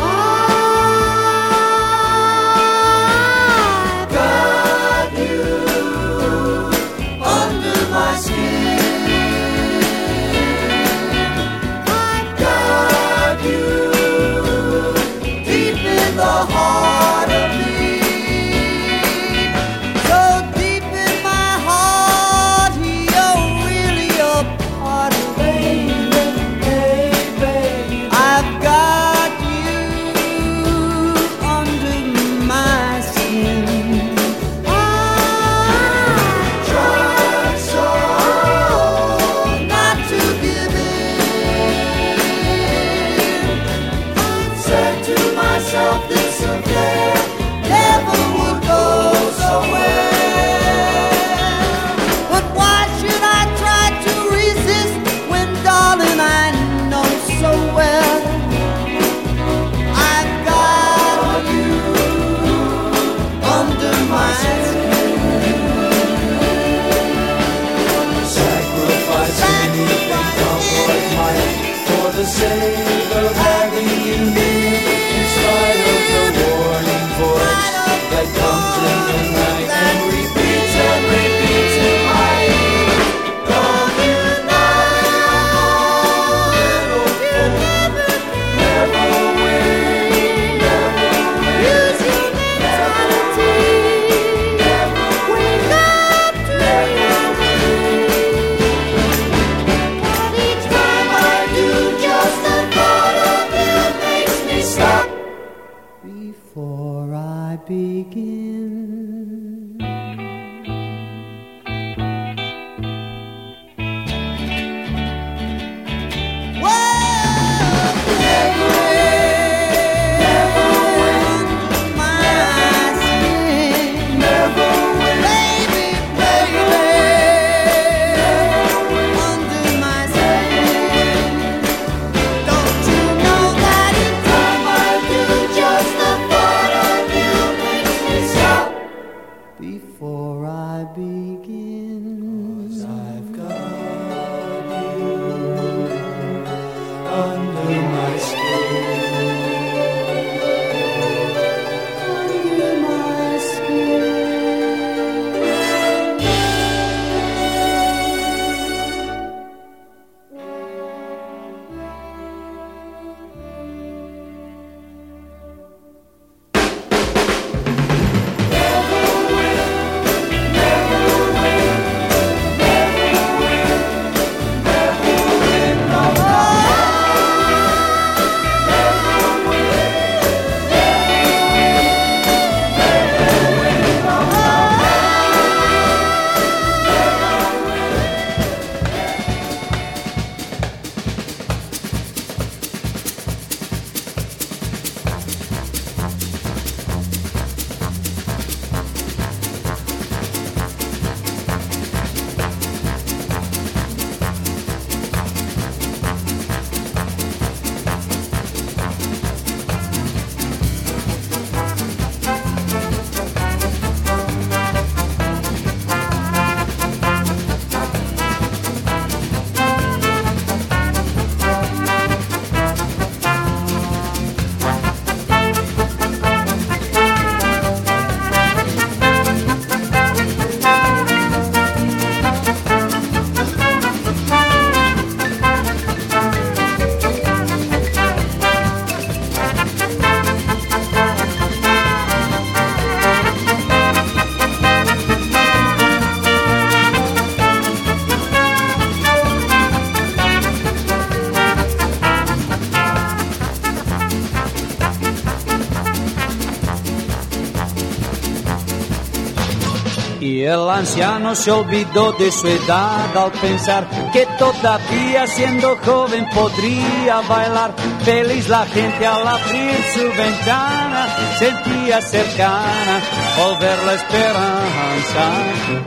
El 260.43 260.69
anciano 260.69 261.35
se 261.35 261.51
olvidó 261.51 262.11
de 262.13 262.29
su 262.29 262.45
edad 262.47 263.15
al 263.15 263.31
pensar 263.31 263.87
que 264.11 264.27
todavía 264.37 265.25
siendo 265.25 265.77
joven 265.85 266.27
podría 266.33 267.21
bailar. 267.29 267.73
Feliz 268.03 268.49
la 268.49 268.65
gente 268.65 269.07
al 269.07 269.25
abrir 269.25 269.77
su 269.93 270.01
ventana 270.01 271.07
sentía 271.39 272.01
cercana 272.01 272.99
al 273.41 273.57
ver 273.57 273.83
la 273.85 273.93
esperanza. 273.93 275.23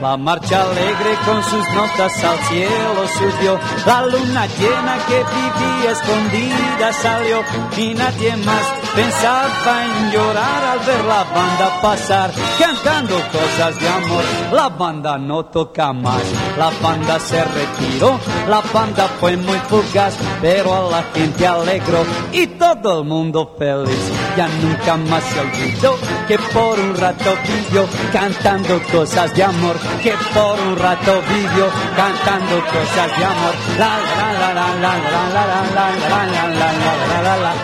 La 0.01 0.17
marcha 0.17 0.63
alegre 0.63 1.13
con 1.23 1.43
sus 1.43 1.69
notas 1.75 2.23
al 2.23 2.39
cielo 2.45 3.07
subió. 3.15 3.59
La 3.85 4.05
luna 4.07 4.47
llena 4.47 4.97
que 5.07 5.23
vivía 5.35 5.91
escondida 5.91 6.93
salió 6.93 7.43
y 7.77 7.93
nadie 7.93 8.35
más 8.37 8.65
pensaba 8.97 9.85
en 9.85 10.11
llorar 10.11 10.63
al 10.63 10.79
ver 10.79 11.05
la 11.05 11.23
banda 11.23 11.81
pasar 11.81 12.31
cantando 12.57 13.15
cosas 13.31 13.79
de 13.79 13.87
amor. 13.87 14.23
La 14.51 14.69
banda 14.69 15.19
no 15.19 15.45
toca 15.45 15.93
más, 15.93 16.23
la 16.57 16.71
banda 16.81 17.19
se 17.19 17.43
retiró, 17.43 18.19
la 18.49 18.61
banda 18.73 19.07
fue 19.19 19.37
muy 19.37 19.59
fugaz, 19.69 20.17
pero 20.41 20.73
a 20.73 20.91
la 20.91 21.03
gente 21.13 21.45
alegró 21.45 22.03
y 22.31 22.47
todo 22.47 23.01
el 23.01 23.07
mundo 23.07 23.55
feliz 23.59 24.26
ella 24.37 24.47
nunca 24.61 24.97
más 24.97 25.23
se 25.23 25.39
olvidó 25.39 25.97
que 26.27 26.37
por 26.37 26.79
un 26.79 26.95
rato 26.95 27.35
vivió 27.43 27.87
cantando 28.13 28.79
cosas 28.91 29.33
de 29.33 29.43
amor, 29.43 29.75
que 30.03 30.13
por 30.31 30.59
un 30.59 30.77
rato 30.77 31.21
vivió 31.27 31.67
cantando 31.95 32.63
cosas 32.67 33.17
de 33.17 33.25
amor. 33.25 33.55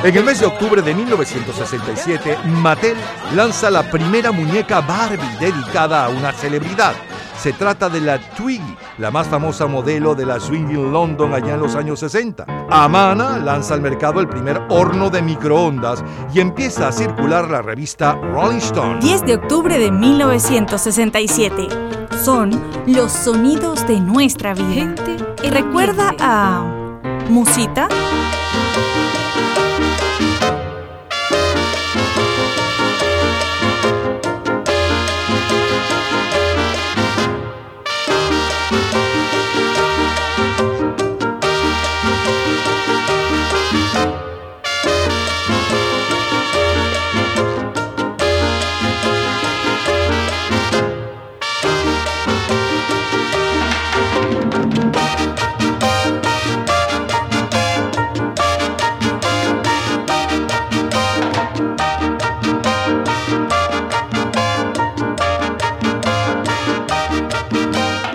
En 0.04 0.18
el 0.18 0.24
mes 0.24 0.40
de 0.40 0.46
octubre 0.48 0.82
de 0.82 0.96
1967, 0.96 2.38
Mattel 2.46 2.98
lanza 3.36 3.70
la 3.70 3.84
primera 3.84 4.32
muñeca 4.32 4.82
Barbie 4.82 5.38
dedicada 5.40 6.06
a 6.06 6.10
una 6.10 6.32
celebridad. 6.32 6.96
Se 7.38 7.54
trata 7.54 7.88
de 7.88 8.02
la 8.02 8.18
Twiggy, 8.18 8.76
la 8.98 9.12
más 9.12 9.28
famosa 9.28 9.68
modelo 9.68 10.16
de 10.16 10.26
la 10.26 10.40
Swinging 10.40 10.92
London 10.92 11.34
allá 11.34 11.56
en 11.56 11.60
los 11.60 11.76
años 11.76 12.00
60. 12.00 12.46
Amana 12.70 13.38
lanza 13.38 13.74
al 13.74 13.82
mercado 13.82 14.20
el 14.20 14.28
primer 14.28 14.62
horno 14.70 15.10
de 15.10 15.22
microondas 15.22 16.04
y 16.34 16.40
empieza 16.40 16.88
a 16.88 16.92
circular 16.92 17.50
la 17.50 17.62
revista 17.62 18.14
Rolling 18.14 18.58
Stone. 18.58 19.00
10 19.00 19.26
de 19.26 19.36
octubre 19.36 19.78
de 19.78 19.92
1967. 19.92 21.68
Son 22.24 22.52
los 22.86 23.12
sonidos 23.12 23.86
de 23.88 24.00
nuestra 24.00 24.54
vida. 24.54 24.96
¿Recuerda 25.44 26.14
a 26.20 26.64
Musita? 27.30 27.88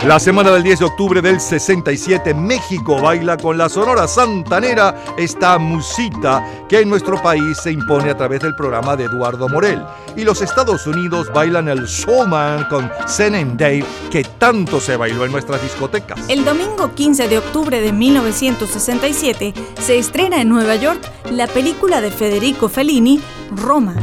La 0.08 0.18
semana 0.18 0.50
del 0.52 0.62
10 0.62 0.78
de 0.78 0.84
octubre 0.86 1.20
del 1.20 1.38
67, 1.38 2.32
México 2.32 2.98
baila 2.98 3.36
con 3.36 3.58
la 3.58 3.68
Sonora 3.68 4.08
Santanera 4.08 5.04
esta 5.18 5.58
musita 5.58 6.42
que 6.66 6.80
en 6.80 6.88
nuestro 6.88 7.20
país 7.22 7.58
se 7.58 7.72
impone 7.72 8.08
a 8.08 8.16
través 8.16 8.40
del 8.40 8.54
programa 8.54 8.96
de 8.96 9.04
Eduardo 9.04 9.50
Morel. 9.50 9.84
Y 10.16 10.24
los 10.24 10.40
Estados 10.40 10.86
Unidos 10.86 11.30
bailan 11.34 11.68
el 11.68 11.86
Soulman 11.86 12.64
con 12.70 12.90
Zen 13.06 13.34
and 13.34 13.60
Dave, 13.60 13.84
que 14.10 14.24
tanto 14.24 14.80
se 14.80 14.96
bailó 14.96 15.26
en 15.26 15.32
nuestras 15.32 15.60
discotecas. 15.60 16.18
El 16.30 16.42
domingo 16.42 16.94
15 16.94 17.28
de 17.28 17.36
octubre 17.36 17.78
de 17.78 17.92
1967 17.92 19.52
se 19.78 19.98
estrena 19.98 20.40
en 20.40 20.48
Nueva 20.48 20.76
York 20.76 21.02
la 21.30 21.46
película 21.48 22.00
de 22.00 22.10
Federico 22.10 22.70
Fellini, 22.70 23.20
Roma. 23.54 23.94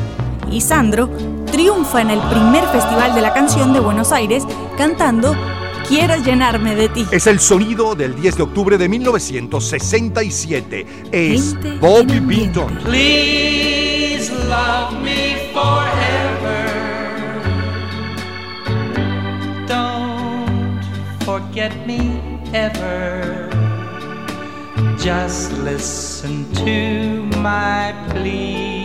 Y 0.52 0.61
Sandro 0.61 1.10
triunfa 1.52 2.02
en 2.02 2.11
el 2.11 2.19
primer 2.30 2.64
Festival 2.68 3.15
de 3.15 3.22
la 3.22 3.34
Canción 3.34 3.73
de 3.73 3.80
Buenos 3.80 4.11
Aires 4.11 4.44
cantando 4.77 5.36
Quiero 5.88 6.16
llenarme 6.18 6.76
de 6.76 6.90
ti. 6.90 7.06
Es 7.12 7.28
el 7.28 7.40
sonido 7.40 7.94
del 7.94 8.20
10 8.20 8.38
de 8.38 8.44
octubre 8.44 8.78
de 8.78 8.90
1967. 8.90 10.86
Es 11.12 11.56
Bobby 11.80 12.20
Beaton. 12.20 12.76
Please 12.84 14.32
love 14.49 14.94
me 15.03 15.36
forever. 15.53 16.66
Don't 19.68 20.84
forget 21.24 21.72
me 21.86 22.20
ever. 22.52 23.48
Just 24.98 25.53
listen 25.64 26.45
to 26.56 27.24
my 27.40 27.94
plea. 28.10 28.84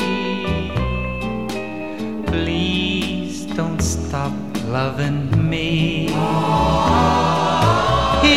Please 2.26 3.46
don't 3.56 3.80
stop 3.80 4.32
loving 4.70 5.50
me. 5.50 6.08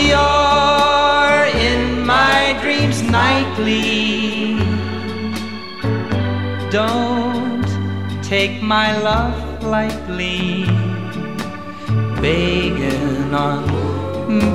You're 0.09 1.45
in 1.69 2.03
my 2.05 2.57
dreams 2.61 3.03
nightly. 3.03 4.57
Don't 6.71 7.67
take 8.23 8.63
my 8.63 8.97
love 8.97 9.63
lightly. 9.63 10.65
Begging 12.19 13.33
on 13.35 13.63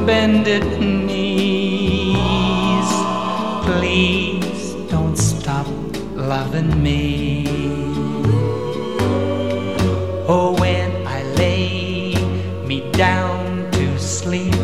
bended 0.04 0.66
knees. 0.80 2.18
Please 3.66 4.74
don't 4.90 5.16
stop 5.16 5.68
loving 6.16 6.82
me. 6.82 7.46
Oh, 10.30 10.57
down 12.98 13.70
to 13.70 13.96
sleep, 13.96 14.56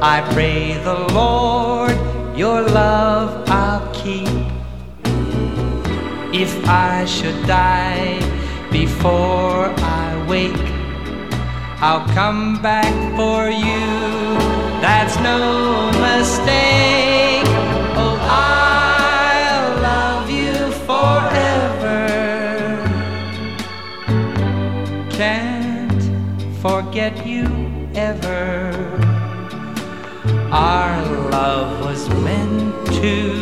I 0.00 0.26
pray 0.32 0.72
the 0.82 0.98
Lord 1.12 1.94
your 2.34 2.62
love 2.62 3.46
I'll 3.50 3.86
keep. 3.92 4.26
If 6.32 6.52
I 6.66 7.04
should 7.04 7.46
die 7.46 8.18
before 8.72 9.66
I 9.66 10.26
wake, 10.26 10.66
I'll 11.82 12.08
come 12.14 12.62
back 12.62 12.94
for 13.18 13.50
you. 13.50 13.84
That's 14.80 15.16
no 15.20 15.92
mistake. 16.00 17.29
Forget 26.60 27.26
you 27.26 27.44
ever. 27.94 28.72
Our 30.52 31.02
love 31.30 31.80
was 31.80 32.06
meant 32.22 32.86
to 33.00 33.39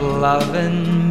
loving 0.00 1.03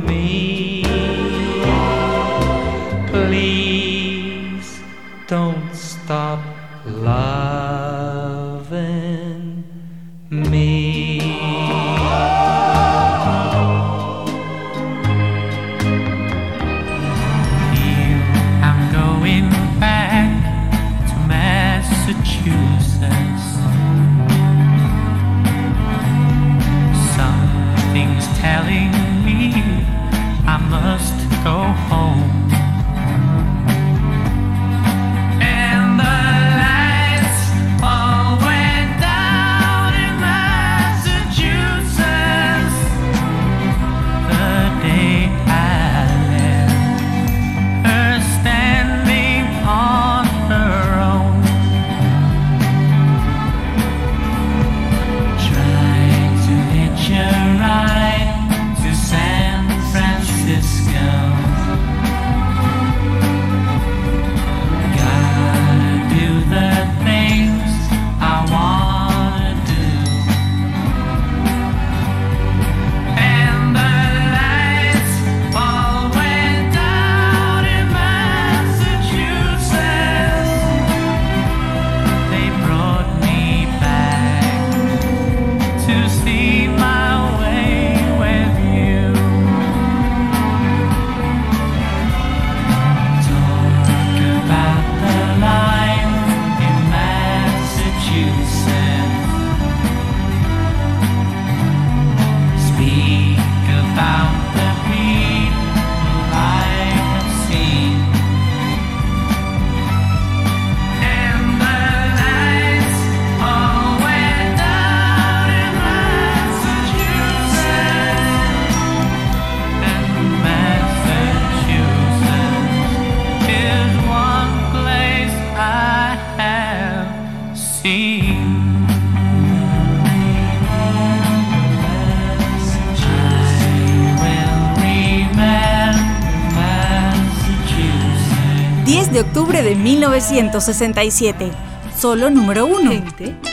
1967. 140.32 141.52
solo 142.00 142.30
número 142.30 142.66
uno. 142.66 142.92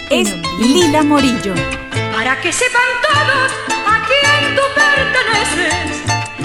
Es 0.09 0.37
Lila 0.61 1.03
Morillo. 1.03 1.55
Para 2.13 2.41
que 2.41 2.53
sepan 2.53 2.91
todos 3.03 3.51
a 3.87 4.07
quién 4.07 4.55
tú 4.55 4.63
perteneces, 4.75 6.03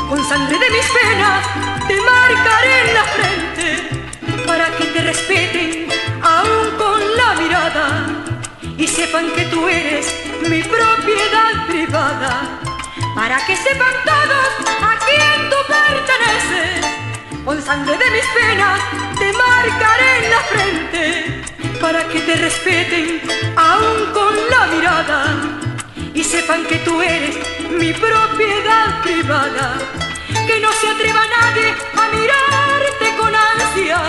con 0.10 0.28
sangre 0.28 0.58
de 0.58 0.70
mis 0.72 0.86
penas 0.98 1.46
te 1.88 1.96
marcaré 2.02 2.82
en 2.82 2.94
la 2.96 3.04
frente, 3.16 4.46
para 4.48 4.76
que 4.76 4.86
te 4.86 5.02
respeten 5.02 5.88
aún 6.24 6.76
con 6.78 7.00
la 7.18 7.42
mirada 7.42 8.08
y 8.78 8.88
sepan 8.88 9.32
que 9.32 9.46
tú 9.46 9.68
eres 9.68 10.08
mi 10.50 10.64
propiedad 10.64 11.68
privada. 11.68 12.60
Para 13.14 13.46
que 13.46 13.56
sepan 13.56 13.94
todos 14.04 14.70
a 14.82 14.98
quién 15.06 15.50
tú 15.52 15.56
perteneces, 15.68 17.46
con 17.46 17.62
sangre 17.62 17.98
de 17.98 18.12
mis 18.12 18.26
penas 18.26 19.05
te 19.18 19.34
marcaré 19.34 20.26
en 20.26 20.32
la 20.32 20.40
frente, 20.52 21.42
para 21.80 22.08
que 22.08 22.20
te 22.22 22.36
respeten 22.36 23.22
aún 23.56 24.12
con 24.14 24.34
la 24.50 24.68
mirada 24.68 25.20
y 26.14 26.24
sepan 26.24 26.66
que 26.66 26.78
tú 26.78 27.02
eres 27.02 27.36
mi 27.72 27.94
propiedad 27.94 29.02
privada. 29.04 29.78
Que 30.48 30.60
no 30.60 30.72
se 30.74 30.88
atreva 30.88 31.22
nadie 31.40 31.74
a 32.02 32.08
mirarte 32.16 33.18
con 33.18 33.34
ansia 33.36 34.00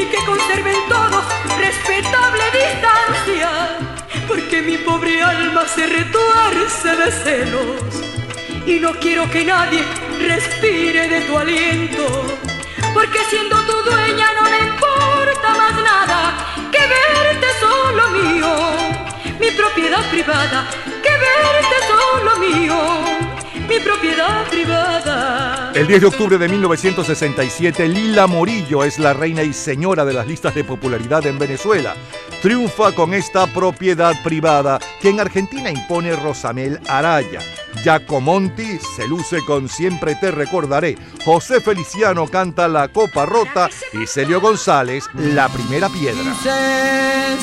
y 0.00 0.04
que 0.06 0.24
conserven 0.24 0.76
todos 0.88 1.24
respetable 1.58 2.44
distancia, 2.52 3.78
porque 4.26 4.62
mi 4.62 4.78
pobre 4.78 5.22
alma 5.22 5.66
se 5.66 5.86
retuerce 5.86 6.96
de 6.96 7.12
celos 7.12 8.10
y 8.66 8.78
no 8.78 8.92
quiero 8.94 9.28
que 9.30 9.44
nadie 9.44 9.82
respire 10.20 11.08
de 11.08 11.20
tu 11.22 11.36
aliento, 11.38 12.38
porque 12.94 13.18
siendo 13.28 13.56
tu 13.64 13.90
dueña 13.90 14.26
no 14.34 14.50
me 14.50 14.58
importa 14.58 15.54
más 15.56 15.74
nada 15.82 16.54
que 16.72 16.78
verte 16.78 17.46
solo 17.60 18.10
mío, 18.10 18.48
mi 19.38 19.50
propiedad 19.50 20.08
privada, 20.10 20.68
que 21.02 21.10
verte 21.10 21.76
solo 21.88 22.38
mío, 22.38 22.76
mi 23.68 23.78
propiedad 23.80 24.46
privada. 24.48 25.72
El 25.74 25.86
10 25.86 26.00
de 26.00 26.06
octubre 26.06 26.38
de 26.38 26.48
1967, 26.48 27.88
Lila 27.88 28.26
Morillo 28.26 28.84
es 28.84 28.98
la 28.98 29.12
reina 29.12 29.42
y 29.42 29.52
señora 29.52 30.04
de 30.04 30.12
las 30.12 30.26
listas 30.26 30.54
de 30.54 30.64
popularidad 30.64 31.24
en 31.26 31.38
Venezuela. 31.38 31.94
Triunfa 32.42 32.92
con 32.92 33.14
esta 33.14 33.46
propiedad 33.46 34.20
privada 34.22 34.78
que 35.00 35.10
en 35.10 35.20
Argentina 35.20 35.70
impone 35.70 36.16
Rosamel 36.16 36.80
Araya. 36.88 37.40
Giacomonti 37.82 38.78
se 38.96 39.06
luce 39.08 39.44
con 39.44 39.68
Siempre 39.68 40.14
te 40.14 40.30
recordaré. 40.30 40.96
José 41.24 41.60
Feliciano 41.60 42.26
canta 42.26 42.68
La 42.68 42.88
Copa 42.88 43.24
Rota 43.26 43.68
y 43.92 44.06
Celio 44.06 44.40
González 44.40 45.04
La 45.14 45.48
Primera 45.48 45.88
Piedra. 45.88 46.22
Dices 46.22 47.38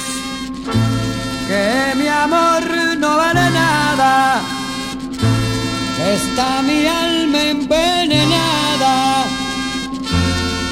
que 1.47 1.95
mi 1.95 2.07
amor 2.07 2.63
no 2.97 3.17
vale 3.17 3.49
nada, 3.49 4.41
está 6.13 6.61
mi 6.61 6.85
alma 6.85 7.43
envenenada, 7.43 9.23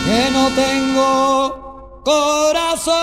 que 0.05 0.29
no 0.31 0.49
tengo 0.49 2.01
corazón 2.03 2.97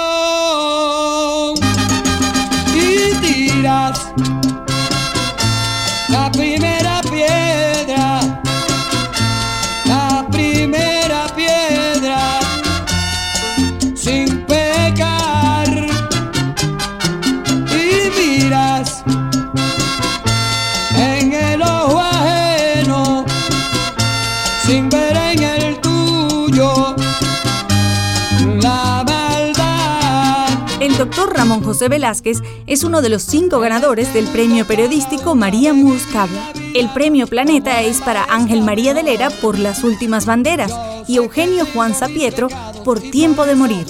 y 2.74 3.14
tiras 3.20 4.12
doctor 31.14 31.36
Ramón 31.36 31.62
José 31.62 31.90
Velázquez 31.90 32.38
es 32.66 32.84
uno 32.84 33.02
de 33.02 33.10
los 33.10 33.22
cinco 33.22 33.60
ganadores 33.60 34.14
del 34.14 34.26
premio 34.28 34.66
periodístico 34.66 35.34
María 35.34 35.74
Murs 35.74 36.06
Cabra. 36.06 36.54
El 36.74 36.88
premio 36.88 37.26
Planeta 37.26 37.82
es 37.82 38.00
para 38.00 38.24
Ángel 38.30 38.62
María 38.62 38.94
de 38.94 39.02
Lera 39.02 39.28
por 39.28 39.58
Las 39.58 39.84
Últimas 39.84 40.24
Banderas 40.24 40.72
y 41.06 41.16
Eugenio 41.16 41.66
Juan 41.74 41.92
Zapietro 41.92 42.48
por 42.82 42.98
Tiempo 42.98 43.44
de 43.44 43.54
Morir. 43.56 43.84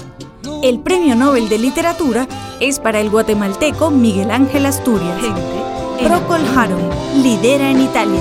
El 0.64 0.80
premio 0.80 1.14
Nobel 1.14 1.48
de 1.48 1.58
Literatura 1.58 2.26
es 2.58 2.80
para 2.80 2.98
el 2.98 3.08
guatemalteco 3.08 3.92
Miguel 3.92 4.32
Ángel 4.32 4.66
Asturias. 4.66 5.20
Procol 6.02 6.44
Harum 6.56 7.22
lidera 7.22 7.70
en 7.70 7.82
Italia. 7.82 8.20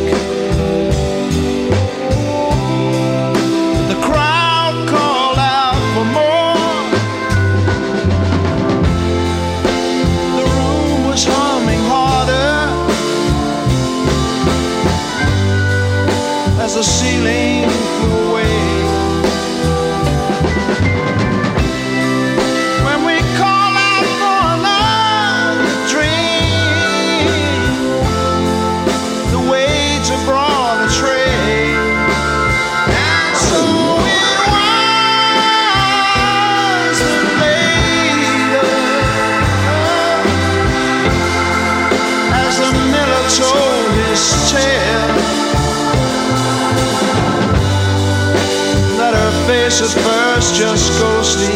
Just 50.91 51.01
ghostly 51.01 51.47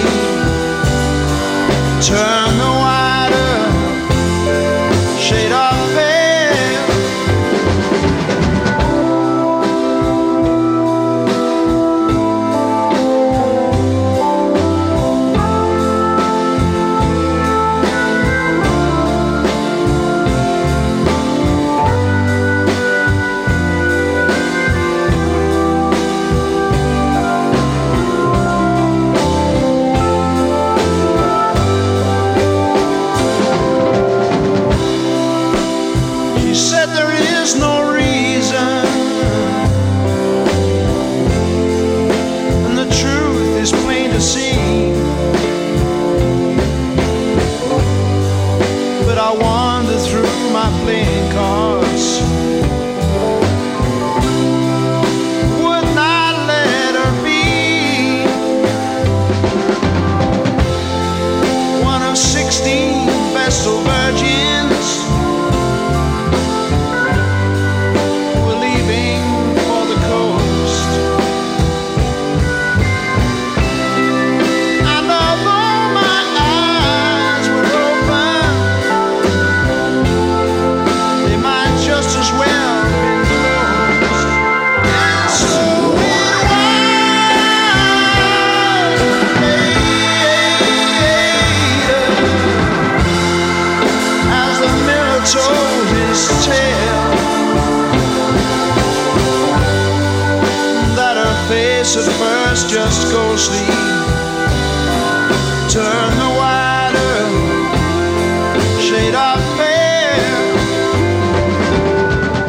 turned 2.02 2.45
the 2.45 2.45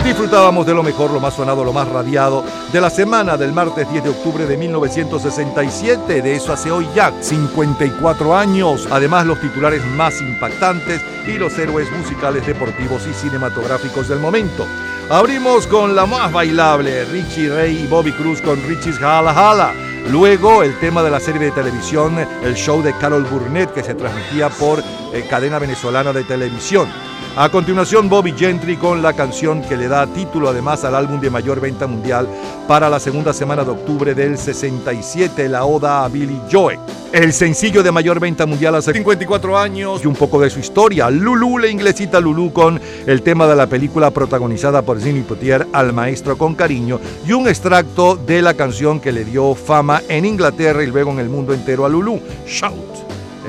Disfrutábamos 0.04 0.66
de 0.66 0.74
lo 0.74 0.82
mejor, 0.82 1.10
lo 1.10 1.20
más 1.20 1.34
sonado, 1.34 1.62
lo 1.62 1.72
más 1.72 1.88
radiado 1.88 2.44
de 2.72 2.80
la 2.80 2.90
semana 2.90 3.36
del 3.36 3.52
martes 3.52 3.90
10 3.90 4.04
de 4.04 4.10
octubre 4.10 4.46
de 4.46 4.56
1967. 4.56 6.22
De 6.22 6.34
eso 6.34 6.52
hace 6.52 6.70
hoy 6.70 6.88
ya 6.94 7.12
54 7.20 8.36
años. 8.36 8.88
Además, 8.90 9.26
los 9.26 9.40
titulares 9.40 9.84
más 9.84 10.20
impactantes 10.20 11.00
y 11.26 11.38
los 11.38 11.56
héroes 11.58 11.90
musicales, 11.92 12.46
deportivos 12.46 13.06
y 13.06 13.14
cinematográficos 13.14 14.08
del 14.08 14.20
momento. 14.20 14.66
Abrimos 15.10 15.66
con 15.66 15.94
la 15.94 16.06
más 16.06 16.32
bailable, 16.32 17.04
Richie 17.04 17.48
Ray 17.48 17.84
y 17.84 17.86
Bobby 17.86 18.12
Cruz 18.12 18.40
con 18.40 18.60
Richie's 18.66 19.00
Hala 19.00 19.30
Hala. 19.30 19.85
Luego 20.10 20.62
el 20.62 20.78
tema 20.78 21.02
de 21.02 21.10
la 21.10 21.18
serie 21.18 21.40
de 21.40 21.50
televisión, 21.50 22.16
el 22.18 22.54
show 22.54 22.80
de 22.80 22.92
Carol 22.92 23.24
Burnett 23.24 23.72
que 23.72 23.82
se 23.82 23.94
transmitía 23.94 24.48
por 24.50 24.78
eh, 25.12 25.26
cadena 25.28 25.58
venezolana 25.58 26.12
de 26.12 26.22
televisión. 26.22 26.88
A 27.38 27.50
continuación, 27.50 28.08
Bobby 28.08 28.32
Gentry 28.32 28.78
con 28.78 29.02
la 29.02 29.12
canción 29.12 29.60
que 29.60 29.76
le 29.76 29.88
da 29.88 30.06
título 30.06 30.48
además 30.48 30.84
al 30.84 30.94
álbum 30.94 31.20
de 31.20 31.28
mayor 31.28 31.60
venta 31.60 31.86
mundial 31.86 32.26
para 32.66 32.88
la 32.88 32.98
segunda 32.98 33.34
semana 33.34 33.62
de 33.62 33.72
octubre 33.72 34.14
del 34.14 34.38
67, 34.38 35.46
la 35.50 35.66
Oda 35.66 36.02
a 36.02 36.08
Billy 36.08 36.40
Joe. 36.50 36.78
El 37.12 37.34
sencillo 37.34 37.82
de 37.82 37.92
mayor 37.92 38.20
venta 38.20 38.46
mundial 38.46 38.76
hace 38.76 38.94
54 38.94 39.58
años 39.58 40.02
y 40.02 40.06
un 40.06 40.14
poco 40.14 40.40
de 40.40 40.48
su 40.48 40.60
historia. 40.60 41.10
Lulu, 41.10 41.58
la 41.58 41.68
inglesita 41.68 42.20
Lulu 42.20 42.54
con 42.54 42.80
el 43.06 43.20
tema 43.20 43.46
de 43.46 43.56
la 43.56 43.66
película 43.66 44.10
protagonizada 44.10 44.80
por 44.80 44.98
Zinni 44.98 45.20
Potier, 45.20 45.66
Al 45.74 45.92
Maestro 45.92 46.38
con 46.38 46.54
Cariño, 46.54 47.00
y 47.26 47.32
un 47.32 47.48
extracto 47.48 48.16
de 48.16 48.40
la 48.40 48.54
canción 48.54 48.98
que 48.98 49.12
le 49.12 49.26
dio 49.26 49.54
fama 49.54 50.00
en 50.08 50.24
Inglaterra 50.24 50.82
y 50.82 50.86
luego 50.86 51.10
en 51.10 51.18
el 51.18 51.28
mundo 51.28 51.52
entero 51.52 51.84
a 51.84 51.90
Lulu, 51.90 52.18
Shout, 52.46 52.94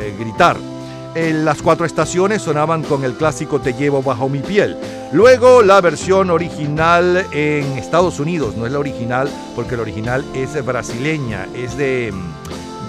eh, 0.01 0.13
gritar. 0.19 0.76
En 1.17 1.45
las 1.45 1.63
cuatro 1.63 1.83
estaciones 1.83 2.43
sonaban 2.43 2.83
con 2.83 3.03
el 3.03 3.15
clásico 3.15 3.59
Te 3.59 3.73
llevo 3.73 4.03
bajo 4.03 4.29
mi 4.29 4.37
piel. 4.37 4.77
Luego 5.11 5.63
la 5.63 5.81
versión 5.81 6.29
original 6.29 7.25
en 7.31 7.65
Estados 7.75 8.19
Unidos, 8.19 8.55
no 8.55 8.67
es 8.67 8.71
la 8.71 8.77
original 8.77 9.27
porque 9.55 9.75
la 9.75 9.81
original 9.81 10.23
es 10.35 10.63
brasileña, 10.63 11.47
es 11.55 11.75
de, 11.75 12.13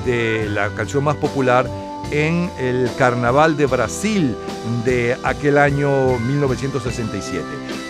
de 0.05 0.46
la 0.50 0.68
canción 0.74 1.05
más 1.05 1.16
popular 1.16 1.66
en 2.10 2.50
el 2.59 2.90
Carnaval 2.98 3.56
de 3.56 3.64
Brasil 3.64 4.36
de 4.84 5.16
aquel 5.24 5.56
año 5.56 6.18
1967. 6.18 7.42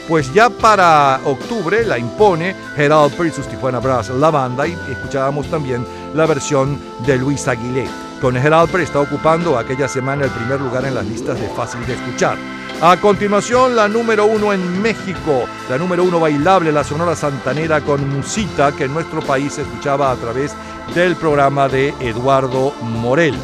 Pues 0.06 0.32
ya 0.32 0.51
para 0.51 1.20
octubre 1.24 1.85
la 1.85 1.98
impone 1.98 2.55
Gerald 2.77 3.12
y 3.27 3.31
sus 3.32 3.48
Tijuana 3.48 3.81
Brass, 3.81 4.10
la 4.10 4.31
banda, 4.31 4.69
y 4.69 4.78
escuchábamos 4.89 5.51
también 5.51 5.85
la 6.15 6.27
versión 6.27 6.78
de 7.05 7.16
Luis 7.16 7.48
Aguilé. 7.48 8.07
Con 8.20 8.35
Gerald 8.35 8.74
está 8.81 9.01
ocupando 9.01 9.57
aquella 9.57 9.86
semana 9.86 10.24
el 10.24 10.31
primer 10.31 10.61
lugar 10.61 10.85
en 10.85 10.95
las 10.95 11.07
listas 11.07 11.40
de 11.40 11.49
fácil 11.51 11.86
de 11.86 11.95
escuchar. 11.95 12.36
A 12.81 12.97
continuación, 12.97 13.77
la 13.77 13.86
número 13.86 14.27
uno 14.27 14.53
en 14.53 14.82
México, 14.82 15.45
la 15.70 15.78
número 15.78 16.03
uno 16.03 16.19
bailable, 16.19 16.73
la 16.73 16.82
Sonora 16.82 17.15
Santanera 17.15 17.81
con 17.81 18.09
Musita, 18.09 18.73
que 18.73 18.85
en 18.85 18.95
nuestro 18.95 19.20
país 19.20 19.53
se 19.53 19.62
escuchaba 19.62 20.11
a 20.11 20.16
través 20.16 20.53
del 20.97 21.15
programa 21.15 21.69
de 21.69 21.95
Eduardo 22.01 22.73
Morel. 22.82 23.35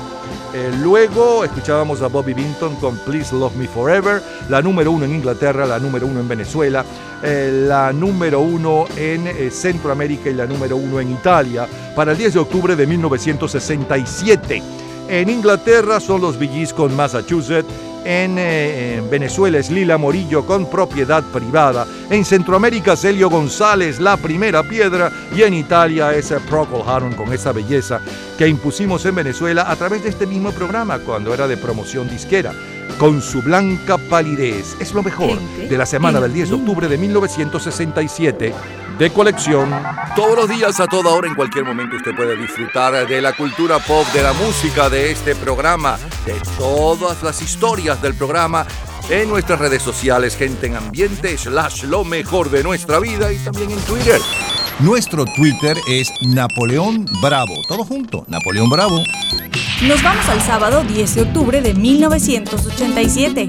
Eh, 0.57 0.71
luego 0.81 1.43
escuchábamos 1.43 2.01
a 2.01 2.07
Bobby 2.07 2.33
Binton 2.33 2.77
con 2.77 2.97
Please 2.99 3.35
Love 3.35 3.57
Me 3.57 3.67
Forever, 3.67 4.23
la 4.49 4.63
número 4.63 4.93
uno 4.93 5.05
en 5.05 5.13
Inglaterra, 5.13 5.67
la 5.67 5.81
número 5.81 6.07
uno 6.07 6.21
en 6.21 6.29
Venezuela, 6.29 6.85
eh, 7.25 7.65
la 7.67 7.93
número 7.93 8.41
uno 8.41 8.85
en 8.97 9.27
eh, 9.27 9.51
Centroamérica 9.51 10.31
y 10.31 10.35
la 10.35 10.47
número 10.47 10.77
uno 10.77 11.01
en 11.01 11.11
Italia 11.11 11.67
para 11.97 12.13
el 12.13 12.19
10 12.19 12.35
de 12.35 12.39
octubre 12.39 12.77
de 12.77 12.87
1967. 12.87 14.63
En 15.09 15.29
Inglaterra 15.29 15.99
son 15.99 16.21
los 16.21 16.39
Gees 16.39 16.73
con 16.73 16.95
Massachusetts, 16.95 17.69
en, 18.05 18.39
eh, 18.39 18.97
en 18.97 19.11
Venezuela 19.11 19.59
es 19.59 19.71
Lila 19.71 19.99
Morillo 19.99 20.47
con 20.47 20.69
propiedad 20.69 21.23
privada, 21.25 21.87
en 22.11 22.25
Centroamérica 22.25 22.97
Celio 22.97 23.31
González, 23.31 23.99
La 24.01 24.17
Primera 24.17 24.63
Piedra, 24.63 25.11
y 25.35 25.43
en 25.43 25.55
Italia 25.55 26.13
es 26.15 26.31
eh, 26.31 26.39
Procol 26.49 26.87
Harum 26.87 27.15
con 27.15 27.33
esa 27.33 27.53
belleza 27.53 28.01
que 28.39 28.49
impusimos 28.49 29.05
en 29.07 29.15
Venezuela 29.15 29.71
a 29.71 29.77
través 29.77 30.03
de 30.03 30.11
este 30.11 30.27
mismo 30.27 30.53
programa 30.53 30.99
cuando 30.99 31.33
era 31.33 31.49
de 31.49 31.57
promoción 31.57 32.09
disquera. 32.09 32.53
Con 32.99 33.21
su 33.21 33.43
blanca 33.43 33.99
palidez. 33.99 34.77
Es 34.81 34.95
lo 34.95 35.03
mejor 35.03 35.39
de 35.41 35.77
la 35.77 35.87
semana 35.87 36.21
del 36.21 36.33
10 36.33 36.49
de 36.51 36.55
octubre 36.55 36.89
de 36.89 36.99
1967 36.99 38.55
de 38.99 39.11
colección. 39.11 39.71
Todos 40.15 40.37
los 40.37 40.49
días, 40.49 40.79
a 40.81 40.87
toda 40.87 41.11
hora, 41.11 41.29
en 41.29 41.35
cualquier 41.35 41.65
momento, 41.65 41.97
usted 41.97 42.15
puede 42.15 42.37
disfrutar 42.37 43.07
de 43.07 43.21
la 43.21 43.33
cultura 43.33 43.79
pop, 43.79 44.07
de 44.13 44.23
la 44.23 44.33
música, 44.33 44.89
de 44.89 45.11
este 45.11 45.35
programa, 45.35 45.99
de 46.25 46.35
todas 46.59 47.23
las 47.23 47.43
historias 47.43 48.01
del 48.01 48.15
programa 48.15 48.67
en 49.11 49.29
nuestras 49.29 49.59
redes 49.59 49.83
sociales, 49.83 50.37
gente 50.37 50.67
en 50.67 50.77
ambiente, 50.77 51.37
slash 51.37 51.85
lo 51.85 52.05
mejor 52.05 52.51
de 52.51 52.63
nuestra 52.63 53.01
vida 53.01 53.33
y 53.33 53.39
también 53.39 53.71
en 53.71 53.81
Twitter. 53.81 54.21
Nuestro 54.81 55.25
Twitter 55.25 55.77
es 55.89 56.11
Napoleón 56.23 57.07
Bravo. 57.23 57.55
Todo 57.69 57.85
junto, 57.85 58.25
Napoleón 58.29 58.71
Bravo. 58.71 59.01
Nos 59.83 60.03
vamos 60.03 60.27
al 60.31 60.41
sábado 60.41 60.83
10 60.85 61.15
de 61.15 61.23
octubre 61.23 61.61
de 61.61 61.75
1987. 61.75 63.49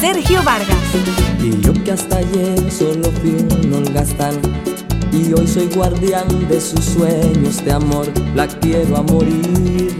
Sergio 0.00 0.42
Vargas. 0.44 0.76
Y 1.42 1.60
yo 1.60 1.72
que 1.82 1.92
hasta 1.92 2.18
ayer 2.18 2.70
solo 2.70 3.10
fui 3.20 3.30
un 3.30 3.72
holgazán 3.72 4.34
Y 5.12 5.32
hoy 5.32 5.46
soy 5.46 5.68
guardián 5.74 6.26
de 6.48 6.60
sus 6.60 6.84
sueños 6.84 7.64
de 7.64 7.72
amor 7.72 8.06
La 8.34 8.46
quiero 8.46 8.96
a 8.98 9.02
morir 9.02 9.96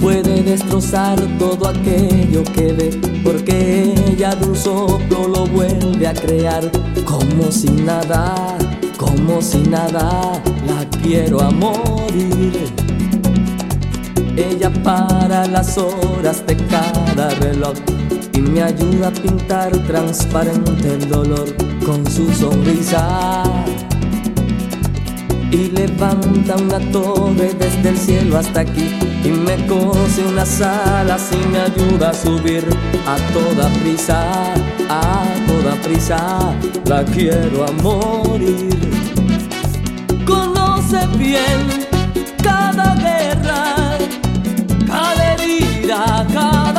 Puede 0.00 0.42
destrozar 0.42 1.18
todo 1.38 1.68
aquello 1.68 2.44
que 2.54 2.72
ve 2.72 3.00
Porque 3.24 3.94
ella 4.08 4.34
de 4.34 4.46
un 4.46 4.56
soplo 4.56 5.28
lo 5.28 5.46
vuelve 5.46 6.06
a 6.06 6.14
crear 6.14 6.70
Como 7.04 7.50
si 7.50 7.68
nada, 7.68 8.56
como 8.96 9.42
si 9.42 9.58
nada 9.58 10.40
La 10.66 10.88
quiero 11.02 11.40
a 11.40 11.50
morir 11.50 12.81
ella 14.36 14.70
para 14.82 15.46
las 15.46 15.76
horas 15.76 16.46
de 16.46 16.56
cada 16.56 17.30
reloj 17.40 17.74
y 18.32 18.40
me 18.40 18.62
ayuda 18.62 19.08
a 19.08 19.10
pintar 19.10 19.70
transparente 19.86 20.94
el 20.94 21.08
dolor 21.08 21.54
con 21.84 22.08
su 22.10 22.32
sonrisa. 22.32 23.42
Y 25.50 25.70
levanta 25.70 26.56
una 26.56 26.78
torre 26.92 27.52
desde 27.58 27.90
el 27.90 27.98
cielo 27.98 28.38
hasta 28.38 28.60
aquí 28.60 28.90
y 29.22 29.28
me 29.28 29.66
cose 29.66 30.24
unas 30.26 30.62
alas 30.62 31.28
y 31.30 31.48
me 31.48 31.60
ayuda 31.60 32.10
a 32.10 32.14
subir 32.14 32.64
a 33.06 33.16
toda 33.34 33.68
prisa, 33.80 34.54
a 34.88 35.24
toda 35.46 35.74
prisa. 35.82 36.56
La 36.86 37.04
quiero 37.04 37.66
a 37.66 37.72
morir. 37.82 38.70
Conoce 40.24 41.06
bien 41.18 41.91
herida, 45.92 46.26
cada 46.32 46.71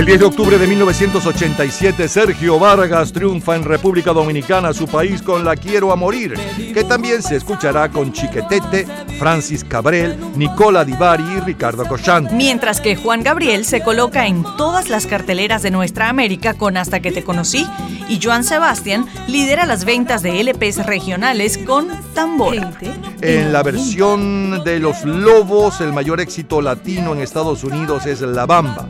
El 0.00 0.06
10 0.06 0.20
de 0.20 0.24
octubre 0.24 0.56
de 0.56 0.66
1987, 0.66 2.08
Sergio 2.08 2.58
Vargas 2.58 3.12
triunfa 3.12 3.54
en 3.54 3.64
República 3.64 4.14
Dominicana, 4.14 4.72
su 4.72 4.86
país, 4.86 5.20
con 5.20 5.44
La 5.44 5.56
Quiero 5.56 5.92
a 5.92 5.96
Morir, 5.96 6.32
que 6.72 6.84
también 6.84 7.22
se 7.22 7.36
escuchará 7.36 7.90
con 7.90 8.10
Chiquetete, 8.10 8.86
Francis 9.18 9.62
Cabrel, 9.62 10.16
Nicola 10.36 10.86
Divari 10.86 11.22
y 11.36 11.40
Ricardo 11.40 11.84
Cochán. 11.84 12.30
Mientras 12.32 12.80
que 12.80 12.96
Juan 12.96 13.22
Gabriel 13.22 13.66
se 13.66 13.82
coloca 13.82 14.26
en 14.26 14.42
todas 14.56 14.88
las 14.88 15.06
carteleras 15.06 15.62
de 15.62 15.70
nuestra 15.70 16.08
América 16.08 16.54
con 16.54 16.78
Hasta 16.78 17.00
que 17.00 17.12
te 17.12 17.22
conocí 17.22 17.66
y 18.08 18.18
Joan 18.22 18.42
Sebastián 18.42 19.04
lidera 19.28 19.66
las 19.66 19.84
ventas 19.84 20.22
de 20.22 20.42
LPs 20.42 20.86
regionales 20.86 21.58
con 21.58 21.88
Tambora. 22.14 22.72
En 23.20 23.52
la 23.52 23.62
versión 23.62 24.64
de 24.64 24.78
Los 24.78 25.04
Lobos, 25.04 25.82
el 25.82 25.92
mayor 25.92 26.22
éxito 26.22 26.62
latino 26.62 27.12
en 27.12 27.20
Estados 27.20 27.64
Unidos 27.64 28.06
es 28.06 28.22
La 28.22 28.46
Bamba. 28.46 28.88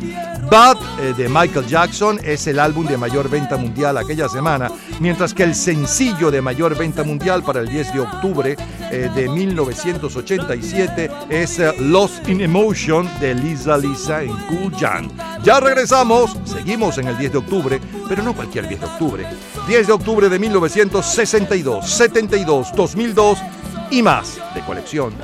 Bad 0.51 0.79
eh, 1.01 1.15
de 1.17 1.29
Michael 1.29 1.67
Jackson 1.67 2.21
es 2.23 2.47
el 2.47 2.59
álbum 2.59 2.87
de 2.87 2.97
mayor 2.97 3.31
venta 3.31 3.57
mundial 3.57 3.97
aquella 3.97 4.29
semana, 4.29 4.71
mientras 4.99 5.33
que 5.33 5.45
el 5.45 5.55
sencillo 5.55 6.31
de 6.31 6.43
mayor 6.43 6.77
venta 6.77 7.03
mundial 7.03 7.43
para 7.43 7.61
el 7.61 7.69
10 7.69 7.95
de 7.95 8.01
octubre 8.01 8.57
eh, 8.91 9.11
de 9.15 9.29
1987 9.29 11.11
es 11.31 11.59
eh, 11.59 11.73
Lost 11.79 12.29
in 12.29 12.41
Emotion 12.41 13.09
de 13.19 13.35
Lisa 13.35 13.79
Lisa 13.79 14.23
en 14.23 14.37
Cool 14.47 14.75
Jan. 14.79 15.11
Ya 15.43 15.59
regresamos, 15.61 16.37
seguimos 16.45 16.99
en 16.99 17.09
el 17.09 17.17
10 17.17 17.33
de 17.33 17.39
octubre, 17.39 17.81
pero 18.09 18.23
no 18.23 18.35
cualquier 18.35 18.69
10 18.69 18.81
de 18.81 18.87
octubre. 18.87 19.27
10 19.67 19.87
de 19.87 19.93
octubre 19.93 20.29
de 20.29 20.39
1962, 20.39 21.89
72, 21.89 22.73
2002 22.75 23.39
y 23.91 24.03
más 24.03 24.39
de 24.55 24.61
colección. 24.61 25.15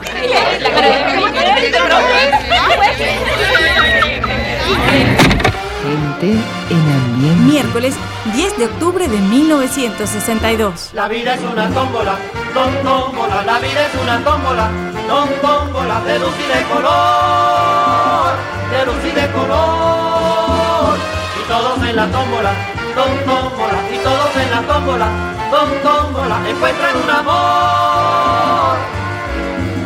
En 6.27 6.93
ambiente. 6.93 7.43
Miércoles 7.45 7.95
10 8.35 8.59
de 8.59 8.67
octubre 8.67 9.07
de 9.07 9.17
1962. 9.17 10.91
La 10.93 11.07
vida 11.07 11.35
es 11.35 11.41
una 11.41 11.69
tómbola, 11.71 12.17
tom 12.53 12.73
tómbola, 12.83 13.43
la 13.43 13.59
vida 13.61 13.87
es 13.87 13.95
una 14.03 14.25
tómbola, 14.25 14.71
tom 15.07 15.29
tómbola, 15.41 16.01
de 16.01 16.19
luz 16.19 16.35
y 16.41 16.47
de 16.53 16.65
color, 16.65 18.35
de 18.73 18.87
luz 18.87 19.05
y 19.05 19.11
de 19.21 19.31
color. 19.31 20.97
Y 21.39 21.49
todos 21.49 21.89
en 21.89 21.97
la 21.97 22.07
tómbola, 22.11 22.53
tom 22.97 23.13
tómbola, 23.25 23.79
y 23.95 23.99
todos 23.99 24.37
en 24.37 24.51
la 24.51 24.63
tómbola, 24.63 25.09
tom 25.53 25.71
tómbola, 25.85 26.49
encuentran 26.49 26.97
un 27.05 27.11
amor. 27.11 28.77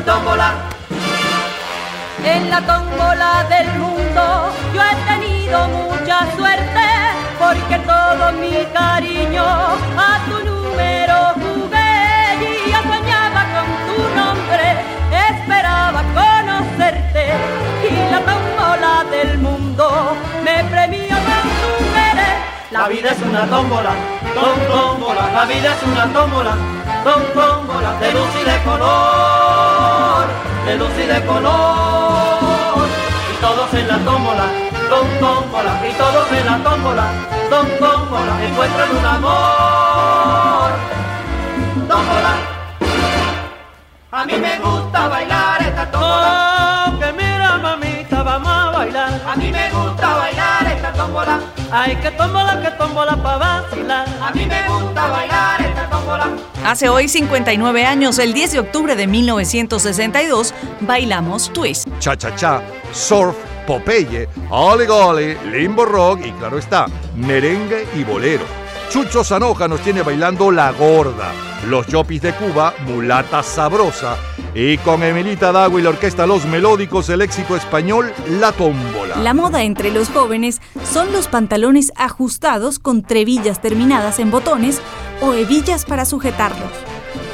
Tómbola. 0.07 0.55
En 2.25 2.51
la 2.51 2.61
tómbola 2.63 3.47
del 3.51 3.69
mundo 3.79 4.51
yo 4.75 4.83
he 4.83 4.95
tenido 5.07 5.41
suerte 5.67 5.90
porque 7.51 7.79
todo 7.81 8.33
mi 8.41 8.65
cariño 8.73 9.43
a 9.45 10.11
tu 10.29 10.37
número 10.51 11.17
jugué 11.43 12.39
y 12.47 12.71
soñaba 12.71 13.43
con 13.55 13.69
tu 13.87 13.99
nombre, 14.19 14.67
esperaba 15.29 16.01
conocerte 16.15 17.25
y 17.89 18.11
la 18.13 18.21
tómbola 18.21 19.05
del 19.11 19.39
mundo 19.39 20.17
me 20.45 20.63
premió 20.71 21.17
con 21.29 21.45
tu 21.61 21.73
querer. 21.95 22.37
La 22.71 22.87
vida 22.87 23.11
es 23.11 23.23
una 23.23 23.45
tómbola, 23.47 23.95
tom 24.33 24.59
tómbola, 24.71 25.31
la 25.33 25.45
vida 25.47 25.75
es 25.75 25.83
una 25.83 26.07
tómbola, 26.13 26.55
tom 27.03 27.23
tómbola, 27.35 27.91
de 27.99 28.13
luz 28.13 28.33
y 28.41 28.45
de 28.49 28.59
color, 28.63 30.27
de 30.67 30.77
luz 30.77 30.95
y 31.03 31.07
de 31.15 31.27
color. 31.27 32.87
Y 33.33 33.41
todos 33.41 33.75
en 33.75 33.89
la 33.89 33.99
tómbola, 33.99 34.70
tom 34.91 35.07
tómbola, 35.21 35.73
y 35.89 35.93
todos 35.93 36.33
en 36.33 36.47
la 36.47 36.59
tómbola, 36.59 37.07
tom 37.49 37.67
tómbola, 37.79 38.45
encuentran 38.45 38.91
un 38.97 39.07
amor. 39.07 40.71
Tómbola. 41.89 42.33
A 44.11 44.25
mí 44.25 44.33
me 44.37 44.59
gusta 44.59 45.09
bailar 45.09 45.63
esta 45.63 45.91
tómbola. 45.93 46.87
Oh, 46.89 46.99
que 46.99 47.13
mira 47.13 47.59
mamita, 47.59 48.23
vamos 48.25 48.49
a 48.51 48.71
bailar. 48.71 49.23
A 49.27 49.37
mí 49.37 49.53
me 49.53 49.71
gusta 49.71 50.15
bailar 50.17 50.67
esta 50.67 50.93
tómbola. 50.93 51.41
Ay, 51.71 51.97
que 51.97 52.11
tómbola, 52.11 52.61
que 52.61 52.71
tómbola 52.73 53.17
pa' 53.23 53.37
vacilar. 53.37 54.09
A 54.21 54.33
mí 54.33 54.45
me 54.45 54.69
gusta 54.69 55.07
bailar 55.07 55.63
esta 55.63 55.89
tómbola. 55.89 56.27
Hace 56.67 56.89
hoy 56.89 57.09
59 57.09 57.87
años, 57.87 58.19
el 58.19 58.35
10 58.35 58.53
de 58.53 58.59
octubre 58.59 58.97
de 58.97 59.07
1962, 59.07 60.53
bailamos 60.81 61.53
Twist. 61.53 61.89
Cha 62.01 62.17
Cha 62.17 62.35
Cha, 62.35 62.61
Surf, 62.93 63.37
Popeye, 63.71 64.29
Oli 64.51 64.85
Goli, 64.85 65.37
Limbo 65.53 65.85
Rock 65.85 66.27
y 66.27 66.33
claro 66.33 66.59
está, 66.59 66.87
merengue 67.15 67.87
y 67.95 68.03
bolero. 68.03 68.43
Chucho 68.89 69.23
Zanoja 69.23 69.69
nos 69.69 69.79
tiene 69.83 70.03
bailando 70.03 70.51
La 70.51 70.73
Gorda, 70.73 71.31
Los 71.69 71.87
Yopis 71.87 72.21
de 72.21 72.33
Cuba, 72.33 72.75
Mulata 72.85 73.45
Sabrosa 73.45 74.17
y 74.57 74.77
con 74.79 75.05
Emilita 75.05 75.53
Dago 75.53 75.79
y 75.79 75.83
la 75.83 75.91
orquesta 75.91 76.27
Los 76.27 76.47
Melódicos 76.47 77.11
el 77.11 77.23
éxito 77.23 77.55
español 77.55 78.13
La 78.41 78.51
Tómbola. 78.51 79.15
La 79.19 79.35
moda 79.35 79.63
entre 79.63 79.93
los 79.93 80.09
jóvenes 80.09 80.61
son 80.83 81.13
los 81.13 81.29
pantalones 81.29 81.93
ajustados 81.95 82.81
con 82.81 83.03
trebillas 83.03 83.63
terminadas 83.63 84.19
en 84.19 84.33
botones 84.33 84.81
o 85.21 85.33
hebillas 85.33 85.85
para 85.85 86.07
sujetarlos. 86.07 86.73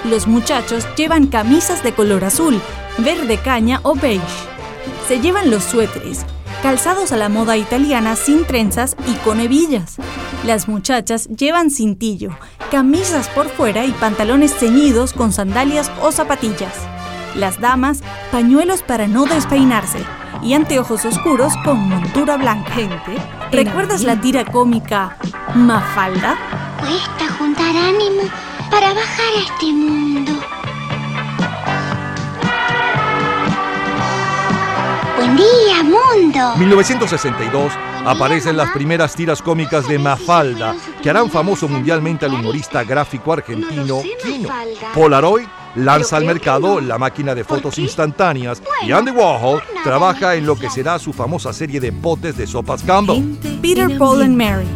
Los 0.05 0.27
muchachos 0.27 0.87
llevan 0.99 1.29
camisas 1.29 1.83
de 1.83 1.93
color 1.93 2.25
azul, 2.25 2.61
verde 2.99 3.39
caña 3.39 3.81
o 3.85 3.95
beige. 3.95 4.56
Se 5.09 5.20
llevan 5.20 5.51
los 5.51 5.62
suéteres, 5.62 6.27
calzados 6.62 7.12
a 7.12 7.16
la 7.16 7.28
moda 7.28 7.57
italiana 7.57 8.16
sin 8.16 8.45
trenzas 8.45 8.97
y 9.07 9.15
con 9.24 9.39
hebillas. 9.39 9.97
Las 10.45 10.66
muchachas 10.66 11.28
llevan 11.28 11.70
cintillo, 11.70 12.31
camisas 12.73 13.28
por 13.28 13.49
fuera 13.49 13.85
y 13.85 13.93
pantalones 13.93 14.53
ceñidos 14.53 15.12
con 15.12 15.33
sandalias 15.33 15.93
o 16.03 16.11
zapatillas. 16.11 16.74
Las 17.37 17.61
damas, 17.61 18.01
pañuelos 18.33 18.83
para 18.83 19.07
no 19.07 19.27
despeinarse 19.27 19.99
y 20.43 20.55
anteojos 20.55 21.05
oscuros 21.05 21.53
con 21.65 21.89
montura 21.89 22.37
blanca. 22.37 22.74
¿Recuerdas 23.53 24.03
la 24.03 24.20
tira 24.20 24.45
cómica 24.45 25.16
Mafalda? 25.55 26.37
Cuesta 26.81 27.33
juntar 27.39 27.77
ánimo 27.77 28.23
para 28.70 28.93
bajar 28.93 29.33
a 29.37 29.53
este 29.53 29.66
mundo. 29.66 30.33
Buen 35.17 35.37
día, 35.37 35.83
mundo. 35.83 36.57
1962 36.57 37.73
aparecen 38.05 38.57
las 38.57 38.71
primeras 38.71 39.15
tiras 39.15 39.41
cómicas 39.41 39.89
de 39.89 39.99
Mafalda, 39.99 40.77
que 41.03 41.11
harán 41.11 41.31
famoso 41.31 41.69
mundialmente 41.69 42.27
al 42.27 42.35
humorista 42.35 42.85
gráfico 42.85 43.33
argentino 43.33 44.03
Kino. 44.23 44.49
Polaroid 44.95 45.47
lanza 45.75 46.19
al 46.19 46.25
mercado 46.25 46.81
la 46.81 46.99
máquina 46.99 47.35
de 47.35 47.45
fotos 47.45 47.79
instantáneas 47.79 48.63
y 48.83 48.93
Andy 48.93 49.11
Warhol 49.11 49.63
trabaja 49.83 50.35
en 50.35 50.47
lo 50.47 50.57
que 50.57 50.71
será 50.71 50.99
su 50.99 51.13
famosa 51.13 51.53
serie 51.53 51.81
de 51.81 51.93
potes 51.93 52.37
de 52.37 52.47
sopas 52.47 52.83
Campbell. 52.83 53.23
Peter, 53.61 53.97
Paul 53.99 54.23
and 54.23 54.37
Mary. 54.37 54.69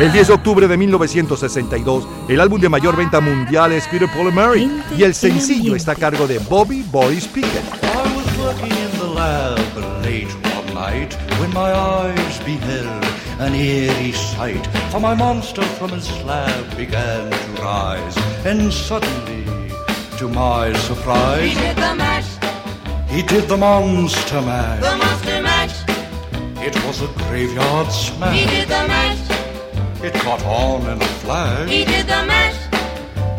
El 0.00 0.12
10 0.12 0.26
de 0.26 0.34
octubre 0.34 0.66
de 0.66 0.76
1962, 0.76 2.06
el 2.28 2.40
álbum 2.40 2.60
de 2.60 2.68
mayor 2.68 2.96
venta 2.96 3.20
mundial 3.20 3.72
es 3.72 3.86
Peter 3.86 4.08
Paul 4.08 4.26
and 4.26 4.34
Mary 4.34 4.70
y 4.98 5.04
el 5.04 5.14
sencillo 5.14 5.76
está 5.76 5.92
a 5.92 5.94
cargo 5.94 6.26
de 6.26 6.38
Bobby 6.40 6.82
Boris 6.82 7.28
Pickett. 7.28 7.62
I 7.82 8.16
was 8.16 8.26
working 8.38 8.72
in 8.72 8.98
the 8.98 9.06
lab 9.14 9.58
late 10.04 10.28
one 10.54 10.74
night 10.74 11.14
when 11.38 11.50
my 11.54 11.72
eyes 11.72 12.38
beheld 12.44 13.04
an 13.38 13.54
eerie 13.54 14.12
sight. 14.12 14.66
For 14.90 15.00
my 15.00 15.14
monster 15.14 15.62
from 15.78 15.92
his 15.92 16.04
slab 16.04 16.76
began 16.76 17.30
to 17.30 17.62
rise, 17.62 18.16
and 18.44 18.72
suddenly, 18.72 19.44
to 20.18 20.28
my 20.28 20.72
surprise, 20.74 21.56
He 23.14 23.22
did 23.22 23.48
the 23.48 23.56
mash, 23.56 24.12
he 24.14 24.20
did 24.22 24.22
the 24.34 24.36
monster 24.36 24.40
mash. 24.42 24.80
the 24.80 24.96
monster 24.96 25.42
mash, 25.42 25.76
It 26.66 26.74
was 26.84 27.02
a 27.02 27.06
graveyard 27.28 27.92
smash. 27.92 28.36
he 28.38 28.46
did 28.46 28.68
the 28.68 28.82
mash, 28.88 29.22
It 30.02 30.14
caught 30.14 30.42
on 30.44 30.82
in 30.90 31.00
a 31.00 31.04
flash. 31.22 31.68
he 31.68 31.84
did 31.84 32.06
the 32.06 32.22
mash. 32.26 32.58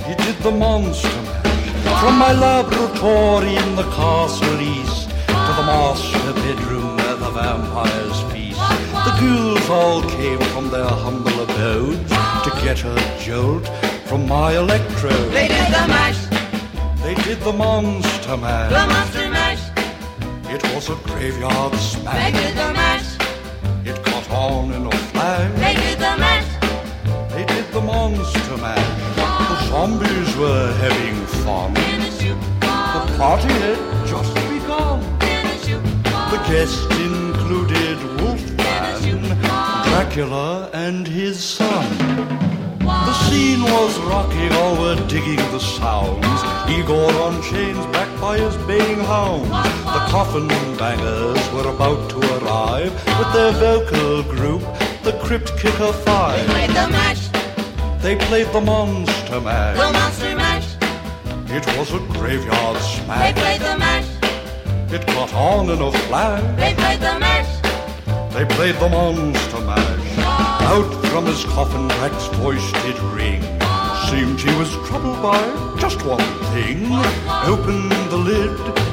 He 0.07 0.13
did 0.15 0.37
the 0.43 0.51
monster 0.51 1.09
mash. 1.27 2.01
From 2.01 2.17
my 2.17 2.31
laboratory 2.33 3.55
in 3.55 3.75
the 3.75 3.87
castle 3.99 4.61
east 4.61 5.09
to 5.45 5.51
the 5.59 5.65
master 5.73 6.33
bedroom 6.43 6.95
where 6.97 7.15
the 7.17 7.31
vampires 7.31 8.19
feast. 8.31 8.59
The 9.05 9.13
ghouls 9.19 9.69
all 9.69 10.01
came 10.17 10.39
from 10.53 10.69
their 10.71 10.87
humble 11.03 11.37
abodes 11.41 12.09
to 12.45 12.49
get 12.63 12.83
a 12.85 12.95
jolt 13.23 13.67
from 14.07 14.27
my 14.27 14.53
electrode. 14.57 15.31
They 15.33 15.47
did 15.49 15.67
the 15.67 15.85
mash, 15.95 16.21
They 17.03 17.13
did 17.27 17.39
the 17.41 17.53
monster 17.53 18.37
mash. 18.37 18.71
the 18.71 18.85
monster 18.93 19.24
It 20.55 20.63
was 20.73 20.87
a 20.89 20.95
graveyard 21.07 21.75
smash. 21.75 22.15
they 22.15 22.31
did 22.31 22.55
the 22.55 22.71
mash, 22.71 23.09
It 23.85 24.01
caught 24.05 24.29
on 24.31 24.71
in 24.71 24.85
a 24.87 24.91
flash. 25.11 25.51
they 25.59 25.73
did 25.75 25.99
the 25.99 26.15
mash. 26.23 26.49
They 27.33 27.43
did 27.43 27.65
the 27.73 27.81
monster 27.81 28.57
mash. 28.63 29.15
The 29.49 29.57
zombies 29.67 30.31
were 30.37 30.71
having 30.83 31.17
fun. 31.43 31.73
The 31.73 33.17
party 33.17 33.51
had 33.65 34.07
just 34.07 34.33
begun. 34.47 35.01
The 36.31 36.39
guests 36.47 36.85
included 37.07 37.97
Wolfman, 38.21 39.35
Dracula, 39.89 40.69
and 40.71 41.05
his 41.05 41.37
son. 41.43 41.85
The 42.85 43.13
scene 43.29 43.63
was 43.63 43.97
rocking, 44.01 44.51
all 44.53 44.75
were 44.79 44.95
digging 45.07 45.37
the 45.51 45.59
sounds. 45.59 46.25
Igor 46.69 47.11
on 47.25 47.41
chains, 47.43 47.83
backed 47.87 48.19
by 48.21 48.37
his 48.37 48.55
baying 48.67 48.99
hounds. 48.99 49.49
The 49.49 50.01
coffin 50.13 50.47
bangers 50.77 51.41
were 51.51 51.67
about 51.75 52.09
to 52.11 52.19
arrive 52.37 52.93
with 53.19 53.33
their 53.33 53.51
vocal 53.53 54.23
group, 54.23 54.61
the 55.03 55.13
Crypt 55.23 55.57
Kicker 55.59 55.91
Five. 56.05 56.45
They 56.47 56.53
played 56.53 56.69
the 56.69 56.87
mash, 56.89 57.23
They 58.01 58.15
played 58.27 58.47
the 58.53 58.61
Monster 58.61 59.41
Mash. 59.41 59.77
the 59.77 59.91
monster 59.91 60.35
mash. 60.35 60.67
It 61.49 61.65
was 61.77 61.91
a 61.93 61.99
graveyard 62.17 62.77
smash. 62.81 63.33
They 63.33 63.41
played 63.41 63.61
the 63.61 63.77
mash, 63.77 64.07
It 64.93 65.07
caught 65.07 65.33
on 65.33 65.69
in 65.69 65.81
a 65.81 65.91
flash. 66.07 66.43
they 66.59 66.73
played 66.75 66.99
the 66.99 67.19
mash. 67.19 67.51
They 68.33 68.45
played 68.45 68.75
the 68.75 68.89
Monster 68.89 69.61
Mash. 69.61 69.94
Out 70.73 70.91
from 71.11 71.25
his 71.25 71.43
coffin, 71.45 71.87
Drac's 71.87 72.27
voice 72.37 72.71
did 72.83 72.97
ring. 73.17 73.41
Seemed 74.09 74.39
he 74.39 74.53
was 74.57 74.71
troubled 74.87 75.21
by 75.21 75.39
just 75.79 76.03
one 76.05 76.25
thing. 76.53 76.87
Opened 77.53 77.91
the 78.11 78.17
lid 78.17 78.51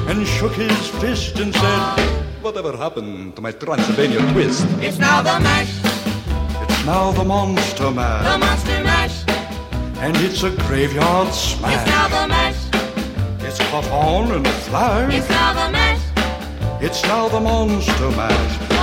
and 0.09 0.25
shook 0.27 0.53
his 0.53 0.87
fist 1.01 1.39
and 1.39 1.53
said, 1.53 1.83
Whatever 2.41 2.75
happened 2.77 3.35
to 3.35 3.41
my 3.41 3.51
Transylvania 3.51 4.19
twist? 4.31 4.65
It's 4.81 4.99
now 4.99 5.21
the 5.21 5.39
mash, 5.39 5.73
It's 6.63 6.85
now 6.85 7.11
the 7.11 7.23
Monster 7.23 7.91
mash. 7.91 8.25
the 8.31 8.37
monster 8.37 8.83
mash. 8.83 9.23
And 10.03 10.15
it's 10.17 10.43
a 10.43 10.51
graveyard 10.67 11.33
smash. 11.33 11.73
It's 11.73 11.87
now 11.89 12.07
the 12.07 12.27
mash, 12.27 12.61
It's 13.47 13.59
caught 13.69 13.87
on 13.89 14.31
in 14.35 14.45
a 14.45 14.49
it's 14.49 15.29
now 15.29 15.53
the 15.53 15.71
mash. 15.71 16.01
It's 16.81 17.01
now 17.03 17.29
the 17.29 17.39
Monster 17.39 18.09
Mash. 18.11 18.62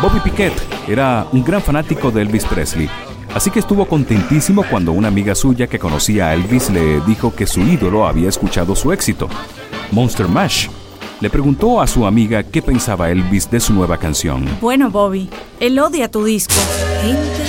Bobby 0.00 0.20
Piquet 0.20 0.52
era 0.86 1.26
un 1.32 1.42
gran 1.42 1.60
fanático 1.60 2.10
de 2.10 2.22
Elvis 2.22 2.44
Presley, 2.44 2.88
así 3.34 3.50
que 3.50 3.58
estuvo 3.58 3.84
contentísimo 3.86 4.64
cuando 4.70 4.92
una 4.92 5.08
amiga 5.08 5.34
suya 5.34 5.66
que 5.66 5.78
conocía 5.78 6.28
a 6.28 6.34
Elvis 6.34 6.70
le 6.70 7.00
dijo 7.00 7.34
que 7.34 7.46
su 7.46 7.60
ídolo 7.60 8.06
había 8.06 8.28
escuchado 8.28 8.76
su 8.76 8.92
éxito, 8.92 9.28
Monster 9.90 10.28
Mash. 10.28 10.68
Le 11.20 11.30
preguntó 11.30 11.80
a 11.80 11.86
su 11.88 12.06
amiga 12.06 12.44
qué 12.44 12.62
pensaba 12.62 13.10
Elvis 13.10 13.50
de 13.50 13.58
su 13.58 13.74
nueva 13.74 13.98
canción. 13.98 14.44
Bueno, 14.60 14.90
Bobby, 14.90 15.28
él 15.58 15.76
odia 15.80 16.08
tu 16.08 16.24
disco. 16.24 16.54
Gente 17.02 17.44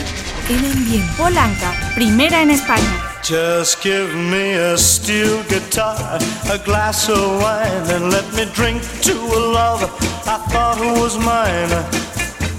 en 0.49 0.71
ambiente. 0.71 1.11
Polanca, 1.17 1.71
primera 1.93 2.41
en 2.41 2.49
España. 2.49 3.08
Just 3.29 3.83
give 3.83 4.11
me 4.15 4.53
a 4.53 4.75
steel 4.75 5.43
guitar, 5.43 6.17
a 6.49 6.57
glass 6.57 7.07
of 7.09 7.39
wine, 7.39 7.85
and 7.93 8.09
let 8.09 8.25
me 8.33 8.45
drink 8.55 8.81
to 9.03 9.13
a 9.13 9.41
love 9.53 9.83
I 10.25 10.37
thought 10.49 10.79
was 10.97 11.15
mine. 11.19 11.69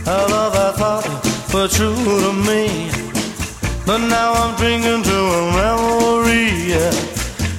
A 0.07 0.31
love 0.31 0.55
I 0.55 0.71
thought 0.79 1.53
were 1.53 1.67
true 1.67 1.97
to 1.97 2.33
me. 2.47 2.89
But 3.85 3.99
now 4.07 4.33
I'm 4.33 4.55
drinking 4.59 5.03
to 5.11 5.19
a 5.41 5.43
memory. 5.59 6.71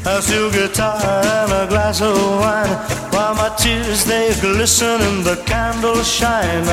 A 0.05 0.21
steel 0.21 0.49
guitar 0.49 1.03
and 1.03 1.51
a 1.51 1.67
glass 1.67 1.99
of 1.99 2.15
wine, 2.15 2.77
while 3.11 3.35
my 3.35 3.53
tears 3.57 4.05
they 4.05 4.33
glisten 4.39 5.01
in 5.01 5.21
the 5.25 5.35
candles 5.45 6.09
shine. 6.09 6.63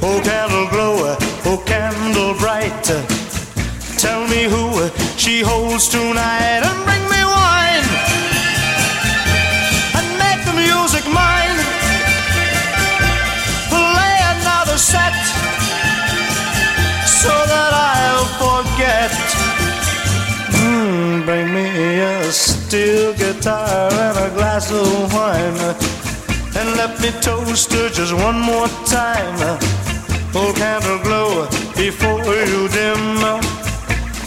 Oh, 0.00 0.18
candle 0.24 0.66
glow, 0.70 1.14
oh, 1.44 1.62
candle 1.66 2.32
bright. 2.38 3.21
Tell 4.02 4.26
me 4.26 4.50
who 4.50 4.90
she 5.16 5.42
holds 5.42 5.88
tonight 5.88 6.62
and 6.66 6.78
bring 6.84 7.04
me 7.06 7.22
wine 7.22 7.86
and 9.94 10.06
make 10.18 10.42
the 10.44 10.54
music 10.58 11.04
mine. 11.06 11.58
Play 13.70 14.14
another 14.34 14.76
set 14.76 15.14
so 17.06 17.30
that 17.46 17.72
I'll 17.94 18.26
forget. 18.42 19.12
Mm, 20.50 21.24
bring 21.24 21.54
me 21.54 21.68
a 22.00 22.24
steel 22.32 23.14
guitar 23.14 23.88
and 23.92 24.18
a 24.18 24.34
glass 24.34 24.72
of 24.72 25.14
wine 25.14 25.60
and 26.58 26.76
let 26.76 27.00
me 27.00 27.12
toast 27.20 27.72
her 27.72 27.88
just 27.88 28.14
one 28.14 28.40
more 28.40 28.66
time. 28.84 29.38
Oh, 30.34 30.52
candle 30.56 30.98
glow 31.04 31.46
before 31.76 32.34
you 32.50 32.66
dim. 32.66 33.41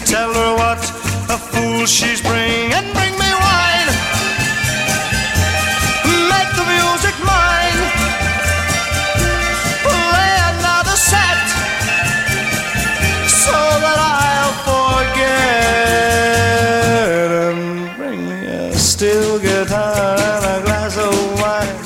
Tell 0.06 0.32
her 0.34 0.56
what 0.56 0.82
a 1.30 1.38
fool 1.38 1.86
she's 1.86 2.22
bring 2.22 2.72
and 2.74 2.94
bring 2.94 3.14
me 3.24 3.32
wine. 3.46 3.90
Make 6.32 6.52
the 6.60 6.66
music 6.74 7.16
mine. 7.26 7.82
Play 9.84 10.34
another 10.54 10.98
set 11.10 11.46
so 13.28 13.58
that 13.84 13.98
I'll 13.98 14.56
forget 14.70 15.26
and 17.50 17.98
bring 17.98 18.20
me 18.30 18.40
a 18.46 18.74
steel 18.78 19.40
guitar 19.40 20.18
and 20.18 20.46
a 20.46 20.60
glass 20.66 20.98
of 20.98 21.16
wine 21.42 21.78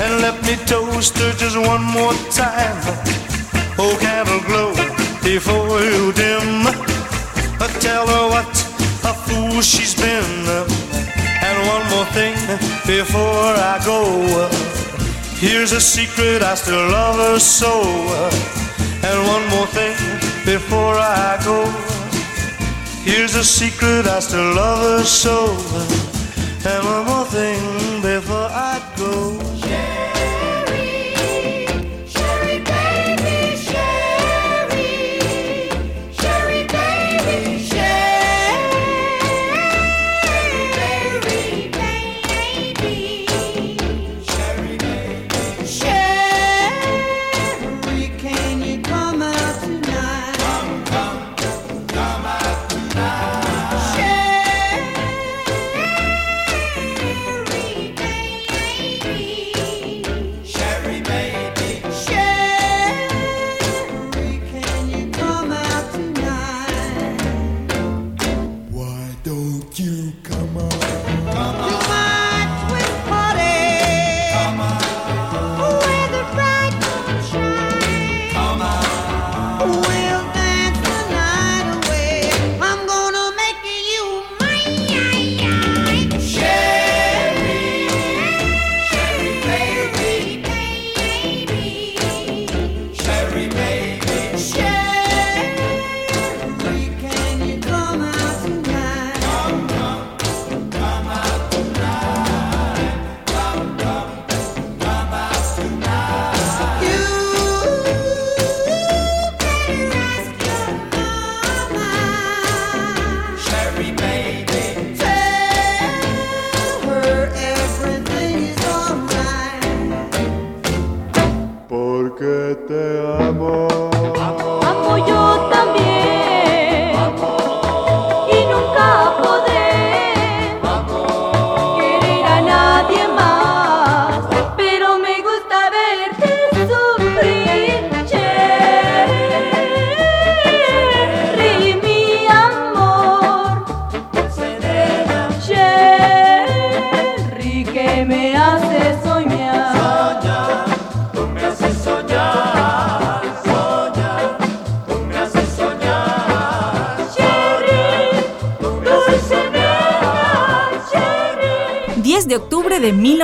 and 0.00 0.22
let 0.22 0.36
me 0.46 0.56
toast 0.64 1.18
her 1.18 1.32
just 1.32 1.58
one 1.58 1.82
more 1.82 2.14
time. 2.32 2.80
Oh, 3.78 3.96
candle 4.00 4.40
glow 4.48 4.72
before 5.22 5.80
you 5.80 6.12
dim. 6.12 6.29
Tell 8.00 8.08
her 8.08 8.28
what 8.30 8.48
a 9.04 9.12
fool 9.12 9.60
she's 9.60 9.94
been. 9.94 10.48
And 11.44 11.56
one 11.68 11.84
more 11.90 12.06
thing 12.16 12.34
before 12.86 13.52
I 13.72 13.78
go. 13.84 14.48
Here's 15.36 15.72
a 15.72 15.80
secret, 15.82 16.42
I 16.42 16.54
still 16.54 16.88
love 16.88 17.16
her 17.16 17.38
so. 17.38 17.82
And 19.04 19.18
one 19.28 19.46
more 19.48 19.66
thing 19.66 19.96
before 20.46 20.96
I 20.96 21.38
go. 21.44 21.66
Here's 23.04 23.34
a 23.34 23.44
secret, 23.44 24.06
I 24.06 24.20
still 24.20 24.54
love 24.54 24.80
her 24.80 25.04
so. 25.04 25.50
And 26.64 26.82
one 26.82 27.04
more 27.04 27.26
thing 27.26 28.00
before 28.00 28.48
I 28.48 28.80
go. 28.96 29.49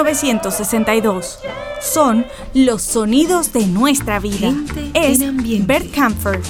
1962. 0.05 1.39
Son 1.81 2.27
los 2.53 2.83
sonidos 2.83 3.53
de 3.53 3.67
nuestra 3.67 4.19
vida. 4.19 4.53
es 4.93 5.21
Bert 5.67 5.91
Camford. 5.95 6.43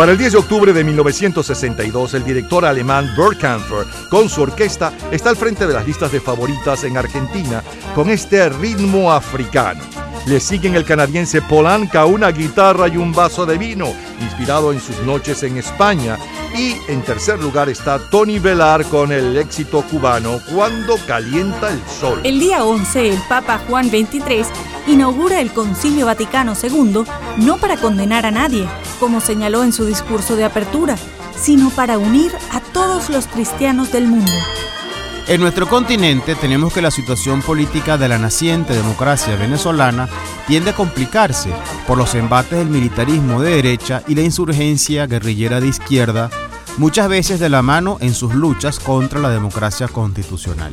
Para 0.00 0.12
el 0.12 0.18
10 0.18 0.32
de 0.32 0.38
octubre 0.38 0.72
de 0.72 0.82
1962, 0.82 2.14
el 2.14 2.24
director 2.24 2.64
alemán 2.64 3.12
Bert 3.18 3.38
Kampfer, 3.38 3.86
con 4.08 4.30
su 4.30 4.40
orquesta, 4.40 4.94
está 5.10 5.28
al 5.28 5.36
frente 5.36 5.66
de 5.66 5.74
las 5.74 5.86
listas 5.86 6.10
de 6.10 6.22
favoritas 6.22 6.84
en 6.84 6.96
Argentina 6.96 7.62
con 7.94 8.08
este 8.08 8.48
ritmo 8.48 9.12
africano. 9.12 9.82
Le 10.24 10.40
siguen 10.40 10.74
el 10.74 10.86
canadiense 10.86 11.42
Polanca, 11.42 12.06
una 12.06 12.30
guitarra 12.30 12.88
y 12.88 12.96
un 12.96 13.12
vaso 13.12 13.44
de 13.44 13.58
vino, 13.58 13.92
inspirado 14.22 14.72
en 14.72 14.80
sus 14.80 14.98
noches 15.02 15.42
en 15.42 15.58
España. 15.58 16.16
Y 16.56 16.76
en 16.88 17.02
tercer 17.02 17.38
lugar 17.38 17.68
está 17.68 17.98
Tony 17.98 18.38
Velar 18.38 18.86
con 18.86 19.12
el 19.12 19.36
éxito 19.36 19.82
cubano 19.82 20.40
Cuando 20.52 20.96
calienta 21.06 21.70
el 21.70 21.80
sol. 22.00 22.20
El 22.24 22.40
día 22.40 22.64
11, 22.64 23.10
el 23.10 23.18
Papa 23.28 23.60
Juan 23.68 23.90
XXIII 23.90 24.46
inaugura 24.86 25.42
el 25.42 25.52
Concilio 25.52 26.06
Vaticano 26.06 26.54
II 26.60 27.04
no 27.36 27.58
para 27.58 27.76
condenar 27.76 28.24
a 28.26 28.30
nadie, 28.30 28.66
como 29.00 29.20
señaló 29.20 29.64
en 29.64 29.72
su 29.72 29.86
discurso 29.86 30.36
de 30.36 30.44
apertura, 30.44 30.96
sino 31.36 31.70
para 31.70 31.98
unir 31.98 32.30
a 32.52 32.60
todos 32.60 33.08
los 33.08 33.26
cristianos 33.26 33.90
del 33.90 34.06
mundo. 34.06 34.30
En 35.26 35.40
nuestro 35.40 35.68
continente 35.68 36.34
tenemos 36.34 36.72
que 36.72 36.82
la 36.82 36.90
situación 36.90 37.40
política 37.40 37.96
de 37.96 38.08
la 38.08 38.18
naciente 38.18 38.74
democracia 38.74 39.36
venezolana 39.36 40.08
tiende 40.46 40.70
a 40.70 40.74
complicarse 40.74 41.50
por 41.86 41.96
los 41.96 42.14
embates 42.14 42.58
del 42.58 42.68
militarismo 42.68 43.40
de 43.40 43.54
derecha 43.56 44.02
y 44.06 44.14
la 44.14 44.22
insurgencia 44.22 45.06
guerrillera 45.06 45.60
de 45.60 45.68
izquierda, 45.68 46.30
muchas 46.78 47.08
veces 47.08 47.40
de 47.40 47.48
la 47.48 47.62
mano 47.62 47.96
en 48.00 48.12
sus 48.12 48.34
luchas 48.34 48.80
contra 48.80 49.20
la 49.20 49.30
democracia 49.30 49.88
constitucional. 49.88 50.72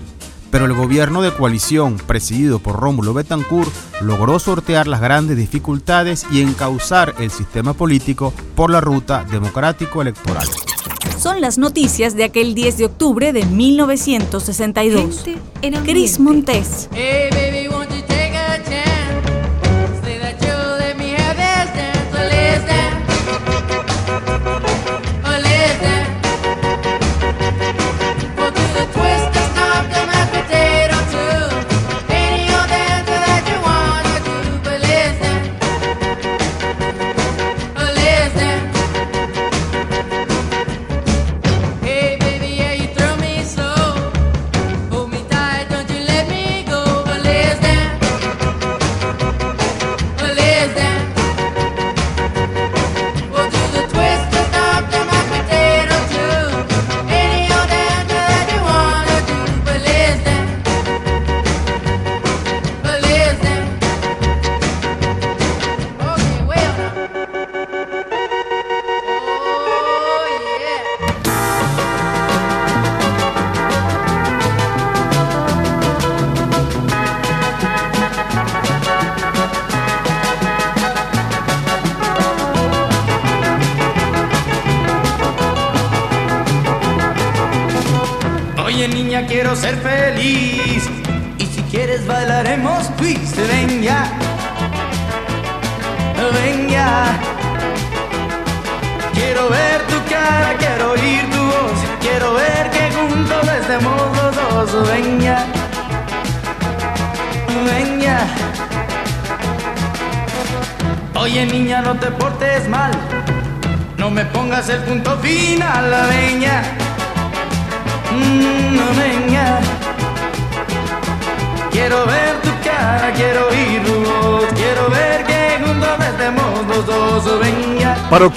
Pero 0.52 0.65
el 0.65 0.74
gobierno 0.74 1.22
de 1.22 1.32
coalición, 1.32 1.98
presidido 1.98 2.60
por 2.60 2.80
Rómulo 2.80 3.14
Betancourt, 3.14 3.72
logró 4.02 4.40
sortear 4.40 4.88
las 4.88 5.02
grandes 5.02 5.38
dificultades 5.38 6.26
y 6.32 6.41
encauzar 6.41 7.15
el 7.19 7.32
sistema 7.32 7.74
político 7.74 8.34
por 8.56 8.69
la 8.69 8.82
ruta 8.82 9.26
democrático-electoral. 9.30 10.48
Son 11.19 11.41
las 11.41 11.57
noticias 11.57 12.15
de 12.15 12.24
aquel 12.24 12.53
10 12.53 12.78
de 12.78 12.86
octubre 12.86 13.34
de 13.34 13.45
1962. 13.45 15.26
Cris 15.84 16.19
Montes. 16.19 16.90
Hey, 16.94 17.66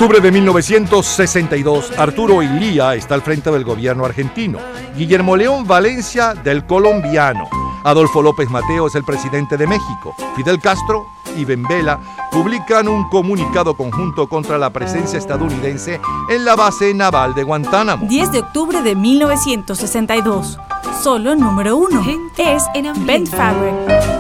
octubre 0.01 0.21
de 0.21 0.33
1962, 0.33 1.93
Arturo 1.99 2.43
Ilía 2.43 2.95
está 2.95 3.15
al 3.15 3.21
frente 3.21 3.51
del 3.51 3.65
gobierno 3.65 4.07
argentino. 4.07 4.59
Guillermo 4.97 5.37
León 5.37 5.67
Valencia 5.67 6.33
del 6.33 6.65
colombiano. 6.65 7.47
Adolfo 7.85 8.23
López 8.23 8.49
Mateo 8.49 8.87
es 8.87 8.95
el 8.95 9.05
presidente 9.05 9.59
de 9.59 9.67
México. 9.67 10.15
Fidel 10.37 10.59
Castro 10.59 11.05
y 11.37 11.45
Bembela 11.45 12.01
publican 12.33 12.89
un 12.89 13.11
comunicado 13.11 13.77
conjunto 13.77 14.27
contra 14.27 14.57
la 14.57 14.71
presencia 14.71 15.19
estadounidense 15.19 16.01
en 16.31 16.47
la 16.47 16.57
base 16.57 16.95
naval 16.95 17.35
de 17.35 17.43
Guantánamo. 17.43 18.07
10 18.07 18.33
de 18.33 18.39
octubre 18.39 18.81
de 18.81 18.97
1962. 18.97 20.59
Solo 21.03 21.37
número 21.37 21.77
uno. 21.77 22.03
Es 22.39 22.65
Ben 23.05 23.27
Fabric. 23.27 24.20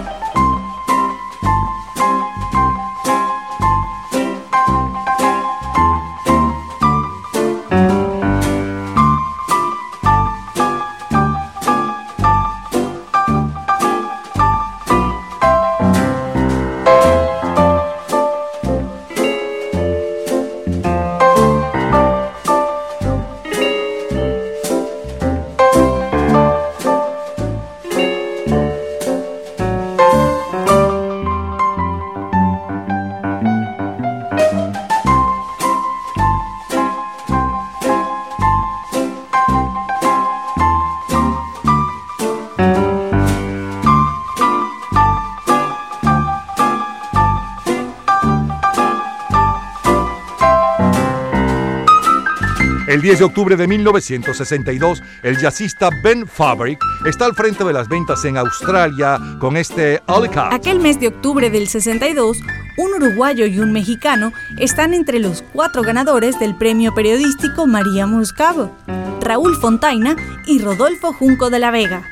De 53.20 53.26
octubre 53.26 53.54
de 53.54 53.68
1962, 53.68 55.02
el 55.22 55.36
jazzista 55.36 55.90
Ben 56.02 56.26
Fabric 56.26 56.82
está 57.04 57.26
al 57.26 57.34
frente 57.34 57.64
de 57.64 57.72
las 57.74 57.86
ventas 57.86 58.24
en 58.24 58.38
Australia 58.38 59.18
con 59.38 59.58
este 59.58 60.00
Alley 60.06 60.30
Cat. 60.30 60.54
Aquel 60.54 60.80
mes 60.80 60.98
de 60.98 61.08
octubre 61.08 61.50
del 61.50 61.68
62, 61.68 62.38
un 62.78 62.94
uruguayo 62.94 63.44
y 63.44 63.60
un 63.60 63.72
mexicano 63.72 64.32
están 64.58 64.94
entre 64.94 65.18
los 65.18 65.44
cuatro 65.52 65.82
ganadores 65.82 66.38
del 66.38 66.56
premio 66.56 66.94
periodístico 66.94 67.66
María 67.66 68.06
Muscavo, 68.06 68.74
Raúl 69.20 69.54
Fontaina 69.56 70.16
y 70.46 70.62
Rodolfo 70.62 71.12
Junco 71.12 71.50
de 71.50 71.58
la 71.58 71.70
Vega. 71.70 72.02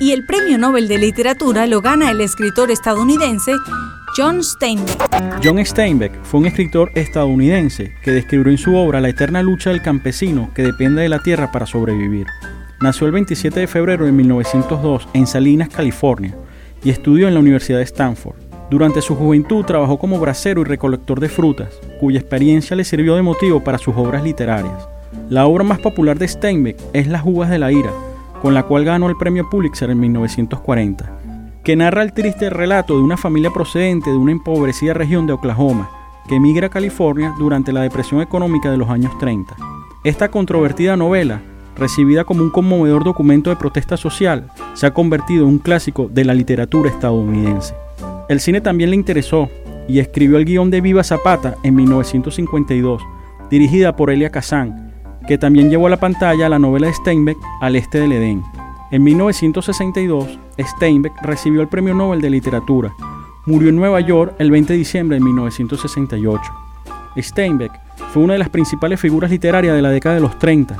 Y 0.00 0.10
el 0.10 0.26
premio 0.26 0.58
Nobel 0.58 0.88
de 0.88 0.98
Literatura 0.98 1.68
lo 1.68 1.80
gana 1.80 2.10
el 2.10 2.20
escritor 2.20 2.72
estadounidense 2.72 3.52
John 4.16 4.42
Steinbeck. 4.42 5.44
John 5.44 5.58
Steinbeck 5.58 6.22
fue 6.22 6.40
un 6.40 6.46
escritor 6.46 6.90
estadounidense 6.94 7.92
que 8.02 8.12
describió 8.12 8.50
en 8.50 8.56
su 8.56 8.74
obra 8.74 9.02
la 9.02 9.10
eterna 9.10 9.42
lucha 9.42 9.68
del 9.68 9.82
campesino 9.82 10.48
que 10.54 10.62
depende 10.62 11.02
de 11.02 11.10
la 11.10 11.18
tierra 11.18 11.52
para 11.52 11.66
sobrevivir. 11.66 12.26
Nació 12.80 13.08
el 13.08 13.12
27 13.12 13.60
de 13.60 13.66
febrero 13.66 14.06
de 14.06 14.12
1902 14.12 15.08
en 15.12 15.26
Salinas, 15.26 15.68
California, 15.68 16.34
y 16.82 16.88
estudió 16.88 17.28
en 17.28 17.34
la 17.34 17.40
Universidad 17.40 17.76
de 17.76 17.84
Stanford. 17.84 18.36
Durante 18.70 19.02
su 19.02 19.14
juventud 19.16 19.66
trabajó 19.66 19.98
como 19.98 20.18
bracero 20.18 20.62
y 20.62 20.64
recolector 20.64 21.20
de 21.20 21.28
frutas, 21.28 21.78
cuya 22.00 22.18
experiencia 22.18 22.74
le 22.74 22.84
sirvió 22.84 23.16
de 23.16 23.22
motivo 23.22 23.62
para 23.62 23.76
sus 23.76 23.94
obras 23.96 24.24
literarias. 24.24 24.88
La 25.28 25.44
obra 25.44 25.62
más 25.62 25.80
popular 25.80 26.18
de 26.18 26.26
Steinbeck 26.26 26.78
es 26.94 27.06
Las 27.06 27.22
Uvas 27.26 27.50
de 27.50 27.58
la 27.58 27.70
Ira, 27.70 27.90
con 28.40 28.54
la 28.54 28.62
cual 28.62 28.86
ganó 28.86 29.10
el 29.10 29.16
premio 29.18 29.46
Pulitzer 29.50 29.90
en 29.90 30.00
1940, 30.00 31.16
que 31.66 31.74
narra 31.74 32.04
el 32.04 32.12
triste 32.12 32.48
relato 32.48 32.94
de 32.94 33.02
una 33.02 33.16
familia 33.16 33.50
procedente 33.50 34.08
de 34.08 34.16
una 34.16 34.30
empobrecida 34.30 34.94
región 34.94 35.26
de 35.26 35.32
Oklahoma, 35.32 35.90
que 36.28 36.36
emigra 36.36 36.68
a 36.68 36.70
California 36.70 37.34
durante 37.36 37.72
la 37.72 37.80
depresión 37.80 38.20
económica 38.20 38.70
de 38.70 38.76
los 38.76 38.88
años 38.88 39.18
30. 39.18 39.56
Esta 40.04 40.30
controvertida 40.30 40.96
novela, 40.96 41.42
recibida 41.76 42.22
como 42.22 42.44
un 42.44 42.50
conmovedor 42.50 43.02
documento 43.02 43.50
de 43.50 43.56
protesta 43.56 43.96
social, 43.96 44.48
se 44.74 44.86
ha 44.86 44.94
convertido 44.94 45.42
en 45.42 45.54
un 45.54 45.58
clásico 45.58 46.08
de 46.08 46.24
la 46.24 46.34
literatura 46.34 46.88
estadounidense. 46.88 47.74
El 48.28 48.38
cine 48.38 48.60
también 48.60 48.90
le 48.90 48.96
interesó 48.96 49.50
y 49.88 49.98
escribió 49.98 50.38
el 50.38 50.44
guion 50.44 50.70
de 50.70 50.80
Viva 50.80 51.02
Zapata 51.02 51.56
en 51.64 51.74
1952, 51.74 53.02
dirigida 53.50 53.96
por 53.96 54.10
Elia 54.10 54.30
Kazan, 54.30 54.92
que 55.26 55.36
también 55.36 55.68
llevó 55.68 55.88
a 55.88 55.90
la 55.90 55.98
pantalla 55.98 56.48
la 56.48 56.60
novela 56.60 56.86
de 56.86 56.94
Steinbeck 56.94 57.38
Al 57.60 57.74
Este 57.74 57.98
del 57.98 58.12
Edén. 58.12 58.44
En 58.90 59.02
1962, 59.02 60.38
Steinbeck 60.58 61.20
recibió 61.22 61.60
el 61.60 61.68
Premio 61.68 61.92
Nobel 61.92 62.20
de 62.20 62.30
Literatura. 62.30 62.94
Murió 63.44 63.68
en 63.68 63.76
Nueva 63.76 64.00
York 64.00 64.34
el 64.38 64.50
20 64.50 64.72
de 64.72 64.78
diciembre 64.78 65.16
de 65.16 65.24
1968. 65.24 66.42
Steinbeck 67.18 67.72
fue 68.12 68.22
una 68.22 68.34
de 68.34 68.38
las 68.38 68.48
principales 68.48 69.00
figuras 69.00 69.30
literarias 69.30 69.74
de 69.74 69.82
la 69.82 69.90
década 69.90 70.14
de 70.14 70.20
los 70.20 70.38
30, 70.38 70.76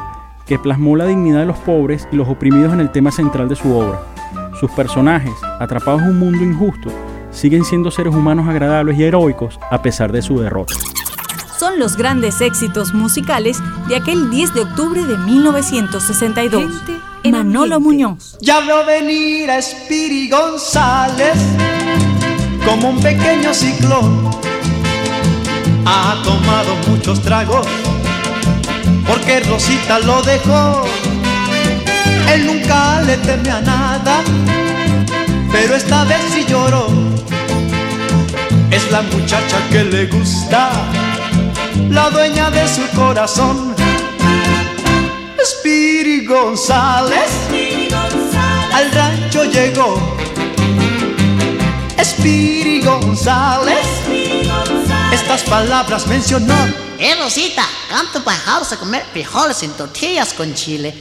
que 0.46 0.58
plasmó 0.58 0.94
la 0.94 1.06
dignidad 1.06 1.40
de 1.40 1.46
los 1.46 1.58
pobres 1.58 2.06
y 2.12 2.16
los 2.16 2.28
oprimidos 2.28 2.72
en 2.72 2.80
el 2.80 2.92
tema 2.92 3.10
central 3.10 3.48
de 3.48 3.56
su 3.56 3.76
obra. 3.76 4.00
Sus 4.60 4.70
personajes, 4.70 5.34
atrapados 5.58 6.02
en 6.02 6.10
un 6.10 6.18
mundo 6.18 6.44
injusto, 6.44 6.90
siguen 7.30 7.64
siendo 7.64 7.90
seres 7.90 8.14
humanos 8.14 8.46
agradables 8.48 8.98
y 8.98 9.04
heroicos 9.04 9.58
a 9.70 9.82
pesar 9.82 10.12
de 10.12 10.22
su 10.22 10.38
derrota 10.38 10.74
son 11.58 11.78
los 11.78 11.96
grandes 11.96 12.40
éxitos 12.40 12.92
musicales 12.92 13.58
de 13.88 13.96
aquel 13.96 14.30
10 14.30 14.54
de 14.54 14.60
octubre 14.60 15.02
de 15.04 15.16
1962. 15.16 16.70
Manolo 17.24 17.80
Muñoz. 17.80 18.36
Ya 18.40 18.60
veo 18.60 18.84
venir 18.84 19.50
a 19.50 19.60
Spiri 19.60 20.28
González 20.28 21.36
como 22.64 22.90
un 22.90 23.00
pequeño 23.00 23.52
ciclón. 23.52 24.30
Ha 25.84 26.22
tomado 26.24 26.76
muchos 26.88 27.20
tragos 27.22 27.66
porque 29.06 29.40
Rosita 29.40 29.98
lo 30.00 30.22
dejó. 30.22 30.84
Él 32.32 32.46
nunca 32.46 33.02
le 33.02 33.16
teme 33.18 33.50
a 33.50 33.60
nada, 33.60 34.22
pero 35.52 35.74
esta 35.76 36.04
vez 36.04 36.20
sí 36.32 36.44
lloró. 36.48 36.88
Es 38.70 38.90
la 38.90 39.02
muchacha 39.02 39.58
que 39.70 39.84
le 39.84 40.06
gusta 40.06 40.70
la 41.88 42.10
dueña 42.10 42.50
de 42.50 42.66
su 42.68 42.82
corazón. 42.96 43.74
Spiri 46.26 46.40
González, 46.40 47.30
al 48.72 48.90
rancho 48.90 49.44
llegó. 49.44 50.16
Spiri 52.02 52.82
González, 52.82 53.86
estas 55.12 55.44
palabras 55.44 56.04
mencionó. 56.08 56.56
Eh, 56.98 57.14
Rosita, 57.14 57.64
canto 57.88 58.24
para 58.24 58.36
dejarse 58.38 58.74
a 58.74 58.78
comer 58.78 59.04
frijoles 59.12 59.62
en 59.62 59.70
tortillas 59.74 60.34
con 60.34 60.52
chile. 60.52 60.92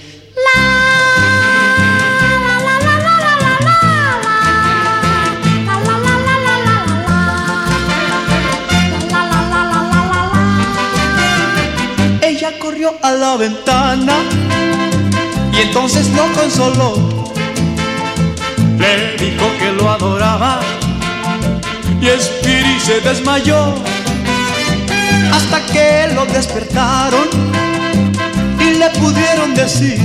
Ella 12.22 12.60
corrió 12.60 12.94
a 13.02 13.12
la 13.12 13.38
ventana 13.38 14.46
y 15.58 15.62
entonces 15.62 16.10
lo 16.10 16.32
consoló. 16.34 17.26
Le 18.78 19.16
dijo 19.18 19.46
que 19.58 19.72
lo 19.72 19.90
adoraba 19.90 20.60
y 22.02 22.08
Spiri 22.08 22.80
se 22.80 23.00
desmayó 23.02 23.74
hasta 25.34 25.66
que 25.72 26.14
lo 26.14 26.26
despertaron 26.26 27.28
y 28.60 28.78
le 28.78 28.90
pudieron 28.92 29.54
decir 29.56 30.00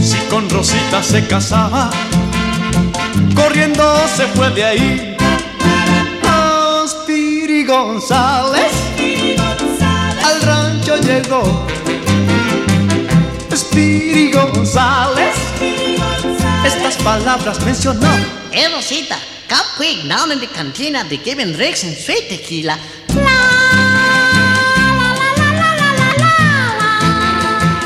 si 0.00 0.18
con 0.30 0.48
Rosita 0.50 1.02
se 1.02 1.26
casaba. 1.26 1.90
Corriendo 3.34 3.82
se 4.16 4.26
fue 4.28 4.50
de 4.50 4.64
ahí. 4.64 5.16
Ah, 6.24 6.84
Spiri 6.86 7.64
González 7.64 8.72
al 10.24 10.42
rancho 10.42 10.96
llegó. 10.96 11.75
Palabras 17.06 17.64
mencionó. 17.64 18.04
Eh, 18.50 18.68
Rosita, 18.74 19.16
come 19.48 19.62
quick 19.76 20.08
down 20.08 20.32
in 20.32 20.40
the 20.40 20.48
cantina 20.48 21.04
give 21.04 21.40
him 21.40 21.56
Rex 21.56 21.84
and 21.84 21.94
sweet 21.94 22.28
tequila. 22.28 22.76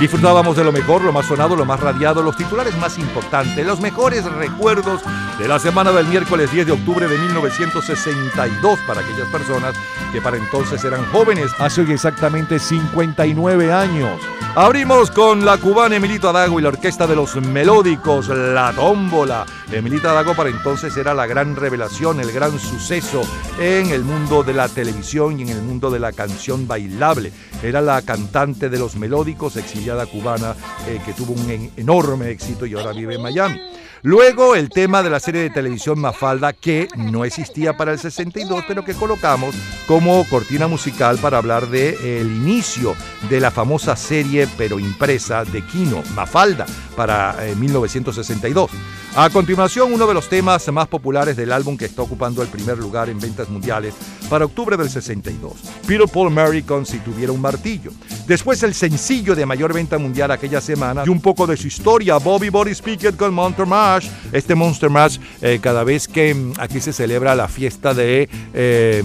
Disfrutábamos 0.01 0.57
de 0.57 0.65
lo 0.65 0.73
mejor, 0.73 1.05
lo 1.05 1.13
más 1.13 1.27
sonado, 1.27 1.55
lo 1.55 1.67
más 1.67 1.79
radiado, 1.79 2.23
los 2.23 2.35
titulares 2.35 2.75
más 2.79 2.97
importantes, 2.97 3.67
los 3.67 3.81
mejores 3.81 4.25
recuerdos 4.25 5.03
de 5.39 5.47
la 5.47 5.59
semana 5.59 5.93
del 5.93 6.07
miércoles 6.07 6.51
10 6.51 6.69
de 6.69 6.73
octubre 6.73 7.07
de 7.07 7.19
1962 7.19 8.79
para 8.87 9.03
aquellas 9.03 9.29
personas 9.29 9.75
que 10.13 10.23
para 10.23 10.39
entonces 10.39 10.83
eran 10.85 11.05
jóvenes, 11.13 11.51
hace 11.59 11.83
hoy 11.83 11.93
exactamente 11.93 12.59
59 12.59 13.71
años. 13.71 14.19
Abrimos 14.57 15.13
con 15.13 15.45
la 15.45 15.59
cubana 15.59 15.97
Emilito 15.97 16.29
Adago 16.29 16.59
y 16.59 16.63
la 16.63 16.69
orquesta 16.71 17.07
de 17.07 17.15
los 17.15 17.37
melódicos, 17.37 18.29
La 18.29 18.73
Tómbola. 18.75 19.47
Emilito 19.71 20.11
Adago 20.11 20.35
para 20.35 20.51
entonces 20.51 20.97
era 20.97 21.15
la 21.15 21.27
gran 21.27 21.55
revelación, 21.55 22.19
el 22.21 22.33
gran 22.33 22.59
suceso 22.59 23.23
en 23.61 23.91
el 23.91 24.03
mundo 24.03 24.43
de 24.43 24.53
la 24.53 24.69
televisión 24.69 25.39
y 25.39 25.45
en 25.45 25.51
el 25.51 25.63
mundo 25.63 25.89
de 25.91 26.01
la 26.01 26.13
canción 26.13 26.67
bailable. 26.67 27.33
Era 27.63 27.81
la 27.81 28.03
cantante 28.03 28.69
de 28.69 28.79
los 28.79 28.97
melódicos, 28.97 29.57
exiliada 29.57 30.07
cubana, 30.07 30.57
eh, 30.89 31.01
que 31.07 31.13
tuvo 31.13 31.33
un 31.33 31.49
en- 31.49 31.71
enorme 31.77 32.31
éxito 32.31 32.67
y 32.67 32.75
ahora 32.75 32.93
vive 32.93 33.15
en 33.15 33.23
Miami. 33.23 33.61
Luego 34.03 34.55
el 34.55 34.71
tema 34.71 35.03
de 35.03 35.11
la 35.11 35.21
serie 35.21 35.43
de 35.43 35.51
televisión 35.51 36.01
Mafalda 36.01 36.55
que 36.55 36.89
no 36.97 37.27
existía 37.27 37.77
para 37.77 37.93
el 37.93 37.99
62, 37.99 38.65
pero 38.67 38.83
que 38.83 38.95
colocamos 38.95 39.55
como 39.87 40.25
cortina 40.29 40.67
musical 40.69 41.19
para 41.19 41.37
hablar 41.37 41.69
de 41.69 41.99
eh, 42.03 42.23
inicio 42.23 42.95
de 43.29 43.41
la 43.41 43.51
famosa 43.51 43.97
serie 43.97 44.49
pero 44.57 44.79
impresa 44.79 45.45
de 45.45 45.63
Kino, 45.63 46.03
Mafalda, 46.15 46.65
para 46.97 47.47
eh, 47.47 47.55
1962. 47.57 48.71
A 49.17 49.29
continuación, 49.29 49.93
uno 49.93 50.07
de 50.07 50.15
los 50.15 50.29
temas 50.29 50.67
más 50.73 50.87
populares 50.87 51.37
del 51.37 51.53
álbum 51.53 51.77
que 51.77 51.87
está 51.87 52.01
ocupando 52.01 52.43
el 52.43 52.49
primer 52.49 52.79
lugar 52.79 53.09
en 53.11 53.19
ventas 53.19 53.49
mundiales 53.49 53.93
para 54.31 54.45
octubre 54.45 54.77
del 54.77 54.89
62. 54.89 55.53
Peter 55.85 56.07
Paul 56.07 56.31
Mary 56.31 56.65
Si 56.85 56.99
tuviera 57.01 57.33
un 57.33 57.41
martillo. 57.41 57.91
Después 58.29 58.63
el 58.63 58.73
sencillo 58.73 59.35
de 59.35 59.45
mayor 59.45 59.75
venta 59.75 59.99
mundial 59.99 60.31
aquella 60.31 60.61
semana 60.61 61.03
y 61.05 61.09
un 61.09 61.21
poco 61.21 61.49
de 61.49 61.57
su 61.57 61.67
historia, 61.67 62.19
Bobby 62.19 62.51
Boris 62.51 62.81
Pickett 62.81 63.17
con 63.17 63.35
Monster 63.35 63.67
Mash. 63.91 64.09
Este 64.33 64.55
Monster 64.55 64.91
Mash, 64.91 65.19
eh, 65.43 65.59
cada 65.61 65.85
vez 65.85 66.07
que 66.07 66.35
mm, 66.35 66.53
aquí 66.59 66.81
se 66.81 66.93
celebra 66.93 67.35
la 67.35 67.49
fiesta 67.49 67.93
de, 67.95 68.29
eh, 68.55 69.03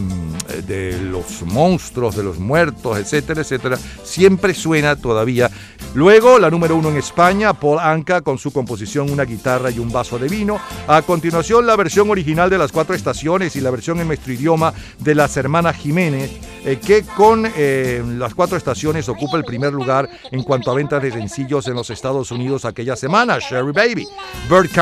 de 0.68 1.02
los 1.02 1.41
monstruos, 1.44 2.16
de 2.16 2.24
los 2.24 2.38
muertos, 2.38 2.98
etcétera, 2.98 3.41
etcétera, 3.41 3.78
siempre 4.03 4.53
suena 4.53 4.95
todavía 4.95 5.49
Luego, 5.95 6.40
la 6.40 6.49
número 6.49 6.76
uno 6.76 6.90
en 6.90 6.98
España, 6.98 7.53
Paul 7.53 7.80
Anka 7.80 8.20
con 8.20 8.38
su 8.38 8.52
composición 8.52 9.10
Una 9.10 9.24
guitarra 9.24 9.72
y 9.72 9.80
un 9.80 9.94
vaso 9.94 10.20
de 10.20 10.28
vino. 10.28 10.60
A 10.88 11.02
continuación, 11.03 11.66
la 11.66 11.78
versión 11.78 12.10
original 12.10 12.49
de 12.49 12.57
las 12.57 12.74
cuatro 12.74 12.94
estaciones 12.94 13.56
y 13.56 13.62
la 13.62 13.72
versión 13.72 14.02
en 14.02 14.07
nuestro 14.07 14.34
idioma 14.34 14.74
de 14.99 15.16
las 15.16 15.38
hermanas 15.38 15.78
Jiménez, 15.78 16.32
eh, 16.66 16.80
que 16.86 17.03
con 17.03 17.49
eh, 17.56 18.03
las 18.18 18.36
cuatro 18.36 18.57
estaciones 18.57 19.07
ocupa 19.07 19.38
el 19.38 19.45
primer 19.45 19.72
lugar 19.72 20.10
en 20.32 20.44
cuanto 20.44 20.70
a 20.70 20.76
ventas 20.76 21.02
de 21.02 21.14
sencillos 21.14 21.66
en 21.68 21.76
los 21.76 21.90
Estados 21.90 22.30
Unidos 22.30 22.66
aquella 22.66 22.98
semana, 22.98 23.40
Sherry 23.40 23.72
Baby. 23.72 24.06
Bert 24.49 24.74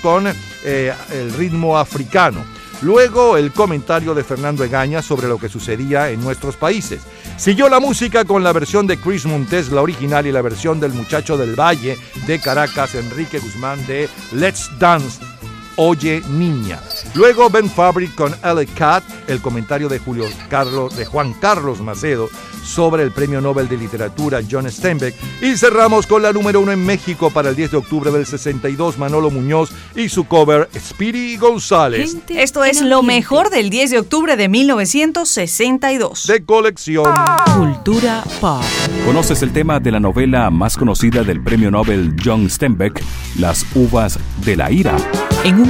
Con 0.00 0.32
eh, 0.62 0.94
el 1.10 1.32
ritmo 1.32 1.76
africano. 1.76 2.44
Luego 2.82 3.36
el 3.36 3.50
comentario 3.50 4.14
de 4.14 4.22
Fernando 4.22 4.62
Egaña 4.62 5.02
sobre 5.02 5.26
lo 5.26 5.38
que 5.38 5.48
sucedía 5.48 6.08
en 6.10 6.20
nuestros 6.20 6.56
países. 6.56 7.00
Siguió 7.36 7.68
la 7.68 7.80
música 7.80 8.24
con 8.24 8.44
la 8.44 8.52
versión 8.52 8.86
de 8.86 8.96
Chris 8.96 9.26
Montes, 9.26 9.72
la 9.72 9.82
original, 9.82 10.24
y 10.24 10.30
la 10.30 10.40
versión 10.40 10.78
del 10.78 10.92
muchacho 10.92 11.36
del 11.36 11.58
Valle 11.58 11.98
de 12.28 12.38
Caracas, 12.38 12.94
Enrique 12.94 13.40
Guzmán 13.40 13.84
de 13.88 14.08
Let's 14.30 14.70
Dance. 14.78 15.18
Oye 15.82 16.22
Niña. 16.28 16.78
Luego 17.14 17.48
Ben 17.48 17.70
Fabric 17.70 18.14
con 18.14 18.32
LA 18.42 18.66
Cat, 18.76 19.02
el 19.28 19.40
comentario 19.40 19.88
de 19.88 19.98
Julio 19.98 20.26
Carlos, 20.50 20.94
de 20.94 21.06
Juan 21.06 21.32
Carlos 21.32 21.80
Macedo 21.80 22.28
sobre 22.62 23.02
el 23.02 23.12
Premio 23.12 23.40
Nobel 23.40 23.66
de 23.66 23.78
Literatura 23.78 24.40
John 24.48 24.70
Steinbeck. 24.70 25.14
Y 25.40 25.56
cerramos 25.56 26.06
con 26.06 26.22
la 26.22 26.34
número 26.34 26.60
uno 26.60 26.72
en 26.72 26.84
México 26.84 27.30
para 27.30 27.48
el 27.48 27.56
10 27.56 27.70
de 27.70 27.76
octubre 27.78 28.10
del 28.10 28.26
62, 28.26 28.98
Manolo 28.98 29.30
Muñoz 29.30 29.70
y 29.96 30.10
su 30.10 30.24
cover 30.24 30.68
Speedy 30.78 31.38
González. 31.38 32.14
Esto 32.28 32.62
es 32.62 32.82
lo 32.82 33.02
mejor 33.02 33.48
del 33.48 33.70
10 33.70 33.90
de 33.90 33.98
octubre 34.00 34.36
de 34.36 34.50
1962. 34.50 36.26
De 36.26 36.44
colección. 36.44 37.06
Cultura 37.56 38.22
pop. 38.38 38.62
¿Conoces 39.06 39.42
el 39.42 39.52
tema 39.52 39.80
de 39.80 39.92
la 39.92 40.00
novela 40.00 40.50
más 40.50 40.76
conocida 40.76 41.24
del 41.24 41.42
premio 41.42 41.70
Nobel 41.70 42.14
John 42.22 42.50
Steinbeck, 42.50 43.02
Las 43.38 43.64
uvas 43.74 44.18
de 44.44 44.56
la 44.56 44.70
ira? 44.70 44.96
En 45.42 45.58
un 45.58 45.69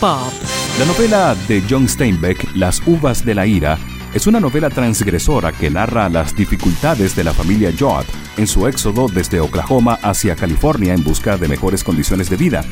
La 0.00 0.86
novela 0.86 1.36
de 1.46 1.62
John 1.68 1.86
Steinbeck, 1.86 2.56
Las 2.56 2.80
uvas 2.86 3.22
de 3.22 3.34
la 3.34 3.46
ira, 3.46 3.78
es 4.14 4.26
una 4.26 4.40
novela 4.40 4.70
transgresora 4.70 5.52
que 5.52 5.68
narra 5.68 6.08
las 6.08 6.34
dificultades 6.34 7.14
de 7.14 7.22
la 7.22 7.34
familia 7.34 7.70
Joad 7.78 8.06
en 8.38 8.46
su 8.46 8.66
éxodo 8.66 9.08
desde 9.08 9.40
Oklahoma 9.40 9.98
hacia 10.02 10.36
California 10.36 10.94
en 10.94 11.04
busca 11.04 11.36
de 11.36 11.48
mejores 11.48 11.84
condiciones 11.84 12.30
de 12.30 12.36
vida. 12.36 12.64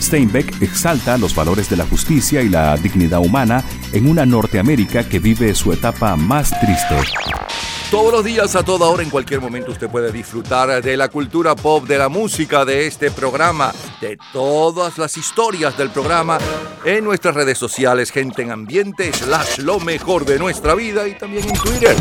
Steinbeck 0.00 0.62
exalta 0.62 1.18
los 1.18 1.34
valores 1.34 1.68
de 1.68 1.76
la 1.76 1.84
justicia 1.84 2.40
y 2.40 2.48
la 2.48 2.74
dignidad 2.78 3.20
humana 3.20 3.62
en 3.92 4.08
una 4.08 4.24
Norteamérica 4.24 5.06
que 5.06 5.18
vive 5.18 5.54
su 5.54 5.74
etapa 5.74 6.16
más 6.16 6.58
triste. 6.58 6.96
Todos 7.92 8.10
los 8.10 8.24
días, 8.24 8.56
a 8.56 8.62
toda 8.62 8.88
hora, 8.88 9.02
en 9.02 9.10
cualquier 9.10 9.42
momento, 9.42 9.70
usted 9.70 9.90
puede 9.90 10.10
disfrutar 10.10 10.82
de 10.82 10.96
la 10.96 11.08
cultura 11.08 11.54
pop, 11.54 11.84
de 11.86 11.98
la 11.98 12.08
música, 12.08 12.64
de 12.64 12.86
este 12.86 13.10
programa, 13.10 13.70
de 14.00 14.16
todas 14.32 14.96
las 14.96 15.18
historias 15.18 15.76
del 15.76 15.90
programa 15.90 16.38
en 16.86 17.04
nuestras 17.04 17.34
redes 17.34 17.58
sociales, 17.58 18.10
gente 18.10 18.40
en 18.40 18.50
ambiente, 18.50 19.12
slash 19.12 19.58
lo 19.58 19.78
mejor 19.78 20.24
de 20.24 20.38
nuestra 20.38 20.74
vida 20.74 21.06
y 21.06 21.18
también 21.18 21.46
en 21.46 21.54
Twitter. 21.54 21.94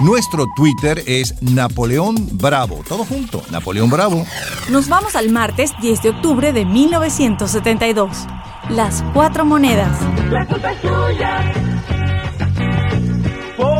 Nuestro 0.00 0.44
Twitter 0.56 1.00
es 1.06 1.40
Napoleón 1.40 2.16
Bravo. 2.32 2.82
Todo 2.88 3.04
junto, 3.04 3.44
Napoleón 3.52 3.88
Bravo. 3.88 4.26
Nos 4.70 4.88
vamos 4.88 5.14
al 5.14 5.30
martes 5.30 5.70
10 5.80 6.02
de 6.02 6.08
octubre 6.10 6.52
de 6.52 6.64
1972. 6.64 8.26
Las 8.70 9.04
cuatro 9.14 9.44
monedas. 9.44 9.96
La 10.32 10.44
culpa 10.48 10.72
es 10.72 10.80
tuya 10.80 11.75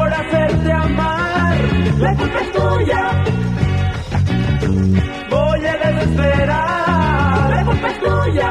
por 0.06 0.14
hacerte 0.14 0.72
amar. 0.72 1.56
La 1.98 2.14
culpa 2.14 2.38
es 2.38 2.52
tuya. 2.52 3.24
Voy 5.30 5.66
a 5.66 5.76
desesperar. 5.84 7.50
La 7.50 7.64
culpa 7.64 7.88
es 7.88 7.98
tuya. 7.98 8.50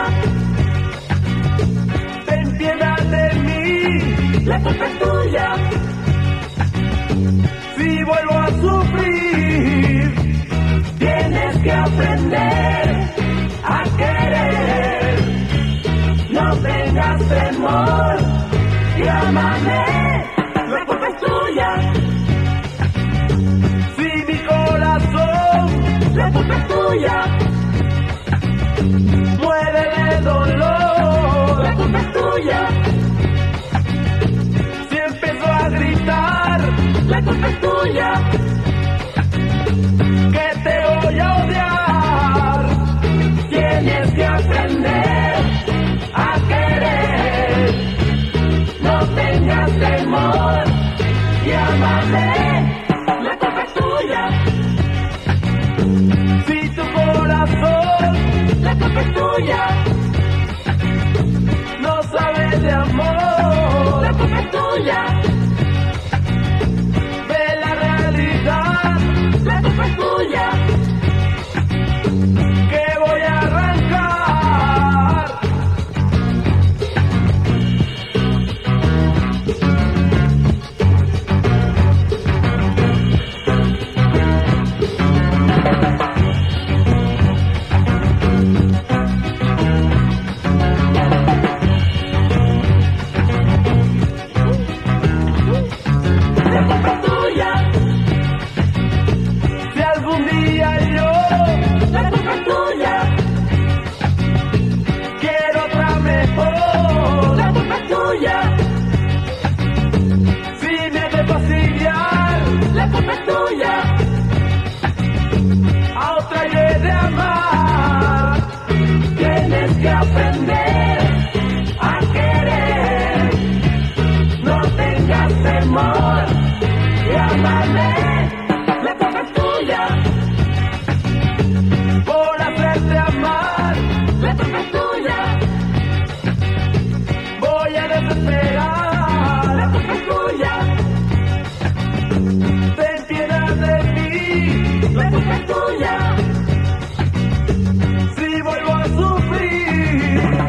Ten 2.25 2.57
piedad 2.57 3.01
de 3.15 3.25
mí. 3.47 4.45
La 4.45 4.59
culpa 4.59 4.85
es 4.85 4.99
tuya. 4.99 5.47
Si 7.77 8.03
vuelvo 8.03 8.33
a 8.33 8.47
sufrir, 8.63 10.15
tienes 10.99 11.57
que 11.63 11.71
aprender 11.71 12.85
a 13.63 13.83
querer. 14.01 15.15
No 16.31 16.57
tengas 16.57 17.29
temor 17.29 18.17
y 18.97 19.07
Si 21.55 21.61
mi 24.27 24.37
corazón, 24.45 25.65
la 26.13 26.31
culpa 26.33 26.57
es 26.57 26.67
tuya. 26.67 27.17
Muere 29.39 29.83
de 29.95 30.21
dolor, 30.21 31.63
la 31.63 31.75
culpa 31.75 31.97
es 31.99 32.11
tuya. 32.11 32.67
Si 34.89 34.97
empezó 34.97 35.45
a 35.45 35.69
gritar, 35.69 36.59
la 37.07 37.21
culpa 37.21 37.47
es 37.47 37.61
tuya. 37.61 38.44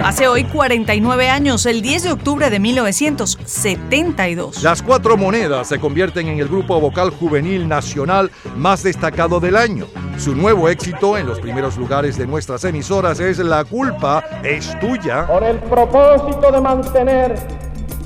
Hace 0.07 0.29
hoy 0.29 0.45
49 0.45 1.31
años, 1.31 1.67
el 1.67 1.83
10 1.83 2.05
de 2.05 2.13
octubre 2.13 2.49
de 2.49 2.61
1972. 2.61 4.63
Las 4.63 4.81
cuatro 4.81 5.17
monedas 5.17 5.67
se 5.67 5.81
convierten 5.81 6.29
en 6.29 6.39
el 6.39 6.47
grupo 6.47 6.81
vocal 6.81 7.11
juvenil 7.11 7.67
nacional 7.67 8.31
más 8.55 8.85
destacado 8.85 9.41
del 9.41 9.57
año. 9.57 9.89
Su 10.17 10.37
nuevo 10.37 10.69
éxito 10.69 11.19
en 11.19 11.27
los 11.27 11.41
primeros 11.41 11.77
lugares 11.77 12.17
de 12.17 12.25
nuestras 12.25 12.63
emisoras 12.63 13.19
es 13.19 13.39
La 13.39 13.65
culpa 13.65 14.23
es 14.45 14.79
tuya. 14.79 15.27
Con 15.27 15.43
el 15.43 15.59
propósito 15.59 16.53
de 16.53 16.61
mantener 16.61 17.35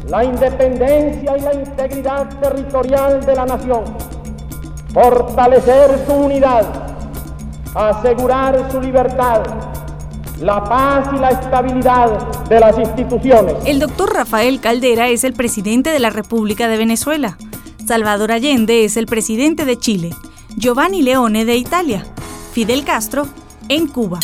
la 0.08 0.24
independencia 0.24 1.36
y 1.36 1.40
la 1.42 1.52
integridad 1.52 2.40
territorial 2.40 3.26
de 3.26 3.34
la 3.34 3.44
nación, 3.44 3.84
fortalecer 4.94 6.02
su 6.06 6.14
unidad, 6.14 6.64
asegurar 7.74 8.72
su 8.72 8.80
libertad, 8.80 9.69
la 10.40 10.64
paz 10.64 11.08
y 11.14 11.18
la 11.18 11.30
estabilidad 11.30 12.48
de 12.48 12.60
las 12.60 12.78
instituciones. 12.78 13.54
El 13.66 13.78
doctor 13.78 14.12
Rafael 14.12 14.60
Caldera 14.60 15.08
es 15.08 15.24
el 15.24 15.34
presidente 15.34 15.90
de 15.90 15.98
la 15.98 16.10
República 16.10 16.68
de 16.68 16.78
Venezuela. 16.78 17.36
Salvador 17.86 18.32
Allende 18.32 18.84
es 18.84 18.96
el 18.96 19.06
presidente 19.06 19.64
de 19.64 19.78
Chile. 19.78 20.10
Giovanni 20.56 21.02
Leone 21.02 21.44
de 21.44 21.56
Italia. 21.56 22.06
Fidel 22.52 22.84
Castro 22.84 23.28
en 23.68 23.86
Cuba. 23.86 24.18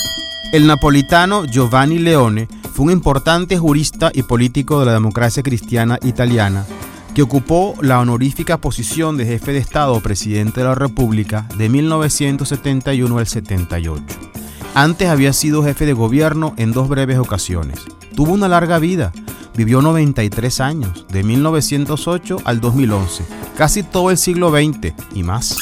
El 0.53 0.67
napolitano 0.67 1.45
Giovanni 1.45 1.99
Leone 1.99 2.49
fue 2.73 2.87
un 2.87 2.93
importante 2.93 3.59
jurista 3.59 4.11
y 4.15 4.23
político 4.23 4.81
de 4.81 4.87
la 4.87 4.93
democracia 4.93 5.43
cristiana 5.43 5.99
italiana 6.03 6.65
que 7.15 7.23
ocupó 7.23 7.75
la 7.81 7.99
honorífica 7.99 8.59
posición 8.59 9.17
de 9.17 9.25
jefe 9.25 9.53
de 9.53 9.59
Estado 9.59 9.95
o 9.95 10.01
presidente 10.01 10.61
de 10.61 10.67
la 10.67 10.75
República 10.75 11.49
de 11.57 11.71
1971 11.71 13.19
al 13.19 13.27
78. 13.27 14.36
Antes 14.77 15.09
había 15.09 15.33
sido 15.33 15.65
jefe 15.65 15.87
de 15.87 15.95
gobierno 15.95 16.53
en 16.59 16.73
dos 16.73 16.87
breves 16.91 17.17
ocasiones. 17.17 17.79
Tuvo 18.15 18.35
una 18.35 18.47
larga 18.47 18.79
vida, 18.79 19.11
vivió 19.55 19.81
93 19.81 20.61
años, 20.61 21.07
de 21.09 21.23
1908 21.23 22.43
al 22.45 22.61
2011, 22.61 23.25
casi 23.57 23.83
todo 23.83 24.11
el 24.11 24.19
siglo 24.19 24.51
XX 24.51 24.93
y 25.15 25.23
más. 25.23 25.57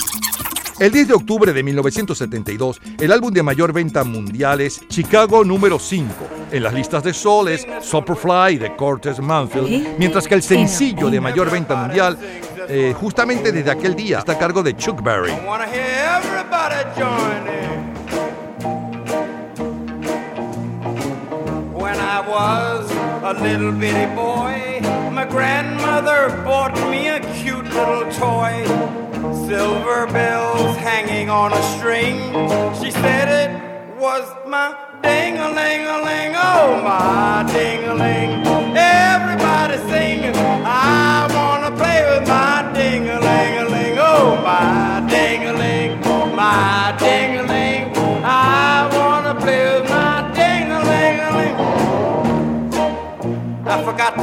El 0.81 0.91
10 0.91 1.07
de 1.07 1.15
octubre 1.15 1.52
de 1.52 1.62
1972, 1.62 2.81
el 2.99 3.12
álbum 3.12 3.33
de 3.33 3.44
mayor 3.44 3.73
venta 3.73 4.02
mundial 4.02 4.60
es 4.60 4.81
Chicago 4.89 5.44
número 5.44 5.78
5. 5.78 6.12
En 6.51 6.65
las 6.65 6.75
listas 6.75 7.05
de 7.05 7.15
Soul 7.15 7.47
es 7.51 7.65
Superfly 7.83 8.59
de 8.59 8.75
Cortez 8.75 9.20
Manfield, 9.20 9.97
mientras 9.97 10.26
que 10.26 10.34
el 10.34 10.43
sencillo 10.43 11.09
de 11.09 11.20
mayor 11.20 11.52
venta 11.52 11.76
mundial, 11.76 12.18
eh, 12.68 12.93
justamente 12.99 13.52
desde 13.52 13.70
aquel 13.70 13.94
día, 13.94 14.18
está 14.18 14.33
a 14.33 14.39
cargo 14.39 14.60
de 14.60 14.76
Chuck 14.76 15.01
Berry. 15.05 15.31
I 22.17 22.20
was 22.20 22.89
a 23.25 23.43
little 23.43 23.73
bitty 23.73 24.07
boy, 24.15 24.78
my 25.10 25.26
grandmother 25.28 26.28
bought 26.44 26.73
me 26.89 27.09
a 27.09 27.18
cute 27.34 27.65
little 27.65 28.09
toy. 28.12 28.55
Silver 29.49 30.07
bells 30.12 30.76
hanging 30.76 31.28
on 31.28 31.52
a 31.52 31.60
string. 31.76 32.18
She 32.81 32.93
said 32.93 33.26
it 33.43 33.99
was 33.99 34.23
my 34.47 34.76
ding-a-ling-a-ling, 35.02 36.34
oh 36.36 36.81
my 36.84 37.51
ding-a-ling. 37.52 38.47
Everybody 38.76 39.76
sing, 39.91 40.36
I 40.65 41.26
wanna 41.34 41.76
play 41.76 42.01
with 42.09 42.28
my 42.28 42.70
ding-a-ling-a-ling, 42.75 43.97
oh 43.99 44.41
my 44.41 45.05
ding-a-ling, 45.10 46.01
my 46.36 46.94
ding-a-ling. 46.97 47.24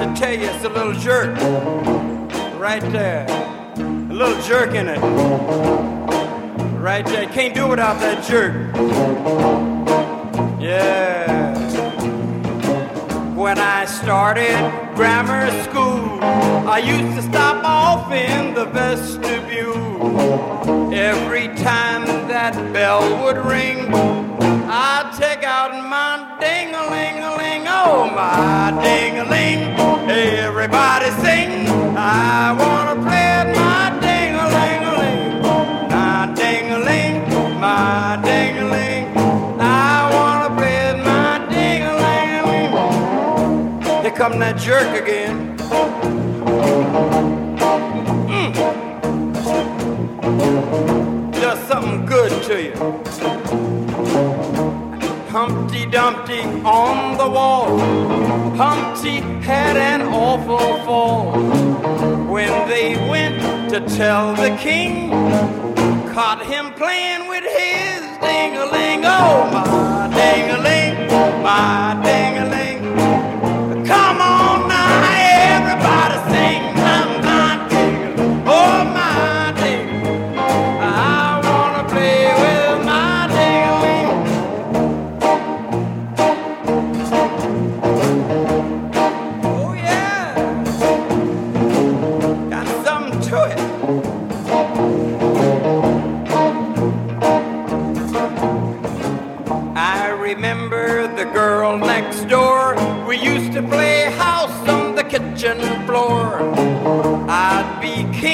To 0.01 0.19
tell 0.19 0.33
you, 0.33 0.47
it's 0.47 0.63
a 0.63 0.69
little 0.69 0.93
jerk 0.93 1.35
right 2.59 2.81
there. 2.91 3.25
A 3.77 4.13
little 4.13 4.41
jerk 4.41 4.73
in 4.73 4.87
it. 4.87 4.99
Right 6.79 7.05
there. 7.05 7.27
Can't 7.27 7.53
do 7.53 7.67
without 7.67 7.99
that 7.99 8.23
jerk. 8.23 8.75
Yeah. 10.59 11.57
When 13.35 13.59
I 13.59 13.85
started 13.85 14.55
grammar 14.95 15.51
school, 15.63 16.19
I 16.67 16.79
used 16.79 17.15
to 17.17 17.21
stop 17.23 17.63
off 17.63 18.11
in 18.11 18.53
the 18.53 18.65
vestibule. 18.65 19.81
Every 20.93 21.47
time 21.57 22.05
that 22.27 22.53
bell 22.73 23.23
would 23.23 23.37
ring, 23.45 23.93
I'd 23.93 25.13
take 25.17 25.43
out 25.43 25.71
my 25.71 26.37
ding-a-ling-a-ling, 26.39 27.67
oh 27.67 28.09
my 28.15 28.81
ding-a-ling. 28.83 29.80
Everybody 30.63 31.09
sing, 31.23 31.51
I 31.97 32.53
wanna 32.53 32.93
play 33.01 33.45
with 33.45 33.57
my 33.57 33.89
ding-a-ling-a-ling, 33.99 35.41
my 35.89 36.31
ding-a-ling, 36.35 37.27
my 37.59 38.19
ding-a-ling. 38.23 39.17
I 39.59 40.07
wanna 40.13 40.51
play 40.55 40.93
with 40.93 41.03
my 41.03 41.39
ding-a-ling-a-ling. 41.49 42.71
Here 44.03 44.11
come 44.11 44.37
that 44.37 44.59
jerk 44.59 45.01
again. 45.01 45.57
Mm. 48.29 48.53
Does 51.41 51.59
something 51.67 52.05
good 52.05 52.43
to 52.43 52.61
you. 52.61 52.75
Humpty 55.31 55.85
Dumpty 55.85 56.41
on 56.65 57.17
the 57.17 57.29
wall. 57.29 57.79
Humpty 58.57 59.21
had 59.41 59.77
an 59.77 60.01
awful 60.01 60.83
fall. 60.83 61.31
When 62.27 62.67
they 62.67 62.97
went 63.09 63.69
to 63.69 63.79
tell 63.95 64.35
the 64.35 64.49
king, 64.59 65.09
caught 66.11 66.45
him 66.45 66.73
playing 66.73 67.29
with 67.29 67.45
his 67.45 68.01
ding-a-ling. 68.19 69.05
Oh, 69.05 69.49
my 69.53 70.11
ding-a-ling, 70.13 71.07
my 71.41 71.90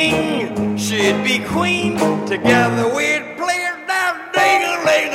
king, 0.10 0.77
she'd 0.77 1.24
be 1.24 1.40
queen. 1.40 1.98
Together 2.27 2.86
we'd 2.95 3.26
play 3.38 3.60
it 3.72 3.88
down, 3.88 4.16
ding 4.34 4.64
a 4.64 4.76
ling 4.86 5.14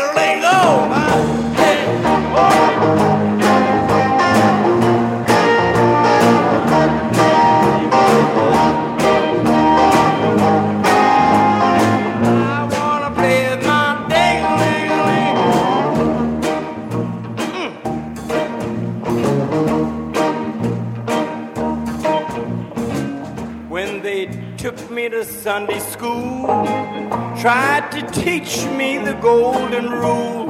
tried 27.42 27.90
to 27.90 28.02
teach 28.22 28.64
me 28.66 28.98
the 28.98 29.14
golden 29.14 29.90
rule. 29.90 30.46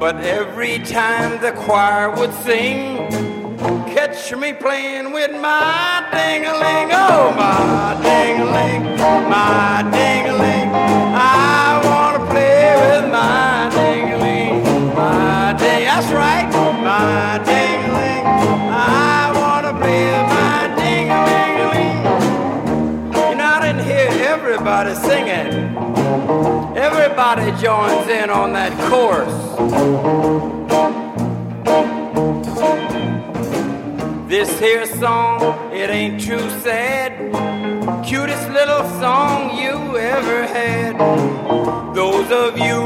But 0.00 0.16
every 0.16 0.80
time 0.80 1.40
the 1.40 1.52
choir 1.52 2.10
would 2.10 2.32
sing, 2.42 3.08
catch 3.94 4.34
me 4.34 4.52
playing 4.52 5.12
with 5.12 5.30
my 5.30 6.08
ding-a-ling, 6.10 6.90
oh 6.92 7.32
my 7.36 8.02
ding-a-ling, 8.02 8.98
my 9.30 9.88
ding-a-ling. 9.92 10.57
Everybody 27.30 27.62
joins 27.62 28.08
in 28.08 28.30
on 28.30 28.54
that 28.54 28.72
chorus. 28.88 29.34
This 34.26 34.58
here 34.58 34.86
song, 34.86 35.42
it 35.70 35.90
ain't 35.90 36.22
too 36.22 36.40
sad. 36.64 37.12
Cutest 38.06 38.48
little 38.48 38.82
song 38.98 39.58
you 39.58 39.98
ever 39.98 40.46
had. 40.46 40.96
Those 41.94 42.32
of 42.32 42.58
you 42.58 42.80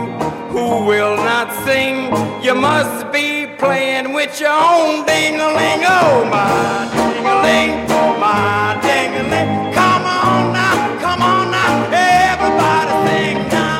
who 0.50 0.86
will 0.86 1.14
not 1.18 1.54
sing, 1.64 2.12
you 2.42 2.56
must 2.56 3.12
be 3.12 3.46
playing 3.58 4.12
with 4.12 4.40
your 4.40 4.50
own 4.50 5.06
ding-a-ling. 5.06 5.84
Oh, 5.86 6.24
my 6.28 6.90
ding-a-ling, 6.92 7.86
my 8.18 8.81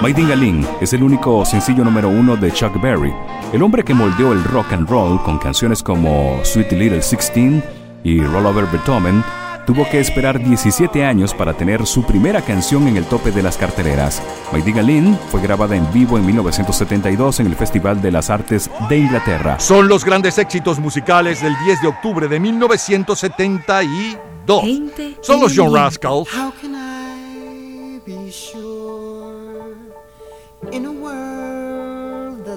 My 0.03 0.13
Ding-a-Ling 0.13 0.67
es 0.81 0.93
el 0.95 1.05
único 1.05 1.45
sencillo 1.45 1.85
número 1.85 2.09
uno 2.09 2.37
de 2.37 2.51
Chuck 2.51 2.81
Berry, 2.83 3.15
el 3.53 3.63
hombre 3.63 3.85
que 3.85 3.95
moldeó 3.95 4.33
el 4.33 4.43
rock 4.43 4.73
and 4.73 4.91
roll 4.91 5.23
con 5.23 5.39
canciones 5.39 5.81
como 5.81 6.41
Sweet 6.43 6.73
Little 6.73 7.03
Sixteen 7.03 7.63
y 8.03 8.21
Roll 8.21 8.47
Over 8.47 8.67
Beethoven. 8.67 9.23
Tuvo 9.65 9.89
que 9.89 10.01
esperar 10.01 10.43
17 10.43 11.05
años 11.05 11.33
para 11.33 11.55
tener 11.55 11.87
su 11.87 12.03
primera 12.03 12.43
canción 12.43 12.89
en 12.89 12.97
el 12.97 13.05
tope 13.05 13.31
de 13.31 13.45
las 13.45 13.57
carteleras. 13.57 14.21
My 14.53 14.61
Ding-a-Ling 14.61 15.17
fue 15.31 15.41
grabada 15.41 15.77
en 15.77 15.87
vivo 15.93 16.19
en 16.19 16.27
1972 16.27 17.39
en 17.39 17.47
el 17.47 17.55
Festival 17.55 18.03
de 18.03 18.11
las 18.11 18.29
Artes 18.29 18.69
de 18.89 18.99
Inglaterra. 18.99 19.61
Son 19.61 19.87
los 19.87 20.05
grandes 20.05 20.37
éxitos 20.37 20.81
musicales 20.81 21.41
del 21.41 21.55
10 21.65 21.81
de 21.81 21.87
octubre 21.87 22.27
de 22.27 22.41
1972. 22.41 24.65
Son 25.21 25.41
los 25.41 25.53
John 25.57 25.73
Rascals. 25.73 26.29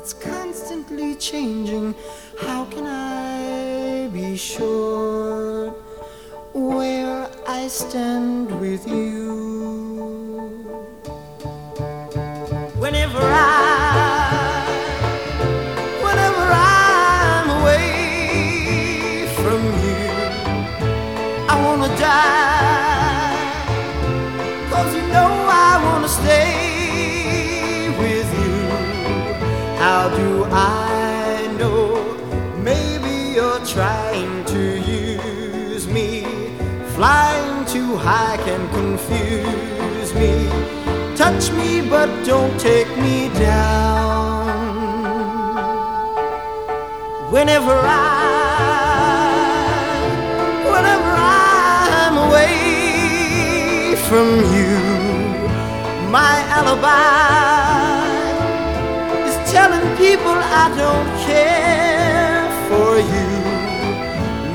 That's 0.05 0.13
constantly 0.13 1.15
changing? 1.15 1.95
How 2.39 2.65
can 2.65 2.85
I 2.85 4.07
be 4.13 4.37
sure 4.37 5.71
where 6.53 7.27
I 7.47 7.67
stand 7.67 8.51
with 8.59 8.87
you? 8.87 9.33
Whenever 12.77 13.17
I, 13.19 13.64
too 37.75 37.97
high 37.97 38.37
can 38.47 38.63
confuse 38.69 40.11
me. 40.21 40.33
Touch 41.21 41.51
me, 41.57 41.69
but 41.93 42.09
don't 42.23 42.57
take 42.57 42.91
me 43.05 43.27
down. 43.47 44.45
Whenever 47.35 47.75
I, 47.75 47.99
whenever 50.73 51.11
I'm 51.43 52.15
away 52.27 53.95
from 54.07 54.27
you, 54.55 54.75
my 56.17 56.35
alibi 56.59 57.25
is 59.27 59.35
telling 59.51 59.87
people 60.03 60.37
I 60.63 60.65
don't 60.83 61.11
care 61.27 62.41
for 62.69 62.91
you. 63.13 63.29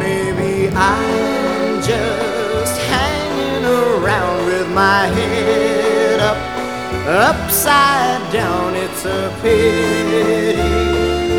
Maybe 0.05 0.53
I'm 0.75 1.20
my 4.91 5.07
head 5.07 6.19
up, 6.31 6.41
upside 7.29 8.23
down. 8.33 8.75
It's 8.75 9.05
a 9.05 9.21
pity. 9.41 10.59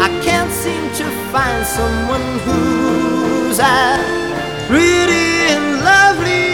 I 0.07 0.09
can't 0.25 0.53
seem 0.63 0.83
to 0.99 1.05
find 1.33 1.61
someone 1.80 2.27
who's 2.45 3.59
as 3.59 4.05
pretty 4.69 5.27
and 5.53 5.67
lovely 5.91 6.50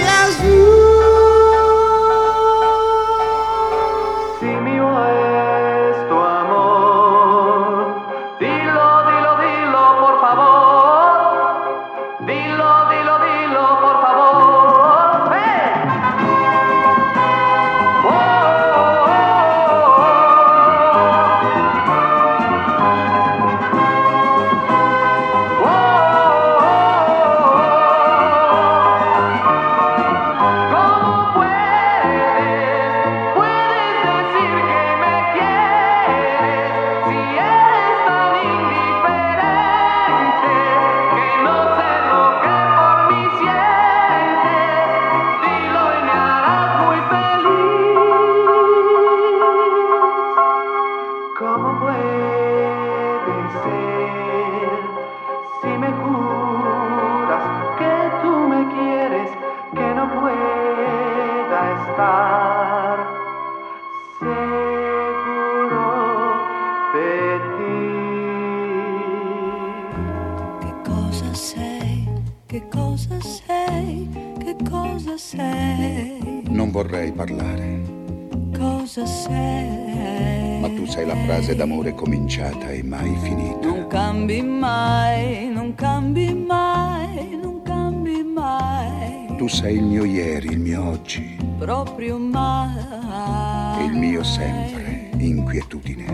d'amore 81.57 81.93
cominciata 81.95 82.69
e 82.69 82.83
mai 82.83 83.17
finita. 83.23 83.67
Non 83.67 83.87
cambi 83.87 84.41
mai, 84.43 85.49
non 85.51 85.73
cambi 85.73 86.31
mai, 86.33 87.35
non 87.41 87.61
cambi 87.63 88.21
mai, 88.21 89.35
Tu 89.37 89.47
sei 89.47 89.77
il 89.77 89.83
mio 89.83 90.05
ieri, 90.05 90.49
il 90.51 90.59
mio 90.59 90.87
oggi 90.87 91.35
proprio 91.57 92.19
mai. 92.19 93.79
e 93.79 93.83
il 93.85 93.93
mio 93.97 94.23
sempre, 94.23 95.09
inquietudine. 95.17 96.05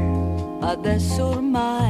Adesso 0.61 1.25
ormai 1.25 1.82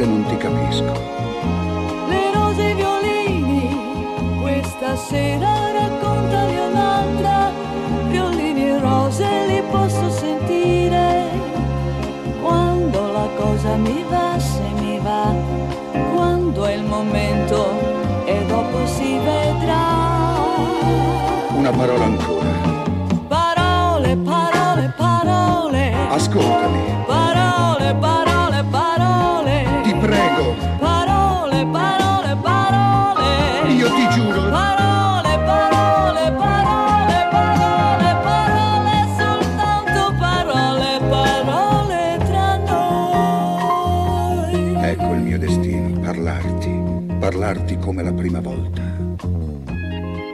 Volte 0.00 0.06
non 0.06 0.24
ti 0.24 0.36
capisco, 0.38 0.92
Le 2.08 2.32
rose 2.32 2.62
e 2.62 2.70
i 2.70 2.74
violini, 2.74 4.40
questa 4.40 4.96
sera 4.96 5.72
raccontami 5.72 6.58
un'altra. 6.58 7.52
Violini 8.08 8.70
e 8.70 8.78
rose 8.78 9.28
li 9.46 9.62
posso 9.70 10.08
sentire. 10.10 11.28
Quando 12.40 13.12
la 13.12 13.28
cosa 13.36 13.76
mi 13.76 14.02
va, 14.08 14.38
se 14.38 14.62
mi 14.80 14.98
va, 15.00 15.34
quando 16.14 16.64
è 16.64 16.72
il 16.72 16.84
momento 16.84 17.68
e 18.24 18.42
dopo 18.46 18.86
si 18.86 19.18
vedrà. 19.18 20.08
una 21.56 21.70
parola 21.72 22.06
la 48.10 48.16
prima 48.16 48.40
volta. 48.40 48.82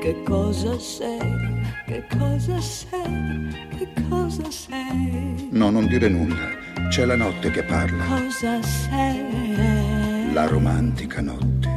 Che 0.00 0.22
cosa 0.24 0.78
sei? 0.78 1.62
Che 1.86 2.04
cosa 2.18 2.60
sei? 2.60 3.48
Che 3.78 3.88
cosa 4.08 4.50
sei? 4.50 5.48
No, 5.50 5.70
non 5.70 5.86
dire 5.86 6.08
nulla. 6.08 6.64
C'è 6.88 7.04
la 7.04 7.16
notte 7.16 7.50
che 7.50 7.62
parla, 7.64 8.04
Cosa 8.04 8.62
sei? 8.62 10.32
la 10.32 10.46
romantica 10.46 11.20
notte. 11.20 11.68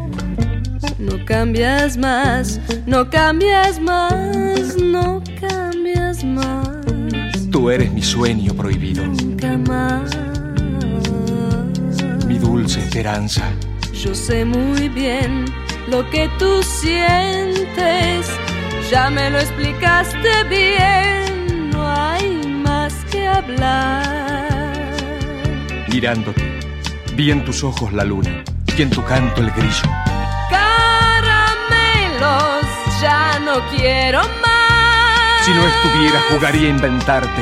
No 0.99 1.17
cambias 1.25 1.95
más, 1.97 2.59
no 2.85 3.07
cambias 3.09 3.79
más, 3.79 4.75
no 4.75 5.21
cambias 5.39 6.23
más, 6.23 7.49
Tú 7.49 7.69
eres 7.69 7.91
mi 7.91 8.01
sueño 8.01 8.53
prohibido, 8.53 9.05
nunca 9.05 9.57
más. 9.57 10.11
mi 12.27 12.37
dulce 12.37 12.79
esperanza. 12.79 13.43
Yo 13.93 14.13
sé 14.13 14.43
muy 14.45 14.87
bien 14.89 15.45
lo 15.89 16.09
que 16.09 16.29
tú 16.37 16.61
sientes, 16.61 18.27
ya 18.91 19.09
me 19.09 19.29
lo 19.29 19.39
explicaste 19.39 20.43
bien, 20.49 21.71
no 21.71 21.89
hay 21.89 22.45
más 22.63 22.93
que 23.11 23.27
hablar. 23.27 24.93
Mirándote, 25.87 26.59
vi 27.15 27.31
en 27.31 27.43
tus 27.43 27.63
ojos 27.63 27.91
la 27.91 28.03
luna 28.03 28.43
y 28.77 28.81
en 28.81 28.89
tu 28.91 29.03
canto 29.03 29.41
el 29.41 29.49
grillo. 29.51 29.89
Caramelos, 30.49 31.47
ya 33.01 33.39
no 33.39 33.59
quiero 33.75 34.19
más. 34.19 35.43
Si 35.43 35.51
no 35.51 35.67
estuviera, 35.67 36.21
jugaría 36.29 36.67
a 36.67 36.71
inventarte. 36.71 37.41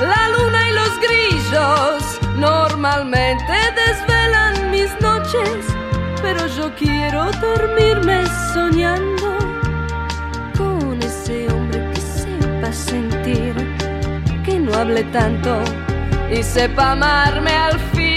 La 0.00 0.28
luna 0.28 0.68
y 0.68 0.74
los 0.74 0.90
grillos 1.00 2.20
normalmente 2.36 3.52
desvelan 3.74 4.70
mis 4.70 4.90
noches, 5.00 5.64
quiero 6.76 7.30
dormirme 7.32 8.24
soñando 8.52 9.36
con 10.56 11.00
ese 11.02 11.48
hombre 11.50 11.90
que 11.92 12.00
sepa 12.00 12.72
sentir, 12.72 13.54
que 14.44 14.58
no 14.58 14.74
hable 14.74 15.04
tanto 15.04 15.62
y 16.30 16.42
sepa 16.42 16.92
amarme 16.92 17.52
al 17.56 17.78
fin. 17.78 18.08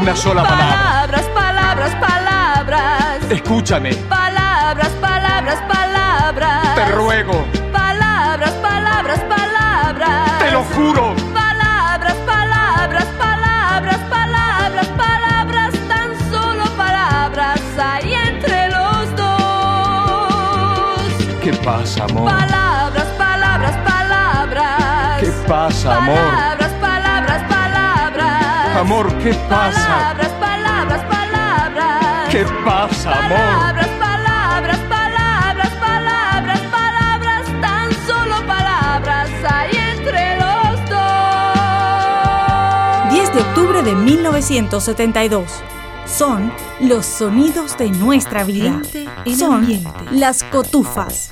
Una 0.00 0.16
sola 0.16 0.42
palabra. 0.42 0.76
Palabras, 0.76 1.26
palabras, 1.34 1.94
palabras. 1.96 3.30
Escúchame, 3.30 3.94
Palabras, 4.08 4.88
palabras, 5.00 5.60
palabras. 5.68 6.74
te 6.74 6.84
ruego, 6.86 7.44
Palabras, 7.72 8.50
palabras, 8.62 9.20
palabras. 9.20 10.38
te 10.38 10.50
lo 10.50 10.62
juro. 10.64 11.14
Palabras, 11.34 12.14
palabras, 12.26 13.04
palabras, 13.18 13.98
palabras, 14.08 14.29
pasa, 21.70 22.04
amor? 22.04 22.24
Palabras, 22.24 23.08
palabras, 23.16 23.76
palabras. 23.92 25.20
¿Qué 25.20 25.30
pasa, 25.46 25.96
amor? 25.96 26.16
Palabras, 26.16 26.72
palabras, 26.80 27.42
palabras. 27.48 28.76
Amor, 28.76 29.06
¿qué 29.22 29.32
pasa? 29.48 29.88
Palabras, 29.88 30.32
palabras, 30.46 31.02
palabras. 31.16 32.28
¿Qué 32.30 32.44
pasa, 32.64 33.10
amor? 33.12 33.38
Palabras, 33.38 33.90
palabras, 34.06 34.78
palabras, 34.96 35.70
palabras, 35.88 36.60
palabras, 36.78 37.42
tan 37.60 37.88
solo 38.08 38.36
palabras 38.46 39.28
hay 39.48 39.70
entre 39.92 40.22
los 40.42 40.74
dos. 40.90 41.52
10 43.12 43.34
de 43.34 43.40
octubre 43.40 43.82
de 43.82 43.94
1972. 43.94 45.62
Son 46.06 46.52
los 46.80 47.06
sonidos 47.06 47.78
de 47.78 47.90
nuestra 47.90 48.42
vida. 48.42 48.82
Son 49.26 49.66
las 50.12 50.42
cotufas. 50.44 51.28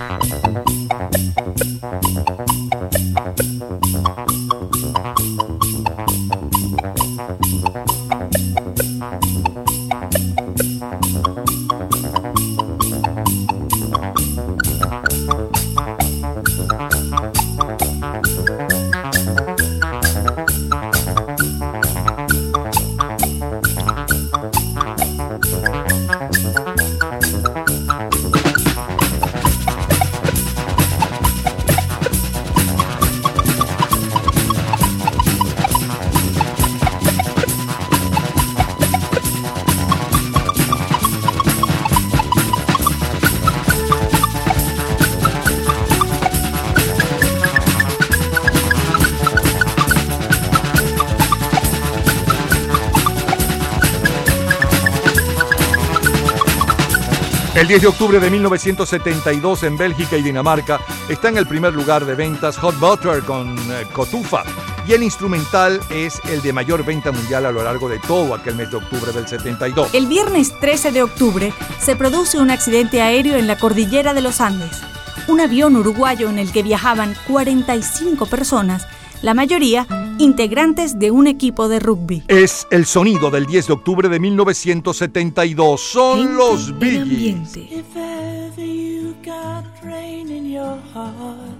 El 57.68 57.72
10 57.72 57.82
de 57.82 57.88
octubre 57.88 58.18
de 58.18 58.30
1972 58.30 59.62
en 59.64 59.76
Bélgica 59.76 60.16
y 60.16 60.22
Dinamarca 60.22 60.80
está 61.06 61.28
en 61.28 61.36
el 61.36 61.46
primer 61.46 61.74
lugar 61.74 62.06
de 62.06 62.14
ventas 62.14 62.56
Hot 62.56 62.80
Butter 62.80 63.22
con 63.22 63.58
eh, 63.58 63.84
Cotufa 63.92 64.42
y 64.88 64.94
el 64.94 65.02
instrumental 65.02 65.78
es 65.90 66.18
el 66.30 66.40
de 66.40 66.54
mayor 66.54 66.82
venta 66.82 67.12
mundial 67.12 67.44
a 67.44 67.52
lo 67.52 67.62
largo 67.62 67.90
de 67.90 67.98
todo 67.98 68.34
aquel 68.34 68.54
mes 68.54 68.70
de 68.70 68.78
octubre 68.78 69.12
del 69.12 69.28
72. 69.28 69.92
El 69.92 70.06
viernes 70.06 70.58
13 70.58 70.92
de 70.92 71.02
octubre 71.02 71.52
se 71.78 71.94
produce 71.94 72.38
un 72.38 72.50
accidente 72.50 73.02
aéreo 73.02 73.36
en 73.36 73.46
la 73.46 73.58
cordillera 73.58 74.14
de 74.14 74.22
los 74.22 74.40
Andes. 74.40 74.80
Un 75.26 75.42
avión 75.42 75.76
uruguayo 75.76 76.30
en 76.30 76.38
el 76.38 76.50
que 76.52 76.62
viajaban 76.62 77.14
45 77.26 78.24
personas, 78.24 78.86
la 79.20 79.34
mayoría 79.34 79.86
integrantes 80.18 80.98
de 80.98 81.10
un 81.10 81.26
equipo 81.26 81.68
de 81.68 81.80
rugby. 81.80 82.22
Es 82.28 82.66
el 82.70 82.86
sonido 82.86 83.30
del 83.30 83.46
10 83.46 83.68
de 83.68 83.72
octubre 83.72 84.08
de 84.08 84.20
1972. 84.20 85.80
Son 85.80 86.36
los 86.36 86.78
Bee 86.78 87.04
Gees. 87.04 87.56
If 87.56 87.96
ever 87.96 88.64
you 88.64 89.14
got 89.24 89.64
rain 89.82 90.30
in 90.30 90.50
your 90.50 90.78
heart, 90.92 91.56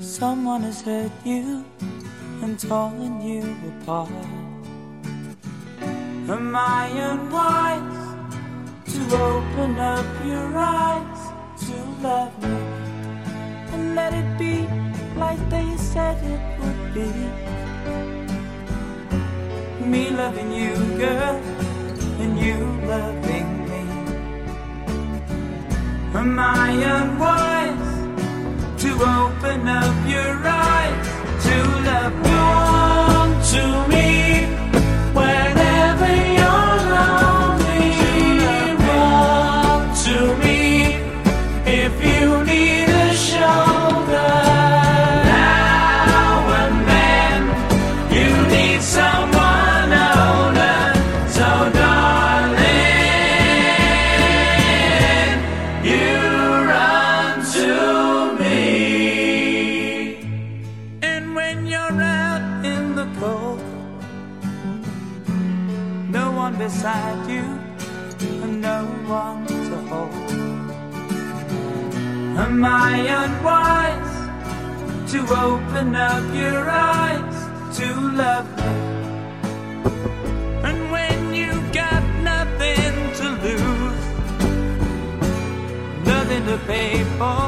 someone 0.00 0.64
has 0.64 0.82
hurt 0.86 1.12
you 1.24 1.64
and 2.42 2.58
torn 2.58 3.20
you 3.20 3.42
apart. 3.82 4.10
Am 6.28 6.56
I 6.56 6.88
unwise 6.88 8.06
to 8.86 9.16
open 9.16 9.78
up 9.78 10.06
your 10.24 10.56
eyes 10.56 11.20
to 11.60 11.74
love 12.02 12.32
me 12.42 12.56
and 13.72 13.94
let 13.94 14.12
it 14.12 14.38
be 14.38 14.66
like 15.16 15.42
they 15.48 15.76
said 15.76 16.16
it 16.24 16.40
would 16.60 16.94
be? 16.94 17.10
Me 19.86 20.10
loving 20.10 20.52
you, 20.52 20.74
girl, 20.98 21.36
and 22.22 22.38
you 22.38 22.56
loving 22.86 23.50
me. 23.70 23.84
Am 26.14 26.38
I 26.38 26.70
unwise 26.98 27.92
to 28.82 28.90
open 29.18 29.68
up 29.68 29.96
your 30.08 30.34
eyes 30.44 31.08
to 31.46 31.56
love 31.88 32.14
me? 32.24 32.30
Come 32.30 33.34
to 33.52 33.88
me 33.88 34.35
Am 72.56 72.64
I 72.64 72.96
unwise 73.22 74.16
to 75.12 75.18
open 75.44 75.94
up 75.94 76.24
your 76.34 76.70
eyes 76.70 77.36
to 77.76 77.86
love 78.22 78.48
me? 78.56 78.62
And 80.64 80.90
when 80.90 81.34
you've 81.34 81.70
got 81.70 82.02
nothing 82.32 82.94
to 83.18 83.26
lose, 83.44 84.04
nothing 86.06 86.46
to 86.46 86.56
pay 86.66 87.04
for, 87.18 87.44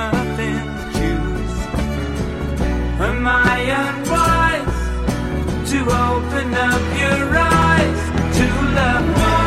nothing 0.00 0.62
to 0.78 0.84
choose. 0.96 1.56
Am 3.08 3.26
I 3.26 3.58
unwise 3.86 4.78
to 5.72 5.78
open 5.80 6.54
up 6.54 6.82
your 7.02 7.36
eyes 7.36 8.02
to 8.38 8.46
love 8.76 9.08
me? 9.18 9.45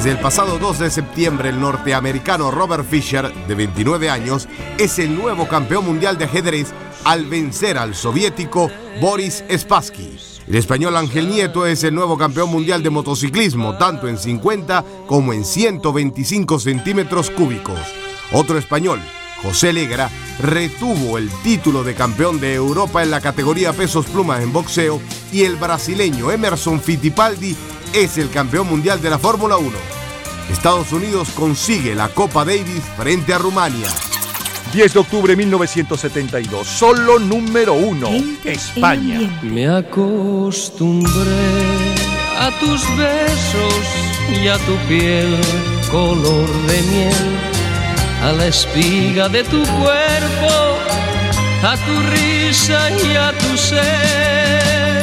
Desde 0.00 0.12
el 0.12 0.18
pasado 0.18 0.58
2 0.58 0.78
de 0.78 0.90
septiembre, 0.90 1.50
el 1.50 1.60
norteamericano 1.60 2.50
Robert 2.50 2.88
Fischer, 2.88 3.30
de 3.46 3.54
29 3.54 4.08
años, 4.08 4.48
es 4.78 4.98
el 4.98 5.14
nuevo 5.14 5.46
campeón 5.46 5.84
mundial 5.84 6.16
de 6.16 6.24
ajedrez 6.24 6.72
al 7.04 7.26
vencer 7.26 7.76
al 7.76 7.94
soviético 7.94 8.70
Boris 8.98 9.44
Spassky. 9.54 10.16
El 10.48 10.54
español 10.56 10.96
Ángel 10.96 11.28
Nieto 11.28 11.66
es 11.66 11.84
el 11.84 11.94
nuevo 11.94 12.16
campeón 12.16 12.48
mundial 12.48 12.82
de 12.82 12.88
motociclismo, 12.88 13.76
tanto 13.76 14.08
en 14.08 14.16
50 14.16 14.86
como 15.06 15.34
en 15.34 15.44
125 15.44 16.58
centímetros 16.58 17.28
cúbicos. 17.28 17.78
Otro 18.32 18.56
español, 18.56 19.02
José 19.42 19.74
Legra, 19.74 20.08
retuvo 20.38 21.18
el 21.18 21.28
título 21.42 21.84
de 21.84 21.94
campeón 21.94 22.40
de 22.40 22.54
Europa 22.54 23.02
en 23.02 23.10
la 23.10 23.20
categoría 23.20 23.74
pesos 23.74 24.06
plumas 24.06 24.42
en 24.42 24.50
boxeo 24.50 24.98
y 25.30 25.42
el 25.42 25.56
brasileño 25.56 26.30
Emerson 26.30 26.80
Fittipaldi 26.80 27.54
es 27.94 28.18
el 28.18 28.30
campeón 28.30 28.68
mundial 28.68 29.00
de 29.00 29.10
la 29.10 29.18
Fórmula 29.18 29.56
1. 29.56 29.70
Estados 30.50 30.92
Unidos 30.92 31.28
consigue 31.34 31.94
la 31.94 32.08
Copa 32.08 32.44
Davis 32.44 32.82
frente 32.96 33.32
a 33.32 33.38
Rumania. 33.38 33.88
10 34.72 34.94
de 34.94 35.00
octubre 35.00 35.32
de 35.32 35.36
1972, 35.36 36.66
solo 36.66 37.18
número 37.18 37.74
uno, 37.74 38.08
España. 38.44 39.20
Me 39.42 39.68
acostumbré 39.68 41.10
a 42.38 42.50
tus 42.60 42.80
besos 42.96 43.74
y 44.40 44.46
a 44.46 44.56
tu 44.58 44.76
piel 44.86 45.36
color 45.90 46.48
de 46.68 46.82
miel, 46.82 47.38
a 48.22 48.32
la 48.32 48.46
espiga 48.46 49.28
de 49.28 49.42
tu 49.42 49.62
cuerpo, 49.62 50.78
a 51.64 51.76
tu 51.76 52.00
risa 52.10 52.90
y 52.90 53.16
a 53.16 53.32
tu 53.32 53.56
ser. 53.56 55.02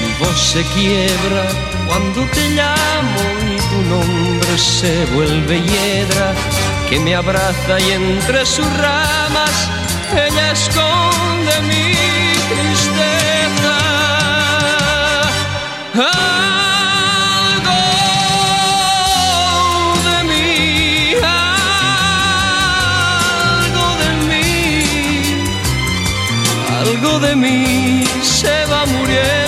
Mi 0.00 0.24
voz 0.24 0.38
se 0.38 0.62
quiebra 0.74 1.67
cuando 1.88 2.20
te 2.26 2.50
llamo 2.50 3.22
y 3.52 3.56
tu 3.70 3.78
nombre 3.88 4.58
se 4.58 5.06
vuelve 5.14 5.60
hiedra 5.60 6.34
que 6.88 7.00
me 7.00 7.14
abraza 7.16 7.80
y 7.80 7.92
entre 7.92 8.44
sus 8.46 8.66
ramas 8.76 9.68
ella 10.12 10.52
esconde 10.52 11.60
mi 11.62 11.92
tristeza. 12.50 13.76
Algo 15.94 16.94
de 20.08 20.18
mí, 20.30 21.14
algo 23.64 23.86
de 24.02 24.10
mí, 24.28 24.46
algo 26.80 27.12
de 27.20 27.32
mí 27.36 28.04
se 28.22 28.56
va 28.66 28.86
muriendo. 28.86 29.47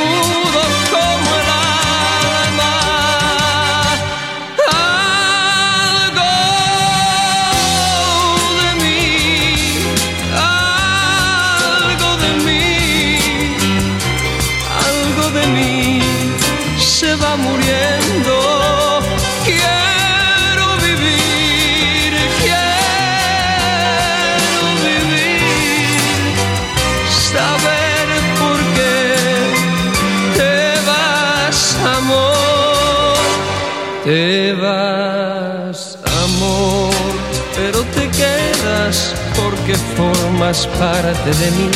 formas 40.41 40.67
parte 40.67 41.29
de 41.29 41.51
mí. 41.51 41.69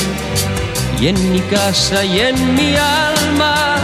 Y 1.00 1.08
en 1.08 1.32
mi 1.32 1.40
casa 1.42 2.04
y 2.04 2.20
en 2.20 2.56
mi 2.56 2.76
alma 2.76 3.78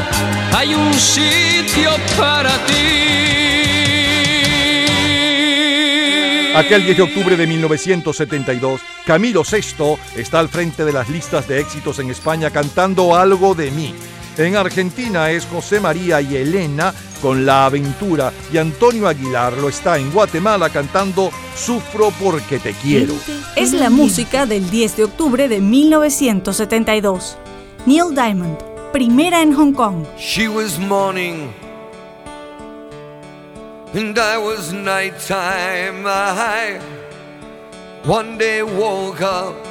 hay 0.55 0.73
un 0.73 0.93
sitio 0.93 1.91
para 2.17 2.49
ti. 2.65 2.73
Aquel 6.55 6.83
10 6.83 6.97
de 6.97 7.03
octubre 7.03 7.37
de 7.37 7.47
1972, 7.47 8.81
Camilo 9.05 9.43
VI 9.43 9.97
está 10.17 10.39
al 10.39 10.49
frente 10.49 10.83
de 10.83 10.91
las 10.91 11.09
listas 11.09 11.47
de 11.47 11.59
éxitos 11.59 11.99
en 11.99 12.09
España 12.09 12.49
cantando 12.49 13.15
Algo 13.15 13.53
de 13.55 13.71
mí. 13.71 13.93
En 14.37 14.55
Argentina 14.55 15.29
es 15.29 15.45
José 15.45 15.79
María 15.79 16.21
y 16.21 16.37
Elena 16.37 16.93
con 17.21 17.45
La 17.45 17.65
Aventura 17.65 18.31
y 18.51 18.57
Antonio 18.57 19.07
Aguilar 19.07 19.53
lo 19.53 19.69
está 19.69 19.97
en 19.97 20.11
Guatemala 20.11 20.69
cantando 20.69 21.31
Sufro 21.55 22.11
porque 22.21 22.57
te 22.57 22.73
quiero. 22.73 23.13
Es 23.55 23.73
la 23.73 23.89
música 23.89 24.45
del 24.45 24.69
10 24.69 24.97
de 24.97 25.03
octubre 25.03 25.47
de 25.47 25.59
1972. 25.59 27.37
Neil 27.85 28.15
Diamond, 28.15 28.57
primera 28.91 29.41
en 29.41 29.53
Hong 29.53 29.73
Kong. 29.73 30.05
She 30.17 30.47
was 30.47 30.79
morning 30.79 31.51
and 33.93 34.17
I 34.17 34.37
was 34.37 34.71
nighttime. 34.71 36.05
I 36.07 36.79
one 38.05 38.37
day 38.37 38.63
woke 38.63 39.21
up 39.21 39.70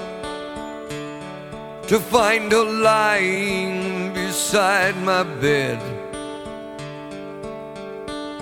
to 1.90 1.98
find 1.98 2.52
her 2.52 2.62
lying 2.62 4.14
beside 4.14 4.96
my 4.98 5.24
bed. 5.24 5.76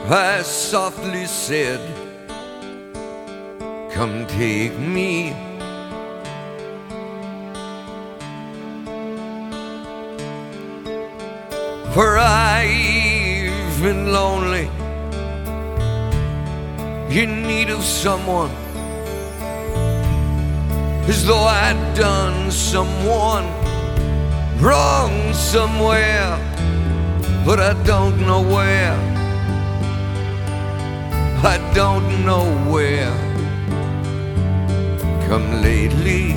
I 0.06 0.42
softly 0.42 1.24
said, 1.24 1.80
Come 3.90 4.26
take 4.26 4.78
me. 4.78 5.32
For 11.94 12.18
I've 12.18 13.82
been 13.82 14.12
lonely, 14.12 14.68
in 17.08 17.44
need 17.44 17.70
of 17.70 17.82
someone 17.82 18.67
as 21.08 21.24
though 21.24 21.44
I'd 21.44 21.94
done 21.94 22.50
someone 22.50 23.46
wrong 24.60 25.32
somewhere, 25.32 26.36
but 27.46 27.58
I 27.58 27.72
don't 27.84 28.20
know 28.20 28.42
where. 28.42 28.96
I 31.42 31.56
don't 31.72 32.26
know 32.26 32.44
where. 32.70 33.16
Come 35.28 35.62
lately. 35.62 36.34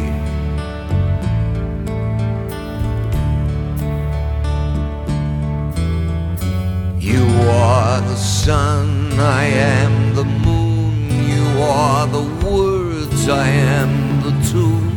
You 6.99 7.25
are 7.49 7.99
the 7.99 8.15
sun, 8.15 9.19
I 9.19 9.43
am 9.43 10.15
the 10.15 10.23
moon. 10.23 11.09
You 11.27 11.61
are 11.61 12.07
the 12.07 12.25
words, 12.45 13.27
I 13.27 13.47
am 13.47 14.10
tune. 14.51 14.91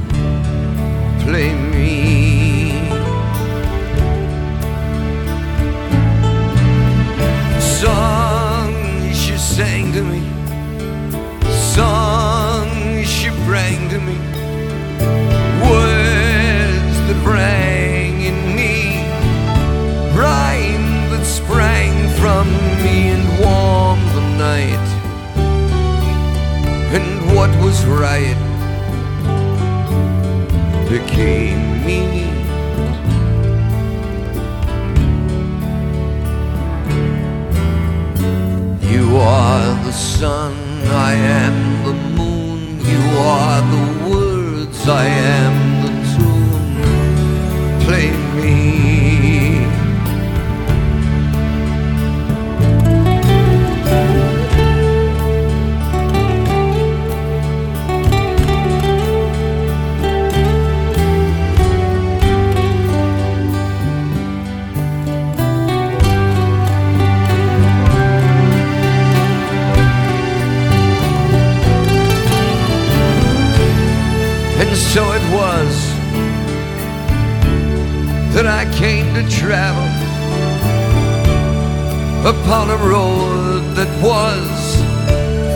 Play 1.20 1.54
me. 1.54 2.72
Song 7.60 8.74
she 9.12 9.36
sang 9.36 9.92
to 9.92 10.02
me, 10.02 10.22
song 11.76 12.68
she 13.04 13.28
rang 13.50 13.88
to 13.90 13.98
me, 14.08 14.18
words 15.70 16.96
that 17.06 17.20
rang 17.24 18.22
in 18.30 18.38
me, 18.58 18.74
rhyme 20.18 20.88
that 21.10 21.24
sprang 21.24 21.94
from 22.20 22.46
me 22.82 22.96
and 23.16 23.26
warmed 23.40 24.10
the 24.18 24.24
night. 24.48 24.86
And 26.96 27.36
what 27.36 27.50
was 27.62 27.84
right 27.86 28.53
became 30.98 31.84
me. 31.84 32.00
You 38.92 39.16
are 39.16 39.84
the 39.84 39.92
sun, 39.92 40.52
I 41.08 41.14
am 41.14 41.56
the 41.84 41.94
moon. 42.16 42.78
You 42.92 43.02
are 43.36 43.60
the 43.74 43.86
words, 44.08 44.88
I 44.88 45.06
am 45.36 45.56
the 45.84 45.92
tune. 46.12 46.74
Play 47.84 48.10
me. 48.36 49.33
And 74.74 74.82
so 74.82 75.12
it 75.12 75.22
was 75.32 75.74
that 78.34 78.44
I 78.44 78.64
came 78.74 79.06
to 79.14 79.22
travel 79.30 79.86
upon 82.28 82.70
a 82.70 82.76
road 82.78 83.76
that 83.76 83.86
was 84.02 84.50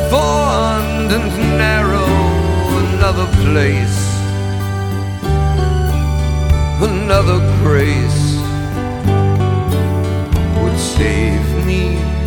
fond 0.08 1.10
and 1.10 1.32
narrow, 1.58 2.06
another 2.94 3.26
place, 3.42 3.98
another 6.80 7.40
grace 7.64 8.36
would 10.62 10.78
save 10.78 11.66
me. 11.66 12.17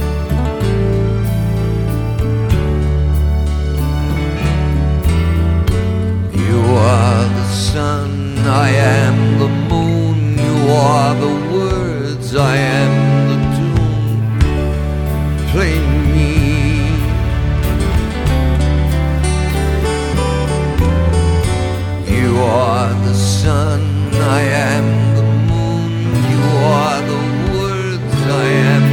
Are 6.75 7.25
the 7.25 7.48
sun, 7.48 8.38
I 8.40 8.69
am 8.69 9.40
the 9.40 9.48
moon. 9.48 10.38
You 10.38 10.72
are 10.72 11.14
the 11.16 11.35
words, 11.56 12.35
I 12.35 12.56
am 12.56 12.93
the 13.30 13.38
tune. 13.58 14.40
Play 15.51 15.80
me. 16.14 16.32
You 22.17 22.38
are 22.40 22.93
the 23.08 23.14
sun, 23.14 23.82
I 24.14 24.41
am 24.72 25.16
the 25.16 25.27
moon. 25.50 25.91
You 26.33 26.43
are 26.77 27.01
the 27.11 27.22
words, 27.53 28.16
I 28.43 28.48
am 28.74 28.90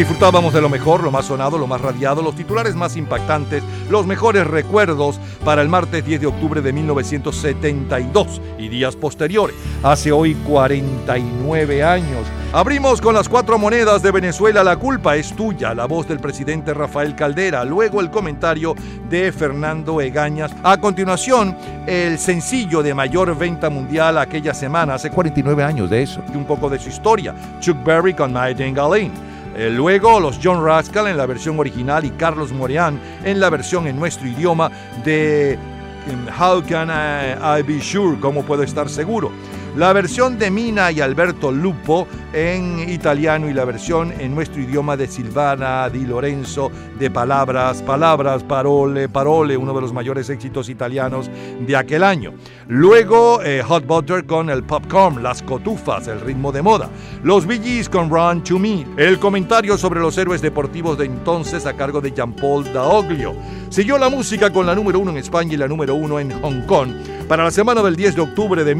Disfrutábamos 0.00 0.54
de 0.54 0.62
lo 0.62 0.70
mejor, 0.70 1.02
lo 1.02 1.10
más 1.10 1.26
sonado, 1.26 1.58
lo 1.58 1.66
más 1.66 1.78
radiado, 1.78 2.22
los 2.22 2.34
titulares 2.34 2.74
más 2.74 2.96
impactantes, 2.96 3.62
los 3.90 4.06
mejores 4.06 4.46
recuerdos 4.46 5.20
para 5.44 5.60
el 5.60 5.68
martes 5.68 6.02
10 6.02 6.22
de 6.22 6.26
octubre 6.26 6.62
de 6.62 6.72
1972 6.72 8.40
y 8.58 8.68
días 8.70 8.96
posteriores, 8.96 9.54
hace 9.82 10.10
hoy 10.10 10.36
49 10.36 11.84
años. 11.84 12.26
Abrimos 12.54 13.02
con 13.02 13.14
las 13.14 13.28
cuatro 13.28 13.58
monedas 13.58 14.02
de 14.02 14.10
Venezuela, 14.10 14.64
la 14.64 14.78
culpa 14.78 15.16
es 15.16 15.36
tuya, 15.36 15.74
la 15.74 15.84
voz 15.84 16.08
del 16.08 16.18
presidente 16.18 16.72
Rafael 16.72 17.14
Caldera, 17.14 17.66
luego 17.66 18.00
el 18.00 18.10
comentario 18.10 18.74
de 19.10 19.30
Fernando 19.32 20.00
Egañas. 20.00 20.50
A 20.62 20.78
continuación, 20.78 21.54
el 21.86 22.18
sencillo 22.18 22.82
de 22.82 22.94
mayor 22.94 23.36
venta 23.36 23.68
mundial 23.68 24.16
aquella 24.16 24.54
semana, 24.54 24.94
hace 24.94 25.10
49 25.10 25.62
años 25.62 25.90
de 25.90 26.04
eso, 26.04 26.22
y 26.32 26.38
un 26.38 26.46
poco 26.46 26.70
de 26.70 26.78
su 26.78 26.88
historia, 26.88 27.34
Chuck 27.60 27.84
Berry 27.84 28.14
con 28.14 28.32
My 28.32 28.54
Dingaline. 28.54 29.28
Eh, 29.56 29.70
luego 29.70 30.20
los 30.20 30.38
John 30.42 30.64
Rascal 30.64 31.08
en 31.08 31.16
la 31.16 31.26
versión 31.26 31.58
original 31.58 32.04
y 32.04 32.10
Carlos 32.10 32.52
Moreán 32.52 33.00
en 33.24 33.40
la 33.40 33.50
versión 33.50 33.86
en 33.86 33.98
nuestro 33.98 34.28
idioma 34.28 34.70
de 35.04 35.54
em, 35.54 36.26
How 36.38 36.62
Can 36.62 36.88
I, 36.88 37.60
I 37.60 37.62
Be 37.62 37.80
Sure, 37.82 38.18
¿cómo 38.20 38.44
puedo 38.44 38.62
estar 38.62 38.88
seguro? 38.88 39.32
La 39.76 39.92
versión 39.92 40.36
de 40.36 40.50
Mina 40.50 40.90
y 40.90 41.00
Alberto 41.00 41.52
Lupo 41.52 42.08
en 42.32 42.90
italiano 42.90 43.48
y 43.48 43.54
la 43.54 43.64
versión 43.64 44.12
en 44.18 44.34
nuestro 44.34 44.60
idioma 44.60 44.96
de 44.96 45.06
Silvana 45.06 45.88
Di 45.88 46.04
Lorenzo 46.04 46.72
de 46.98 47.08
Palabras, 47.08 47.80
Palabras, 47.82 48.42
Parole, 48.42 49.08
Parole, 49.08 49.56
uno 49.56 49.72
de 49.72 49.80
los 49.80 49.92
mayores 49.92 50.28
éxitos 50.28 50.68
italianos 50.68 51.30
de 51.60 51.76
aquel 51.76 52.02
año. 52.02 52.34
Luego 52.66 53.42
eh, 53.42 53.62
Hot 53.62 53.86
Butter 53.86 54.26
con 54.26 54.50
el 54.50 54.64
Popcorn, 54.64 55.22
Las 55.22 55.40
Cotufas, 55.40 56.08
el 56.08 56.20
ritmo 56.20 56.50
de 56.50 56.62
moda. 56.62 56.90
Los 57.22 57.46
Gees 57.46 57.88
con 57.88 58.10
Run 58.10 58.42
to 58.42 58.58
Me. 58.58 58.84
El 58.96 59.20
comentario 59.20 59.78
sobre 59.78 60.00
los 60.00 60.18
héroes 60.18 60.42
deportivos 60.42 60.98
de 60.98 61.06
entonces 61.06 61.64
a 61.64 61.74
cargo 61.74 62.00
de 62.00 62.10
Jean-Paul 62.10 62.72
Daoglio. 62.72 63.34
Siguió 63.68 63.98
la 63.98 64.08
música 64.08 64.52
con 64.52 64.66
la 64.66 64.74
número 64.74 64.98
uno 64.98 65.12
en 65.12 65.18
España 65.18 65.54
y 65.54 65.56
la 65.56 65.68
número 65.68 65.94
uno 65.94 66.18
en 66.18 66.32
Hong 66.42 66.66
Kong 66.66 66.90
para 67.30 67.44
la 67.44 67.52
semana 67.52 67.80
del 67.80 67.94
10 67.94 68.16
de 68.16 68.22
octubre 68.22 68.64
de 68.64 68.74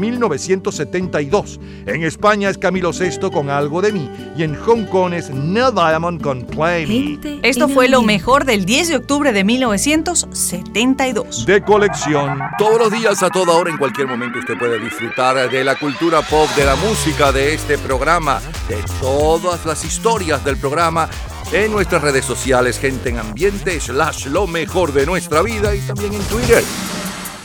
1972. 0.85 1.59
En 1.85 2.03
España 2.03 2.49
es 2.49 2.57
Camilo 2.57 2.91
VI 2.91 3.29
con 3.31 3.49
Algo 3.49 3.81
de 3.81 3.91
mí 3.91 4.09
y 4.37 4.43
en 4.43 4.55
Hong 4.55 4.85
Kong 4.85 5.13
es 5.13 5.29
Neil 5.29 5.73
Diamond 5.73 6.21
con 6.21 6.45
Play 6.45 6.85
Me. 6.85 7.39
Esto 7.43 7.69
fue 7.69 7.87
lo 7.87 8.01
mejor 8.01 8.45
del 8.45 8.65
10 8.65 8.89
de 8.89 8.95
octubre 8.97 9.31
de 9.31 9.43
1972. 9.43 11.45
De 11.45 11.61
colección. 11.61 12.39
Todos 12.57 12.79
los 12.79 12.91
días, 12.91 13.21
a 13.23 13.29
toda 13.29 13.53
hora, 13.53 13.69
en 13.69 13.77
cualquier 13.77 14.07
momento, 14.07 14.39
usted 14.39 14.57
puede 14.57 14.79
disfrutar 14.79 15.49
de 15.49 15.63
la 15.63 15.75
cultura 15.75 16.21
pop, 16.21 16.49
de 16.55 16.65
la 16.65 16.75
música, 16.75 17.31
de 17.31 17.53
este 17.53 17.77
programa, 17.77 18.41
de 18.67 18.77
todas 18.99 19.65
las 19.65 19.85
historias 19.85 20.43
del 20.43 20.57
programa 20.57 21.09
en 21.51 21.71
nuestras 21.71 22.01
redes 22.01 22.25
sociales, 22.25 22.79
gente 22.79 23.09
en 23.09 23.19
ambiente, 23.19 23.79
slash 23.79 24.27
lo 24.27 24.47
mejor 24.47 24.93
de 24.93 25.05
nuestra 25.05 25.41
vida 25.41 25.75
y 25.75 25.81
también 25.81 26.13
en 26.13 26.23
Twitter. 26.23 26.63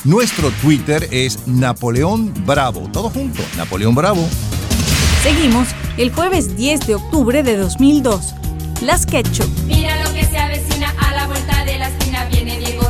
Nuestro 0.06 0.52
Twitter 0.62 1.08
es 1.10 1.48
Napoleón 1.48 2.32
Bravo. 2.46 2.88
Todo 2.92 3.10
junto, 3.10 3.42
Napoleón 3.56 3.92
Bravo. 3.96 4.24
Seguimos 5.24 5.66
el 5.96 6.12
jueves 6.14 6.56
10 6.56 6.86
de 6.86 6.94
octubre 6.94 7.42
de 7.42 7.56
2002. 7.56 8.34
Las 8.82 9.04
Ketchup. 9.04 9.48
Mira 9.66 10.04
lo 10.04 10.14
que 10.14 10.24
se 10.24 10.38
avecina 10.38 10.94
a 10.96 11.12
la 11.12 11.26
vuelta 11.26 11.64
de 11.64 11.78
la 11.80 11.88
esquina. 11.88 12.24
Viene 12.26 12.56
Diego 12.56 12.85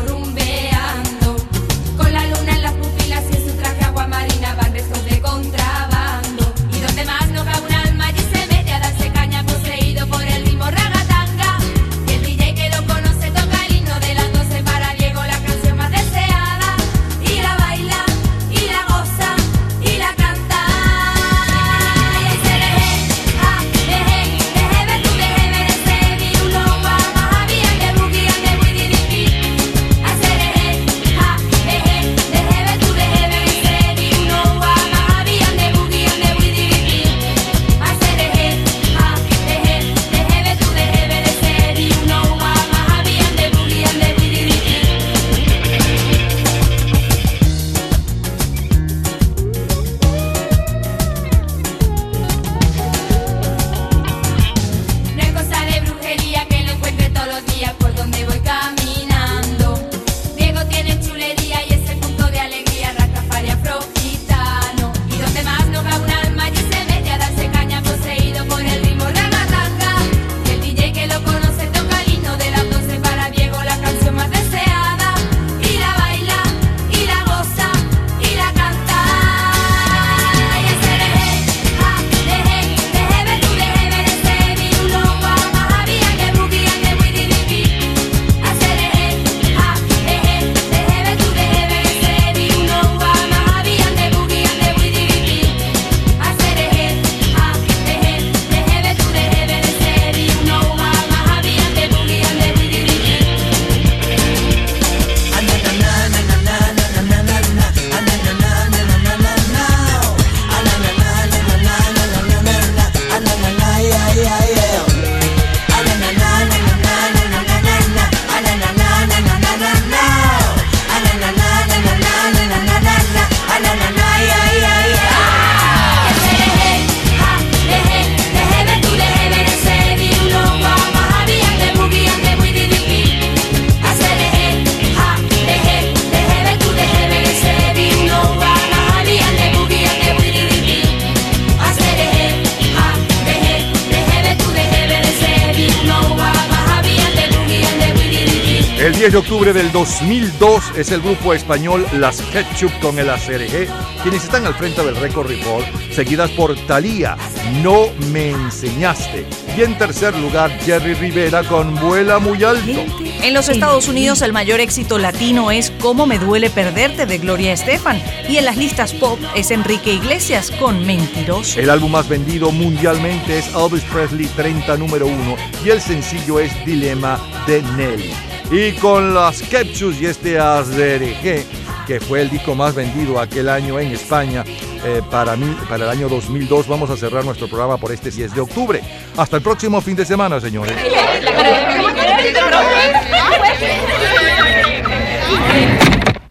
es 150.77 150.91
el 150.93 151.01
grupo 151.01 151.33
español 151.33 151.87
Las 151.95 152.21
Ketchup 152.21 152.71
con 152.81 152.99
el 152.99 153.09
ACRG, 153.09 153.69
quienes 154.03 154.25
están 154.25 154.47
al 154.47 154.55
frente 154.55 154.85
del 154.85 154.97
Record 154.97 155.29
Report, 155.29 155.65
seguidas 155.91 156.31
por 156.33 156.55
Thalía, 156.67 157.17
No 157.63 157.87
Me 158.13 158.31
Enseñaste. 158.31 159.27
Y 159.57 159.63
en 159.63 159.79
tercer 159.79 160.15
lugar, 160.17 160.51
Jerry 160.61 160.95
Rivera 160.95 161.43
con 161.45 161.75
Vuela 161.77 162.19
Muy 162.19 162.45
Alto. 162.45 162.85
En 163.23 163.33
los 163.33 163.49
Estados 163.49 163.89
Unidos 163.89 164.21
el 164.23 164.33
mayor 164.33 164.61
éxito 164.61 164.99
latino 164.99 165.51
es 165.51 165.73
Cómo 165.81 166.07
me 166.07 166.19
duele 166.19 166.51
perderte 166.51 167.07
de 167.07 167.19
Gloria 167.19 167.53
Estefan 167.53 168.03
y 168.29 168.37
en 168.37 168.45
las 168.45 168.57
listas 168.57 168.93
pop 168.93 169.19
es 169.35 169.51
Enrique 169.51 169.95
Iglesias 169.95 170.51
con 170.51 170.87
Mentiroso. 170.87 171.59
El 171.59 171.71
álbum 171.71 171.93
más 171.93 172.09
vendido 172.09 172.53
mundialmente 172.53 173.39
es 173.39 173.49
Elvis 173.55 173.85
Presley 173.85 174.27
30 174.27 174.77
número 174.77 175.07
1 175.07 175.37
y 175.65 175.71
el 175.71 175.81
sencillo 175.81 176.39
es 176.39 176.53
Dilema 176.67 177.19
de 177.47 177.63
Nelly. 177.77 178.26
Y 178.51 178.73
con 178.73 179.13
las 179.13 179.43
Captures 179.43 180.01
y 180.01 180.07
este 180.07 180.39
AZRG, 180.39 181.45
que 181.87 182.01
fue 182.01 182.23
el 182.23 182.31
disco 182.31 182.55
más 182.55 182.75
vendido 182.75 183.21
aquel 183.21 183.49
año 183.49 183.81
en 183.81 183.91
España, 183.91 184.45
eh, 184.85 185.03
para, 185.11 185.35
mí, 185.35 185.57
para 185.69 185.85
el 185.85 185.91
año 185.91 186.09
2002, 186.09 186.69
vamos 186.69 186.89
a 186.91 186.97
cerrar 186.97 187.25
nuestro 187.25 187.49
programa 187.49 187.77
por 187.77 187.91
este 187.91 188.11
10 188.11 188.35
de 188.35 188.41
octubre. 188.41 188.81
Hasta 189.17 189.37
el 189.37 189.43
próximo 189.43 189.81
fin 189.81 189.97
de 189.97 190.05
semana, 190.05 190.41
señores. 190.41 190.77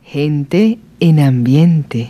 Gente 0.03 0.79
en 1.01 1.19
ambiente. 1.19 2.03